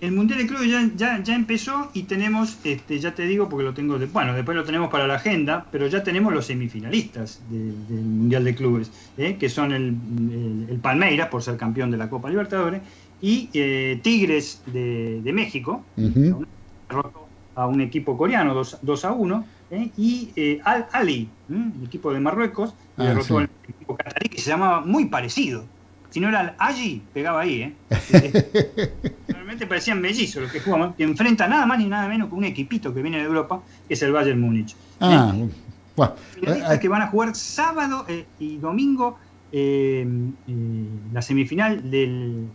El 0.03 0.11
Mundial 0.11 0.39
de 0.39 0.47
Clubes 0.47 0.69
ya, 0.69 0.89
ya, 0.97 1.23
ya 1.23 1.33
empezó 1.33 1.89
y 1.93 2.03
tenemos, 2.03 2.57
este, 2.65 2.99
ya 2.99 3.15
te 3.15 3.23
digo 3.25 3.47
porque 3.47 3.63
lo 3.63 3.73
tengo, 3.73 3.97
de- 3.97 4.07
bueno, 4.07 4.33
después 4.33 4.57
lo 4.57 4.65
tenemos 4.65 4.89
para 4.89 5.07
la 5.07 5.15
agenda, 5.15 5.65
pero 5.71 5.87
ya 5.87 6.03
tenemos 6.03 6.33
los 6.33 6.45
semifinalistas 6.45 7.39
de- 7.49 7.71
del 7.95 8.03
Mundial 8.03 8.43
de 8.43 8.53
Clubes, 8.53 8.91
¿eh? 9.17 9.37
que 9.39 9.47
son 9.47 9.71
el, 9.71 9.95
el- 10.29 10.67
el 10.71 10.79
Palmeiras, 10.79 11.29
por 11.29 11.41
ser 11.41 11.55
campeón 11.55 11.89
de 11.89 11.95
la 11.95 12.09
Copa 12.09 12.29
Libertadores, 12.29 12.81
y 13.21 13.49
eh, 13.53 13.97
Tigres 14.03 14.61
de, 14.65 15.21
de 15.23 15.31
México, 15.31 15.85
Ujú. 15.95 16.43
derrotó 16.89 17.29
a 17.55 17.67
un 17.67 17.79
equipo 17.79 18.17
coreano 18.17 18.53
2, 18.53 19.05
a 19.05 19.11
1, 19.13 19.45
¿eh? 19.71 19.89
y 19.95 20.59
Al 20.65 20.85
Ali, 20.91 21.29
el 21.47 21.85
equipo 21.85 22.11
de 22.11 22.19
Marruecos, 22.19 22.73
Ah, 22.97 23.05
derrotó 23.05 23.37
sí. 23.39 23.43
al 23.43 23.49
equipo 23.69 23.95
catarí 23.95 24.27
que 24.27 24.41
se 24.41 24.49
llamaba 24.49 24.81
muy 24.81 25.05
parecido. 25.05 25.63
Si 26.09 26.19
no 26.19 26.27
era 26.29 26.41
el 26.41 26.51
Allí, 26.59 27.01
pegaba 27.13 27.39
ahí, 27.41 27.61
¿eh? 27.61 27.73
Realmente 29.53 29.67
parecían 29.67 30.01
mellizos 30.01 30.41
los 30.41 30.51
que 30.51 30.59
jugaban, 30.59 30.93
que 30.93 31.03
enfrenta 31.03 31.47
nada 31.47 31.67
más 31.67 31.77
ni 31.77 31.85
nada 31.85 32.07
menos 32.07 32.27
que 32.27 32.33
un 32.33 32.43
equipito 32.43 32.91
que 32.91 33.03
viene 33.03 33.19
de 33.19 33.25
Europa, 33.25 33.61
que 33.87 33.93
es 33.93 34.01
el 34.01 34.11
Bayern 34.11 34.41
Múnich. 34.41 34.75
Ah, 34.99 35.31
¿Eh? 35.35 35.47
bueno. 35.95 36.13
Finalistas 36.33 36.79
que 36.79 36.87
van 36.89 37.03
a 37.03 37.07
jugar 37.07 37.35
sábado 37.35 38.03
eh, 38.07 38.25
y 38.39 38.57
domingo 38.57 39.19
eh, 39.51 40.07
eh, 40.47 40.85
la 41.13 41.21
semifinal 41.21 41.87
del 41.91 42.47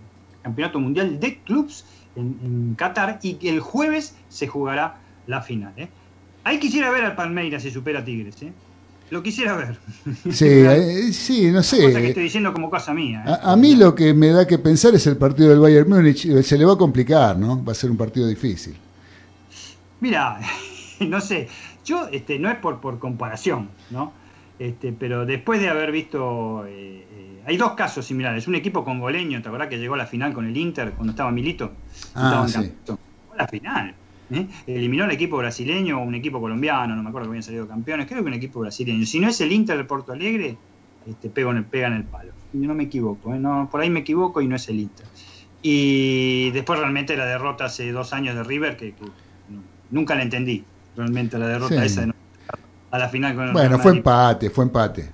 Campeonato 0.42 0.80
Mundial 0.80 1.20
de 1.20 1.38
Clubs 1.38 1.84
en, 2.16 2.36
en 2.42 2.74
Qatar 2.74 3.20
y 3.22 3.34
que 3.34 3.48
el 3.48 3.60
jueves 3.60 4.16
se 4.28 4.48
jugará 4.48 4.96
la 5.28 5.40
final. 5.40 5.74
¿eh? 5.76 5.88
Ahí 6.42 6.58
quisiera 6.58 6.90
ver 6.90 7.04
al 7.04 7.14
Palmeiras 7.14 7.62
si 7.62 7.70
supera 7.70 8.00
a 8.00 8.04
Tigres. 8.04 8.42
¿eh? 8.42 8.52
Lo 9.10 9.22
quisiera 9.22 9.56
ver. 9.56 9.78
Sí, 10.30 10.44
eh, 10.46 11.12
sí, 11.12 11.46
no 11.50 11.58
Cosa 11.58 11.76
que 11.78 11.92
sé. 11.92 12.08
estoy 12.08 12.22
diciendo 12.24 12.52
como 12.52 12.68
cosa 12.70 12.92
mía. 12.92 13.24
¿eh? 13.26 13.30
A, 13.42 13.52
a 13.52 13.56
mí 13.56 13.74
lo 13.76 13.94
que 13.94 14.12
me 14.14 14.28
da 14.28 14.46
que 14.46 14.58
pensar 14.58 14.94
es 14.94 15.06
el 15.06 15.16
partido 15.16 15.48
del 15.50 15.60
Bayern 15.60 15.88
Múnich. 15.88 16.26
Eh, 16.26 16.42
Se 16.42 16.58
le 16.58 16.64
va 16.64 16.74
a 16.74 16.78
complicar, 16.78 17.38
¿no? 17.38 17.62
Va 17.64 17.72
a 17.72 17.74
ser 17.74 17.90
un 17.90 17.96
partido 17.96 18.26
difícil. 18.26 18.76
Mira, 20.00 20.38
no 21.00 21.20
sé, 21.20 21.48
yo 21.84 22.08
este, 22.12 22.38
no 22.38 22.50
es 22.50 22.56
por, 22.58 22.80
por 22.80 22.98
comparación, 22.98 23.70
¿no? 23.90 24.12
Este, 24.58 24.92
pero 24.92 25.24
después 25.24 25.60
de 25.60 25.68
haber 25.68 25.92
visto, 25.92 26.64
eh, 26.66 27.42
hay 27.46 27.56
dos 27.56 27.72
casos 27.74 28.04
similares. 28.04 28.48
Un 28.48 28.56
equipo 28.56 28.84
congoleño, 28.84 29.40
¿te 29.40 29.48
acordás 29.48 29.68
que 29.68 29.78
llegó 29.78 29.94
a 29.94 29.98
la 29.98 30.06
final 30.06 30.32
con 30.32 30.46
el 30.46 30.56
Inter 30.56 30.92
cuando 30.92 31.12
estaba 31.12 31.30
Milito? 31.30 31.72
Ah, 32.14 32.44
Estaban 32.46 32.48
sí. 32.48 32.54
campeones. 32.54 33.04
Llegó 33.22 33.34
a 33.34 33.36
la 33.36 33.48
final. 33.48 33.94
¿Eh? 34.30 34.46
Eliminó 34.66 35.04
al 35.04 35.10
equipo 35.12 35.36
brasileño 35.38 35.98
o 36.00 36.02
un 36.04 36.14
equipo 36.14 36.40
colombiano, 36.40 36.94
no 36.96 37.02
me 37.02 37.08
acuerdo 37.08 37.26
que 37.26 37.30
habían 37.30 37.42
salido 37.42 37.66
campeones, 37.68 38.06
creo 38.06 38.22
que 38.22 38.28
un 38.28 38.34
equipo 38.34 38.60
brasileño. 38.60 39.04
Si 39.06 39.20
no 39.20 39.28
es 39.28 39.40
el 39.40 39.52
Inter 39.52 39.76
de 39.76 39.84
Porto 39.84 40.12
Alegre, 40.12 40.56
este, 41.06 41.28
pega, 41.30 41.50
en 41.50 41.56
el, 41.58 41.64
pega 41.64 41.86
en 41.88 41.94
el 41.94 42.04
palo. 42.04 42.32
Yo 42.52 42.66
no 42.66 42.74
me 42.74 42.84
equivoco, 42.84 43.34
¿eh? 43.34 43.38
no, 43.38 43.68
por 43.70 43.80
ahí 43.80 43.90
me 43.90 44.00
equivoco 44.00 44.40
y 44.40 44.46
no 44.48 44.56
es 44.56 44.68
el 44.68 44.80
Inter. 44.80 45.06
Y 45.62 46.50
después 46.52 46.78
realmente 46.78 47.16
la 47.16 47.24
derrota 47.26 47.64
hace 47.66 47.90
dos 47.92 48.12
años 48.12 48.34
de 48.36 48.44
River, 48.44 48.76
que, 48.76 48.92
que 48.92 49.04
no- 49.50 49.62
nunca 49.90 50.14
la 50.14 50.22
entendí, 50.22 50.64
realmente 50.96 51.38
la 51.38 51.48
derrota 51.48 51.80
Sí. 51.80 51.86
esa 51.86 52.00
de 52.02 52.06
no 52.08 52.14
a 52.90 52.98
la 52.98 53.08
final 53.10 53.34
con 53.34 53.46
el 53.48 53.52
Bueno, 53.52 53.78
fue 53.78 53.92
empate, 53.92 54.48
fue 54.50 54.64
empate. 54.64 55.10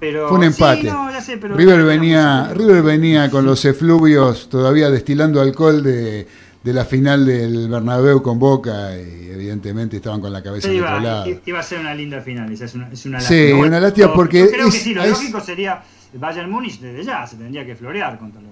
Pero, 0.00 0.28
Fue 0.28 0.38
un 0.38 0.44
empate. 0.44 0.82
sí, 0.82 0.86
no, 0.88 1.10
ya 1.10 1.20
sé, 1.20 1.38
pero- 1.38 1.56
River 1.56 1.84
venía, 1.84 2.52
River 2.54 2.82
venía 2.82 3.30
con 3.30 3.44
los 3.44 3.64
efluvios 3.64 4.48
todavía 4.48 4.90
destilando 4.90 5.40
alcohol 5.40 5.82
de, 5.82 6.26
de 6.62 6.72
la 6.72 6.84
final 6.84 7.24
del 7.24 7.68
Bernabéu 7.68 8.22
con 8.22 8.38
Boca 8.38 8.90
y 8.96 9.30
evidentemente 9.30 9.96
estaban 9.96 10.20
con 10.20 10.32
la 10.32 10.42
cabeza 10.42 10.68
Sí, 10.68 10.76
en 10.76 10.82
otro 10.82 10.98
iba, 10.98 11.02
lado. 11.02 11.26
iba 11.46 11.58
a 11.60 11.62
ser 11.62 11.78
una 11.80 11.94
linda 11.94 12.20
final, 12.20 12.50
esa 12.52 12.64
es 12.64 12.74
una, 12.74 12.88
es 12.92 13.06
una 13.06 13.20
Sí, 13.20 13.34
lástima. 13.50 13.66
una 13.66 13.80
lástima 13.80 14.12
porque 14.14 14.40
yo 14.40 14.50
creo 14.50 14.66
es- 14.68 14.74
que 14.74 14.80
sí, 14.80 14.94
lo 14.94 15.02
es- 15.04 15.10
lógico 15.10 15.40
sería 15.40 15.82
Bayern 16.14 16.50
Múnich 16.50 16.80
desde 16.80 17.04
ya, 17.04 17.26
se 17.26 17.36
tendría 17.36 17.64
que 17.64 17.76
florear 17.76 18.18
contra 18.18 18.40
los... 18.42 18.50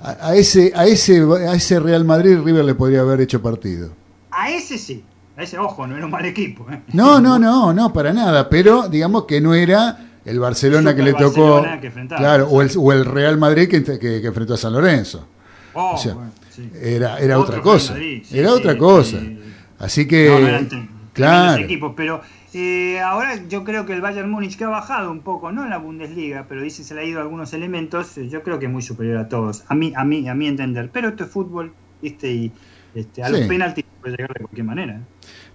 A, 0.00 0.28
a 0.28 0.34
ese, 0.36 0.72
a, 0.76 0.86
ese, 0.86 1.20
a 1.48 1.54
ese 1.54 1.80
Real 1.80 2.04
Madrid 2.04 2.38
River 2.44 2.64
le 2.64 2.74
podría 2.74 3.00
haber 3.00 3.20
hecho 3.20 3.42
partido. 3.42 3.90
A 4.30 4.50
ese 4.50 4.78
sí, 4.78 5.02
a 5.36 5.42
ese, 5.42 5.58
ojo, 5.58 5.86
no 5.86 5.96
era 5.96 6.04
un 6.04 6.12
mal 6.12 6.24
equipo. 6.24 6.64
¿eh? 6.70 6.82
No, 6.92 7.20
no, 7.20 7.38
no, 7.40 7.72
no, 7.72 7.92
para 7.92 8.12
nada. 8.12 8.48
Pero 8.48 8.88
digamos 8.88 9.24
que 9.24 9.40
no 9.40 9.54
era 9.54 9.98
el 10.24 10.38
Barcelona 10.38 10.94
que 10.94 11.02
le 11.02 11.14
tocó. 11.14 11.64
Que. 11.80 11.90
Claro, 12.16 12.48
o 12.48 12.62
el, 12.62 12.70
o 12.76 12.92
el 12.92 13.04
Real 13.04 13.36
Madrid 13.38 13.68
que, 13.68 13.82
que- 13.82 13.98
que 13.98 14.26
enfrentó 14.26 14.54
a 14.54 14.56
San 14.56 14.72
Lorenzo. 14.72 15.26
Oh, 15.74 15.94
O 15.94 15.98
sea, 15.98 16.14
bueno, 16.14 16.30
sí. 16.62 16.70
Era, 16.80 17.18
era 17.18 17.38
Otro 17.38 17.54
otra 17.54 17.62
cosa. 17.62 17.92
Madrid, 17.94 18.22
sí, 18.24 18.38
era 18.38 18.48
sí, 18.50 18.54
otra 18.54 18.76
cosa. 18.78 19.20
sí. 19.20 19.38
Así 19.78 20.08
que. 20.08 20.28
No, 20.28 20.38
no 20.40 20.48
eran 20.48 20.68
tre- 20.68 20.88
claro. 21.12 21.62
equipos, 21.62 21.92
pero 21.96 22.20
eh, 22.54 22.98
ahora 23.00 23.46
yo 23.48 23.64
creo 23.64 23.84
que 23.86 23.92
el 23.92 24.00
Bayern 24.00 24.30
Múnich 24.30 24.56
que 24.56 24.64
ha 24.64 24.68
bajado 24.68 25.10
un 25.10 25.20
poco, 25.20 25.52
no 25.52 25.64
en 25.64 25.70
la 25.70 25.78
Bundesliga, 25.78 26.46
pero 26.48 26.62
dice 26.62 26.82
se 26.84 26.94
le 26.94 27.02
ha 27.02 27.04
ido 27.04 27.20
algunos 27.20 27.52
elementos, 27.52 28.16
eh, 28.18 28.28
yo 28.28 28.42
creo 28.42 28.58
que 28.58 28.66
es 28.66 28.72
muy 28.72 28.82
superior 28.82 29.18
a 29.18 29.28
todos, 29.28 29.64
a 29.68 29.74
mí, 29.74 29.92
a 29.96 30.04
mí, 30.04 30.28
a 30.28 30.34
mi 30.34 30.46
entender. 30.48 30.90
Pero 30.92 31.08
esto 31.08 31.24
es 31.24 31.30
fútbol, 31.30 31.72
viste, 32.02 32.30
y 32.32 32.52
este, 32.94 33.22
a 33.22 33.28
los 33.28 33.40
penaltis 33.42 33.84
puede 34.00 34.16
llegar 34.16 34.32
de 34.34 34.40
cualquier 34.40 34.64
manera. 34.66 34.94
¿eh? 34.94 35.00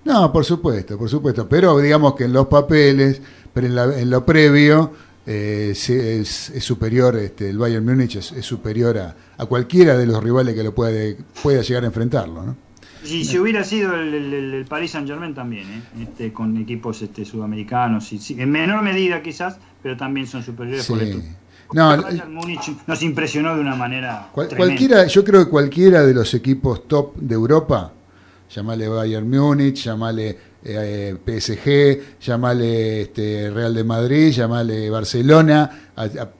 No, 0.05 0.31
por 0.31 0.45
supuesto, 0.45 0.97
por 0.97 1.09
supuesto. 1.09 1.47
Pero 1.49 1.77
digamos 1.79 2.15
que 2.15 2.25
en 2.25 2.33
los 2.33 2.47
papeles, 2.47 3.21
pero 3.53 3.67
en, 3.67 3.75
la- 3.75 3.99
en 3.99 4.09
lo 4.09 4.25
previo, 4.25 4.91
eh, 5.25 5.69
es, 5.71 5.89
es 6.49 6.63
superior, 6.63 7.15
este, 7.17 7.49
el 7.49 7.57
Bayern 7.57 7.85
Múnich 7.85 8.15
es, 8.17 8.31
es 8.33 8.45
superior 8.45 8.97
a, 8.97 9.15
a 9.37 9.45
cualquiera 9.45 9.97
de 9.97 10.05
los 10.05 10.21
rivales 10.23 10.53
que 10.55 10.63
lo 10.63 10.73
puede, 10.75 11.17
pueda 11.41 11.61
llegar 11.61 11.83
a 11.83 11.87
enfrentarlo. 11.87 12.43
¿no? 12.43 12.55
Y 13.05 13.25
si 13.25 13.37
hubiera 13.39 13.63
sido 13.63 13.95
el, 13.95 14.13
el- 14.13 14.65
Paris 14.65 14.91
Saint 14.91 15.07
Germain 15.07 15.33
también, 15.33 15.67
¿eh? 15.69 15.81
este, 16.03 16.31
con 16.33 16.55
equipos 16.57 17.01
este, 17.01 17.25
sudamericanos, 17.25 18.11
y, 18.13 18.19
sí, 18.19 18.35
en 18.39 18.49
menor 18.51 18.81
medida 18.81 19.21
quizás, 19.21 19.57
pero 19.81 19.97
también 19.97 20.25
son 20.27 20.43
superiores 20.43 20.85
por 20.85 20.99
Sí. 20.99 21.05
esto. 21.09 21.21
No, 21.73 21.93
el 21.93 22.01
Bayern 22.01 22.33
Múnich 22.33 22.71
nos 22.85 23.01
impresionó 23.01 23.55
de 23.55 23.61
una 23.61 23.75
manera 23.75 24.29
Cual- 24.31 24.49
cualquiera, 24.55 25.07
yo 25.07 25.23
creo 25.23 25.45
que 25.45 25.49
cualquiera 25.49 26.05
de 26.05 26.13
los 26.13 26.33
equipos 26.33 26.87
top 26.87 27.15
de 27.15 27.33
Europa, 27.33 27.91
llamale 28.53 28.87
Bayern 28.87 29.27
Múnich, 29.29 29.83
llamale 29.83 30.37
eh, 30.65 31.15
PSG, 31.25 32.19
llamale 32.21 33.01
este, 33.01 33.49
Real 33.49 33.73
de 33.73 33.83
Madrid, 33.83 34.31
llamale 34.31 34.89
Barcelona, 34.89 35.69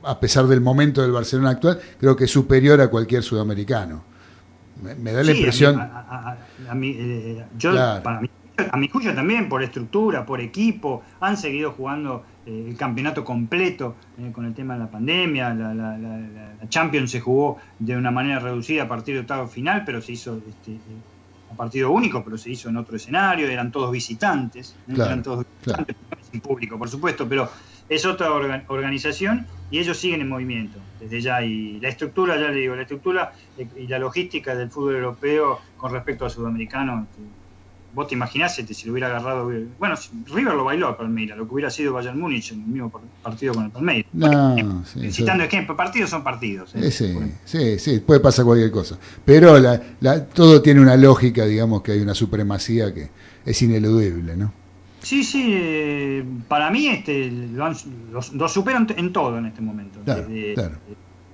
a, 0.04 0.20
pesar 0.20 0.48
del 0.48 0.62
momento 0.62 1.02
del 1.02 1.12
Barcelona 1.12 1.52
actual, 1.52 1.80
creo 2.00 2.16
que 2.16 2.24
es 2.26 2.32
superior 2.32 2.80
a 2.82 2.88
cualquier 2.90 3.24
sudamericano. 3.24 4.04
Me, 4.82 4.96
me 4.96 5.12
da 5.12 5.24
la 5.24 5.32
Sí, 5.32 5.38
impresión. 5.38 5.80
A, 5.80 5.84
mí- 5.86 5.92
a- 5.94 6.30
a- 6.68 6.72
a 6.72 6.76
mí, 6.76 6.96
eh, 6.98 7.46
yo, 7.58 7.72
Claro. 7.72 8.04
para 8.04 8.22
mí, 8.22 8.30
a 8.72 8.78
mi 8.78 8.88
juicio 8.88 9.14
también, 9.16 9.50
por 9.50 9.64
estructura, 9.64 10.26
por 10.26 10.40
equipo, 10.42 11.04
han 11.20 11.38
seguido 11.38 11.72
jugando 11.72 12.24
eh, 12.46 12.66
el 12.70 12.76
campeonato 12.76 13.24
completo 13.24 13.96
eh, 14.20 14.32
con 14.34 14.46
el 14.46 14.54
tema 14.54 14.74
de 14.74 14.80
la 14.82 14.92
pandemia. 14.92 15.54
La, 15.54 15.74
la- 15.74 15.98
la- 15.98 16.20
la- 16.20 16.54
la 16.62 16.70
Champions 16.70 17.10
se 17.12 17.22
jugó 17.22 17.58
de 17.80 17.96
una 17.96 18.12
manera 18.12 18.40
reducida 18.40 18.84
a 18.84 18.88
partir 18.88 19.16
de 19.16 19.22
octavo 19.22 19.48
final, 19.48 19.84
pero 19.86 20.02
se 20.02 20.12
hizo 20.12 20.38
este, 20.50 20.78
a 21.54 21.56
partido 21.56 21.92
único, 21.92 22.24
pero 22.24 22.38
se 22.38 22.52
hizo 22.52 22.70
en 22.70 22.78
otro 22.78 22.96
escenario. 22.96 23.48
Eran 23.48 23.72
todos 23.72 23.92
visitantes, 23.92 24.76
¿eh? 24.88 24.94
Claro, 24.94 25.12
eran 25.12 25.24
todos 25.24 25.46
visitantes, 25.62 25.96
sin 26.30 26.42
público, 26.42 26.78
por 26.78 26.90
supuesto, 26.90 27.28
pero 27.28 27.50
es 27.88 28.06
otra 28.06 28.30
orga- 28.32 28.66
organización 28.68 29.48
y 29.70 29.80
ellos 29.80 29.98
siguen 29.98 30.22
en 30.22 30.30
movimiento 30.30 30.80
desde 31.00 31.22
ya. 31.22 31.44
Y 31.44 31.80
la 31.80 31.90
estructura, 31.90 32.36
ya 32.40 32.50
le 32.50 32.60
digo, 32.60 32.76
la 32.76 32.84
estructura 32.84 33.32
y 33.58 33.88
la 33.88 34.00
logística 34.00 34.56
del 34.56 34.70
fútbol 34.72 34.96
europeo 34.96 35.60
con 35.78 35.92
respecto 35.92 36.26
al 36.26 36.32
sudamericano, 36.32 37.08
este, 37.10 37.22
vos 37.94 38.08
te 38.08 38.16
imaginás 38.16 38.58
este, 38.60 38.74
si 38.74 38.86
lo 38.88 38.94
hubiera 38.94 39.08
agarrado. 39.08 39.52
Bueno, 39.80 39.96
si- 39.96 40.10
River 40.34 40.54
lo 40.56 40.64
bailó 40.64 40.88
a 40.88 40.98
Palmeiras, 40.98 41.38
lo 41.38 41.48
que 41.48 41.54
hubiera 41.54 41.70
sido 41.70 41.94
Bayern 41.94 42.20
Múnich 42.20 42.52
en 42.52 42.62
el 42.62 42.68
mismo 42.68 42.90
par- 42.90 43.02
partido 43.22 43.54
con 43.54 43.66
el 43.66 43.72
Palmeiras. 43.72 44.06
No, 44.14 44.84
sí, 44.86 45.12
Citando 45.12 45.44
ejemplos, 45.44 45.78
partidos 45.78 46.10
son 46.10 46.24
partidos. 46.24 46.74
¿eh? 46.76 46.80
Eh, 46.88 46.92
sí, 46.92 47.16
sí, 47.46 47.80
sí, 47.80 48.00
puede 48.00 48.20
pasar 48.20 48.46
cualquier 48.46 48.72
cosa. 48.72 48.98
Pero 49.24 49.60
la, 49.60 49.82
la- 50.02 50.26
todo 50.26 50.62
tiene 50.62 50.82
una 50.82 50.98
lógica, 50.98 51.46
digamos 51.46 51.82
que 51.82 51.92
hay 51.94 52.00
una 52.02 52.16
supremacía 52.16 52.94
que 52.94 53.10
es 53.46 53.62
ineludible, 53.62 54.36
¿no? 54.36 54.52
Sí, 55.02 55.24
sí, 55.24 55.52
eh, 55.54 56.24
para 56.48 56.72
mí 56.72 56.88
este, 56.88 57.30
lo, 57.30 57.66
han- 57.66 57.76
los- 58.12 58.34
lo 58.34 58.48
superan 58.48 58.88
en 58.96 59.12
todo 59.12 59.38
en 59.38 59.46
este 59.48 59.62
momento. 59.62 60.00
Claro, 60.06 60.22
Desde- 60.28 60.54
claro. 60.54 60.76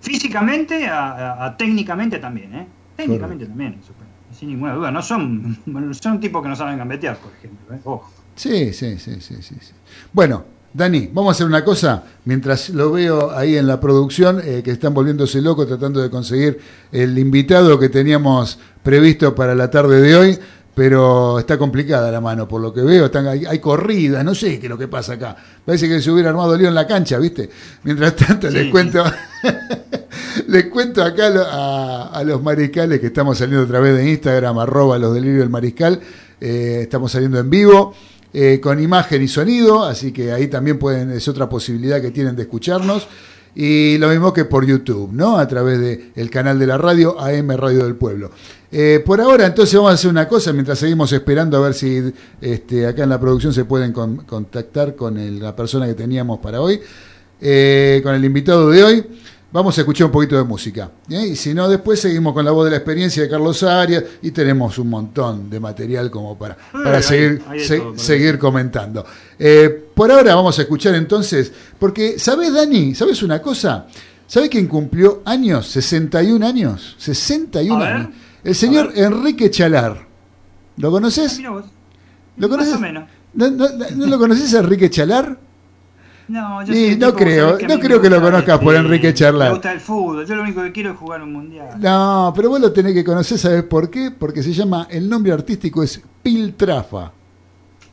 Físicamente 0.02 0.88
a, 0.88 1.10
a- 1.34 1.45
a 1.45 1.57
técnicamente 1.57 2.19
también, 2.19 2.56
¿eh? 2.56 2.68
Técnicamente 2.95 3.45
también, 3.45 3.76
lo 3.80 3.86
superan, 3.86 4.09
sin 4.40 4.49
ninguna 4.49 4.74
duda. 4.74 4.91
No 4.91 5.02
son, 5.02 5.57
son 6.02 6.20
tipos 6.20 6.41
que 6.41 6.49
no 6.49 6.56
saben 6.56 6.78
gambetear, 6.78 7.18
por 7.18 7.32
ejemplo. 7.34 7.76
¿eh? 7.76 7.80
Ojo. 7.84 8.10
Sí, 8.36 8.72
sí, 8.72 8.98
sí, 8.98 9.20
sí, 9.20 9.36
sí. 9.41 9.56
Bueno, 10.14 10.45
Dani, 10.74 11.10
vamos 11.11 11.30
a 11.30 11.32
hacer 11.32 11.48
una 11.48 11.66
cosa. 11.66 12.03
Mientras 12.24 12.70
lo 12.70 12.91
veo 12.91 13.32
ahí 13.36 13.57
en 13.57 13.68
la 13.68 13.80
producción, 13.82 14.40
eh, 14.44 14.61
que 14.64 14.72
están 14.72 14.94
volviéndose 14.94 15.41
locos 15.41 15.68
tratando 15.68 15.99
de 15.99 16.10
conseguir 16.10 16.60
el 16.91 17.18
invitado 17.18 17.78
que 17.80 17.90
teníamos 17.90 18.60
previsto 18.82 19.36
para 19.36 19.56
la 19.56 19.70
tarde 19.70 19.99
de 19.99 20.16
hoy, 20.16 20.40
pero 20.80 21.39
está 21.39 21.57
complicada 21.57 22.10
la 22.10 22.22
mano, 22.22 22.47
por 22.47 22.61
lo 22.61 22.73
que 22.73 22.80
veo. 22.80 23.07
Están, 23.07 23.27
hay, 23.27 23.45
hay 23.45 23.60
corridas, 23.60 24.23
no 24.23 24.34
sé 24.34 24.61
qué 24.61 24.68
es 24.68 24.69
lo 24.69 24.77
que 24.77 24.88
pasa 24.88 25.15
acá. 25.15 25.35
Parece 25.65 25.89
que 25.89 26.01
se 26.01 26.10
hubiera 26.10 26.30
armado 26.30 26.57
lío 26.57 26.69
en 26.69 26.73
la 26.73 26.88
cancha, 26.88 27.18
¿viste? 27.18 27.49
Mientras 27.84 28.15
tanto, 28.15 28.49
les 28.49 28.72
cuento. 28.72 29.03
Les 30.47 30.68
cuento 30.68 31.03
acá 31.03 31.27
a 32.14 32.23
los 32.23 32.41
mariscales 32.41 33.01
que 33.01 33.07
estamos 33.07 33.38
saliendo 33.38 33.65
a 33.65 33.68
través 33.68 33.97
de 33.97 34.10
Instagram, 34.10 34.57
arroba 34.57 34.97
los 34.97 35.14
delirios 35.14 35.41
del 35.41 35.49
mariscal. 35.49 35.99
Eh, 36.39 36.80
estamos 36.84 37.11
saliendo 37.11 37.39
en 37.39 37.49
vivo, 37.49 37.93
eh, 38.34 38.61
con 38.61 38.81
imagen 38.81 39.22
y 39.22 39.27
sonido, 39.27 39.84
así 39.84 40.14
que 40.14 40.31
ahí 40.31 40.47
también 40.47 40.80
pueden, 40.80 41.11
es 41.11 41.27
otra 41.27 41.49
posibilidad 41.49 42.01
que 42.01 42.11
tienen 42.11 42.38
de 42.38 42.43
escucharnos. 42.43 43.06
Y 43.55 43.97
lo 43.97 44.07
mismo 44.09 44.31
que 44.31 44.45
por 44.45 44.65
YouTube, 44.65 45.11
¿no? 45.11 45.38
A 45.38 45.47
través 45.47 45.80
del 46.15 46.30
canal 46.30 46.59
de 46.59 46.67
la 46.67 46.77
radio, 46.77 47.19
AM 47.19 47.49
Radio 47.57 47.84
del 47.84 47.95
Pueblo. 47.95 48.31
Eh, 48.71 49.01
por 49.03 49.19
ahora, 49.19 49.47
entonces 49.47 49.76
vamos 49.76 49.91
a 49.91 49.95
hacer 49.95 50.11
una 50.11 50.27
cosa, 50.27 50.53
mientras 50.53 50.77
seguimos 50.80 51.11
esperando 51.11 51.57
a 51.57 51.61
ver 51.61 51.73
si 51.73 52.13
este, 52.39 52.85
acá 52.85 53.03
en 53.03 53.09
la 53.09 53.19
producción 53.19 53.51
se 53.51 53.65
pueden 53.65 53.91
con- 53.91 54.17
contactar 54.17 54.95
con 54.95 55.39
la 55.39 55.55
persona 55.55 55.88
que 55.88 55.95
teníamos 55.95 56.39
para 56.39 56.61
hoy, 56.61 56.80
eh, 57.41 57.99
con 58.03 58.13
el 58.13 58.23
invitado 58.23 58.69
de 58.69 58.84
hoy. 58.84 59.05
Vamos 59.51 59.76
a 59.77 59.81
escuchar 59.81 60.05
un 60.05 60.11
poquito 60.11 60.38
de 60.38 60.43
música. 60.43 60.91
¿eh? 61.09 61.30
Y 61.30 61.35
si 61.35 61.55
no, 61.55 61.67
después 61.67 61.99
seguimos 61.99 62.34
con 62.34 62.45
la 62.45 62.51
voz 62.51 62.65
de 62.65 62.71
la 62.71 62.77
experiencia 62.77 63.23
de 63.23 63.30
Carlos 63.30 63.63
Arias 63.63 64.03
y 64.21 64.30
tenemos 64.30 64.77
un 64.77 64.89
montón 64.89 65.49
de 65.49 65.59
material 65.59 66.11
como 66.11 66.38
para, 66.38 66.55
para 66.71 67.01
seguir, 67.01 67.41
hay 67.47 67.57
de 67.59 67.65
se- 67.65 67.77
todo, 67.80 67.91
para 67.93 68.03
seguir 68.03 68.38
comentando. 68.38 69.03
Eh, 69.39 69.85
por 69.95 70.11
ahora 70.11 70.35
vamos 70.35 70.59
a 70.59 70.61
escuchar 70.61 70.93
entonces, 70.93 71.51
porque, 71.80 72.19
¿sabes, 72.19 72.53
Dani? 72.53 72.93
¿Sabes 72.93 73.23
una 73.23 73.41
cosa? 73.41 73.88
¿Sabes 74.27 74.49
quién 74.49 74.67
cumplió 74.67 75.23
años? 75.26 75.65
61 75.67 76.45
años. 76.45 76.95
61 76.99 77.76
A 77.76 77.80
ver. 77.88 77.95
años. 77.95 78.09
El 78.43 78.53
señor 78.53 78.91
Enrique 78.95 79.49
Chalar. 79.49 80.07
¿Lo 80.77 80.91
conoces? 80.91 81.41
Vos. 81.49 81.65
¿Lo 82.38 82.47
Más 82.47 82.57
conoces? 82.57 82.76
o 82.76 82.80
menos. 82.80 83.09
¿No, 83.34 83.49
no, 83.49 83.67
no 83.95 84.05
lo 84.05 84.17
conoces 84.19 84.53
Enrique 84.53 84.91
Chalar? 84.91 85.39
No, 86.30 86.64
yo 86.64 86.73
Sí, 86.73 86.95
no 86.97 87.14
creo, 87.14 87.57
que 87.57 87.68
no 87.68 87.80
creo 87.80 87.99
que 87.99 88.10
lo 88.10 88.22
conozcas 88.22 88.60
por 88.60 88.76
Enrique 88.76 89.14
Charlar. 89.14 89.47
Me 89.49 89.53
gusta 89.56 89.72
el 89.72 89.80
fútbol. 89.80 90.26
Yo 90.27 90.35
lo 90.35 90.43
único 90.43 90.61
que 90.64 90.72
quiero 90.72 90.91
es 90.91 90.97
jugar 90.97 91.23
un 91.23 91.34
mundial. 91.34 91.69
No, 91.80 92.31
pero 92.35 92.49
vos 92.49 92.60
lo 92.60 92.72
tenés 92.72 92.93
que 92.93 93.03
conocer, 93.03 93.38
¿sabes 93.39 93.64
por 93.64 93.89
qué? 93.89 94.11
Porque 94.11 94.43
se 94.43 94.53
llama, 94.53 94.88
el 94.91 95.10
nombre 95.10 95.31
artístico 95.34 95.81
es 95.84 95.99
Piltrafa. 96.22 97.11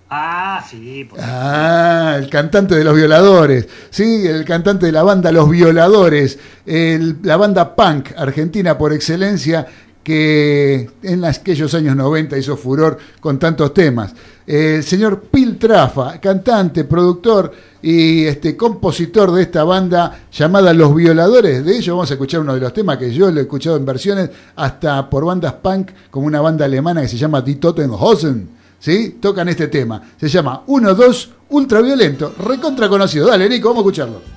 Ah, 0.08 0.62
sí. 0.70 1.04
Por... 1.08 1.18
Ah, 1.20 2.14
el 2.18 2.28
cantante 2.30 2.76
de 2.76 2.84
los 2.84 2.94
violadores, 2.94 3.66
sí, 3.90 4.26
el 4.26 4.44
cantante 4.44 4.86
de 4.86 4.92
la 4.92 5.02
banda 5.02 5.32
Los 5.32 5.50
Violadores, 5.50 6.38
el- 6.64 7.16
la 7.22 7.36
banda 7.36 7.74
punk 7.74 8.10
argentina 8.16 8.78
por 8.78 8.92
excelencia 8.92 9.66
que 10.06 10.88
en 11.02 11.24
aquellos 11.24 11.74
años 11.74 11.96
90 11.96 12.38
hizo 12.38 12.56
furor 12.56 12.96
con 13.18 13.40
tantos 13.40 13.74
temas. 13.74 14.14
El 14.46 14.84
señor 14.84 15.22
Piltrafa, 15.22 16.20
cantante, 16.20 16.84
productor 16.84 17.50
y 17.82 18.24
este 18.24 18.56
compositor 18.56 19.32
de 19.32 19.42
esta 19.42 19.64
banda 19.64 20.26
llamada 20.30 20.72
Los 20.72 20.94
Violadores. 20.94 21.64
De 21.64 21.76
ellos 21.76 21.96
vamos 21.96 22.08
a 22.08 22.14
escuchar 22.14 22.42
uno 22.42 22.54
de 22.54 22.60
los 22.60 22.72
temas 22.72 22.98
que 22.98 23.12
yo 23.12 23.32
lo 23.32 23.40
he 23.40 23.42
escuchado 23.42 23.76
en 23.78 23.84
versiones 23.84 24.30
hasta 24.54 25.10
por 25.10 25.24
bandas 25.24 25.54
punk, 25.54 25.90
como 26.08 26.28
una 26.28 26.40
banda 26.40 26.66
alemana 26.66 27.02
que 27.02 27.08
se 27.08 27.16
llama 27.16 27.40
Die 27.40 27.56
Totenhosen. 27.56 28.50
¿Sí? 28.78 29.16
Tocan 29.20 29.48
este 29.48 29.66
tema. 29.66 30.00
Se 30.20 30.28
llama 30.28 30.64
1-2 30.68 31.28
Ultraviolento. 31.48 32.32
Recontra 32.38 32.88
conocido. 32.88 33.26
Dale, 33.26 33.48
Nico, 33.48 33.70
vamos 33.70 33.80
a 33.80 33.86
escucharlo. 33.86 34.35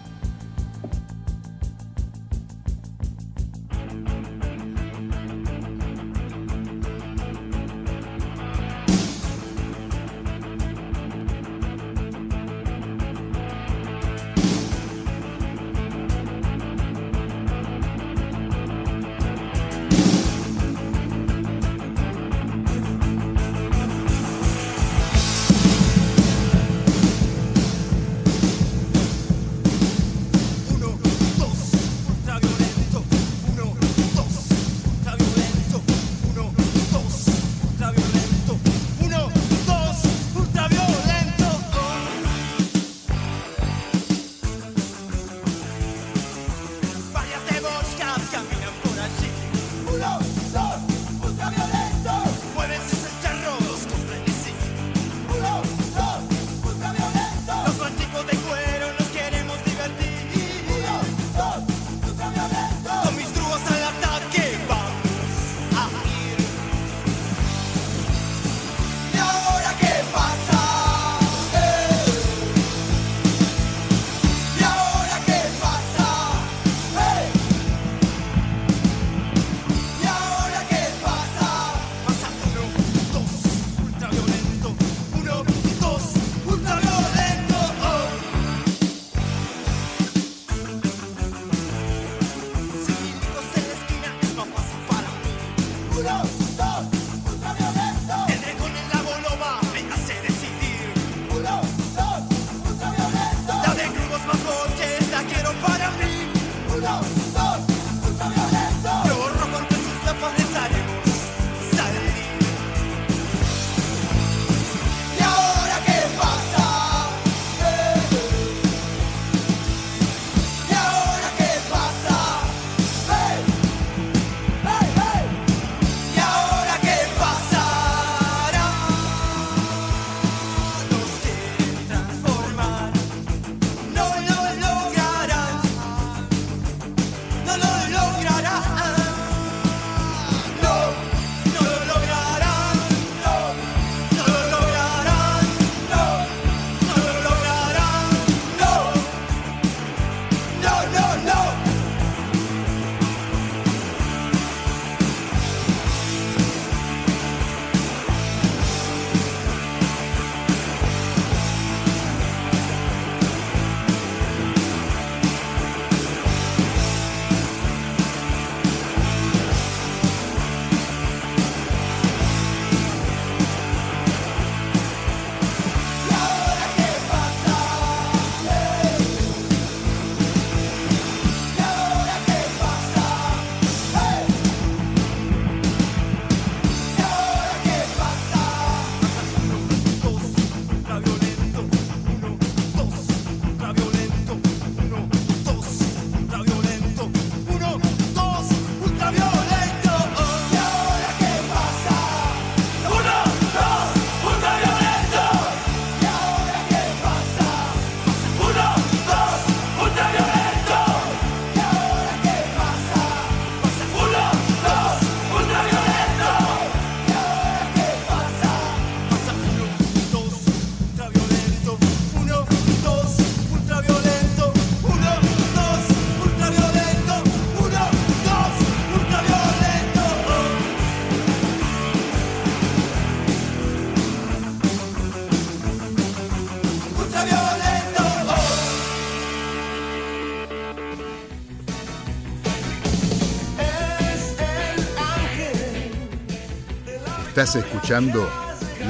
Estás 247.40 247.56
escuchando 247.56 248.30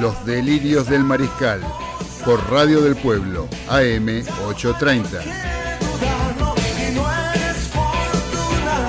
Los 0.00 0.26
Delirios 0.26 0.88
del 0.88 1.04
Mariscal 1.04 1.60
por 2.24 2.50
Radio 2.50 2.80
del 2.80 2.96
Pueblo, 2.96 3.46
AM 3.68 4.24
830. 4.48 5.22
Y 5.22 6.92
no 6.92 7.08
eres 7.32 7.70
fortuna. 7.72 8.88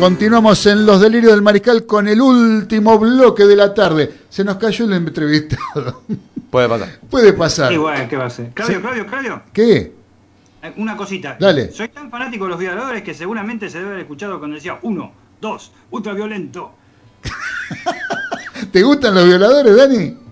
Continuamos 0.00 0.66
en 0.66 0.84
Los 0.84 1.00
Delirios 1.00 1.32
del 1.34 1.42
Mariscal 1.42 1.86
con 1.86 2.08
el 2.08 2.20
último 2.20 2.98
bloque 2.98 3.44
de 3.44 3.54
la 3.54 3.72
tarde. 3.72 4.12
Se 4.28 4.42
nos 4.42 4.56
cayó 4.56 4.84
el 4.86 4.94
entrevistado. 4.94 6.02
Puede 6.50 6.68
pasar. 6.68 6.98
Puede 7.08 7.32
pasar. 7.34 7.70
Sí, 7.70 7.76
bueno, 7.76 8.08
¿qué 8.08 8.16
va 8.16 8.26
a 8.26 8.30
ser? 8.30 8.50
Claudio, 8.50 8.78
Sí. 8.78 8.82
Claudio, 8.82 9.06
Claudio, 9.06 9.42
¿Qué? 9.52 10.05
Eh, 10.66 10.72
una 10.76 10.96
cosita. 10.96 11.36
Dale. 11.38 11.70
Soy 11.72 11.88
tan 11.88 12.10
fanático 12.10 12.44
de 12.44 12.50
los 12.50 12.58
violadores 12.58 13.02
que 13.02 13.14
seguramente 13.14 13.68
se 13.70 13.78
debe 13.78 13.90
haber 13.90 14.02
escuchado 14.02 14.38
cuando 14.38 14.56
decía 14.56 14.78
uno, 14.82 15.12
dos, 15.40 15.72
ultraviolento. 15.90 16.72
¿Te 18.72 18.82
gustan 18.82 19.14
los 19.14 19.26
violadores, 19.26 19.76
Dani? 19.76 20.25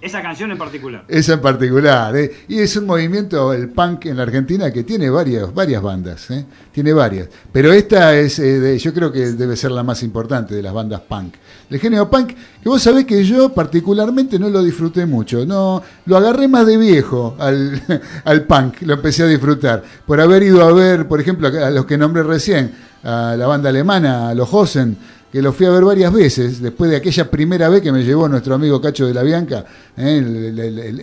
Esa 0.00 0.22
canción 0.22 0.50
en 0.50 0.56
particular. 0.58 1.04
Esa 1.08 1.34
en 1.34 1.40
particular. 1.40 2.16
¿eh? 2.16 2.32
Y 2.48 2.58
es 2.60 2.74
un 2.76 2.86
movimiento, 2.86 3.52
el 3.52 3.68
punk 3.68 4.06
en 4.06 4.16
la 4.16 4.22
Argentina, 4.22 4.70
que 4.72 4.82
tiene 4.82 5.10
varias, 5.10 5.52
varias 5.52 5.82
bandas. 5.82 6.30
¿eh? 6.30 6.44
Tiene 6.72 6.92
varias. 6.94 7.28
Pero 7.52 7.70
esta 7.72 8.16
es, 8.16 8.38
eh, 8.38 8.58
de- 8.60 8.78
yo 8.78 8.94
creo 8.94 9.12
que 9.12 9.32
debe 9.32 9.56
ser 9.56 9.72
la 9.72 9.82
más 9.82 10.02
importante 10.02 10.54
de 10.54 10.62
las 10.62 10.72
bandas 10.72 11.02
punk. 11.02 11.34
El 11.68 11.78
género 11.78 12.08
punk, 12.08 12.28
que 12.62 12.68
vos 12.68 12.80
sabés 12.82 13.04
que 13.04 13.22
yo 13.24 13.50
particularmente 13.52 14.38
no 14.38 14.48
lo 14.48 14.62
disfruté 14.62 15.04
mucho. 15.04 15.44
No, 15.44 15.82
lo 16.06 16.16
agarré 16.16 16.48
más 16.48 16.66
de 16.66 16.78
viejo 16.78 17.36
al, 17.38 17.82
al 18.24 18.44
punk, 18.44 18.82
lo 18.82 18.94
empecé 18.94 19.24
a 19.24 19.26
disfrutar. 19.26 19.82
Por 20.06 20.18
haber 20.20 20.42
ido 20.42 20.62
a 20.64 20.72
ver, 20.72 21.06
por 21.08 21.20
ejemplo, 21.20 21.48
a 21.48 21.70
los 21.70 21.84
que 21.84 21.98
nombré 21.98 22.22
recién, 22.22 22.72
a 23.04 23.34
la 23.36 23.46
banda 23.46 23.68
alemana, 23.68 24.30
a 24.30 24.34
los 24.34 24.48
Hosen, 24.52 24.96
que 25.32 25.40
lo 25.40 25.52
fui 25.52 25.66
a 25.66 25.70
ver 25.70 25.84
varias 25.84 26.12
veces, 26.12 26.60
después 26.60 26.90
de 26.90 26.96
aquella 26.96 27.30
primera 27.30 27.68
vez 27.68 27.82
que 27.82 27.92
me 27.92 28.02
llevó 28.02 28.28
nuestro 28.28 28.54
amigo 28.54 28.80
Cacho 28.80 29.06
de 29.06 29.14
la 29.14 29.22
Bianca, 29.22 29.64
¿eh? 29.96 30.18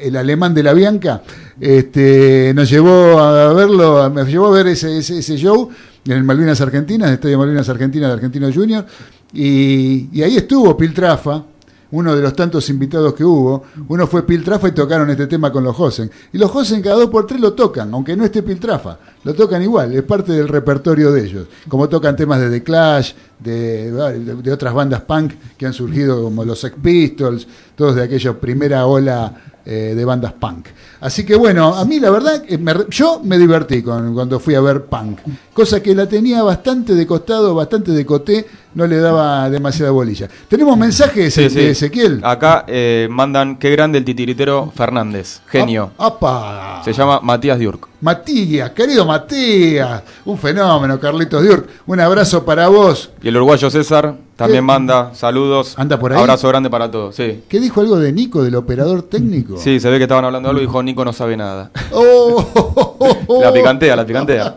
el, 0.03 0.15
alemán 0.17 0.53
de 0.53 0.63
la 0.63 0.73
Bianca, 0.73 1.21
este, 1.59 2.51
nos 2.53 2.69
llevó 2.69 3.19
a 3.19 3.53
verlo, 3.53 4.09
me 4.09 4.25
llevó 4.25 4.47
a 4.47 4.51
ver 4.51 4.67
ese, 4.67 4.97
ese, 4.97 5.19
ese 5.19 5.37
show 5.37 5.69
en 6.05 6.11
el 6.11 6.23
Malvinas 6.23 6.59
Argentinas, 6.59 7.07
el 7.09 7.15
Estadio 7.15 7.37
Malvinas 7.37 7.69
Argentinas 7.69 8.09
de 8.09 8.13
Argentino 8.13 8.51
Junior, 8.53 8.85
y, 9.33 10.09
y 10.11 10.23
ahí 10.23 10.35
estuvo 10.35 10.75
Piltrafa, 10.75 11.43
uno 11.91 12.15
de 12.15 12.21
los 12.21 12.33
tantos 12.33 12.69
invitados 12.69 13.13
que 13.13 13.23
hubo. 13.23 13.63
Uno 13.87 14.07
fue 14.07 14.23
Piltrafa 14.25 14.67
y 14.67 14.71
tocaron 14.71 15.09
este 15.09 15.27
tema 15.27 15.51
con 15.51 15.63
los 15.63 15.79
Hosen. 15.79 16.09
Y 16.33 16.37
los 16.37 16.53
Hosen 16.53 16.81
cada 16.81 16.95
dos 16.97 17.09
por 17.09 17.25
tres 17.25 17.39
lo 17.39 17.53
tocan, 17.53 17.93
aunque 17.93 18.15
no 18.15 18.25
esté 18.25 18.43
Piltrafa. 18.43 18.97
Lo 19.23 19.33
tocan 19.33 19.61
igual, 19.61 19.93
es 19.93 20.03
parte 20.03 20.31
del 20.33 20.47
repertorio 20.47 21.11
de 21.11 21.25
ellos. 21.25 21.47
Como 21.67 21.87
tocan 21.89 22.15
temas 22.15 22.39
de 22.39 22.49
The 22.49 22.63
Clash, 22.63 23.13
de, 23.39 23.91
de- 23.91 24.35
de 24.35 24.51
otras 24.51 24.73
bandas 24.73 25.01
punk 25.01 25.33
que 25.57 25.65
han 25.65 25.73
surgido 25.73 26.23
como 26.23 26.43
los 26.45 26.59
Sex 26.59 26.75
Pistols, 26.81 27.47
todos 27.75 27.95
de 27.95 28.03
aquella 28.03 28.33
primera 28.39 28.85
ola 28.85 29.33
eh, 29.65 29.93
de 29.95 30.05
bandas 30.05 30.33
punk. 30.33 30.67
Así 30.99 31.25
que 31.25 31.35
bueno, 31.35 31.75
a 31.75 31.85
mí 31.85 31.99
la 31.99 32.09
verdad, 32.09 32.43
me 32.59 32.73
yo 32.89 33.21
me 33.23 33.37
divertí 33.37 33.81
con, 33.81 34.13
cuando 34.13 34.39
fui 34.39 34.55
a 34.55 34.61
ver 34.61 34.85
punk. 34.85 35.19
Cosa 35.53 35.81
que 35.81 35.93
la 35.95 36.07
tenía 36.07 36.43
bastante 36.43 36.93
de 36.95 37.05
costado, 37.07 37.53
bastante 37.55 37.91
de 37.91 38.05
coté, 38.05 38.45
no 38.75 38.85
le 38.85 38.97
daba 38.97 39.49
demasiada 39.49 39.91
bolilla. 39.91 40.27
Tenemos 40.47 40.77
mensajes 40.77 41.33
Sí, 41.33 41.47
de. 41.49 41.71
Ezequiel. 41.71 42.21
Acá 42.23 42.65
eh, 42.67 43.07
mandan 43.09 43.57
qué 43.57 43.69
grande 43.71 43.97
el 43.99 44.05
titiritero 44.05 44.71
Fernández. 44.75 45.41
Genio. 45.47 45.91
¡Apa! 45.97 46.81
Se 46.85 46.93
llama 46.93 47.19
Matías 47.21 47.57
Diurk. 47.59 47.87
Matías, 48.01 48.69
querido 48.71 49.05
Matías, 49.05 50.03
un 50.25 50.37
fenómeno, 50.37 50.99
Carlitos 50.99 51.41
Diurk. 51.41 51.67
Un 51.87 51.99
abrazo 51.99 52.45
para 52.45 52.67
vos. 52.67 53.09
Y 53.23 53.27
el 53.29 53.35
uruguayo 53.37 53.71
César 53.71 54.15
también 54.35 54.59
¿Qué? 54.59 54.67
manda 54.67 55.15
saludos. 55.15 55.73
¿Anda 55.77 55.99
por 55.99 56.13
ahí? 56.13 56.19
Abrazo 56.19 56.47
grande 56.47 56.69
para 56.69 56.91
todos. 56.91 57.15
Sí. 57.15 57.41
¿Qué 57.49 57.59
dijo 57.59 57.81
algo 57.81 57.97
de 57.97 58.11
Nico, 58.13 58.43
del 58.43 58.53
operador 58.55 59.01
técnico? 59.01 59.57
Sí, 59.57 59.79
se 59.79 59.89
ve 59.89 59.97
que 59.97 60.03
estaban 60.03 60.25
hablando 60.25 60.47
de 60.47 60.51
algo 60.51 60.61
y 60.61 60.67
dijo 60.67 60.83
Nico 60.87 61.03
no 61.05 61.13
sabe 61.13 61.35
nada. 61.37 61.69
Oh, 61.91 63.37
La 63.41 63.53
picantea, 63.53 63.95
la 63.95 64.05
picantea. 64.05 64.55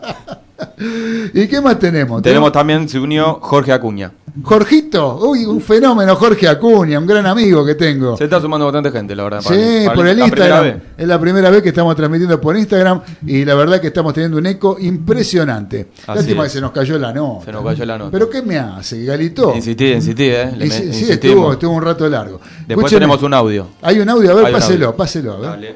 ¿Y 1.33 1.47
qué 1.47 1.61
más 1.61 1.77
tenemos? 1.77 2.21
Tenemos 2.21 2.51
también, 2.51 2.87
se 2.89 2.99
unió 2.99 3.39
Jorge 3.41 3.71
Acuña. 3.73 4.11
Jorgito, 4.43 5.17
uy, 5.23 5.43
un 5.45 5.59
fenómeno, 5.59 6.15
Jorge 6.15 6.47
Acuña, 6.47 6.97
un 6.99 7.05
gran 7.05 7.25
amigo 7.25 7.65
que 7.65 7.75
tengo. 7.75 8.15
Se 8.15 8.23
está 8.23 8.39
sumando 8.39 8.65
bastante 8.65 8.89
gente, 8.89 9.13
la 9.13 9.23
verdad. 9.23 9.41
Sí. 9.41 9.83
Para 9.85 9.95
por 9.95 10.07
el 10.07 10.17
la 10.19 10.25
Instagram. 10.25 10.79
Es 10.97 11.07
la 11.07 11.19
primera 11.19 11.49
vez 11.49 11.61
que 11.61 11.69
estamos 11.69 11.95
transmitiendo 11.97 12.39
por 12.39 12.55
Instagram 12.55 13.01
y 13.27 13.43
la 13.43 13.55
verdad 13.55 13.81
que 13.81 13.87
estamos 13.87 14.13
teniendo 14.13 14.37
un 14.37 14.45
eco 14.45 14.77
impresionante. 14.79 15.89
Así 16.07 16.19
Lástima 16.19 16.43
es. 16.45 16.49
que 16.51 16.57
se 16.57 16.61
nos 16.61 16.71
cayó 16.71 16.97
la 16.97 17.11
nota. 17.11 17.45
Se 17.45 17.51
nos 17.51 17.63
cayó 17.65 17.85
la 17.85 17.97
nota. 17.97 18.11
Pero 18.11 18.29
¿qué 18.29 18.41
me 18.41 18.57
hace, 18.57 19.03
Galito? 19.03 19.53
Insistí, 19.53 19.87
insistí, 19.91 20.25
¿eh? 20.29 20.51
Le 20.55 20.65
Y 20.65 20.69
me- 20.69 20.93
sí, 20.93 21.11
estuvo, 21.11 21.51
estuvo 21.51 21.73
un 21.73 21.83
rato 21.83 22.07
largo. 22.07 22.39
Después 22.39 22.69
Escúcheme, 22.69 22.99
tenemos 23.01 23.21
un 23.23 23.33
audio. 23.33 23.67
Hay 23.81 23.99
un 23.99 24.07
audio, 24.09 24.31
a 24.31 24.35
ver, 24.35 24.51
páselo, 24.53 24.95
páselo, 24.95 25.33
a 25.33 25.37
ver. 25.37 25.49
Dale. 25.49 25.75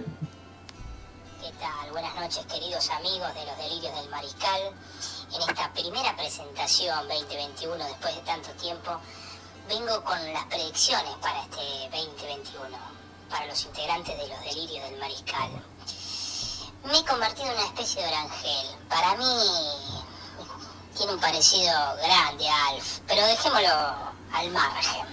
Presentación 6.76 7.08
2021, 7.08 7.86
después 7.86 8.16
de 8.16 8.22
tanto 8.22 8.52
tiempo, 8.52 9.00
vengo 9.70 10.04
con 10.04 10.34
las 10.34 10.46
predicciones 10.46 11.16
para 11.22 11.42
este 11.44 11.62
2021, 11.92 12.78
para 13.30 13.46
los 13.46 13.64
integrantes 13.64 14.18
de 14.18 14.28
los 14.28 14.42
Delirios 14.42 14.90
del 14.90 15.00
Mariscal. 15.00 15.50
Me 16.84 16.98
he 17.00 17.06
convertido 17.06 17.48
en 17.48 17.58
una 17.58 17.66
especie 17.68 18.02
de 18.02 18.08
orangel. 18.10 18.68
Para 18.90 19.16
mí 19.16 19.26
tiene 20.96 21.14
un 21.14 21.20
parecido 21.20 21.74
grande 22.04 22.50
a 22.50 22.68
Alf, 22.68 23.00
pero 23.08 23.26
dejémoslo 23.26 23.70
al 24.34 24.50
margen. 24.52 25.06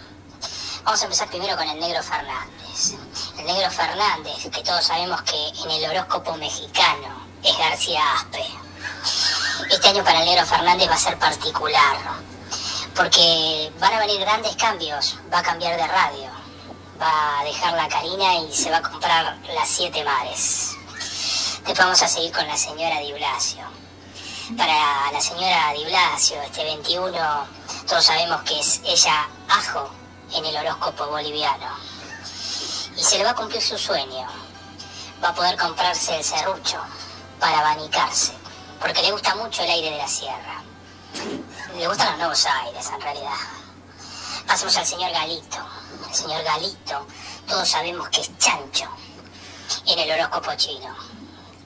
Vamos 0.84 1.00
a 1.00 1.04
empezar 1.04 1.28
primero 1.28 1.56
con 1.56 1.68
el 1.68 1.78
negro 1.78 2.02
Fernández. 2.02 2.94
El 3.38 3.46
negro 3.46 3.70
Fernández, 3.70 4.50
que 4.50 4.62
todos 4.62 4.84
sabemos 4.84 5.22
que 5.22 5.48
en 5.48 5.70
el 5.70 5.90
horóscopo 5.90 6.36
mexicano 6.36 7.24
es 7.42 7.56
García 7.56 8.00
Aspe. 8.14 8.71
Este 9.70 9.88
año 9.88 10.04
para 10.04 10.22
el 10.22 10.46
Fernández 10.46 10.88
va 10.88 10.94
a 10.94 10.98
ser 10.98 11.18
particular, 11.18 11.96
porque 12.94 13.72
van 13.78 13.94
a 13.94 13.98
venir 13.98 14.20
grandes 14.20 14.54
cambios. 14.56 15.16
Va 15.32 15.38
a 15.38 15.42
cambiar 15.42 15.76
de 15.76 15.86
radio, 15.86 16.30
va 17.00 17.40
a 17.40 17.44
dejar 17.44 17.74
la 17.74 17.88
Karina 17.88 18.36
y 18.36 18.52
se 18.52 18.70
va 18.70 18.78
a 18.78 18.82
comprar 18.82 19.38
las 19.54 19.68
Siete 19.68 20.04
Mares. 20.04 20.72
Después 21.64 21.78
vamos 21.78 22.02
a 22.02 22.08
seguir 22.08 22.32
con 22.32 22.46
la 22.46 22.56
señora 22.56 22.98
Di 22.98 23.12
Blasio. 23.12 23.64
Para 24.56 25.10
la 25.12 25.20
señora 25.20 25.72
Di 25.72 25.84
Blasio, 25.84 26.42
este 26.42 26.64
21, 26.64 27.12
todos 27.88 28.04
sabemos 28.04 28.42
que 28.42 28.58
es 28.58 28.80
ella 28.84 29.28
ajo 29.48 29.90
en 30.34 30.44
el 30.44 30.56
horóscopo 30.56 31.06
boliviano. 31.06 31.68
Y 32.96 33.02
se 33.02 33.18
le 33.18 33.24
va 33.24 33.30
a 33.30 33.34
cumplir 33.34 33.62
su 33.62 33.78
sueño. 33.78 34.26
Va 35.22 35.28
a 35.28 35.34
poder 35.34 35.56
comprarse 35.56 36.16
el 36.16 36.24
serrucho 36.24 36.78
para 37.38 37.60
abanicarse, 37.60 38.32
porque 38.82 39.00
le 39.00 39.12
gusta 39.12 39.34
mucho 39.36 39.62
el 39.62 39.70
aire 39.70 39.92
de 39.92 39.96
la 39.96 40.08
sierra. 40.08 40.62
Le 41.76 41.86
gustan 41.86 42.08
los 42.08 42.18
nuevos 42.18 42.46
aires, 42.46 42.90
en 42.92 43.00
realidad. 43.00 43.36
Pasemos 44.46 44.76
al 44.76 44.86
señor 44.86 45.12
Galito. 45.12 45.58
El 46.08 46.14
señor 46.14 46.42
Galito, 46.42 47.06
todos 47.46 47.68
sabemos 47.68 48.08
que 48.08 48.20
es 48.22 48.38
chancho 48.38 48.88
en 49.86 49.98
el 49.98 50.10
horóscopo 50.10 50.54
chino. 50.56 50.94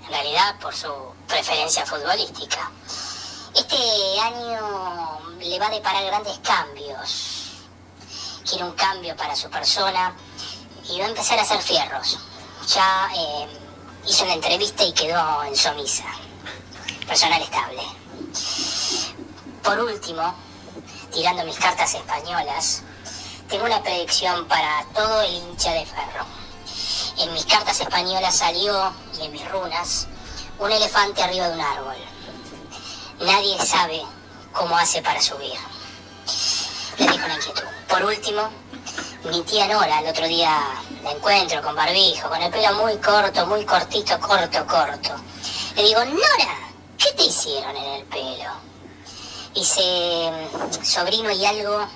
En 0.05 0.09
realidad, 0.11 0.57
por 0.61 0.75
su 0.75 0.93
preferencia 1.27 1.87
futbolística. 1.87 2.71
Este 3.55 4.21
año 4.21 5.21
le 5.41 5.59
va 5.59 5.69
a 5.69 5.71
deparar 5.71 6.05
grandes 6.05 6.39
cambios. 6.41 7.63
Quiere 8.49 8.65
un 8.65 8.73
cambio 8.73 9.17
para 9.17 9.35
su 9.35 9.49
persona 9.49 10.15
y 10.89 10.99
va 11.01 11.07
a 11.07 11.09
empezar 11.09 11.39
a 11.39 11.43
hacer 11.43 11.63
fierros. 11.63 12.19
Ya 12.69 13.09
eh, 13.17 13.49
hizo 14.07 14.25
una 14.25 14.35
entrevista 14.35 14.85
y 14.85 14.93
quedó 14.93 15.43
en 15.45 15.57
somisa. 15.57 16.05
Personal 17.07 17.41
estable. 17.41 17.83
Por 19.63 19.79
último, 19.79 20.35
tirando 21.13 21.45
mis 21.45 21.57
cartas 21.57 21.95
españolas, 21.95 22.83
tengo 23.49 23.65
una 23.65 23.81
predicción 23.83 24.47
para 24.49 24.85
todo 24.93 25.23
el 25.23 25.35
hincha 25.35 25.73
de 25.73 25.87
ferro. 25.87 26.27
En 27.19 27.33
mis 27.33 27.47
cartas 27.47 27.81
españolas 27.81 28.35
salió, 28.35 28.93
y 29.19 29.25
en 29.25 29.33
mis 29.33 29.49
runas, 29.51 30.09
un 30.59 30.71
elefante 30.71 31.23
arriba 31.23 31.49
de 31.49 31.55
un 31.55 31.61
árbol. 31.61 31.97
Nadie 33.21 33.57
sabe 33.65 34.03
cómo 34.53 34.77
hace 34.77 35.01
para 35.01 35.23
subir. 35.23 35.55
Le 36.99 37.07
dejo 37.07 37.25
una 37.25 37.37
inquietud. 37.37 37.63
Por 37.89 38.05
último, 38.05 38.51
mi 39.31 39.43
tía 39.43 39.69
Nora, 39.69 40.01
el 40.01 40.09
otro 40.09 40.27
día 40.27 40.61
la 41.05 41.13
encuentro 41.13 41.63
con 41.63 41.77
barbijo, 41.77 42.29
con 42.29 42.43
el 42.43 42.51
pelo 42.51 42.75
muy 42.75 42.97
corto, 42.99 43.47
muy 43.47 43.65
cortito, 43.65 44.19
corto, 44.19 44.67
corto. 44.67 45.15
Le 45.77 45.85
digo, 45.85 46.05
Nora, 46.05 46.66
¿qué 46.99 47.13
te 47.13 47.25
hicieron 47.25 47.77
en 47.77 47.85
el 47.85 48.05
pelo? 48.05 48.53
Dice, 49.55 50.31
sobrino, 50.83 51.29
hay 51.31 51.45
algo 51.47 51.87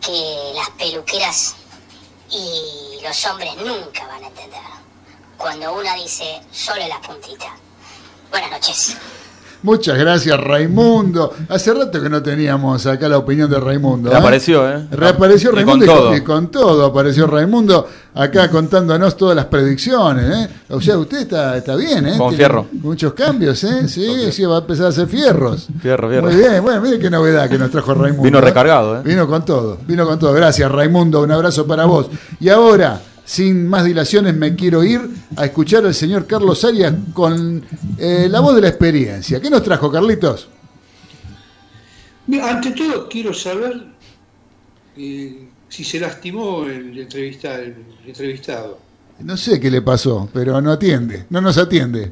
que 0.00 0.52
las 0.54 0.70
peluqueras 0.70 1.54
y 2.30 2.98
los 3.02 3.26
hombres 3.26 3.56
nunca 3.56 4.06
van 4.06 4.24
a 4.24 4.26
entender. 4.28 4.60
Cuando 5.36 5.72
una 5.74 5.94
dice 5.94 6.40
solo 6.50 6.86
la 6.88 7.00
puntita 7.00 7.56
Buenas 8.30 8.50
noches. 8.50 8.96
Muchas 9.62 9.98
gracias, 9.98 10.38
Raimundo. 10.38 11.32
Hace 11.48 11.74
rato 11.74 12.00
que 12.00 12.08
no 12.08 12.22
teníamos 12.22 12.86
acá 12.86 13.08
la 13.08 13.18
opinión 13.18 13.50
de 13.50 13.58
Raimundo. 13.58 14.08
¿eh? 14.08 14.12
Reapareció, 14.12 14.68
¿eh? 14.70 14.86
Reapareció 14.90 15.50
Y 15.50 15.54
Raimundo 15.56 15.86
con 15.86 15.94
y 15.94 15.98
todo. 15.98 16.16
y 16.16 16.20
con 16.22 16.50
todo 16.50 16.84
apareció 16.86 17.26
Raimundo 17.26 17.86
acá 18.14 18.48
contándonos 18.50 19.16
todas 19.16 19.34
las 19.34 19.46
predicciones. 19.46 20.24
¿eh? 20.32 20.48
O 20.70 20.80
sea, 20.80 20.96
usted 20.98 21.22
está, 21.22 21.56
está 21.56 21.74
bien, 21.74 22.06
¿eh? 22.06 22.16
Con 22.16 22.34
fierro. 22.34 22.66
Muchos 22.72 23.12
cambios, 23.14 23.62
¿eh? 23.64 23.88
Sí, 23.88 24.30
sí, 24.30 24.44
va 24.44 24.56
a 24.56 24.60
empezar 24.60 24.86
a 24.86 24.88
hacer 24.90 25.08
fierros. 25.08 25.68
Fierro, 25.80 26.08
fierro. 26.08 26.28
Muy 26.28 26.36
bien, 26.36 26.62
bueno, 26.62 26.80
mire 26.80 26.98
qué 26.98 27.10
novedad 27.10 27.48
que 27.48 27.58
nos 27.58 27.70
trajo 27.70 27.94
Raimundo. 27.94 28.22
Vino 28.22 28.38
¿eh? 28.38 28.42
recargado, 28.42 28.98
¿eh? 28.98 29.02
Vino 29.04 29.26
con 29.26 29.44
todo, 29.44 29.78
vino 29.86 30.06
con 30.06 30.18
todo. 30.18 30.32
Gracias, 30.32 30.70
Raimundo. 30.70 31.20
Un 31.22 31.32
abrazo 31.32 31.66
para 31.66 31.84
vos. 31.84 32.06
Y 32.38 32.48
ahora, 32.48 33.00
sin 33.28 33.68
más 33.68 33.84
dilaciones, 33.84 34.34
me 34.34 34.54
quiero 34.54 34.82
ir 34.82 35.02
a 35.36 35.44
escuchar 35.44 35.84
al 35.84 35.92
señor 35.92 36.26
Carlos 36.26 36.64
Arias 36.64 36.94
con 37.12 37.62
eh, 37.98 38.26
la 38.30 38.40
voz 38.40 38.54
de 38.54 38.62
la 38.62 38.68
experiencia. 38.68 39.38
¿Qué 39.38 39.50
nos 39.50 39.62
trajo, 39.62 39.92
Carlitos? 39.92 40.48
Ante 42.42 42.70
todo 42.70 43.06
quiero 43.06 43.34
saber 43.34 43.84
eh, 44.96 45.46
si 45.68 45.84
se 45.84 46.00
lastimó 46.00 46.64
el, 46.64 46.98
entrevista- 46.98 47.56
el 47.60 47.76
entrevistado. 48.06 48.78
No 49.20 49.36
sé 49.36 49.60
qué 49.60 49.70
le 49.70 49.82
pasó, 49.82 50.30
pero 50.32 50.58
no 50.62 50.72
atiende, 50.72 51.26
no 51.28 51.42
nos 51.42 51.58
atiende. 51.58 52.10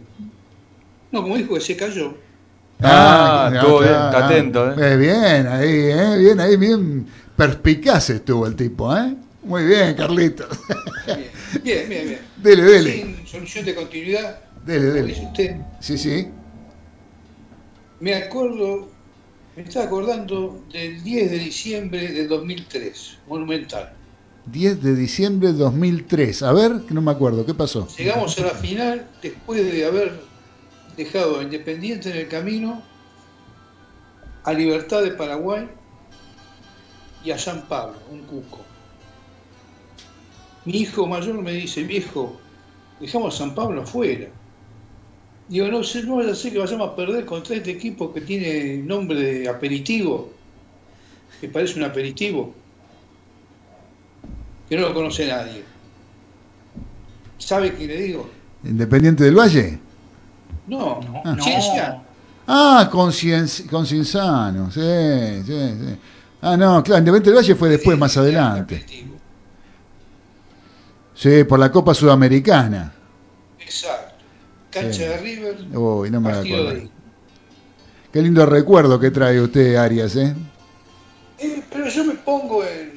No, 1.13 1.23
como 1.23 1.39
dijo 1.39 1.55
que 1.55 1.61
se 1.63 1.77
cayó. 1.79 2.15
Ah, 2.83 3.51
estuvo 3.55 3.79
bien, 3.81 3.93
está 3.95 4.27
atento, 4.27 4.71
¿eh? 4.71 4.75
Eh, 4.93 4.97
bien, 4.99 5.47
ahí, 5.47 5.71
eh, 5.71 6.17
bien, 6.19 6.41
ahí, 6.41 6.57
bien 6.59 7.07
perspicaz 7.35 8.11
estuvo 8.11 8.47
el 8.47 8.55
tipo, 8.55 8.95
¿eh? 8.95 9.15
Muy 9.47 9.65
bien, 9.65 9.95
Carlitos. 9.95 10.49
Bien, 11.63 11.89
bien, 11.89 12.05
bien. 12.09 12.19
Dele, 12.37 12.63
dele. 12.65 12.93
Sin 12.93 13.27
solución 13.27 13.65
de 13.65 13.75
continuidad, 13.77 14.41
Dele, 14.65 14.87
dele. 14.87 15.09
dice 15.09 15.25
usted. 15.27 15.57
Sí, 15.81 15.97
sí. 15.97 16.29
Me 18.01 18.15
acuerdo, 18.17 18.89
me 19.55 19.63
estaba 19.63 19.87
acordando 19.87 20.65
del 20.73 21.01
10 21.03 21.31
de 21.31 21.39
diciembre 21.39 22.09
del 22.09 22.29
2003, 22.29 23.19
Monumental. 23.29 23.93
10 24.47 24.83
de 24.83 24.97
diciembre 24.97 25.53
de 25.53 25.59
2003. 25.59 26.43
A 26.43 26.53
ver, 26.53 26.81
que 26.87 26.93
no 26.93 27.01
me 27.01 27.13
acuerdo, 27.13 27.47
¿qué 27.47 27.55
pasó? 27.55 27.87
Llegamos 27.97 28.37
a 28.39 28.43
la 28.47 28.51
final 28.51 29.07
después 29.23 29.65
de 29.65 29.87
haber 29.87 30.21
dejado 30.97 31.39
a 31.39 31.45
Independiente 31.45 32.11
en 32.11 32.17
el 32.17 32.27
camino, 32.29 32.83
a 34.43 34.53
Libertad 34.53 35.03
de 35.05 35.13
Paraguay 35.13 35.69
y 37.25 37.31
a 37.31 37.39
San 37.39 37.63
Pablo, 37.69 37.97
un 38.11 38.23
cuco. 38.23 38.66
Mi 40.67 40.79
hijo 40.79 41.07
mayor 41.07 41.41
me 41.43 41.53
dice, 41.53 41.83
viejo, 41.85 42.37
dejamos 43.01 43.35
a 43.35 43.39
San 43.39 43.55
Pablo 43.55 43.83
afuera. 43.83 44.27
Digo, 45.49 45.69
no 45.69 45.83
sé, 45.85 46.03
no 46.03 46.17
vaya 46.17 46.33
a 46.33 46.35
ser 46.35 46.53
que 46.53 46.59
vayamos 46.59 46.91
a 46.91 46.97
perder 46.97 47.25
contra 47.25 47.55
este 47.57 47.71
equipo 47.71 48.13
que 48.13 48.21
tiene 48.21 48.79
nombre 48.79 49.21
de 49.21 49.49
aperitivo, 49.49 50.31
que 51.41 51.49
parece 51.49 51.79
un 51.79 51.85
aperitivo, 51.85 52.53
que 54.69 54.77
no 54.77 54.89
lo 54.89 54.95
conoce 54.95 55.27
nadie. 55.29 55.63
¿Sabe 57.39 57.75
qué 57.75 57.87
le 57.87 57.97
digo? 58.03 58.29
¿Independiente 58.65 59.23
del 59.23 59.37
Valle? 59.37 59.79
No, 60.67 61.01
Ah. 61.25 61.37
Ciencia. 61.41 62.03
Ah, 62.49 62.89
con, 62.91 63.11
Cien- 63.13 63.69
con 63.71 63.87
sí, 63.87 64.03
sí, 64.05 65.51
sí. 65.81 65.97
Ah, 66.43 66.57
no, 66.57 66.83
claro, 66.83 66.99
Independiente 66.99 67.31
del 67.31 67.37
Valle 67.37 67.55
fue 67.55 67.69
después, 67.69 67.97
más 67.97 68.17
adelante. 68.17 68.85
Sí, 71.17 71.45
por 71.45 71.59
la 71.59 71.73
Copa 71.73 71.95
Sudamericana. 71.95 72.93
Exacto. 73.59 74.15
Cancha 74.71 74.93
Sí. 74.93 75.01
de 75.01 75.17
River. 75.19 75.57
Uy, 75.75 76.11
no 76.11 76.21
me 76.21 76.31
acuerdo. 76.31 76.71
de. 76.75 76.91
Qué 78.13 78.23
lindo 78.23 78.45
recuerdo 78.47 79.01
que 79.01 79.11
trae 79.11 79.41
usted, 79.41 79.77
Arias, 79.77 80.15
¿eh? 80.17 80.35
Eh, 81.39 81.63
pero 81.71 81.89
yo 81.89 82.05
me 82.05 82.15
pongo 82.15 82.63
en, 82.65 82.93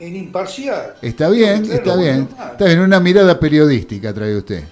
en 0.00 0.16
imparcial. 0.16 0.94
Está 1.02 1.28
bien, 1.30 1.64
está 1.70 1.96
bien. 1.96 2.28
Está 2.52 2.66
bien, 2.66 2.80
una 2.80 3.00
mirada 3.00 3.40
periodística 3.40 4.12
trae 4.12 4.36
usted. 4.36 4.64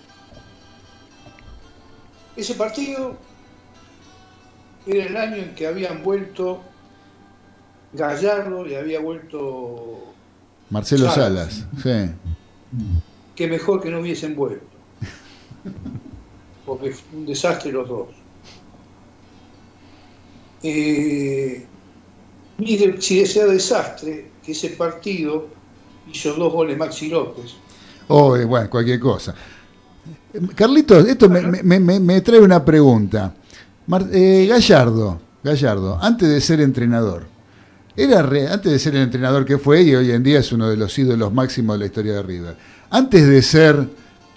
Ese 2.37 2.55
partido 2.55 3.17
era 4.87 5.05
el 5.07 5.17
año 5.17 5.37
en 5.37 5.55
que 5.55 5.67
habían 5.67 6.03
vuelto 6.03 6.63
Gallardo 7.93 8.67
y 8.67 8.75
había 8.75 9.01
vuelto 9.01 10.12
Marcelo 10.73 11.09
Salas. 11.11 11.53
Salas, 11.55 11.67
sí. 11.83 12.11
que 13.37 13.47
mejor 13.47 13.81
que 13.83 13.91
no 13.91 14.01
hubiesen 14.01 14.35
vuelto. 14.35 14.65
Porque 16.67 16.91
fue 16.93 17.19
un 17.21 17.27
desastre 17.27 17.71
los 17.71 17.89
dos. 17.89 18.09
Eh, 20.63 21.67
mire, 22.59 23.01
si 23.01 23.19
desea 23.21 23.47
desastre, 23.47 24.31
que 24.45 24.53
ese 24.53 24.71
partido 24.71 25.49
hizo 26.13 26.35
dos 26.35 26.53
goles 26.53 26.79
Maxi 26.79 27.09
López. 27.09 27.55
Oh, 28.09 28.37
eh, 28.37 28.45
bueno, 28.45 28.69
cualquier 28.71 29.01
cosa. 29.01 29.35
Carlitos, 30.55 31.07
esto 31.07 31.29
me, 31.29 31.43
me- 31.63 31.81
me- 31.81 32.01
me 32.01 32.21
trae 32.21 32.41
una 32.41 32.65
pregunta. 32.65 33.35
Mar- 33.87 34.09
eh, 34.13 34.47
Gallardo, 34.49 35.21
Gallardo, 35.43 35.99
antes 36.01 36.29
de 36.29 36.41
ser 36.41 36.61
entrenador, 36.61 37.27
era 37.97 38.23
re- 38.23 38.49
antes 38.49 38.73
de 38.73 38.79
ser 38.79 38.95
el 38.97 39.03
entrenador 39.03 39.45
que 39.45 39.59
fue 39.59 39.83
y 39.83 39.95
hoy 39.95 40.11
en 40.11 40.23
día 40.23 40.39
es 40.41 40.53
uno 40.53 40.69
de 40.69 40.77
los 40.77 40.97
ídolos 40.99 41.33
máximos 41.33 41.75
de 41.77 41.81
la 41.81 41.87
historia 41.87 42.13
de 42.15 42.23
River. 42.23 42.57
Antes 42.91 43.27
de 43.27 43.43
ser 43.43 43.89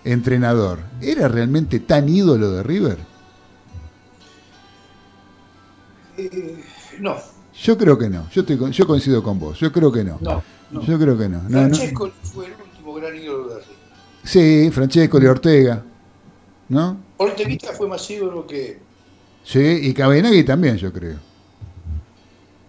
entrenador, 0.03 0.79
¿era 1.01 1.27
realmente 1.27 1.79
tan 1.79 2.07
ídolo 2.09 2.51
de 2.51 2.63
River? 2.63 2.97
Eh, 6.17 6.63
no, 6.99 7.15
Yo 7.61 7.77
creo 7.77 7.97
que 7.97 8.09
no. 8.09 8.29
Yo, 8.31 8.41
estoy 8.41 8.57
yo 8.71 8.87
coincido 8.87 9.21
con 9.23 9.39
vos. 9.39 9.59
Yo 9.59 9.71
creo 9.71 9.91
que 9.91 10.03
no. 10.03 10.17
no, 10.21 10.43
no. 10.71 10.81
Yo 10.81 10.97
creo 10.99 11.17
que 11.17 11.27
no. 11.29 11.41
No. 11.43 11.49
Francesco 11.49 12.11
fue 12.23 12.45
el 12.47 12.53
último 12.53 12.93
gran 12.93 13.15
ídolo 13.15 13.49
de 13.49 13.55
River. 13.55 13.75
Sí, 14.23 14.69
Francesco 14.71 15.19
de 15.19 15.29
Ortega. 15.29 15.83
¿No? 16.69 16.97
Orteguita 17.17 17.73
fue 17.73 17.87
más 17.87 18.09
ídolo 18.09 18.47
que 18.47 18.79
Sí, 19.43 19.59
y 19.59 19.93
Cabenagui 19.93 20.43
también, 20.43 20.77
yo 20.77 20.91
creo. 20.91 21.17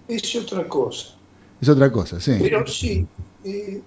Es 0.08 0.36
otra 0.36 0.66
cosa. 0.68 1.14
Es 1.60 1.68
otra 1.68 1.90
cosa, 1.90 2.20
sí. 2.20 2.36
Pero 2.40 2.66
sí, 2.66 3.06
eh, 3.44 3.80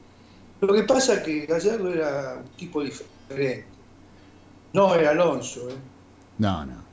lo 0.61 0.73
que 0.73 0.83
pasa 0.83 1.15
es 1.15 1.19
que 1.21 1.45
Gallardo 1.45 1.93
era 1.93 2.37
un 2.43 2.49
tipo 2.57 2.81
diferente. 2.83 3.65
No 4.73 4.93
era 4.95 5.11
Alonso, 5.11 5.69
¿eh? 5.69 5.75
No, 6.37 6.65
no. 6.65 6.83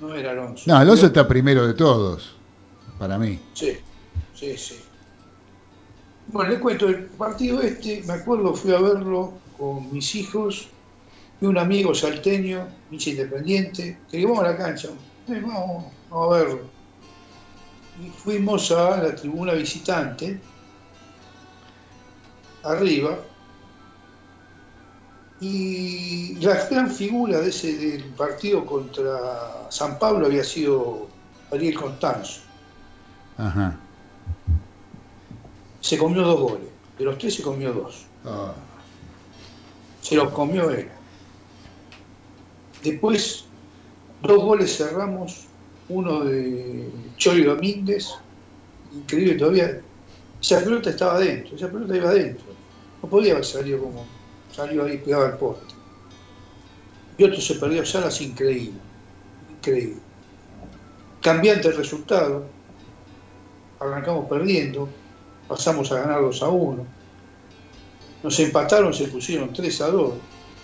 no 0.00 0.14
era 0.14 0.30
Alonso. 0.32 0.64
No, 0.66 0.76
Alonso 0.76 1.02
Pero- 1.02 1.06
está 1.08 1.28
primero 1.28 1.66
de 1.66 1.74
todos, 1.74 2.34
para 2.98 3.18
mí. 3.18 3.38
Sí, 3.54 3.72
sí, 4.34 4.56
sí. 4.56 4.76
Bueno, 6.28 6.50
les 6.50 6.60
cuento, 6.60 6.88
el 6.88 7.04
partido 7.06 7.60
este, 7.60 8.02
me 8.06 8.14
acuerdo, 8.14 8.54
fui 8.54 8.72
a 8.72 8.78
verlo 8.80 9.34
con 9.58 9.92
mis 9.92 10.14
hijos 10.14 10.68
y 11.40 11.46
un 11.46 11.58
amigo 11.58 11.94
salteño, 11.94 12.66
hincha 12.90 13.10
independiente, 13.10 13.98
que 14.10 14.24
vamos 14.24 14.40
a 14.40 14.50
la 14.52 14.56
cancha, 14.56 14.88
"Eh, 15.28 15.40
vamos, 15.44 15.84
vamos 16.10 16.34
a 16.34 16.38
verlo. 16.38 16.60
Y 18.02 18.10
fuimos 18.10 18.70
a 18.72 18.96
la 19.02 19.14
tribuna 19.14 19.52
visitante, 19.52 20.40
arriba, 22.64 23.18
y 25.40 26.34
la 26.40 26.64
gran 26.66 26.90
figura 26.90 27.40
de 27.40 27.48
ese 27.48 27.76
del 27.76 28.04
partido 28.14 28.64
contra 28.64 29.66
San 29.70 29.98
Pablo 29.98 30.26
había 30.26 30.44
sido 30.44 31.08
Ariel 31.50 31.74
Constanzo. 31.78 32.42
Ajá. 33.38 33.76
se 35.80 35.98
comió 35.98 36.22
dos 36.22 36.40
goles. 36.40 36.68
De 36.98 37.04
los 37.04 37.18
tres 37.18 37.34
se 37.34 37.42
comió 37.42 37.72
dos. 37.72 38.06
Ah, 38.24 38.52
Se 40.00 40.14
los 40.14 40.30
comió 40.32 40.70
él. 40.70 40.88
Después, 42.84 43.46
dos 44.22 44.42
goles 44.44 44.76
cerramos. 44.76 45.46
Uno 45.92 46.24
de 46.24 46.88
Chori 47.18 47.44
Domínguez. 47.44 48.14
Increíble 48.94 49.34
todavía. 49.34 49.80
Esa 50.40 50.60
pelota 50.60 50.90
estaba 50.90 51.16
adentro. 51.16 51.54
Esa 51.54 51.70
pelota 51.70 51.94
iba 51.94 52.08
adentro. 52.08 52.46
No 53.02 53.08
podía 53.08 53.32
haber 53.32 53.44
salido 53.44 53.80
como 53.80 54.06
salió 54.50 54.84
ahí 54.84 54.96
pegado 54.98 55.26
al 55.26 55.36
poste. 55.36 55.74
Y 57.18 57.24
otro 57.24 57.40
se 57.40 57.56
perdió 57.56 57.84
Salas 57.84 58.20
increíble. 58.22 58.80
Increíble. 59.58 60.00
Cambiante 61.20 61.68
el 61.68 61.76
resultado. 61.76 62.46
Arrancamos 63.78 64.26
perdiendo. 64.28 64.88
Pasamos 65.46 65.92
a 65.92 66.00
ganar 66.00 66.22
2 66.22 66.42
a 66.42 66.48
1. 66.48 66.86
Nos 68.22 68.40
empataron, 68.40 68.94
se 68.94 69.08
pusieron 69.08 69.52
3 69.52 69.80
a 69.82 69.88
2. 69.88 70.14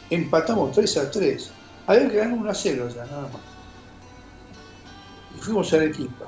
Empatamos 0.08 0.72
3 0.72 0.96
a 0.96 1.10
3. 1.10 1.50
Había 1.86 2.08
que 2.08 2.16
ganar 2.16 2.38
1 2.38 2.50
a 2.50 2.54
0 2.54 2.88
ya, 2.94 3.04
nada 3.04 3.28
más. 3.28 3.57
Y 5.38 5.40
fuimos 5.40 5.72
a 5.72 5.76
Arequipa. 5.76 6.26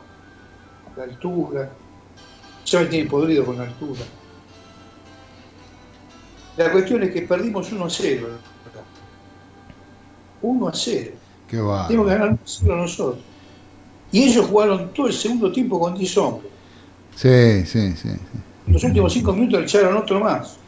La 0.96 1.04
altura. 1.04 1.70
Ya 2.64 2.80
me 2.80 2.86
tiene 2.86 3.10
podrido 3.10 3.44
con 3.44 3.56
la 3.56 3.64
altura. 3.64 4.02
La 6.56 6.70
cuestión 6.70 7.02
es 7.02 7.10
que 7.10 7.22
perdimos 7.22 7.72
1 7.72 7.84
a 7.84 7.90
0. 7.90 8.28
1 10.42 10.68
a 10.68 10.72
0. 10.72 11.10
Qué 11.48 11.60
va. 11.60 11.88
Tenemos 11.88 12.06
que 12.06 12.12
ganar 12.12 12.28
1 12.28 12.36
a 12.36 12.46
0 12.46 12.76
nosotros. 12.76 13.24
Y 14.12 14.24
ellos 14.24 14.46
jugaron 14.46 14.92
todo 14.92 15.06
el 15.08 15.12
segundo 15.12 15.50
tiempo 15.50 15.80
con 15.80 15.94
10 15.96 16.18
hombres. 16.18 16.52
Sí, 17.16 17.64
sí, 17.66 17.96
sí. 17.96 18.08
En 18.66 18.72
los 18.72 18.84
últimos 18.84 19.12
5 19.12 19.32
minutos 19.32 19.60
le 19.60 19.66
echaron 19.66 19.96
otro 19.96 20.20
más. 20.20 20.59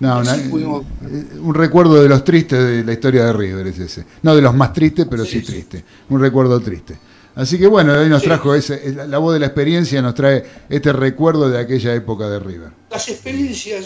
No, 0.00 0.16
Así 0.18 0.40
una- 0.40 0.50
pudimos- 0.50 0.84
eh, 1.10 1.38
un 1.40 1.54
recuerdo 1.54 2.02
de 2.02 2.08
los 2.08 2.22
tristes 2.24 2.58
de 2.62 2.84
la 2.84 2.92
historia 2.92 3.24
de 3.24 3.32
River 3.32 3.66
es 3.68 3.78
ese. 3.78 4.04
No 4.22 4.34
de 4.36 4.42
los 4.42 4.54
más 4.54 4.72
tristes, 4.72 5.06
pero 5.08 5.24
sí, 5.24 5.40
Sí, 5.40 5.46
triste. 5.46 5.84
Un 6.10 6.20
recuerdo 6.20 6.60
triste. 6.60 6.98
Así 7.34 7.58
que 7.58 7.66
bueno, 7.66 7.92
hoy 7.92 8.08
nos 8.08 8.22
Sí. 8.22 8.28
trajo 8.28 8.54
ese, 8.54 8.94
la 9.06 9.18
voz 9.18 9.34
de 9.34 9.40
la 9.40 9.46
experiencia, 9.46 10.00
nos 10.02 10.14
trae 10.14 10.44
este 10.68 10.92
recuerdo 10.92 11.48
de 11.50 11.58
aquella 11.58 11.94
época 11.94 12.28
de 12.28 12.38
River. 12.40 12.70
Las 12.90 13.08
experiencias 13.08 13.84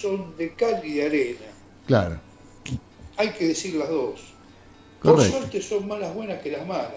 son 0.00 0.36
de 0.36 0.54
cal 0.54 0.80
y 0.84 0.94
de 0.94 1.06
arena. 1.06 1.38
Claro, 1.86 2.18
Hay 3.16 3.30
que 3.30 3.48
decir 3.48 3.74
las 3.74 3.88
dos. 3.90 4.20
Por 5.02 5.14
correcto. 5.16 5.38
suerte 5.38 5.60
son 5.62 5.86
más 5.88 6.00
las 6.00 6.14
buenas 6.14 6.40
que 6.40 6.50
las 6.52 6.66
malas. 6.66 6.90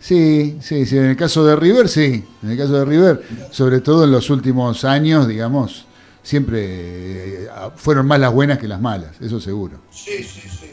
Sí, 0.00 0.58
sí, 0.60 0.86
sí, 0.86 0.96
en 0.96 1.04
el 1.06 1.16
caso 1.16 1.44
de 1.44 1.56
River, 1.56 1.88
sí. 1.88 2.24
En 2.42 2.50
el 2.50 2.56
caso 2.56 2.72
de 2.74 2.84
River, 2.84 3.22
sobre 3.50 3.80
todo 3.80 4.04
en 4.04 4.12
los 4.12 4.30
últimos 4.30 4.84
años, 4.84 5.26
digamos, 5.26 5.86
siempre 6.22 7.44
eh, 7.44 7.48
fueron 7.76 8.06
más 8.06 8.20
las 8.20 8.32
buenas 8.32 8.58
que 8.58 8.68
las 8.68 8.80
malas, 8.80 9.12
eso 9.20 9.40
seguro. 9.40 9.78
Sí, 9.90 10.22
sí, 10.22 10.40
sí. 10.42 10.48
sí. 10.48 10.66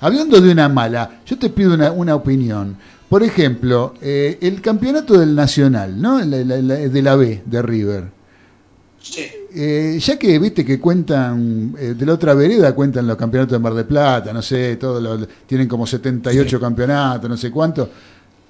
Hablando 0.00 0.40
de 0.40 0.50
una 0.50 0.68
mala, 0.68 1.20
yo 1.26 1.38
te 1.38 1.48
pido 1.50 1.74
una, 1.74 1.92
una 1.92 2.14
opinión. 2.14 2.76
Por 3.08 3.22
ejemplo, 3.22 3.94
eh, 4.00 4.38
el 4.40 4.60
campeonato 4.60 5.18
del 5.18 5.34
Nacional, 5.34 6.00
¿no? 6.00 6.18
La- 6.20 6.38
la- 6.38 6.56
la- 6.62 6.74
de 6.76 7.02
la 7.02 7.14
B, 7.14 7.42
de 7.44 7.62
River. 7.62 8.04
Sí. 9.00 9.26
Eh, 9.54 9.98
ya 10.00 10.18
que 10.18 10.38
viste 10.38 10.64
que 10.64 10.80
cuentan, 10.80 11.74
eh, 11.78 11.94
de 11.96 12.06
la 12.06 12.14
otra 12.14 12.34
vereda 12.34 12.74
cuentan 12.74 13.06
los 13.06 13.16
campeonatos 13.16 13.52
de 13.52 13.58
Mar 13.58 13.74
del 13.74 13.84
Plata, 13.84 14.32
no 14.32 14.40
sé, 14.40 14.76
todos 14.76 15.02
los- 15.02 15.28
tienen 15.46 15.68
como 15.68 15.86
78 15.86 16.58
campeonatos, 16.58 17.28
no 17.28 17.36
sé 17.36 17.50
cuánto. 17.50 17.90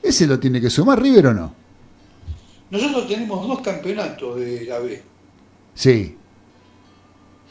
¿Ese 0.02 0.26
lo 0.26 0.38
tiene 0.38 0.60
que 0.60 0.70
sumar 0.70 1.00
River 1.02 1.28
o 1.28 1.34
no? 1.34 1.54
Nosotros 2.70 3.06
tenemos 3.08 3.46
dos 3.46 3.60
campeonatos 3.60 4.40
de 4.40 4.64
la 4.66 4.78
B 4.78 5.02
Sí, 5.74 6.16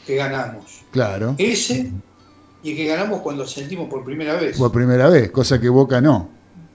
que 0.06 0.16
ganamos. 0.16 0.64
claro. 0.90 1.34
Ese 1.38 1.90
y 2.64 2.70
el 2.70 2.76
que 2.76 2.86
ganamos 2.86 3.20
cuando 3.22 3.42
ascendimos 3.44 3.88
por 3.88 4.04
primera 4.04 4.34
vez. 4.34 4.56
Por 4.58 4.70
primera 4.72 5.08
vez, 5.08 5.30
cosa 5.30 5.60
que 5.60 5.68
Boca 5.68 6.00
no. 6.00 6.28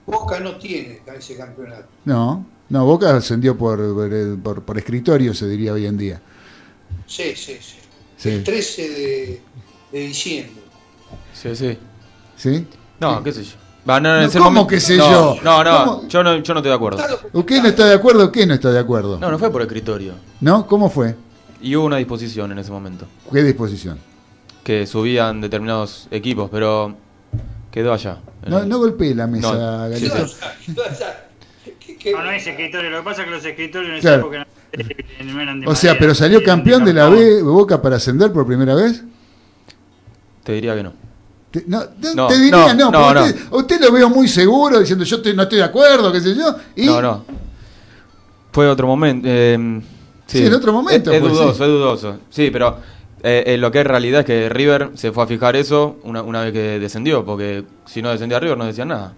Boca 0.06 0.38
no 0.40 0.56
tiene 0.56 1.00
ese 1.16 1.36
campeonato. 1.36 1.86
No, 2.04 2.44
no, 2.68 2.84
Boca 2.84 3.16
ascendió 3.16 3.56
por, 3.56 3.78
por, 3.94 4.38
por- 4.42 4.62
por 4.62 4.78
escritorio, 4.78 5.32
se 5.34 5.46
diría 5.48 5.72
hoy 5.72 5.86
en 5.86 5.96
día. 5.96 6.20
Sí, 7.06 7.34
sí, 7.36 7.56
sí. 7.60 7.76
Sí. 8.16 8.28
El 8.30 8.44
13 8.44 8.88
de, 8.88 9.40
de 9.92 9.98
diciembre. 10.00 10.62
Sí, 11.32 11.54
sí. 11.56 11.78
¿Sí? 12.36 12.66
No, 13.00 13.22
qué 13.22 13.32
sé 13.32 13.44
yo. 13.44 13.52
No, 13.86 14.00
No, 14.00 14.30
¿cómo 14.32 14.44
momento- 14.50 14.66
que 14.66 14.80
sé 14.80 14.96
no, 14.98 15.10
yo? 15.10 15.36
No, 15.42 15.64
no, 15.64 16.08
yo 16.08 16.22
no, 16.22 16.36
yo 16.42 16.52
no 16.54 16.60
estoy 16.60 16.70
de 16.70 16.74
acuerdo. 16.74 16.98
¿Usted 17.32 17.62
no 17.62 17.68
está 17.68 17.86
de 17.86 17.94
acuerdo 17.94 18.24
o 18.26 18.32
qué 18.32 18.44
no 18.46 18.52
está 18.54 18.70
de 18.70 18.78
acuerdo? 18.78 19.18
No, 19.18 19.30
no 19.30 19.38
fue 19.38 19.50
por 19.50 19.62
escritorio. 19.62 20.12
¿No? 20.42 20.66
¿Cómo 20.66 20.90
fue? 20.90 21.14
Y 21.60 21.74
hubo 21.76 21.86
una 21.86 21.96
disposición 21.96 22.52
en 22.52 22.58
ese 22.58 22.70
momento. 22.70 23.06
¿Qué 23.32 23.42
disposición? 23.42 23.98
Que 24.62 24.86
subían 24.86 25.40
determinados 25.40 26.06
equipos, 26.10 26.48
pero 26.50 26.94
quedó 27.70 27.92
allá. 27.92 28.18
No, 28.46 28.58
el- 28.60 28.68
no 28.68 28.78
golpee 28.78 29.14
la 29.14 29.26
mesa, 29.26 29.52
No, 29.52 29.96
sí, 29.96 30.08
Galito. 30.08 30.28
sí. 30.28 30.36
No, 32.12 32.22
no 32.24 32.30
es 32.30 32.46
escritorio. 32.46 32.90
Lo 32.90 32.98
que 32.98 33.04
pasa 33.04 33.22
es 33.22 33.26
que 33.28 33.34
los 33.34 33.44
escritorios 33.44 33.90
en 33.90 33.96
esa 33.98 34.08
Claro. 34.08 34.20
época 34.22 34.46
no, 35.24 35.32
no 35.34 35.40
eran 35.40 35.60
de 35.60 35.66
O 35.66 35.74
sea, 35.74 35.90
madera, 35.90 36.00
pero 36.00 36.14
salió 36.14 36.42
campeón 36.44 36.84
de 36.84 36.92
la. 36.92 37.08
B 37.08 37.42
Boca 37.42 37.80
para 37.82 37.96
ascender 37.96 38.32
por 38.32 38.46
primera 38.46 38.74
vez. 38.74 39.02
Te 40.44 40.52
diría 40.52 40.74
que 40.76 40.82
no. 40.84 40.92
Te, 41.50 41.64
no, 41.66 41.84
te- 41.84 42.14
No, 42.14 42.26
te 42.28 42.38
diría 42.38 42.74
no, 42.74 42.90
no, 42.90 43.14
no. 43.14 43.24
Usted, 43.24 43.40
usted 43.50 43.80
lo 43.80 43.92
veo 43.92 44.08
muy 44.10 44.28
seguro 44.28 44.78
diciendo 44.80 45.04
yo 45.04 45.16
estoy- 45.16 45.34
no 45.34 45.42
estoy 45.42 45.58
de 45.58 45.64
acuerdo, 45.64 46.12
qué 46.12 46.20
sé 46.20 46.34
yo. 46.34 46.54
Y 46.76 46.86
No, 46.86 47.02
no. 47.02 47.24
Fue 48.52 48.68
otro 48.68 48.86
momento. 48.86 49.26
eh, 49.30 49.80
Sí, 50.28 50.44
en 50.46 50.52
otro 50.54 50.72
momento 50.72 51.10
Es, 51.10 51.20
dudoso, 51.20 51.54
sí. 51.54 51.62
es 51.62 51.68
dudoso. 51.68 52.18
Sí, 52.30 52.50
pero 52.52 52.76
eh, 53.22 53.42
eh, 53.46 53.56
lo 53.58 53.72
que 53.72 53.80
es 53.80 53.86
realidad 53.86 54.20
es 54.20 54.26
que 54.26 54.48
River 54.48 54.90
se 54.94 55.10
fue 55.10 55.24
a 55.24 55.26
fijar 55.26 55.56
eso 55.56 55.96
una, 56.04 56.22
una 56.22 56.42
vez 56.42 56.52
que 56.52 56.78
descendió, 56.78 57.24
porque 57.24 57.64
si 57.86 58.00
no 58.02 58.10
descendía 58.10 58.38
River 58.38 58.56
no 58.58 58.66
decían 58.66 58.88
nada. 58.88 59.14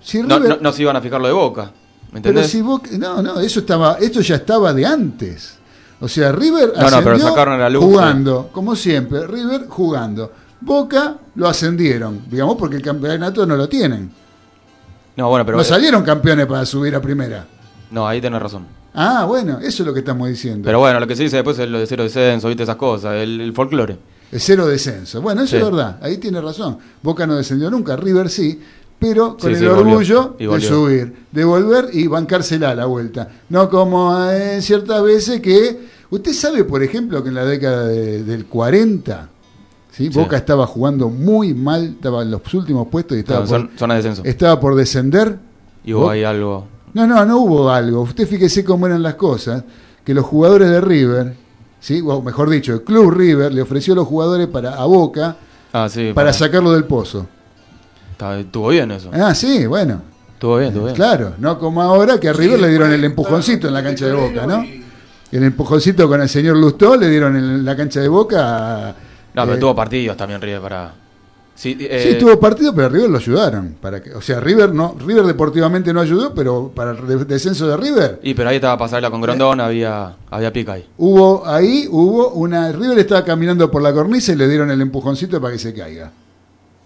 si 0.00 0.22
No, 0.22 0.38
River- 0.38 0.56
no, 0.56 0.56
no 0.60 0.72
se 0.72 0.82
iban 0.82 0.94
a 0.96 1.00
fijar 1.00 1.20
lo 1.20 1.26
de 1.26 1.32
Boca. 1.32 1.72
¿Me 2.12 2.20
pero 2.20 2.28
entendés? 2.30 2.50
si 2.50 2.60
Boca, 2.62 2.90
no, 2.98 3.22
no, 3.22 3.40
eso 3.40 3.60
estaba, 3.60 3.94
esto 4.00 4.20
ya 4.20 4.36
estaba 4.36 4.72
de 4.72 4.86
antes. 4.86 5.58
O 6.00 6.06
sea, 6.08 6.30
River 6.30 6.72
No, 6.76 6.82
no, 6.82 6.88
pero 6.98 7.12
ascendió 7.12 7.28
sacaron 7.28 7.58
la 7.58 7.70
luz, 7.70 7.82
jugando, 7.84 8.50
como 8.52 8.76
siempre, 8.76 9.26
River 9.26 9.66
jugando. 9.68 10.30
Boca 10.60 11.16
lo 11.34 11.48
ascendieron, 11.48 12.22
digamos, 12.30 12.56
porque 12.56 12.76
el 12.76 12.82
campeonato 12.82 13.46
no 13.46 13.56
lo 13.56 13.68
tienen. 13.68 14.12
No, 15.16 15.28
bueno, 15.28 15.44
pero. 15.46 15.56
no 15.56 15.62
eh, 15.62 15.66
salieron 15.66 16.02
campeones 16.02 16.46
para 16.46 16.66
subir 16.66 16.94
a 16.94 17.00
primera. 17.00 17.46
no, 17.90 18.06
ahí 18.06 18.20
tenés 18.20 18.42
razón. 18.42 18.66
Ah, 18.94 19.24
bueno, 19.26 19.58
eso 19.60 19.82
es 19.82 19.86
lo 19.86 19.92
que 19.92 20.00
estamos 20.00 20.28
diciendo. 20.28 20.64
Pero 20.64 20.78
bueno, 20.78 21.00
lo 21.00 21.06
que 21.06 21.16
se 21.16 21.24
dice 21.24 21.36
después 21.36 21.58
es 21.58 21.68
lo 21.68 21.78
de 21.80 21.86
cero 21.86 22.04
descenso, 22.04 22.48
viste 22.48 22.62
esas 22.62 22.76
cosas, 22.76 23.14
el, 23.16 23.40
el 23.40 23.52
folclore. 23.52 23.98
El 24.30 24.40
cero 24.40 24.66
descenso. 24.66 25.20
Bueno, 25.20 25.42
eso 25.42 25.50
Sí. 25.50 25.56
es 25.56 25.64
verdad. 25.64 25.98
Ahí 26.00 26.16
tiene 26.18 26.40
razón. 26.40 26.78
Boca 27.02 27.26
no 27.26 27.36
descendió 27.36 27.70
nunca, 27.70 27.96
River 27.96 28.28
sí, 28.30 28.60
pero 28.98 29.36
con 29.36 29.40
Sí, 29.40 29.48
el 29.48 29.58
sí, 29.58 29.64
orgullo 29.66 30.36
de 30.38 30.60
subir, 30.60 31.12
de 31.32 31.44
volver 31.44 31.88
y 31.92 32.06
bancársela 32.06 32.70
a 32.70 32.74
la 32.74 32.86
vuelta. 32.86 33.28
No 33.48 33.68
como 33.68 34.16
en 34.30 34.62
ciertas 34.62 35.02
veces 35.02 35.40
que. 35.40 35.92
Usted 36.10 36.32
sabe, 36.32 36.62
por 36.64 36.82
ejemplo, 36.84 37.22
que 37.24 37.30
en 37.30 37.34
la 37.34 37.44
década 37.44 37.88
de- 37.88 38.22
del 38.22 38.46
40, 38.46 39.28
¿sí? 39.90 40.04
Sí. 40.04 40.08
Boca 40.18 40.36
estaba 40.36 40.64
jugando 40.66 41.08
muy 41.08 41.52
mal, 41.54 41.94
estaba 41.96 42.22
en 42.22 42.30
los 42.30 42.54
últimos 42.54 42.86
puestos 42.88 43.16
y 43.16 43.20
estaba, 43.20 43.44
por, 43.44 43.70
zona 43.76 43.94
de 43.94 44.02
descenso. 44.02 44.22
estaba 44.24 44.60
por 44.60 44.76
descender. 44.76 45.38
Y 45.84 45.92
hubo 45.92 46.02
Bo- 46.02 46.10
ahí 46.10 46.22
algo. 46.22 46.68
No, 46.94 47.06
no, 47.06 47.24
no 47.24 47.38
hubo 47.38 47.70
algo. 47.70 48.02
Usted 48.02 48.26
fíjese 48.26 48.64
cómo 48.64 48.86
eran 48.86 49.02
las 49.02 49.14
cosas, 49.14 49.62
que 50.04 50.14
los 50.14 50.24
jugadores 50.24 50.70
de 50.70 50.80
River, 50.80 51.34
¿sí? 51.80 52.00
o 52.04 52.22
mejor 52.22 52.48
dicho, 52.50 52.72
el 52.72 52.82
Club 52.82 53.10
River 53.10 53.52
le 53.52 53.62
ofreció 53.62 53.92
a 53.94 53.96
los 53.96 54.06
jugadores 54.06 54.46
para 54.48 54.74
a 54.74 54.84
Boca 54.84 55.36
Ah, 55.72 55.88
sí. 55.90 56.12
para 56.14 56.32
sacarlo 56.32 56.72
del 56.72 56.84
pozo. 56.84 57.26
está- 58.12 58.38
Estuvo 58.38 58.68
bien 58.68 58.90
eso. 58.92 59.10
Ah, 59.12 59.34
sí, 59.34 59.66
bueno. 59.66 60.00
Estuvo 60.34 60.56
bien, 60.58 60.68
estuvo 60.68 60.84
bien. 60.84 60.94
Claro, 60.96 61.34
no 61.38 61.58
como 61.58 61.82
ahora 61.82 62.18
que 62.20 62.28
a 62.28 62.32
River 62.32 62.60
le 62.60 62.68
dieron 62.68 62.92
el 62.92 63.02
empujoncito 63.04 63.66
en 63.68 63.74
la 63.74 63.82
cancha 63.82 64.06
de 64.06 64.12
Boca, 64.12 64.46
¿no? 64.46 64.64
El 65.32 65.42
empujoncito 65.42 66.06
con 66.08 66.20
el 66.22 66.28
señor 66.28 66.56
Lustó 66.56 66.96
le 66.96 67.08
dieron 67.08 67.34
en 67.36 67.64
la 67.64 67.74
cancha 67.76 68.00
de 68.00 68.08
Boca. 68.08 68.88
a- 68.90 68.94
No, 69.34 69.42
pero 69.42 69.54
eh, 69.54 69.58
tuvo 69.58 69.74
partidos 69.74 70.16
también 70.16 70.40
River 70.40 70.60
para. 70.60 70.94
Sí, 71.54 71.74
Sí, 71.78 71.86
eh, 71.88 72.16
tuvo 72.18 72.38
partido, 72.40 72.74
pero 72.74 72.88
River 72.88 73.10
lo 73.10 73.18
ayudaron. 73.18 73.76
Para 73.80 74.02
que, 74.02 74.12
o 74.12 74.20
sea, 74.20 74.40
River 74.40 74.74
no, 74.74 74.96
River 74.98 75.24
deportivamente 75.24 75.92
no 75.92 76.00
ayudó, 76.00 76.34
pero 76.34 76.72
para 76.74 76.90
el 76.90 77.06
de- 77.06 77.24
descenso 77.24 77.66
de 77.68 77.76
River 77.76 78.18
Y 78.24 78.34
pero 78.34 78.48
ahí 78.48 78.56
estaba 78.56 78.76
pasarla 78.76 79.08
con 79.10 79.20
Grondón, 79.20 79.60
había, 79.60 80.16
había 80.30 80.52
pica 80.52 80.72
ahí. 80.72 80.84
Hubo 80.98 81.46
ahí, 81.46 81.86
hubo 81.90 82.30
una. 82.30 82.72
River 82.72 82.98
estaba 82.98 83.24
caminando 83.24 83.70
por 83.70 83.82
la 83.82 83.92
cornisa 83.92 84.32
y 84.32 84.36
le 84.36 84.48
dieron 84.48 84.70
el 84.70 84.80
empujoncito 84.80 85.40
para 85.40 85.52
que 85.52 85.58
se 85.60 85.72
caiga. 85.72 86.10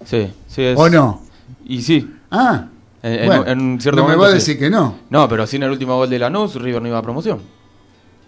Sí, 0.05 0.31
sí. 0.47 0.63
Es, 0.63 0.79
¿O 0.79 0.89
no? 0.91 1.23
Y 1.67 1.81
sí. 1.83 2.15
Ah, 2.31 2.67
En, 3.03 3.13
en- 3.15 3.27
bueno, 3.27 3.47
en 3.47 3.81
cierto 3.81 4.03
no 4.03 4.07
me 4.09 4.17
va 4.17 4.27
a 4.27 4.31
sí. 4.31 4.35
decir 4.35 4.59
que 4.59 4.69
no. 4.69 4.97
No, 5.09 5.29
pero 5.31 5.47
sin 5.47 5.63
el 5.63 5.71
último 5.71 5.97
gol 5.97 6.11
de 6.11 6.19
Lanús, 6.19 6.55
River 6.57 6.83
no 6.83 6.89
iba 6.89 6.99
a 6.99 7.03
promoción. 7.03 7.41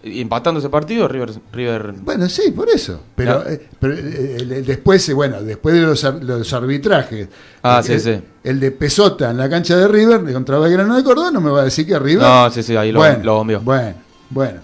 Empatando 0.03 0.59
ese 0.59 0.69
partido, 0.69 1.07
River. 1.07 1.31
River 1.53 1.93
Bueno, 2.01 2.27
sí, 2.27 2.51
por 2.51 2.67
eso. 2.69 3.01
Pero, 3.15 3.47
eh, 3.47 3.67
pero, 3.79 3.93
eh, 3.93 4.37
el- 4.39 4.65
después, 4.65 5.07
eh, 5.09 5.13
bueno, 5.13 5.41
después 5.43 5.75
de 5.75 5.81
los, 5.81 6.03
ar- 6.03 6.23
los 6.23 6.51
arbitrajes. 6.53 7.27
Ah, 7.61 7.77
el, 7.79 7.83
sí, 7.85 7.93
el- 7.93 7.99
sí. 8.19 8.23
El 8.43 8.59
de 8.59 8.71
Pesota 8.71 9.29
en 9.29 9.37
la 9.37 9.47
cancha 9.49 9.77
de 9.77 9.87
River, 9.87 10.21
de 10.21 10.33
contra 10.33 10.57
Belgrano 10.57 10.95
de 10.97 11.03
Córdoba, 11.03 11.29
no 11.31 11.39
me 11.41 11.51
va 11.51 11.61
a 11.61 11.65
decir 11.65 11.85
que 11.85 11.99
River. 11.99 12.23
No, 12.23 12.49
sí, 12.49 12.63
sí, 12.63 12.75
ahí 12.75 12.91
lo, 12.91 12.99
bueno, 12.99 13.23
lo 13.23 13.35
bombeó. 13.35 13.59
Bueno, 13.61 13.93
bueno. 14.31 14.59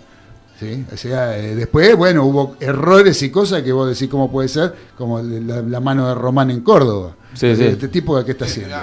Sí, 0.59 0.83
o 0.91 0.97
sea, 0.97 1.37
eh, 1.37 1.53
después, 1.55 1.95
bueno, 1.95 2.23
hubo 2.25 2.55
errores 2.59 3.21
y 3.21 3.29
cosas 3.29 3.61
que 3.61 3.71
vos 3.71 3.87
decís 3.87 4.09
cómo 4.09 4.31
puede 4.31 4.47
ser, 4.47 4.73
como 4.97 5.21
la, 5.21 5.61
la 5.61 5.79
mano 5.79 6.07
de 6.07 6.15
Román 6.15 6.49
en 6.49 6.61
Córdoba. 6.61 7.15
Sí, 7.35 7.55
sí. 7.55 7.63
Este 7.65 7.89
tipo 7.89 8.17
de 8.17 8.25
qué 8.25 8.31
está 8.31 8.45
haciendo. 8.45 8.75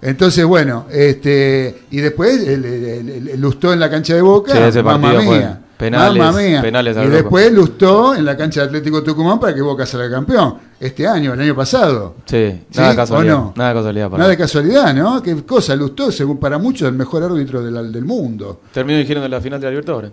Entonces, 0.00 0.44
bueno, 0.44 0.86
este 0.90 1.82
y 1.90 1.96
después 1.98 2.46
el, 2.46 2.64
el, 2.64 3.08
el- 3.08 3.28
el 3.30 3.40
lustó 3.40 3.72
en 3.72 3.80
la 3.80 3.90
cancha 3.90 4.14
de 4.14 4.20
Boca, 4.22 4.52
Sí, 4.52 4.58
ese 4.58 4.82
fue 4.82 4.96
mía, 4.98 5.60
penales, 5.76 6.34
mía. 6.36 6.62
penales 6.62 6.96
a 6.96 7.04
y 7.04 7.08
después 7.08 7.52
lustó 7.52 8.14
en 8.14 8.24
la 8.24 8.36
cancha 8.36 8.60
de 8.60 8.66
Atlético 8.68 9.02
Tucumán 9.02 9.40
para 9.40 9.54
que 9.54 9.60
Boca 9.60 9.84
salga 9.86 10.08
campeón 10.08 10.54
este 10.78 11.04
año, 11.06 11.34
el 11.34 11.40
año 11.40 11.54
pasado. 11.56 12.14
Sí, 12.26 12.60
¿Sí? 12.70 12.78
nada 12.78 12.90
de 12.90 12.96
casualidad. 12.96 13.34
¿O 13.34 13.38
no? 13.38 13.52
Nada 13.56 13.68
de 13.70 13.74
casualidad 13.74 14.06
para 14.10 14.18
Nada 14.18 14.30
de 14.30 14.36
casualidad, 14.36 14.94
¿no? 14.94 15.20
Qué 15.22 15.42
cosa, 15.44 15.74
lustó, 15.74 16.12
según 16.12 16.38
para 16.38 16.58
muchos, 16.58 16.86
el 16.88 16.94
mejor 16.94 17.24
árbitro 17.24 17.60
del, 17.62 17.90
del 17.92 18.04
mundo. 18.04 18.60
Terminó 18.72 18.96
dirigiendo 18.98 19.24
en 19.24 19.30
la 19.32 19.40
final 19.40 19.58
de 19.60 19.66
la 19.66 19.70
Libertadores. 19.70 20.12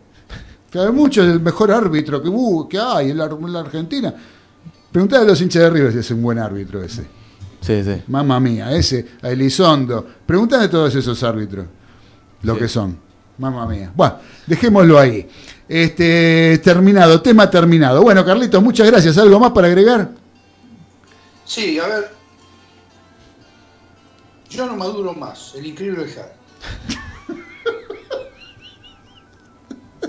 Para 0.73 0.91
muchos 0.91 1.25
el 1.27 1.39
mejor 1.41 1.71
árbitro 1.71 2.21
que, 2.23 2.27
hubo, 2.27 2.67
que 2.67 2.79
hay 2.79 3.11
en 3.11 3.17
la, 3.19 3.25
en 3.25 3.53
la 3.53 3.59
Argentina. 3.61 4.13
Preguntale 4.91 5.23
a 5.23 5.27
los 5.27 5.39
hinchas 5.41 5.61
de 5.63 5.69
River 5.69 5.91
si 5.93 5.99
es 5.99 6.11
un 6.11 6.21
buen 6.23 6.39
árbitro 6.39 6.81
ese. 6.83 7.03
Sí, 7.65 7.83
sí. 7.83 8.03
Mamma 8.07 8.39
mía, 8.39 8.71
ese, 8.71 9.05
a 9.21 9.29
Elizondo. 9.29 10.05
Pregúntale 10.25 10.65
a 10.65 10.69
todos 10.69 10.93
esos 10.93 11.21
árbitros 11.23 11.65
lo 12.43 12.53
Sí. 12.53 12.59
que 12.59 12.67
son. 12.67 12.97
Mamma 13.37 13.65
mía. 13.67 13.91
Bueno, 13.95 14.19
dejémoslo 14.45 14.99
ahí. 14.99 15.27
Este, 15.67 16.59
terminado, 16.63 17.21
tema 17.21 17.49
terminado. 17.49 18.03
Bueno, 18.03 18.23
Carlitos, 18.23 18.61
muchas 18.61 18.85
gracias. 18.87 19.17
¿Algo 19.17 19.39
más 19.39 19.51
para 19.51 19.67
agregar? 19.67 20.11
Sí, 21.43 21.79
a 21.79 21.87
ver. 21.87 22.11
Yo 24.49 24.65
no 24.67 24.75
maduro 24.77 25.13
más, 25.13 25.53
el 25.55 25.65
increíble 25.65 26.03
Hulk. 26.03 26.31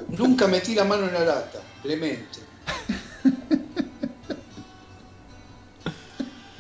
Nunca 0.19 0.47
metí 0.47 0.75
la 0.75 0.85
mano 0.85 1.07
en 1.07 1.15
la 1.15 1.21
lata, 1.25 1.59
Clemente. 1.83 2.41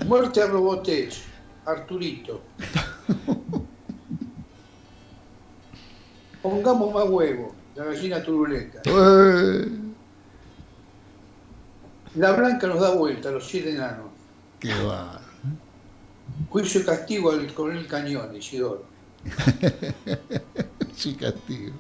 Muerte 0.06 0.42
a 0.42 0.46
Robotés, 0.46 1.22
Arturito. 1.64 2.40
Pongamos 6.42 6.94
más 6.94 7.08
huevo, 7.08 7.54
la 7.74 7.84
gallina 7.84 8.22
turuleca. 8.22 8.80
Eh, 8.84 9.68
La 12.14 12.32
blanca 12.32 12.66
nos 12.66 12.80
da 12.80 12.94
vuelta, 12.94 13.30
los 13.30 13.46
siete 13.46 13.70
enanos. 13.74 14.06
qué 14.60 14.72
va. 14.84 15.20
Juicio 16.50 16.80
y 16.80 16.84
castigo 16.84 17.30
al 17.32 17.52
coronel 17.54 17.86
Cañón, 17.86 18.34
Isidoro. 18.36 18.84
Sí, 20.94 21.14
castigo. 21.14 21.72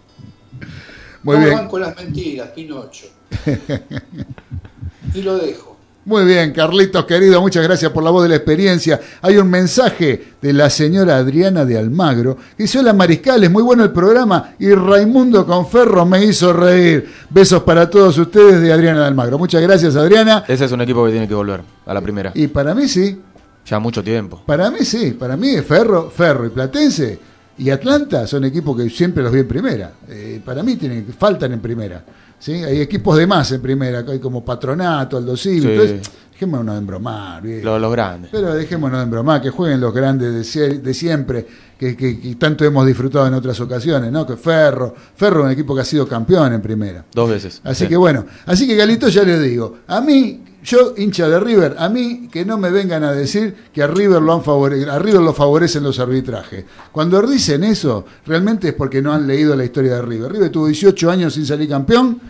Muy 1.22 1.36
no 1.38 1.44
bien. 1.44 1.56
van 1.56 1.68
con 1.68 1.80
las 1.80 1.96
mentiras, 1.96 2.50
Pinocho. 2.50 3.06
Y 5.14 5.22
lo 5.22 5.38
dejo. 5.38 5.75
Muy 6.06 6.24
bien, 6.24 6.52
Carlitos 6.52 7.04
querido, 7.04 7.40
muchas 7.40 7.64
gracias 7.64 7.90
por 7.90 8.04
la 8.04 8.10
voz 8.10 8.22
de 8.22 8.28
la 8.28 8.36
experiencia. 8.36 9.00
Hay 9.22 9.38
un 9.38 9.50
mensaje 9.50 10.34
de 10.40 10.52
la 10.52 10.70
señora 10.70 11.16
Adriana 11.16 11.64
de 11.64 11.76
Almagro 11.76 12.36
que 12.56 12.62
dice, 12.62 12.78
hola 12.78 12.92
Mariscales, 12.92 13.50
muy 13.50 13.64
bueno 13.64 13.82
el 13.82 13.90
programa 13.90 14.54
y 14.60 14.72
Raimundo 14.72 15.44
Conferro 15.44 16.06
me 16.06 16.24
hizo 16.24 16.52
reír. 16.52 17.08
Besos 17.28 17.64
para 17.64 17.90
todos 17.90 18.16
ustedes 18.18 18.60
de 18.60 18.72
Adriana 18.72 19.00
de 19.00 19.06
Almagro. 19.06 19.36
Muchas 19.36 19.60
gracias 19.60 19.96
Adriana. 19.96 20.44
Ese 20.46 20.66
es 20.66 20.70
un 20.70 20.80
equipo 20.80 21.04
que 21.06 21.10
tiene 21.10 21.26
que 21.26 21.34
volver 21.34 21.62
a 21.84 21.92
la 21.92 22.00
primera. 22.00 22.30
Y 22.36 22.46
para 22.46 22.72
mí 22.72 22.86
sí, 22.86 23.20
Ya 23.66 23.80
mucho 23.80 24.04
tiempo. 24.04 24.40
para 24.46 24.70
mí 24.70 24.84
sí, 24.84 25.10
para 25.10 25.36
mí 25.36 25.56
Ferro, 25.62 26.08
Ferro 26.08 26.46
y 26.46 26.50
Platense 26.50 27.18
y 27.58 27.68
Atlanta 27.70 28.28
son 28.28 28.44
equipos 28.44 28.76
que 28.76 28.88
siempre 28.90 29.24
los 29.24 29.32
vi 29.32 29.40
en 29.40 29.48
primera. 29.48 29.90
Eh, 30.08 30.40
para 30.44 30.62
mí 30.62 30.76
tienen, 30.76 31.04
faltan 31.18 31.52
en 31.52 31.58
primera. 31.60 32.04
¿Sí? 32.38 32.52
Hay 32.52 32.80
equipos 32.80 33.16
de 33.16 33.26
más 33.26 33.50
en 33.52 33.60
primera, 33.62 34.04
hay 34.06 34.18
como 34.18 34.44
Patronato, 34.44 35.16
Aldo 35.16 35.36
Civi, 35.36 35.60
Sí. 35.62 35.68
entonces 35.68 36.10
dejémonos 36.32 36.74
de 36.74 36.78
embromar. 36.80 37.42
Los, 37.44 37.80
los 37.80 37.92
grandes. 37.92 38.30
Pero 38.30 38.54
dejémonos 38.54 38.98
de 38.98 39.04
embromar, 39.04 39.40
que 39.40 39.50
jueguen 39.50 39.80
los 39.80 39.94
grandes 39.94 40.54
de, 40.54 40.78
de 40.80 40.94
siempre, 40.94 41.46
que, 41.78 41.96
que- 41.96 42.20
que 42.20 42.34
tanto 42.36 42.64
hemos 42.64 42.86
disfrutado 42.86 43.26
en 43.26 43.34
otras 43.34 43.58
ocasiones, 43.60 44.12
¿no? 44.12 44.26
Que 44.26 44.36
Ferro, 44.36 44.94
Ferro 45.14 45.40
es 45.40 45.46
un 45.46 45.50
equipo 45.52 45.74
que 45.74 45.80
ha 45.80 45.84
sido 45.84 46.06
campeón 46.06 46.52
en 46.52 46.60
primera. 46.60 47.04
Dos 47.14 47.30
veces. 47.30 47.60
Así 47.64 47.84
Sí. 47.84 47.88
que 47.88 47.96
bueno, 47.96 48.26
así 48.44 48.66
que 48.66 48.76
Galito 48.76 49.08
ya 49.08 49.22
les 49.24 49.42
digo, 49.42 49.78
a 49.86 50.00
mí, 50.02 50.42
yo 50.66 50.94
hincha 50.96 51.28
de 51.28 51.38
River, 51.38 51.76
a 51.78 51.88
mí 51.88 52.28
que 52.30 52.44
no 52.44 52.58
me 52.58 52.70
vengan 52.70 53.04
a 53.04 53.12
decir 53.12 53.54
que 53.72 53.82
a 53.82 53.86
River 53.86 54.20
lo 54.20 54.32
han 54.34 54.42
favore- 54.42 54.88
a 54.90 54.98
River 54.98 55.22
lo 55.22 55.32
favorecen 55.32 55.84
los 55.84 55.98
arbitrajes. 56.00 56.64
Cuando 56.90 57.22
dicen 57.22 57.62
eso, 57.62 58.04
realmente 58.26 58.68
es 58.68 58.74
porque 58.74 59.00
no 59.00 59.12
han 59.12 59.26
leído 59.28 59.54
la 59.54 59.64
historia 59.64 59.94
de 59.94 60.02
River. 60.02 60.32
River 60.32 60.50
tuvo 60.50 60.66
18 60.66 61.08
años 61.10 61.34
sin 61.34 61.46
salir 61.46 61.68
campeón 61.68 62.20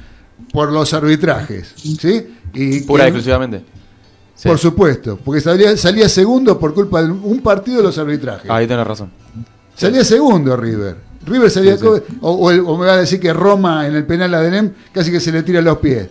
por 0.52 0.70
los 0.70 0.92
arbitrajes, 0.92 1.72
¿sí? 1.76 2.26
Y 2.52 2.80
Pura 2.80 3.04
que- 3.04 3.08
exclusivamente. 3.08 3.64
Sí. 4.34 4.48
por 4.48 4.58
supuesto, 4.58 5.18
porque 5.24 5.40
salía, 5.40 5.74
salía 5.78 6.06
segundo 6.10 6.58
por 6.58 6.74
culpa 6.74 7.02
de 7.02 7.10
un 7.10 7.40
partido 7.40 7.78
de 7.78 7.84
los 7.84 7.96
arbitrajes. 7.96 8.50
Ahí 8.50 8.66
tenés 8.66 8.86
razón. 8.86 9.10
Salía 9.74 10.04
segundo 10.04 10.54
River. 10.58 10.96
River 11.24 11.50
salía. 11.50 11.76
Sí, 11.78 11.82
co- 11.86 12.02
O, 12.20 12.32
o 12.32 12.50
el- 12.50 12.60
o 12.60 12.76
me 12.76 12.84
va 12.86 12.92
a 12.92 12.96
decir 12.98 13.18
que 13.18 13.32
Roma 13.32 13.86
en 13.86 13.94
el 13.94 14.04
penal 14.04 14.34
a 14.34 14.42
Denem 14.42 14.72
casi 14.92 15.10
que 15.10 15.20
se 15.20 15.32
le 15.32 15.42
tira 15.42 15.62
los 15.62 15.78
pies. 15.78 16.08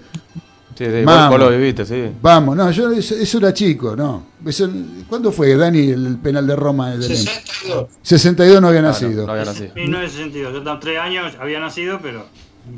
Sí, 0.76 0.84
sí, 0.86 1.04
Vamos. 1.06 1.30
vos 1.30 1.40
lo 1.40 1.50
viviste, 1.58 1.86
sí. 1.86 2.12
Vamos, 2.22 2.56
no, 2.58 2.70
yo 2.72 2.92
eso, 2.92 3.16
eso 3.16 3.38
era 3.38 3.54
chico, 3.54 3.96
no. 3.96 4.26
Eso- 4.46 4.70
¿Cuándo 5.08 5.32
fue, 5.32 5.56
Dani, 5.56 5.90
el 5.92 6.18
penal 6.18 6.46
de 6.46 6.56
Roma 6.56 6.92
de 6.92 6.98
Denem? 6.98 7.16
62. 7.18 7.90
62 8.02 8.62
no 8.62 8.68
había 8.68 8.80
Ah, 8.80 8.84
no, 8.84 8.88
nacido. 8.90 9.26
no 9.26 9.32
había 9.32 9.46
nacido. 9.46 9.72
1962, 9.74 10.54
yo 10.54 10.60
tenía 10.60 10.80
tres 10.80 11.00
años, 11.00 11.34
había 11.40 11.60
nacido, 11.62 12.00
pero 12.02 12.26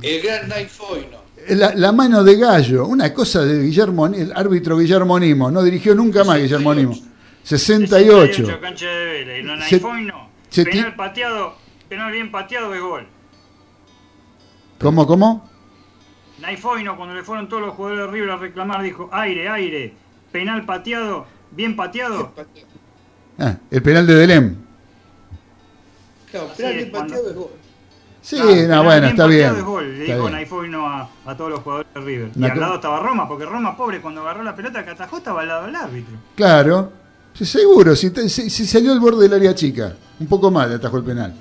El 0.03 0.21
gran 0.21 0.47
Night 0.47 0.69
Foyno. 0.69 1.25
La, 1.49 1.73
la 1.75 1.91
mano 1.91 2.23
de 2.23 2.35
Gallo, 2.35 2.85
una 2.85 3.11
cosa 3.13 3.43
de 3.45 3.63
Guillermo, 3.63 4.05
el 4.07 4.31
árbitro 4.35 4.77
Guillermo 4.77 5.19
Nimo, 5.19 5.49
no 5.49 5.63
dirigió 5.63 5.95
nunca 5.95 6.23
más 6.23 6.39
Guillermo 6.39 6.75
Nimo. 6.75 6.95
68. 7.43 8.59
cancha 8.61 8.85
de 8.85 9.05
Vélez, 9.05 9.39
y 9.39 9.43
no 9.43 9.53
Se- 9.63 9.79
no. 9.79 10.69
penal 10.69 10.95
pateado, 10.95 11.55
penal 11.89 12.11
bien 12.11 12.29
pateado 12.31 12.69
de 12.71 12.79
gol. 12.79 13.07
¿Cómo, 14.79 15.07
cómo? 15.07 15.49
Naifoy 16.39 16.83
no, 16.83 16.95
cuando 16.95 17.15
le 17.15 17.23
fueron 17.23 17.49
todos 17.49 17.63
los 17.63 17.73
jugadores 17.75 18.05
de 18.05 18.11
River 18.11 18.31
a 18.31 18.37
reclamar, 18.37 18.81
dijo, 18.83 19.09
aire, 19.11 19.49
aire, 19.49 19.93
penal 20.31 20.65
pateado, 20.65 21.25
bien 21.51 21.75
pateado. 21.75 22.31
Ah, 23.39 23.55
el 23.71 23.81
penal 23.81 24.05
de 24.05 24.15
Delem. 24.15 24.55
Claro, 26.31 26.47
penal 26.55 26.71
es, 26.71 26.77
bien 26.77 26.91
pateado 26.91 27.29
es 27.29 27.35
gol. 27.35 27.49
Sí, 28.21 28.35
no, 28.37 28.45
penal 28.45 28.83
bueno, 28.83 29.07
está 29.07 29.23
pateado 29.23 29.55
bien. 29.55 29.65
gol, 29.65 29.83
le 29.85 30.01
Está 30.01 30.13
dijo 30.13 30.25
bien. 30.25 30.33
Naifoy 30.33 30.69
no 30.69 30.87
a, 30.87 31.09
a 31.25 31.37
todos 31.37 31.49
los 31.51 31.59
jugadores 31.61 31.93
de 31.93 32.01
River. 32.01 32.31
Una 32.35 32.47
y 32.47 32.49
al 32.51 32.59
lado 32.59 32.75
estaba 32.75 32.99
Roma, 32.99 33.27
porque 33.27 33.45
Roma, 33.45 33.77
pobre, 33.77 34.01
cuando 34.01 34.21
agarró 34.21 34.43
la 34.43 34.55
pelota 34.55 34.83
que 34.83 34.91
atajó, 34.91 35.17
estaba 35.17 35.41
al 35.41 35.47
lado 35.47 35.65
del 35.65 35.75
árbitro. 35.75 36.13
Claro, 36.35 36.91
sí, 37.33 37.45
seguro, 37.45 37.95
si, 37.95 38.11
te- 38.11 38.27
si- 38.29 38.49
si 38.49 38.65
salió 38.65 38.91
al 38.91 38.99
borde 38.99 39.23
del 39.23 39.33
área 39.33 39.55
chica, 39.55 39.95
un 40.19 40.27
poco 40.27 40.51
más 40.51 40.67
le 40.67 40.75
atajó 40.75 40.97
el 40.97 41.03
penal. 41.03 41.33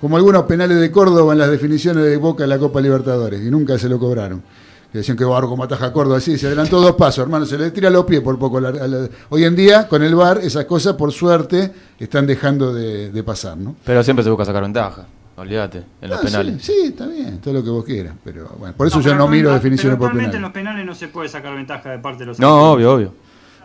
Como 0.00 0.16
algunos 0.16 0.42
penales 0.44 0.78
de 0.80 0.90
Córdoba 0.90 1.32
en 1.32 1.38
las 1.38 1.50
definiciones 1.50 2.04
de 2.04 2.16
Boca 2.18 2.44
en 2.44 2.50
la 2.50 2.58
Copa 2.58 2.80
Libertadores, 2.80 3.40
y 3.42 3.50
nunca 3.50 3.78
se 3.78 3.88
lo 3.88 3.98
cobraron. 3.98 4.42
Que 4.92 4.98
decían 4.98 5.16
que 5.16 5.24
Barro 5.24 5.48
como 5.48 5.64
ataja 5.64 5.92
Córdoba, 5.92 6.18
así, 6.18 6.38
se 6.38 6.46
adelantó 6.46 6.80
dos 6.80 6.92
pasos, 6.94 7.22
hermano, 7.24 7.46
se 7.46 7.58
le 7.58 7.70
tira 7.70 7.90
los 7.90 8.04
pies 8.04 8.20
por 8.20 8.38
poco. 8.38 8.60
Hoy 9.30 9.44
en 9.44 9.56
día, 9.56 9.88
con 9.88 10.02
el 10.02 10.14
VAR, 10.14 10.38
esas 10.38 10.66
cosas, 10.66 10.92
por 10.94 11.10
suerte, 11.10 11.72
están 11.98 12.26
dejando 12.26 12.72
de, 12.72 13.10
de 13.10 13.22
pasar, 13.24 13.56
¿no? 13.56 13.74
Pero 13.84 14.02
siempre 14.04 14.22
se 14.22 14.30
busca 14.30 14.44
sacar 14.44 14.62
ventaja. 14.62 15.06
Olvídate, 15.36 15.82
en 16.00 16.10
los 16.10 16.18
Ah, 16.20 16.22
penales. 16.22 16.62
Sí, 16.62 16.72
sí, 16.80 16.86
está 16.90 17.06
bien, 17.08 17.38
todo 17.40 17.54
lo 17.54 17.64
que 17.64 17.70
vos 17.70 17.84
quieras, 17.84 18.14
pero 18.22 18.48
bueno, 18.56 18.72
por 18.76 18.86
eso 18.86 18.98
No, 18.98 19.02
yo 19.02 19.14
no 19.16 19.26
miro 19.26 19.52
definiciones 19.52 19.96
pero 19.98 20.10
por 20.10 20.16
penales. 20.16 20.36
en 20.36 20.42
los 20.42 20.52
penales 20.52 20.86
no 20.86 20.94
se 20.94 21.08
puede 21.08 21.28
sacar 21.28 21.56
ventaja 21.56 21.90
de 21.90 21.98
parte 21.98 22.20
de 22.20 22.26
los 22.26 22.38
No, 22.38 22.70
obvio, 22.72 22.92
obvio. 22.94 23.14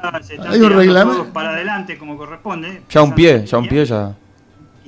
Ah, 0.01 0.19
se 0.23 0.34
están 0.35 0.51
Hay 0.51 0.60
un 0.61 0.72
reglamento. 0.72 1.26
para 1.26 1.49
adelante 1.51 1.95
como 1.99 2.18
corresponde. 2.18 2.81
Ya 2.89 3.03
un 3.03 3.14
pie, 3.14 3.45
ya 3.45 3.57
un 3.60 3.68
pie 3.68 3.85
ya. 3.85 4.15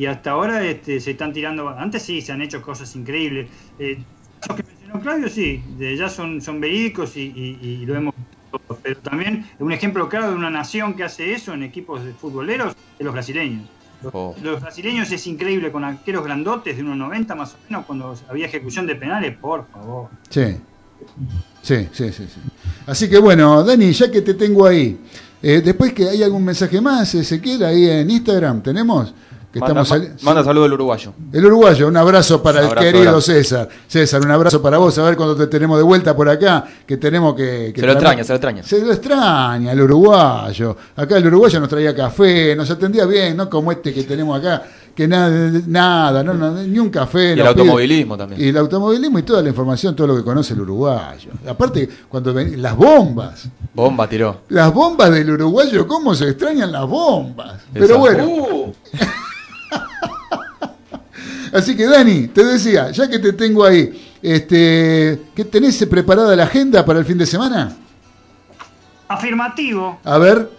Y 0.02 0.08
hasta 0.08 0.32
ahora 0.32 0.66
este, 0.66 1.00
se 1.00 1.12
están 1.12 1.32
tirando. 1.32 1.70
Antes 1.70 2.02
sí, 2.02 2.22
se 2.24 2.32
han 2.32 2.42
hecho 2.42 2.60
cosas 2.60 2.96
increíbles. 2.96 3.48
Eh, 3.78 4.00
los 4.48 4.58
que 4.58 4.64
mencionó 4.64 5.00
Claudio, 5.00 5.30
sí, 5.30 5.62
de- 5.78 5.96
ya 5.96 6.10
son, 6.10 6.42
son 6.42 6.60
verídicos 6.60 7.16
y, 7.18 7.22
y- 7.36 7.60
y 7.62 7.86
lo 7.86 7.96
hemos 7.96 8.16
visto. 8.16 8.78
Pero 8.82 9.00
también 9.02 9.46
un 9.60 9.72
ejemplo 9.72 10.10
claro 10.10 10.30
de 10.32 10.36
una 10.36 10.50
nación 10.50 10.96
que 10.96 11.04
hace 11.04 11.34
eso 11.34 11.54
en 11.54 11.62
equipos 11.62 12.04
de 12.04 12.14
futboleros 12.14 12.74
es 12.98 13.06
los 13.06 13.14
brasileños. 13.14 13.70
Los, 14.02 14.12
Oh. 14.16 14.36
los 14.42 14.60
brasileños 14.60 15.12
es 15.12 15.28
increíble 15.28 15.72
con 15.72 15.84
arqueros 15.84 16.24
grandotes 16.26 16.76
de 16.76 16.82
unos 16.82 16.98
90 16.98 17.36
más 17.36 17.54
o 17.54 17.58
menos 17.70 17.86
cuando 17.86 18.16
había 18.28 18.48
ejecución 18.48 18.88
de 18.88 18.96
penales, 18.96 19.38
por 19.38 19.68
favor. 19.72 20.10
Sí. 20.32 20.56
Sí, 21.62 21.88
sí, 21.92 22.12
sí, 22.12 22.24
sí. 22.28 22.40
Así 22.88 23.08
que 23.08 23.20
bueno, 23.20 23.64
Dani, 23.64 23.92
ya 23.92 24.10
que 24.10 24.24
te 24.24 24.34
tengo 24.34 24.66
ahí, 24.66 25.00
eh, 25.44 25.62
después 25.64 25.94
que 25.94 26.10
hay 26.10 26.24
algún 26.24 26.44
mensaje 26.44 26.82
más, 26.82 27.14
Ezequiel, 27.14 27.64
ahí 27.64 27.88
en 27.88 28.10
Instagram, 28.10 28.64
¿tenemos? 28.64 29.14
Que 29.52 29.60
Manda, 29.60 29.82
estamos 29.82 29.88
sali- 29.90 30.24
manda 30.24 30.44
saludo 30.46 30.66
el 30.66 30.74
uruguayo. 30.74 31.14
El 31.34 31.46
uruguayo, 31.46 31.88
un 31.90 31.98
abrazo 31.98 32.42
para 32.42 32.62
Un 32.66 32.70
el 32.72 32.76
querido. 32.78 33.20
César. 33.20 33.68
César, 33.86 34.22
un 34.22 34.32
abrazo 34.32 34.62
para 34.62 34.78
vos, 34.78 34.98
a 34.98 35.04
ver 35.04 35.18
cuando 35.18 35.36
te 35.36 35.48
tenemos 35.48 35.78
de 35.78 35.84
vuelta 35.84 36.16
por 36.16 36.30
acá, 36.30 36.64
que 36.88 36.96
tenemos 36.96 37.36
que... 37.36 37.74
que 37.76 37.82
Se 37.82 37.86
lo 37.88 37.92
extraña, 37.94 38.24
se 38.24 38.30
lo 38.32 38.36
extraña. 38.38 38.64
Se 38.64 38.82
lo 38.86 38.92
extraña 38.94 39.74
el 39.74 39.82
uruguayo. 39.82 40.78
Acá 40.96 41.18
el 41.18 41.28
uruguayo 41.28 41.60
nos 41.60 41.68
traía 41.68 41.94
café, 41.94 42.56
nos 42.56 42.70
atendía 42.72 43.06
bien, 43.06 43.36
no 43.36 43.50
como 43.50 43.74
este 43.74 43.94
que 43.94 44.04
tenemos 44.04 44.40
acá, 44.40 44.64
que 44.96 45.06
nada, 45.06 45.30
nada, 45.68 46.24
no, 46.24 46.34
no, 46.34 46.52
ni 46.54 46.80
un 46.80 46.90
café. 46.90 47.20
Y 47.20 47.32
el 47.32 47.36
pide. 47.40 47.48
automovilismo 47.50 48.18
también. 48.18 48.40
Y 48.42 48.48
el 48.48 48.58
automovilismo 48.58 49.20
y 49.20 49.24
toda 49.24 49.42
la 49.42 49.50
información, 49.50 49.94
todo 49.98 50.08
lo 50.08 50.16
que 50.16 50.24
conoce 50.24 50.54
el 50.54 50.62
uruguayo. 50.62 51.32
Aparte, 51.46 51.90
cuando 52.08 52.34
ven, 52.34 52.62
las 52.62 52.74
bombas, 52.76 53.50
Bomba 53.74 54.08
tiró. 54.08 54.42
las 54.48 54.74
bombas 54.74 55.12
del 55.12 55.30
uruguayo, 55.30 55.86
cómo 55.88 56.16
se 56.16 56.30
extrañan 56.30 56.72
las 56.72 56.88
bombas. 56.88 57.56
Pero 57.74 57.98
Exacto. 57.98 58.00
bueno, 58.00 58.26
Uh, 58.62 58.74
así 61.54 61.76
que 61.76 61.86
Dani, 61.86 62.28
te 62.28 62.44
decía, 62.44 62.92
ya 62.92 63.10
que 63.10 63.20
te 63.20 63.34
tengo 63.34 63.66
ahí, 63.66 64.18
este, 64.22 65.22
¿qué 65.36 65.46
tenés 65.46 65.86
preparada 65.86 66.36
la 66.36 66.44
agenda 66.44 66.86
para 66.86 67.00
el 67.00 67.06
fin 67.06 67.18
de 67.18 67.26
semana? 67.26 67.76
Afirmativo. 69.08 70.00
A 70.04 70.18
ver, 70.18 70.50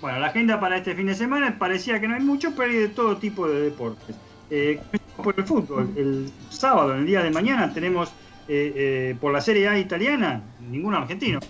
Bueno, 0.00 0.20
la 0.20 0.28
agenda 0.28 0.60
para 0.60 0.76
este 0.76 0.94
fin 0.94 1.06
de 1.06 1.14
semana 1.14 1.58
parecía 1.58 2.00
que 2.00 2.08
no 2.08 2.14
hay 2.14 2.22
mucho, 2.22 2.52
pero 2.56 2.70
hay 2.70 2.78
de 2.78 2.88
todo 2.88 3.16
tipo 3.16 3.48
de 3.48 3.62
deportes. 3.62 4.16
Eh, 4.50 4.80
por 5.22 5.34
el 5.36 5.44
fútbol, 5.44 5.90
el 5.96 6.30
sábado, 6.50 6.94
el 6.94 7.06
día 7.06 7.22
de 7.22 7.30
mañana, 7.30 7.72
tenemos 7.72 8.10
eh, 8.48 8.72
eh, 8.76 9.16
por 9.20 9.32
la 9.32 9.40
Serie 9.40 9.68
A 9.68 9.78
italiana, 9.78 10.42
ningún 10.70 10.94
argentino. 10.94 11.40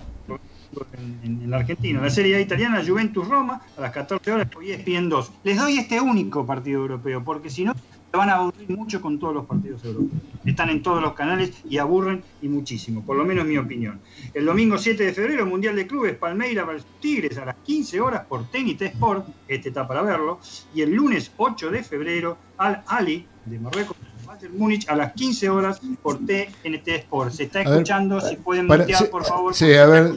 En, 0.98 1.20
en- 1.42 1.50
la 1.50 1.58
Argentina, 1.58 2.00
la 2.00 2.10
Serie 2.10 2.36
A 2.36 2.40
italiana, 2.40 2.82
Juventus 2.86 3.26
Roma, 3.28 3.62
a 3.76 3.80
las 3.80 3.92
14 3.92 4.30
horas, 4.32 4.48
por 4.50 4.64
ESPN 4.64 5.08
2. 5.08 5.32
Les 5.44 5.56
doy 5.56 5.78
este 5.78 6.00
único 6.00 6.44
partido 6.44 6.80
europeo, 6.80 7.22
porque 7.24 7.48
si 7.50 7.64
no, 7.64 7.72
van 8.12 8.30
a 8.30 8.36
aburrir 8.36 8.70
mucho 8.70 9.00
con 9.00 9.18
todos 9.18 9.34
los 9.34 9.46
partidos 9.46 9.84
europeos. 9.84 10.22
Están 10.44 10.70
en 10.70 10.82
todos 10.82 11.02
los 11.02 11.12
canales 11.14 11.52
y 11.68 11.76
aburren 11.78 12.22
y 12.40 12.48
muchísimo, 12.48 13.04
por 13.04 13.16
lo 13.16 13.24
menos 13.24 13.44
en 13.44 13.50
mi 13.50 13.58
opinión. 13.58 14.00
El 14.32 14.44
domingo 14.46 14.78
7 14.78 15.04
de 15.04 15.12
febrero, 15.12 15.44
Mundial 15.46 15.76
de 15.76 15.86
Clubes, 15.86 16.16
Palmeiras 16.16 16.66
versus 16.66 16.86
Tigres 17.00 17.36
a 17.38 17.44
las 17.44 17.56
15 17.56 18.00
horas 18.00 18.24
por 18.26 18.48
TNT 18.50 18.82
Sport, 18.82 19.26
este 19.48 19.68
está 19.68 19.86
para 19.86 20.02
verlo, 20.02 20.40
y 20.74 20.80
el 20.82 20.92
lunes 20.94 21.30
8 21.36 21.70
de 21.70 21.82
febrero, 21.82 22.38
Al 22.58 22.82
Ali 22.86 23.26
de 23.44 23.58
Marruecos 23.58 23.96
Bayern 24.36 24.58
Múnich 24.58 24.88
a 24.88 24.94
las 24.96 25.12
15 25.12 25.48
horas 25.48 25.80
por 26.02 26.18
TNT 26.18 26.88
Sport. 26.88 27.32
Se 27.32 27.44
está 27.44 27.60
ver, 27.60 27.68
escuchando, 27.68 28.20
si 28.20 28.36
pueden 28.36 28.68
para- 28.68 28.82
mutear, 28.84 29.02
sí, 29.02 29.08
por 29.10 29.24
favor. 29.24 29.54
sí, 29.54 29.74
a 29.74 29.86
ver, 29.86 30.12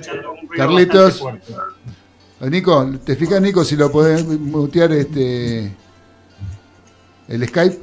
Carlitos. 0.55 1.23
Eh, 2.41 2.49
Nico, 2.49 2.89
¿te 3.03 3.15
fijas, 3.15 3.41
Nico, 3.41 3.63
si 3.63 3.75
lo 3.75 3.91
podés 3.91 4.25
mutear 4.25 4.91
este 4.93 5.73
el 7.27 7.47
Skype? 7.47 7.79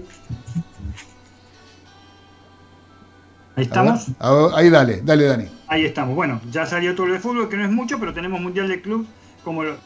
Ahí 3.56 3.64
estamos. 3.64 4.06
A 4.18 4.32
ver, 4.32 4.44
ah, 4.52 4.56
Ahí 4.58 4.70
dale, 4.70 5.00
dale, 5.02 5.24
Dani. 5.24 5.48
Ahí 5.68 5.84
estamos. 5.84 6.14
Bueno, 6.14 6.40
ya 6.50 6.66
salió 6.66 6.94
todo 6.94 7.06
el 7.06 7.18
fútbol, 7.20 7.48
que 7.48 7.56
no 7.56 7.64
es 7.64 7.70
mucho, 7.70 7.98
pero 7.98 8.12
tenemos 8.12 8.40
Mundial 8.40 8.68
de 8.68 8.80
Club 8.82 9.06
como 9.44 9.64
lo... 9.64 9.76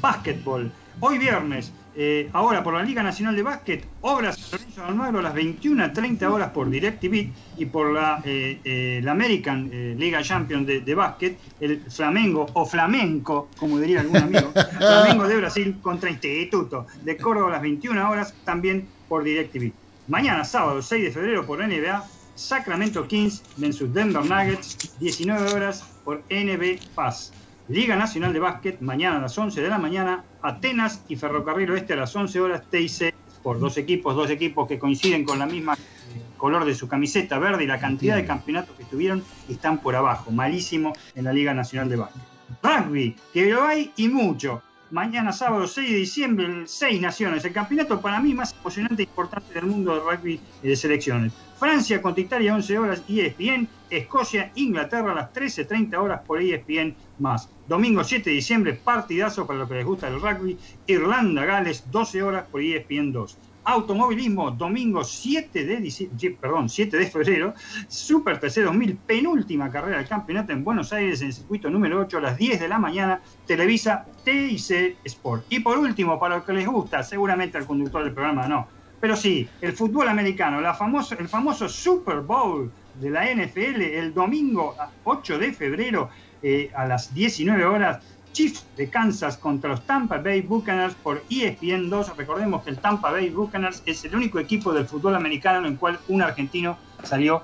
Básquetbol. 0.00 0.72
Hoy 1.00 1.18
viernes, 1.18 1.72
eh, 2.00 2.30
ahora 2.32 2.62
por 2.62 2.74
la 2.74 2.84
Liga 2.84 3.02
Nacional 3.02 3.34
de 3.34 3.42
Básquet, 3.42 3.84
Obras 4.02 4.38
San 4.38 4.60
Lorenzo 4.60 4.84
Almagro 4.84 5.18
a 5.18 5.22
las 5.22 5.34
21.30 5.34 6.30
horas 6.30 6.50
por 6.50 6.70
DirecTV 6.70 7.32
y 7.56 7.66
por 7.66 7.92
la, 7.92 8.22
eh, 8.24 8.60
eh, 8.62 9.00
la 9.02 9.10
American 9.10 9.68
Liga 9.98 10.22
Champion 10.22 10.64
de, 10.64 10.80
de 10.80 10.94
Básquet, 10.94 11.36
el 11.58 11.80
Flamengo 11.90 12.46
o 12.52 12.64
Flamenco, 12.64 13.48
como 13.56 13.80
diría 13.80 14.02
algún 14.02 14.18
amigo, 14.18 14.52
Flamengo 14.78 15.26
de 15.26 15.36
Brasil 15.38 15.76
contra 15.82 16.08
Instituto 16.08 16.86
de 17.02 17.16
Córdoba 17.16 17.48
a 17.48 17.52
las 17.54 17.62
21 17.62 18.08
horas, 18.08 18.32
también 18.44 18.88
por 19.08 19.24
DirecTV. 19.24 19.72
Mañana, 20.06 20.44
sábado 20.44 20.80
6 20.80 21.02
de 21.02 21.10
febrero, 21.10 21.44
por 21.44 21.58
NBA, 21.58 22.04
Sacramento 22.36 23.08
Kings 23.08 23.42
versus 23.56 23.92
Denver 23.92 24.24
Nuggets, 24.24 24.96
19 25.00 25.52
horas 25.52 25.82
por 26.04 26.22
NB 26.30 26.78
Pass. 26.94 27.32
Liga 27.68 27.96
Nacional 27.96 28.32
de 28.32 28.40
Básquet, 28.40 28.80
mañana 28.80 29.18
a 29.18 29.20
las 29.20 29.36
11 29.36 29.60
de 29.60 29.68
la 29.68 29.76
mañana, 29.76 30.24
Atenas 30.40 31.04
y 31.06 31.16
Ferrocarril 31.16 31.70
Oeste 31.70 31.92
a 31.92 31.96
las 31.96 32.16
11 32.16 32.40
horas, 32.40 32.62
TIC 32.70 33.14
por 33.42 33.60
dos 33.60 33.76
equipos, 33.76 34.16
dos 34.16 34.30
equipos 34.30 34.66
que 34.66 34.78
coinciden 34.78 35.22
con 35.24 35.38
la 35.38 35.44
misma 35.44 35.74
eh, 35.74 36.22
color 36.38 36.64
de 36.64 36.74
su 36.74 36.88
camiseta 36.88 37.38
verde 37.38 37.64
y 37.64 37.66
la 37.66 37.78
cantidad 37.78 38.16
de 38.16 38.24
campeonatos 38.24 38.74
que 38.74 38.84
tuvieron 38.84 39.22
están 39.50 39.78
por 39.78 39.94
abajo, 39.94 40.30
malísimo 40.30 40.94
en 41.14 41.24
la 41.24 41.32
Liga 41.34 41.52
Nacional 41.52 41.90
de 41.90 41.96
Básquet. 41.96 42.22
Rugby, 42.62 43.14
que 43.34 43.50
lo 43.50 43.62
hay 43.62 43.92
y 43.96 44.08
mucho. 44.08 44.62
Mañana 44.90 45.30
sábado 45.32 45.66
6 45.66 45.90
de 45.90 45.96
diciembre, 45.96 46.62
seis 46.64 46.98
naciones. 46.98 47.44
El 47.44 47.52
campeonato 47.52 48.00
para 48.00 48.18
mí 48.18 48.32
más 48.32 48.56
emocionante 48.58 49.02
e 49.02 49.04
importante 49.04 49.52
del 49.52 49.66
mundo 49.66 49.94
de 49.94 50.00
rugby 50.00 50.40
y 50.62 50.68
de 50.68 50.74
selecciones. 50.74 51.34
Francia 51.58 52.00
contra 52.00 52.22
Italia 52.22 52.54
11 52.54 52.78
horas 52.78 53.02
E 53.06 53.26
ESPN. 53.26 53.68
Escocia, 53.90 54.50
Inglaterra 54.54 55.12
a 55.12 55.14
las 55.14 55.32
13.30 55.34 55.96
horas 55.96 56.22
por 56.26 56.40
ESPN 56.40 56.94
más. 57.20 57.48
Domingo 57.66 58.02
7 58.04 58.30
de 58.30 58.36
diciembre, 58.36 58.72
partidazo 58.74 59.46
para 59.46 59.60
los 59.60 59.68
que 59.68 59.74
les 59.76 59.84
gusta 59.86 60.08
el 60.08 60.20
rugby. 60.20 60.56
Irlanda, 60.86 61.44
Gales, 61.44 61.84
12 61.90 62.22
horas 62.22 62.44
por 62.50 62.62
ESPN 62.62 63.12
2. 63.12 63.38
Automovilismo, 63.64 64.50
domingo 64.50 65.04
7 65.04 65.66
de, 65.66 65.78
dici- 65.78 66.08
sí, 66.16 66.30
perdón, 66.30 66.70
7 66.70 66.96
de 66.96 67.06
febrero, 67.06 67.52
Super 67.86 68.40
TC 68.40 68.62
2000, 68.62 68.96
penúltima 68.96 69.70
carrera 69.70 69.98
del 69.98 70.08
campeonato 70.08 70.52
en 70.52 70.64
Buenos 70.64 70.90
Aires, 70.94 71.20
en 71.20 71.34
circuito 71.34 71.68
número 71.68 72.00
8 72.00 72.16
a 72.16 72.20
las 72.22 72.38
10 72.38 72.60
de 72.60 72.68
la 72.68 72.78
mañana, 72.78 73.20
Televisa 73.46 74.06
TIC 74.24 74.96
Sport. 75.04 75.44
Y 75.50 75.60
por 75.60 75.76
último, 75.78 76.18
para 76.18 76.36
los 76.36 76.44
que 76.46 76.54
les 76.54 76.66
gusta, 76.66 77.02
seguramente 77.02 77.58
al 77.58 77.66
conductor 77.66 78.02
del 78.04 78.14
programa 78.14 78.48
no, 78.48 78.66
pero 79.00 79.14
sí, 79.14 79.46
el 79.60 79.74
fútbol 79.74 80.08
americano, 80.08 80.60
la 80.62 80.72
famoso, 80.74 81.14
el 81.18 81.28
famoso 81.28 81.68
Super 81.68 82.20
Bowl 82.20 82.72
de 82.98 83.10
la 83.10 83.30
NFL, 83.30 83.82
el 83.82 84.14
domingo 84.14 84.74
8 85.04 85.38
de 85.38 85.52
febrero 85.52 86.08
eh, 86.42 86.70
a 86.74 86.86
las 86.86 87.14
19 87.14 87.64
horas, 87.64 87.98
Chiefs 88.32 88.64
de 88.76 88.88
Kansas 88.88 89.36
contra 89.36 89.70
los 89.70 89.84
Tampa 89.86 90.18
Bay 90.18 90.42
Buccaneers 90.42 90.94
por 90.94 91.22
ESPN 91.30 91.88
2. 91.90 92.16
Recordemos 92.16 92.62
que 92.62 92.70
el 92.70 92.78
Tampa 92.78 93.10
Bay 93.10 93.30
Buccaneers 93.30 93.82
es 93.86 94.04
el 94.04 94.14
único 94.14 94.38
equipo 94.38 94.72
del 94.72 94.86
fútbol 94.86 95.14
americano 95.16 95.58
en 95.66 95.72
el 95.72 95.78
cual 95.78 95.98
un 96.08 96.22
argentino 96.22 96.78
salió, 97.02 97.42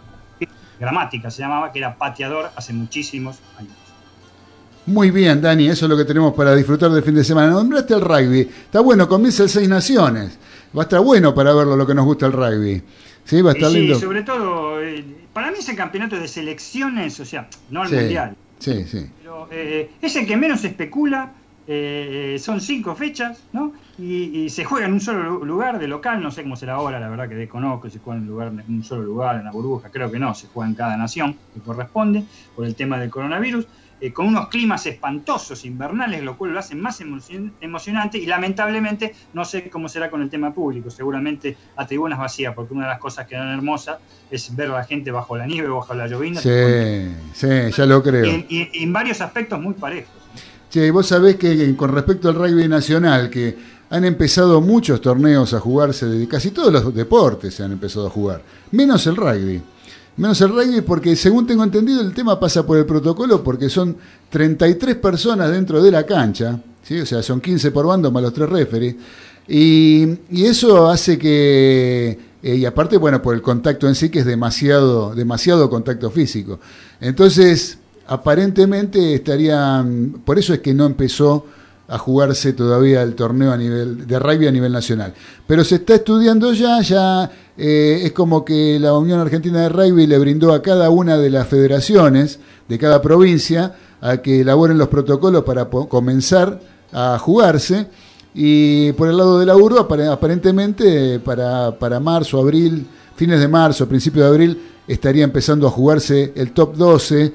gramática 0.79 1.31
se 1.31 1.43
llamaba, 1.43 1.73
que 1.73 1.79
era 1.79 1.97
pateador 1.97 2.51
hace 2.57 2.73
muchísimos 2.73 3.39
años. 3.59 3.73
Muy 4.87 5.11
bien, 5.11 5.41
Dani, 5.41 5.69
eso 5.69 5.87
es 5.87 5.91
lo 5.91 5.97
que 5.97 6.05
tenemos 6.05 6.35
para 6.35 6.55
disfrutar 6.55 6.91
del 6.91 7.03
fin 7.03 7.15
de 7.15 7.25
semana. 7.25 7.51
Nombraste 7.53 7.95
el 7.95 8.03
rugby. 8.03 8.41
Está 8.41 8.81
bueno, 8.81 9.09
comienza 9.09 9.43
el 9.43 9.49
Seis 9.49 9.69
Naciones. 9.69 10.39
Va 10.77 10.83
a 10.83 10.85
estar 10.85 11.01
bueno 11.01 11.35
para 11.35 11.55
verlo 11.55 11.75
lo 11.75 11.87
que 11.87 11.95
nos 11.95 12.05
gusta 12.05 12.27
el 12.27 12.33
rugby. 12.33 12.83
Sí, 13.25 13.41
va 13.41 13.53
a 13.53 13.55
estar 13.55 13.71
sí, 13.71 13.79
lindo. 13.81 13.99
sobre 13.99 14.23
todo, 14.23 14.83
eh, 14.83 15.03
para 15.33 15.51
mí 15.51 15.57
ese 15.59 15.75
campeonato 15.75 16.17
de 16.21 16.29
selecciones, 16.29 17.19
o 17.19 17.25
sea, 17.25 17.49
no 17.71 17.85
el 17.85 17.89
Sí, 17.89 17.95
mundial, 17.95 18.37
Sí, 18.59 18.85
sí. 18.85 19.07
pero 19.19 19.49
eh, 19.51 19.91
es 20.01 20.17
el 20.17 20.27
que 20.27 20.37
menos 20.37 20.65
especula. 20.65 21.33
eh, 21.67 22.37
son 22.39 22.61
cinco 22.61 22.95
fechas, 22.95 23.43
¿no? 23.53 23.73
Y, 23.97 24.41
y 24.45 24.49
se 24.51 24.65
juega 24.65 24.87
en 24.87 24.95
un 24.95 25.01
solo 25.01 25.23
lu- 25.23 25.45
lugar 25.45 25.79
de 25.79 25.87
local, 25.87 26.21
no 26.21 26.31
sé 26.33 26.43
cómo 26.43 26.57
será 26.57 26.75
ahora, 26.75 26.99
la 26.99 27.09
verdad 27.09 27.29
que 27.29 27.37
desconozco 27.37 27.89
si 27.89 27.99
juega 28.01 28.17
en 28.19 28.23
un, 28.25 28.29
lugar, 28.29 28.49
en 28.49 28.75
un 28.75 28.83
solo 28.83 29.03
lugar, 29.03 29.37
en 29.37 29.45
la 29.45 29.53
burbuja, 29.53 29.89
creo 29.91 30.11
que 30.11 30.19
no, 30.19 30.35
se 30.35 30.49
juega 30.49 30.69
en 30.69 30.75
cada 30.75 30.97
nación 30.97 31.37
que 31.53 31.61
corresponde 31.61 32.25
por 32.57 32.67
el 32.67 32.75
tema 32.75 32.99
del 32.99 33.09
coronavirus, 33.09 33.69
eh, 34.01 34.13
con 34.13 34.27
unos 34.27 34.49
climas 34.49 34.85
espantosos 34.87 35.65
invernales, 35.65 36.25
lo 36.25 36.37
cual 36.37 36.53
lo 36.53 36.59
hace 36.59 36.75
más 36.75 37.01
emocion- 37.01 37.53
emocionante 37.61 38.19
y 38.19 38.27
lamentablemente 38.27 39.15
no 39.33 39.45
sé 39.45 39.71
cómo 39.71 39.89
será 39.89 40.11
con 40.11 40.23
el 40.23 40.29
tema 40.29 40.53
público, 40.53 40.91
seguramente 40.91 41.57
a 41.77 41.87
tribunas 41.87 42.19
vacías, 42.19 42.53
porque 42.53 42.75
una 42.75 42.87
de 42.87 42.91
las 42.91 42.99
cosas 42.99 43.29
que 43.29 43.37
dan 43.37 43.49
hermosas 43.55 43.99
es 44.29 44.55
ver 44.57 44.71
a 44.73 44.79
la 44.79 44.85
gente 44.85 45.13
bajo 45.13 45.37
la 45.37 45.47
nieve, 45.47 45.69
bajo 45.69 45.95
la 45.95 46.09
llovina, 46.09 46.41
Sí, 46.41 46.51
sí, 47.33 47.47
ya 47.71 47.87
lo 47.87 48.03
creo. 48.03 48.27
y, 48.27 48.47
y- 48.49 48.71
y 48.75 48.83
en 48.83 48.93
varios 48.93 49.21
aspectos 49.21 49.61
muy 49.61 49.75
parejos. 49.75 50.11
Che, 50.69 50.91
vos 50.91 51.07
sabés 51.07 51.37
que 51.37 51.77
con 51.77 51.93
respecto 51.93 52.29
al 52.29 52.35
rugby 52.35 52.67
nacional, 52.67 53.31
que 53.31 53.57
han 53.91 54.05
empezado 54.05 54.61
muchos 54.61 55.01
torneos 55.01 55.55
a 55.55 55.61
jugarse, 55.61 56.07
de 56.07 56.29
casi 56.29 56.51
todos 56.51 56.73
los 56.73 56.95
deportes 56.95 57.55
se 57.55 57.63
han 57.63 57.73
empezado 57.73 58.07
a 58.07 58.11
jugar, 58.11 58.43
menos 58.71 59.07
el 59.07 59.17
rugby. 59.17 59.63
Menos 60.17 60.41
el 60.43 60.51
rugby 60.51 60.81
porque, 60.83 61.17
según 61.17 61.47
tengo 61.47 61.65
entendido, 61.65 62.01
el 62.01 62.15
tema 62.15 62.39
pasa 62.39 62.65
por 62.65 62.79
el 62.79 62.87
protocolo 62.87 63.43
porque 63.43 63.69
son 63.69 63.97
33 64.31 64.97
personas 64.97 65.51
dentro 65.51 65.83
de 65.83 65.91
la 65.91 66.07
cancha, 66.07 66.61
¿sí? 66.83 67.01
o 67.01 67.07
sea, 67.07 67.21
son 67.23 67.41
15 67.41 67.73
por 67.73 67.87
bando 67.87 68.13
más 68.13 68.23
los 68.23 68.33
tres 68.33 68.49
referees, 68.49 68.95
y, 69.49 70.07
y 70.31 70.45
eso 70.45 70.89
hace 70.89 71.19
que, 71.19 72.19
eh, 72.43 72.57
y 72.57 72.67
aparte, 72.67 72.99
bueno, 72.99 73.23
por 73.23 73.35
el 73.35 73.41
contacto 73.41 73.89
en 73.89 73.95
sí, 73.95 74.11
que 74.11 74.19
es 74.19 74.27
demasiado, 74.27 75.15
demasiado 75.15 75.71
contacto 75.71 76.11
físico. 76.11 76.61
Entonces, 77.01 77.79
aparentemente 78.07 79.15
estarían, 79.15 80.23
por 80.25 80.39
eso 80.39 80.53
es 80.53 80.61
que 80.61 80.75
no 80.75 80.85
empezó 80.85 81.47
a 81.89 81.99
jugarse 81.99 82.53
todavía 82.55 83.03
el 83.03 83.15
torneo 83.15 83.53
a 83.53 83.57
nivel 83.57 84.07
de 84.07 84.19
rugby 84.19 84.47
a 84.47 84.53
nivel 84.53 84.73
nacional. 84.73 85.13
Pero 85.47 85.65
se 85.65 85.77
está 85.77 85.95
estudiando 85.97 86.53
ya, 86.53 86.81
ya 86.81 87.31
eh, 87.57 88.01
es 88.05 88.13
como 88.13 88.45
que 88.45 88.79
la 88.81 88.97
Unión 88.97 89.21
Argentina 89.21 89.61
de 89.61 89.69
Rugby 89.69 90.07
le 90.07 90.19
brindó 90.19 90.53
a 90.53 90.63
cada 90.63 90.91
una 90.91 91.19
de 91.19 91.31
las 91.31 91.47
federaciones 91.47 92.39
de 92.69 92.79
cada 92.79 93.03
provincia 93.03 93.75
a 94.01 94.19
que 94.19 94.41
elaboren 94.41 94.79
los 94.79 94.89
protocolos 94.89 95.45
para 95.45 95.67
comenzar 95.67 96.61
a 96.93 97.19
jugarse. 97.19 97.87
Y 98.35 98.93
por 98.93 99.09
el 99.09 99.17
lado 99.17 99.39
de 99.39 99.47
la 99.47 99.55
apare- 99.55 100.11
aparentemente 100.11 101.21
para, 101.21 101.79
para 101.79 102.01
marzo, 102.01 102.41
abril, 102.41 102.87
fines 103.15 103.39
de 103.41 103.47
marzo, 103.49 103.87
principio 103.89 104.23
de 104.23 104.29
abril, 104.29 104.63
estaría 104.89 105.23
empezando 105.25 105.67
a 105.67 105.71
jugarse 105.71 106.33
el 106.35 106.53
top 106.53 106.75
12, 106.75 107.33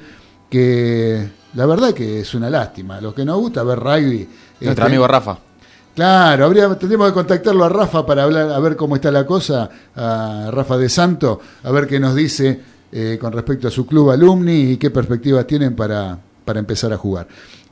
que 0.49 1.29
la 1.53 1.65
verdad 1.65 1.93
que 1.93 2.19
es 2.19 2.33
una 2.33 2.49
lástima. 2.49 3.01
Los 3.01 3.13
que 3.13 3.25
nos 3.25 3.37
gusta 3.37 3.63
ver 3.63 3.79
rugby. 3.79 4.27
Nuestro 4.61 4.69
este, 4.69 4.81
amigo 4.83 5.07
Rafa. 5.07 5.37
Claro, 5.95 6.45
habría, 6.45 6.69
tendríamos 6.77 7.07
que 7.07 7.13
contactarlo 7.13 7.65
a 7.65 7.69
Rafa 7.69 8.05
para 8.05 8.23
hablar, 8.23 8.51
a 8.51 8.59
ver 8.59 8.75
cómo 8.75 8.95
está 8.95 9.11
la 9.11 9.25
cosa, 9.25 9.69
a 9.95 10.49
Rafa 10.51 10.77
de 10.77 10.87
Santo, 10.87 11.41
a 11.63 11.71
ver 11.71 11.87
qué 11.87 11.99
nos 11.99 12.15
dice 12.15 12.59
eh, 12.91 13.17
con 13.19 13.33
respecto 13.33 13.67
a 13.67 13.71
su 13.71 13.85
club 13.85 14.11
alumni 14.11 14.71
y 14.71 14.77
qué 14.77 14.91
perspectivas 14.91 15.45
tienen 15.45 15.75
para, 15.75 16.17
para 16.45 16.59
empezar 16.59 16.93
a 16.93 16.97
jugar. 16.97 17.27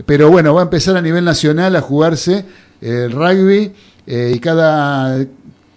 Pero 0.05 0.29
bueno, 0.29 0.53
va 0.53 0.61
a 0.61 0.63
empezar 0.63 0.97
a 0.97 1.01
nivel 1.01 1.23
nacional 1.23 1.75
a 1.75 1.81
jugarse 1.81 2.45
el 2.81 3.11
rugby 3.11 3.71
eh, 4.05 4.33
y 4.35 4.39
cada, 4.39 5.25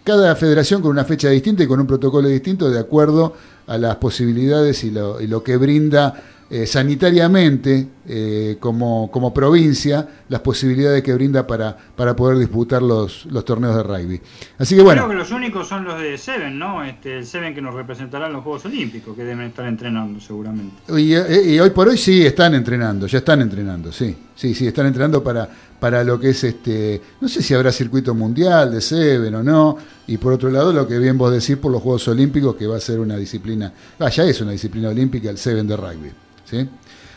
cada 0.02 0.35
federación 0.35 0.82
con 0.82 0.90
una 0.90 1.05
fecha 1.05 1.28
distinta 1.28 1.62
y 1.62 1.66
con 1.66 1.78
un 1.78 1.86
protocolo 1.86 2.28
distinto 2.28 2.68
de 2.68 2.81
acuerdo 2.81 3.35
a 3.66 3.78
las 3.78 3.97
posibilidades 3.97 4.82
y 4.82 4.90
lo, 4.90 5.20
y 5.20 5.28
lo 5.28 5.43
que 5.43 5.56
brinda 5.56 6.14
eh, 6.51 6.66
sanitariamente 6.66 7.86
eh, 8.09 8.56
como, 8.59 9.09
como 9.10 9.32
provincia 9.32 10.09
las 10.28 10.40
posibilidades 10.40 11.01
que 11.01 11.14
brinda 11.14 11.47
para, 11.47 11.77
para 11.94 12.16
poder 12.16 12.39
disputar 12.39 12.82
los, 12.82 13.24
los 13.27 13.44
torneos 13.44 13.77
de 13.77 13.82
rugby. 13.85 14.20
Así 14.59 14.74
que 14.74 14.82
bueno, 14.82 15.02
Creo 15.02 15.10
que 15.10 15.18
los 15.18 15.31
únicos 15.31 15.68
son 15.68 15.85
los 15.85 16.01
de 16.01 16.18
Seven, 16.18 16.59
¿no? 16.59 16.82
Este, 16.82 17.18
el 17.18 17.27
Seven 17.27 17.55
que 17.55 17.62
nos 17.62 17.74
representará 17.74 18.27
en 18.27 18.32
los 18.32 18.43
Juegos 18.43 18.64
Olímpicos, 18.64 19.14
que 19.16 19.22
deben 19.22 19.47
estar 19.47 19.64
entrenando 19.64 20.20
seguramente. 20.20 20.74
y, 20.98 21.14
y 21.55 21.60
hoy 21.60 21.70
por 21.70 21.86
hoy 21.86 21.97
sí 21.97 22.27
están 22.27 22.55
entrenando, 22.55 23.06
ya 23.06 23.18
están 23.18 23.43
entrenando, 23.43 23.93
sí, 23.93 24.16
sí, 24.35 24.52
sí, 24.52 24.66
están 24.66 24.86
entrenando 24.86 25.22
para, 25.22 25.48
para 25.81 26.05
lo 26.05 26.20
que 26.20 26.31
es 26.31 26.44
este, 26.44 27.01
no 27.20 27.28
sé 27.28 27.43
si 27.43 27.55
habrá 27.55 27.73
circuito 27.73 28.15
mundial 28.15 28.70
de 28.70 28.81
Seven 28.81 29.35
o 29.36 29.43
no, 29.43 29.77
y 30.07 30.19
por 30.19 30.35
otro 30.35 30.51
lado 30.51 30.73
lo 30.73 30.86
que 30.86 30.98
bien 30.98 31.16
vos 31.19 31.32
decís 31.32 31.57
por 31.57 31.73
los 31.73 31.82
Juegos 31.82 32.07
Olímpicos, 32.09 32.55
que 32.55 32.66
va 32.66 32.77
a 32.77 32.81
ser 32.81 33.01
una 33.01 33.16
disciplina, 33.16 33.73
ah, 33.98 34.09
ya 34.11 34.24
es 34.24 34.40
una 34.40 34.52
disciplina 34.52 34.90
olímpica 34.90 35.31
el 35.31 35.39
Seven 35.39 35.66
de 35.66 35.77
rugby, 35.77 36.11
¿sí? 36.44 36.69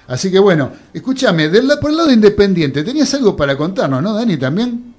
Así 0.08 0.32
que 0.32 0.40
bueno, 0.40 0.72
escúchame, 0.94 1.50
la- 1.50 1.80
por 1.80 1.92
el 1.92 1.98
lado 1.98 2.12
independiente, 2.12 2.84
tenías 2.84 3.14
algo 3.14 3.36
para 3.36 3.56
contarnos, 3.58 4.02
¿no, 4.02 4.14
Dani, 4.14 4.38
también? 4.38 4.94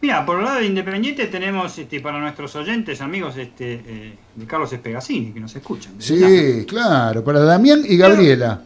Mira, 0.00 0.24
por 0.24 0.38
el 0.38 0.44
lado 0.44 0.60
de 0.60 0.66
Independiente 0.66 1.26
tenemos 1.26 1.76
este, 1.76 1.98
para 2.00 2.20
nuestros 2.20 2.54
oyentes, 2.54 3.00
amigos 3.00 3.36
este, 3.36 3.82
eh, 3.84 4.14
de 4.36 4.46
Carlos 4.46 4.72
Espegasini, 4.72 5.32
que 5.32 5.40
nos 5.40 5.56
escuchan. 5.56 5.94
Sí, 5.98 6.64
claro, 6.68 7.24
para 7.24 7.40
Damián 7.40 7.82
y 7.84 7.96
Gabriela. 7.96 8.62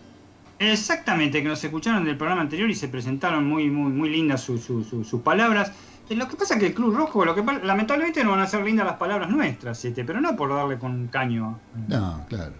Exactamente, 0.70 1.42
que 1.42 1.48
nos 1.48 1.62
escucharon 1.64 2.04
del 2.04 2.16
programa 2.16 2.42
anterior 2.42 2.70
y 2.70 2.74
se 2.74 2.88
presentaron 2.88 3.44
muy 3.46 3.68
muy 3.70 3.90
muy 3.92 4.10
lindas 4.10 4.42
sus 4.42 4.62
su- 4.64 4.84
su- 4.84 5.04
sus 5.04 5.22
palabras. 5.22 5.72
Eh, 6.08 6.14
Lo 6.14 6.28
que 6.28 6.36
pasa 6.36 6.54
es 6.54 6.60
que 6.60 6.66
el 6.66 6.74
Club 6.74 6.94
Rojo, 6.94 7.24
lo 7.24 7.34
que 7.34 7.42
lamentablemente 7.64 8.22
no 8.22 8.30
van 8.30 8.40
a 8.40 8.46
ser 8.46 8.62
lindas 8.64 8.86
las 8.86 8.96
palabras 8.96 9.30
nuestras, 9.30 9.84
este, 9.84 10.04
pero 10.04 10.20
no 10.20 10.36
por 10.36 10.50
darle 10.50 10.78
con 10.78 10.92
un 10.92 11.08
caño. 11.08 11.60
eh, 11.74 11.84
No, 11.88 12.24
claro. 12.28 12.54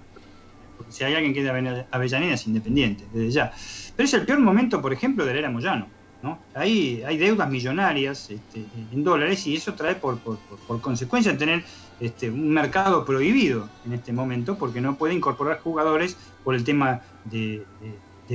porque 0.77 0.93
si 0.93 1.05
hay 1.05 1.15
alguien 1.15 1.33
que 1.33 1.41
es 1.41 1.45
de 1.45 1.87
Avellaneda 1.93 2.35
es 2.35 2.47
independiente, 2.47 3.07
desde 3.12 3.31
ya. 3.31 3.53
Pero 3.95 4.05
es 4.07 4.15
el 4.15 4.27
peor 4.27 4.41
momento, 4.41 4.81
por 4.83 4.93
ejemplo, 4.93 5.24
de 5.24 5.33
la 5.35 5.39
era 5.41 5.51
Moyano. 5.51 5.87
¿no? 6.23 6.39
Ahí 6.55 7.03
hay 7.05 7.19
deudas 7.19 7.51
millonarias 7.51 8.31
este, 8.31 8.70
en 8.74 9.03
dólares 9.03 9.45
y 9.49 9.57
eso 9.57 9.74
trae 9.74 9.97
por, 9.97 10.20
por, 10.23 10.39
por- 10.47 10.61
por 10.61 10.81
consecuencia 10.81 11.37
tener 11.37 11.65
este, 11.99 12.31
un 12.31 12.49
mercado 12.51 13.05
prohibido 13.05 13.69
en 13.85 13.93
este 13.93 14.12
momento 14.12 14.57
porque 14.57 14.81
no 14.81 14.97
puede 14.97 15.15
incorporar 15.15 15.59
jugadores 15.61 16.16
por 16.45 16.55
el 16.55 16.62
tema 16.62 17.01
de, 17.24 17.66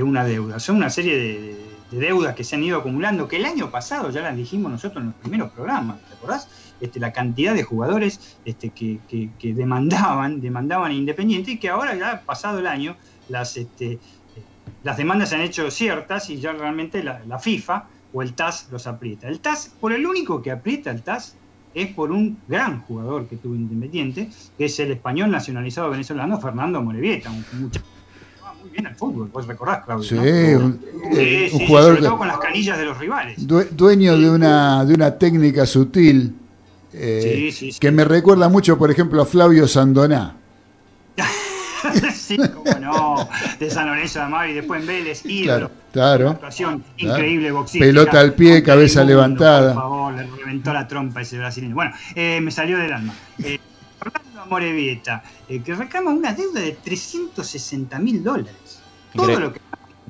una 0.04 0.24
deuda. 0.24 0.60
Son 0.60 0.76
una 0.76 0.90
serie 0.92 1.18
de, 1.18 1.40
de- 1.42 1.78
de 1.90 2.00
deudas 2.00 2.36
que 2.36 2.44
se 2.44 2.56
han 2.56 2.64
ido 2.64 2.78
acumulando, 2.78 3.28
que 3.28 3.38
el 3.38 3.46
año 3.46 3.72
pasado 3.72 4.12
ya 4.12 4.22
las 4.22 4.36
dijimos 4.36 4.72
nosotros 4.72 5.02
en 5.02 5.08
los 5.08 5.16
primeros 5.16 5.52
programas, 5.54 6.06
¿te 6.08 6.14
acordás? 6.16 6.48
Este, 6.80 7.00
la 7.00 7.12
cantidad 7.14 7.56
de 7.56 7.64
jugadores 7.64 8.40
este, 8.44 8.70
que, 8.72 9.00
que- 9.08 9.54
demandaban, 9.54 10.40
demandaban 10.42 10.92
Independiente 10.92 11.52
y 11.52 11.60
que 11.60 11.70
ahora 11.70 11.96
ya 11.96 12.24
pasado 12.26 12.60
el 12.60 12.68
año 12.68 12.98
las, 13.28 13.58
este, 13.58 14.00
las 14.84 14.98
demandas 14.98 15.30
se 15.30 15.36
han 15.36 15.42
hecho 15.42 15.72
ciertas 15.72 16.30
y 16.30 16.40
ya 16.40 16.52
realmente 16.54 17.04
la, 17.04 17.24
la 17.26 17.40
FIFA 17.40 17.90
o 18.12 18.22
el 18.22 18.36
TAS 18.36 18.68
los 18.70 18.86
aprieta. 18.86 19.28
El 19.28 19.40
TAS, 19.42 19.76
por 19.80 19.94
el 19.94 20.06
único 20.06 20.42
que 20.42 20.52
aprieta 20.52 20.92
el 20.92 21.04
TAS, 21.04 21.40
es 21.74 21.94
por 21.96 22.12
un 22.12 22.44
gran 22.48 22.82
jugador 22.82 23.28
que 23.28 23.38
tuvo 23.38 23.56
Independiente, 23.56 24.30
que 24.58 24.66
es 24.66 24.80
el 24.80 24.92
español 24.92 25.32
nacionalizado 25.32 25.90
venezolano 25.90 26.40
Fernando 26.40 26.82
Morevieta, 26.84 27.32
un 27.32 27.46
muchacho 27.52 27.86
bien 28.78 28.88
al 28.88 28.96
fútbol, 28.96 29.30
vos 29.34 29.48
recordás, 29.48 29.84
Claudio. 29.86 30.04
Sí, 30.08 30.16
¿no? 30.16 30.22
un, 30.66 30.80
Sí, 31.14 31.20
eh, 31.20 31.50
un 31.54 31.60
sí, 31.60 31.68
jugador 31.68 31.96
sobre 31.96 32.08
todo 32.08 32.18
con 32.18 32.28
las 32.28 32.38
canillas 32.38 32.78
de 32.78 32.86
los 32.86 32.98
rivales. 32.98 33.48
due- 33.48 33.68
dueño 33.72 34.18
de 34.18 34.30
una, 34.30 34.86
de 34.86 34.94
una 34.94 35.18
técnica 35.18 35.66
sutil 35.66 36.36
eh, 36.94 37.22
Sí, 37.24 37.52
sí, 37.52 37.72
sí. 37.74 37.80
que 37.80 37.92
me 37.92 38.04
recuerda 38.06 38.50
mucho, 38.50 38.78
por 38.78 38.90
ejemplo, 38.92 39.22
a 39.22 39.26
Flavio 39.26 39.68
Sandoná. 39.68 40.36
sí, 42.14 42.38
cómo 42.38 42.80
no, 42.80 43.30
de 43.60 43.70
San 43.70 43.88
Lorenzo 43.88 44.20
de 44.20 44.26
Amaro 44.26 44.50
y 44.50 44.54
después 44.54 44.82
en 44.82 44.88
Vélez, 44.88 45.26
ídolo. 45.26 45.70
Claro, 45.70 45.72
claro. 45.92 46.30
Actuación 46.32 46.84
Claro. 46.98 47.18
increíble, 47.18 47.52
boxística. 47.52 47.86
Pelota 47.86 48.20
al 48.20 48.34
pie, 48.34 48.62
cabeza 48.64 49.00
mundo, 49.02 49.14
levantada. 49.14 49.74
Por 49.74 49.82
favor, 49.84 50.14
le 50.14 50.24
reventó 50.28 50.74
la 50.74 50.88
trompa 50.88 51.22
ese 51.22 51.38
brasileño. 51.38 51.76
Bueno, 51.76 51.92
eh, 52.16 52.40
me 52.42 52.52
salió 52.52 52.78
del 52.78 52.92
alma. 52.94 53.14
Eh, 53.44 53.60
Orlando 54.02 54.42
Amorevieta, 54.42 55.24
eh, 55.50 55.62
que 55.62 55.74
reclama 55.76 56.12
una 56.12 56.34
deuda 56.34 56.60
de 56.62 56.74
360 56.74 57.98
mil 58.00 58.24
dólares. 58.24 58.54
Todo 59.16 59.40
lo 59.40 59.54
que 59.54 59.60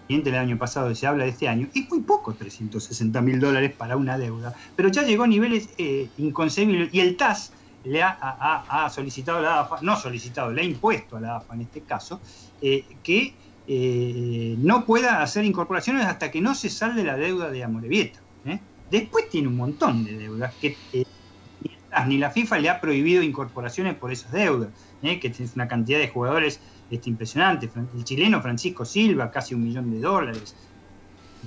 el 0.10 0.36
año 0.36 0.58
pasado 0.58 0.94
se 0.96 1.08
habla 1.08 1.26
de 1.26 1.32
este 1.32 1.48
año, 1.50 1.70
es 1.74 1.90
muy 1.90 2.04
poco 2.04 2.38
360 2.38 3.22
mil 3.22 3.40
dólares 3.40 3.76
para 3.78 3.98
una 3.98 4.18
deuda, 4.18 4.56
pero 4.76 4.90
ya 4.90 5.04
llegó 5.04 5.24
a 5.24 5.28
niveles 5.28 5.74
eh, 5.78 6.14
inconcebibles 6.18 6.94
y 6.94 7.02
el 7.02 7.18
TAS 7.18 7.54
le 7.84 8.04
ha, 8.04 8.10
ha- 8.10 8.66
ha- 8.70 8.86
ha 8.86 8.90
solicitado 8.90 9.40
a 9.40 9.42
la 9.42 9.60
AFA, 9.62 9.80
no 9.82 9.96
solicitado, 9.98 10.52
le 10.52 10.62
ha 10.62 10.66
impuesto 10.66 11.18
a 11.18 11.22
la 11.22 11.38
AFA 11.38 11.56
en 11.56 11.62
este 11.62 11.86
caso, 11.86 12.22
eh, 12.62 13.00
que 13.04 13.38
eh, 13.66 14.56
no 14.60 14.86
pueda 14.86 15.22
hacer 15.22 15.46
incorporaciones 15.46 16.06
hasta 16.06 16.32
que 16.32 16.42
no 16.42 16.56
se 16.56 16.70
salde 16.70 17.04
la 17.04 17.18
deuda 17.18 17.52
de 17.52 17.64
Amorevieta. 17.64 18.26
¿eh? 18.46 18.62
Después 18.90 19.30
tiene 19.30 19.48
un 19.50 19.58
montón 19.58 20.04
de 20.04 20.18
deudas 20.18 20.56
que 20.60 20.82
ni 21.60 21.74
el 21.74 21.84
TAS 21.90 22.08
ni 22.08 22.18
la 22.18 22.32
FIFA 22.32 22.60
le 22.60 22.70
ha 22.70 22.82
prohibido 22.82 23.24
incorporaciones 23.24 23.96
por 23.98 24.12
esas 24.12 24.32
deudas, 24.32 24.74
que 25.02 25.28
es 25.28 25.56
una 25.56 25.68
cantidad 25.68 26.00
de 26.00 26.10
jugadores 26.10 26.62
este, 26.90 27.10
impresionante. 27.10 27.70
El 27.96 28.04
chileno 28.04 28.42
Francisco 28.42 28.86
Silva, 28.86 29.32
casi 29.32 29.56
un 29.56 29.64
millón 29.64 29.92
de 29.92 30.00
dólares. 30.00 30.56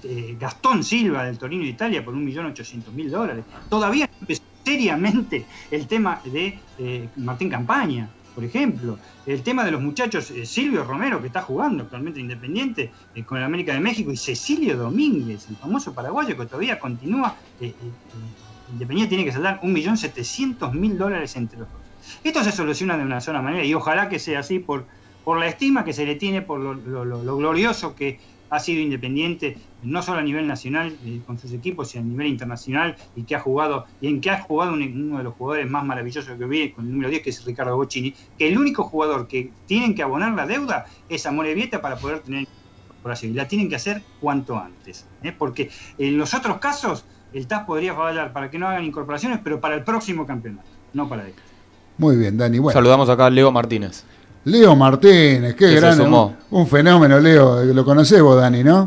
Eh, 0.05 0.37
Gastón 0.39 0.85
Silva 0.85 1.25
del 1.25 1.37
Torino 1.37 1.65
de 1.65 1.71
Italia 1.71 2.05
por 2.05 2.15
un 2.15 2.25
millón 2.25 2.47
ochocientos 2.47 2.95
mil 2.95 3.11
dólares. 3.11 3.45
Todavía 3.69 4.07
no 4.07 4.12
empezó 4.21 4.43
seriamente 4.65 5.45
el 5.71 5.87
tema 5.87 6.21
de 6.25 6.59
eh, 6.79 7.09
Martín 7.17 7.51
Campaña, 7.51 8.09
por 8.35 8.45
ejemplo. 8.45 8.99
El 9.27 9.43
tema 9.43 9.65
de 9.65 9.73
los 9.73 9.83
muchachos 9.83 10.31
eh, 10.31 10.47
Silvio 10.47 10.85
Romero, 10.85 11.21
que 11.21 11.27
está 11.27 11.43
jugando 11.43 11.83
actualmente 11.83 12.21
Independiente 12.21 12.91
con 13.27 13.39
el 13.39 13.45
América 13.45 13.75
de 13.75 13.81
México, 13.81 14.12
y 14.12 14.17
Cecilio 14.17 14.77
Domínguez, 14.77 15.49
el 15.51 15.57
famoso 15.57 15.93
paraguayo 15.93 16.37
que 16.37 16.47
todavía 16.47 16.79
continúa. 16.79 17.37
Independiente 18.73 19.09
tiene 19.09 19.25
que 19.25 19.33
saldar 19.33 19.59
un 19.62 19.73
millón 19.73 19.97
setecientos 19.97 20.73
mil 20.73 20.97
dólares 20.97 21.35
entre 21.37 21.59
los 21.59 21.69
dos. 21.69 21.81
Esto 22.23 22.45
se 22.45 22.53
soluciona 22.53 22.97
de 22.97 23.03
una 23.03 23.21
sola 23.21 23.43
manera 23.43 23.65
y 23.65 23.75
ojalá 23.75 24.09
que 24.09 24.19
sea 24.19 24.41
así 24.41 24.61
por, 24.61 24.87
por 25.25 25.39
la 25.39 25.47
estima 25.47 25.85
que 25.85 25.93
se 25.93 26.07
le 26.07 26.17
tiene, 26.17 26.43
por 26.43 26.61
lo, 26.61 26.75
lo- 26.75 27.05
lo- 27.05 27.23
lo 27.23 27.37
glorioso 27.37 27.95
que 27.95 28.21
ha 28.53 28.59
sido 28.59 28.81
Independiente, 28.83 29.59
no 29.83 30.03
solo 30.03 30.19
a 30.19 30.23
nivel 30.23 30.47
nacional 30.49 30.99
eh, 31.05 31.23
con 31.25 31.39
sus 31.39 31.53
equipos, 31.53 31.91
sino 31.91 32.03
a 32.03 32.07
nivel 32.07 32.27
internacional 32.27 32.97
y 33.15 33.25
que 33.25 33.37
ha 33.37 33.41
jugado, 33.41 33.87
y 34.01 34.09
en 34.09 34.21
que 34.21 34.31
ha 34.31 34.41
jugado 34.43 34.73
un- 34.73 34.83
uno 34.83 35.19
de 35.19 35.25
los 35.25 35.35
jugadores 35.35 35.71
más 35.71 35.85
maravillosos 35.85 36.37
que 36.37 36.45
vi, 36.47 36.73
con 36.73 36.85
el 36.85 36.91
número 36.91 37.11
10, 37.11 37.23
que 37.23 37.31
es 37.31 37.45
Ricardo 37.45 37.77
Bocini, 37.77 38.13
que 38.37 38.49
el 38.49 38.59
único 38.59 38.83
jugador 38.83 39.29
que 39.29 39.53
tienen 39.67 39.95
que 39.95 40.03
abonar 40.03 40.35
la 40.35 40.47
deuda 40.47 40.85
es 41.09 41.25
a 41.27 41.31
Morevieta 41.33 41.81
para 41.81 41.97
poder 41.97 42.21
tener 42.21 42.45
incorporación. 42.89 43.31
Y 43.31 43.35
la 43.35 43.47
tienen 43.47 43.69
que 43.69 43.77
hacer 43.77 44.03
cuanto 44.19 44.59
antes. 44.59 45.07
¿eh? 45.23 45.31
Porque 45.33 45.71
en 45.97 46.19
los 46.19 46.35
otros 46.35 46.59
casos, 46.59 47.07
el 47.33 47.47
TAS 47.47 47.63
podría 47.65 47.95
fallar 47.95 48.33
para 48.33 48.51
que 48.51 48.59
no 48.59 48.67
hagan 48.67 48.85
incorporaciones, 48.85 49.39
pero 49.45 49.61
para 49.61 49.77
el 49.77 49.85
próximo 49.85 50.27
campeonato, 50.27 50.69
no 50.93 51.09
para 51.09 51.29
este. 51.29 51.41
Muy 51.99 52.17
bien, 52.17 52.37
Dani. 52.37 52.59
Bueno, 52.59 52.73
Saludamos 52.77 53.09
acá 53.09 53.27
a 53.27 53.31
Leo 53.31 53.53
Martínez. 53.53 54.05
Leo 54.45 54.75
Martínez, 54.75 55.55
qué 55.55 55.75
gran. 55.75 56.01
Un, 56.51 56.67
fenómeno, 56.67 57.19
Leo. 57.21 57.62
Lo 57.65 57.85
conocés 57.85 58.23
vos, 58.23 58.41
Dani, 58.41 58.65
¿no? 58.65 58.87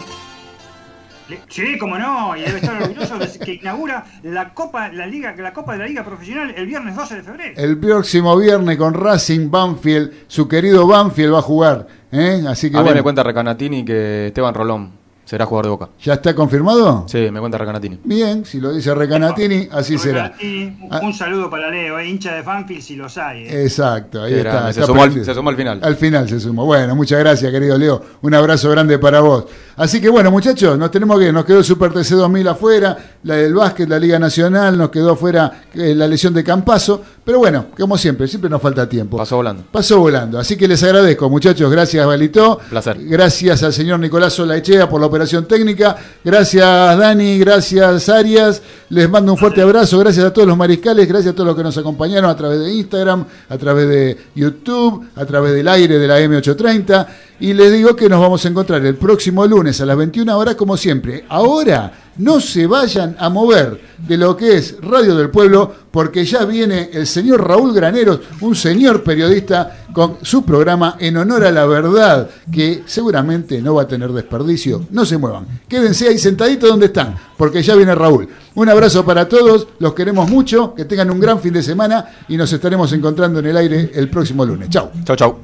Sí, 1.50 1.78
como 1.78 1.98
no, 1.98 2.36
y 2.36 2.42
debe 2.42 2.58
estar 2.58 2.82
orgulloso 2.82 3.18
de 3.18 3.40
que 3.40 3.54
inaugura 3.54 4.06
la 4.24 4.54
Copa, 4.54 4.90
la 4.90 5.08
Liga, 5.08 5.34
la 5.38 5.54
Copa 5.54 5.74
de 5.74 5.80
la 5.80 5.88
Liga 5.88 6.04
Profesional 6.04 6.54
el 6.56 6.68
viernes 6.68 6.96
12 6.96 7.16
de 7.16 7.24
febrero. 7.24 7.54
El 7.56 7.78
próximo 7.78 8.36
viernes 8.38 8.78
con 8.78 8.94
Racing 8.94 9.50
Banfield, 9.50 10.12
su 10.28 10.48
querido 10.48 10.86
Banfield 10.86 11.34
va 11.34 11.40
a 11.40 11.44
jugar. 11.44 11.88
¿eh? 12.12 12.44
Así 12.48 12.70
que 12.70 12.78
A 12.78 12.82
mí 12.82 12.86
bueno, 12.86 13.00
me 13.00 13.04
cuenta 13.04 13.24
Recanatini 13.24 13.86
que 13.86 14.28
Esteban 14.28 14.54
Rolón 14.54 15.03
será 15.26 15.46
jugador 15.46 15.66
de 15.66 15.70
Boca. 15.72 15.90
¿ya 16.02 16.14
está 16.14 16.34
confirmado? 16.36 17.06
Sí, 17.08 17.30
me 17.32 17.40
cuenta 17.40 17.58
Recanatini. 17.58 18.00
Bien, 18.04 18.46
si 18.46 18.60
lo 18.60 18.74
dice 18.74 18.94
Recanatini, 18.94 19.68
así 19.72 19.98
será. 19.98 20.34
Un, 20.42 20.88
Ah. 20.92 21.00
un 21.04 21.14
saludo 21.14 21.50
para 21.50 21.70
Leo, 21.70 21.98
eh, 22.00 22.08
hincha 22.08 22.34
de 22.34 22.42
Banfield 22.42 22.82
si 22.82 22.96
los 22.96 23.18
hay. 23.18 23.44
eh. 23.46 23.64
Exacto, 23.64 24.22
ahí 24.24 24.34
está. 24.34 24.50
grande, 24.50 24.74
se 24.74 24.80
está 24.82 24.88
sumó 24.88 25.02
al- 25.04 25.10
prendido. 25.10 25.26
se 25.26 25.34
sumó 25.34 25.50
al 25.50 25.56
final. 25.56 25.80
Al 25.82 25.96
final 25.96 26.30
se 26.30 26.40
sumó. 26.40 26.66
Bueno, 26.66 26.96
muchas 26.96 27.20
gracias, 27.20 27.52
querido 27.52 27.78
Leo. 27.78 28.02
Un 28.22 28.34
abrazo 28.34 28.70
grande 28.70 29.00
para 29.00 29.22
vos. 29.22 29.46
Así 29.76 30.00
que 30.00 30.10
bueno, 30.10 30.30
muchachos, 30.30 30.78
nos 30.78 30.92
tenemos 30.92 31.20
que 31.20 31.32
nos 31.32 31.46
quedó 31.46 31.60
el 31.60 31.64
Super 31.64 31.92
TC 31.92 32.16
2000 32.16 32.48
afuera, 32.48 32.98
la 33.24 33.36
del 33.36 33.54
básquet, 33.56 33.90
la 33.90 33.98
Liga 33.98 34.20
Nacional, 34.20 34.78
nos 34.78 34.90
quedó 34.92 35.14
afuera 35.14 35.64
eh, 35.74 35.96
la 35.96 36.08
lesión 36.08 36.34
de 36.34 36.44
Campazo, 36.44 37.02
pero 37.24 37.40
bueno, 37.40 37.68
como 37.80 37.98
siempre, 37.98 38.28
siempre 38.28 38.50
nos 38.50 38.62
falta 38.62 38.88
tiempo. 38.88 39.18
Pasó 39.18 39.38
volando. 39.38 39.64
Pasó 39.72 40.00
volando. 40.00 40.38
Así 40.38 40.56
que 40.58 40.68
les 40.68 40.84
agradezco, 40.84 41.28
muchachos. 41.30 41.72
Gracias, 41.72 42.06
Balito. 42.06 42.60
Placer. 42.70 42.98
Gracias 43.00 43.64
al 43.64 43.74
señor 43.74 44.00
Nicolás 44.00 44.34
Solaechea 44.34 44.88
por 44.88 45.02
la 45.02 45.08
operación 45.14 45.46
técnica. 45.46 45.96
Gracias, 46.24 46.98
Dani. 46.98 47.38
Gracias, 47.38 48.10
Arias. 48.10 48.64
Les 48.90 49.08
mando 49.08 49.34
un 49.34 49.38
fuerte 49.38 49.62
abrazo. 49.62 50.00
Gracias 50.00 50.26
a 50.26 50.34
todos 50.34 50.48
los 50.48 50.58
mariscales. 50.58 51.08
Gracias 51.08 51.34
a 51.34 51.36
todos 51.36 51.46
los 51.46 51.56
que 51.56 51.62
nos 51.62 51.78
acompañaron 51.78 52.32
a 52.32 52.36
través 52.36 52.60
de 52.60 52.74
Instagram, 52.74 53.24
a 53.48 53.58
través 53.60 53.88
de 53.88 54.18
YouTube, 54.34 55.08
a 55.16 55.24
través 55.26 55.54
del 55.54 55.68
aire 55.68 56.00
de 56.00 56.08
la 56.08 56.20
M830. 56.20 57.08
Y 57.42 57.54
les 57.54 57.72
digo 57.72 57.96
que 57.96 58.10
nos 58.10 58.20
vamos 58.20 58.44
a 58.44 58.48
encontrar 58.48 58.84
el 58.84 58.96
próximo 58.96 59.46
lunes 59.46 59.80
a 59.82 59.86
las 59.86 59.98
21 59.98 60.36
horas, 60.36 60.56
como 60.56 60.76
siempre. 60.78 61.26
Ahora, 61.30 61.92
no 62.18 62.40
se 62.40 62.68
vayan 62.68 63.16
a 63.20 63.30
mover 63.30 63.80
de 64.08 64.18
lo 64.18 64.36
que 64.36 64.58
es 64.58 64.78
Radio 64.82 65.16
del 65.16 65.30
Pueblo, 65.30 65.74
porque 65.92 66.26
ya 66.26 66.46
viene 66.46 66.90
el 66.94 67.08
señor 67.08 67.48
Raúl 67.48 67.74
Graneros, 67.74 68.20
un 68.42 68.56
señor 68.56 69.04
periodista, 69.04 69.86
con 69.94 70.18
su 70.24 70.44
programa 70.44 70.98
En 71.00 71.18
Honor 71.18 71.46
a 71.46 71.52
la 71.52 71.66
Verdad, 71.66 72.30
que 72.52 72.84
seguramente 72.86 73.62
no 73.62 73.76
va 73.76 73.84
a 73.84 73.88
tener 73.88 74.12
desperdicio. 74.12 74.88
No 74.90 75.06
se 75.06 75.18
muevan, 75.18 75.46
quédense 75.68 76.08
ahí 76.08 76.18
sentaditos 76.18 76.70
donde 76.70 76.88
están, 76.88 77.16
porque 77.38 77.62
ya 77.62 77.76
viene 77.76 77.96
Raúl. 77.96 78.28
Un 78.56 78.70
abrazo 78.70 79.06
para 79.06 79.30
todos, 79.30 79.68
los 79.80 79.94
queremos 79.94 80.30
mucho, 80.30 80.74
que 80.74 80.86
tengan 80.86 81.12
un 81.12 81.20
gran 81.20 81.40
fin 81.40 81.54
de 81.54 81.64
semana 81.64 82.06
y 82.28 82.38
nos 82.38 82.52
estaremos 82.52 82.92
encontrando 82.94 83.40
en 83.40 83.46
el 83.48 83.58
aire 83.58 83.92
el 83.94 84.10
próximo 84.10 84.46
lunes. 84.46 84.70
Chau. 84.70 84.90
Chau, 85.06 85.16
chau. 85.16 85.40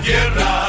Tierra. 0.00 0.67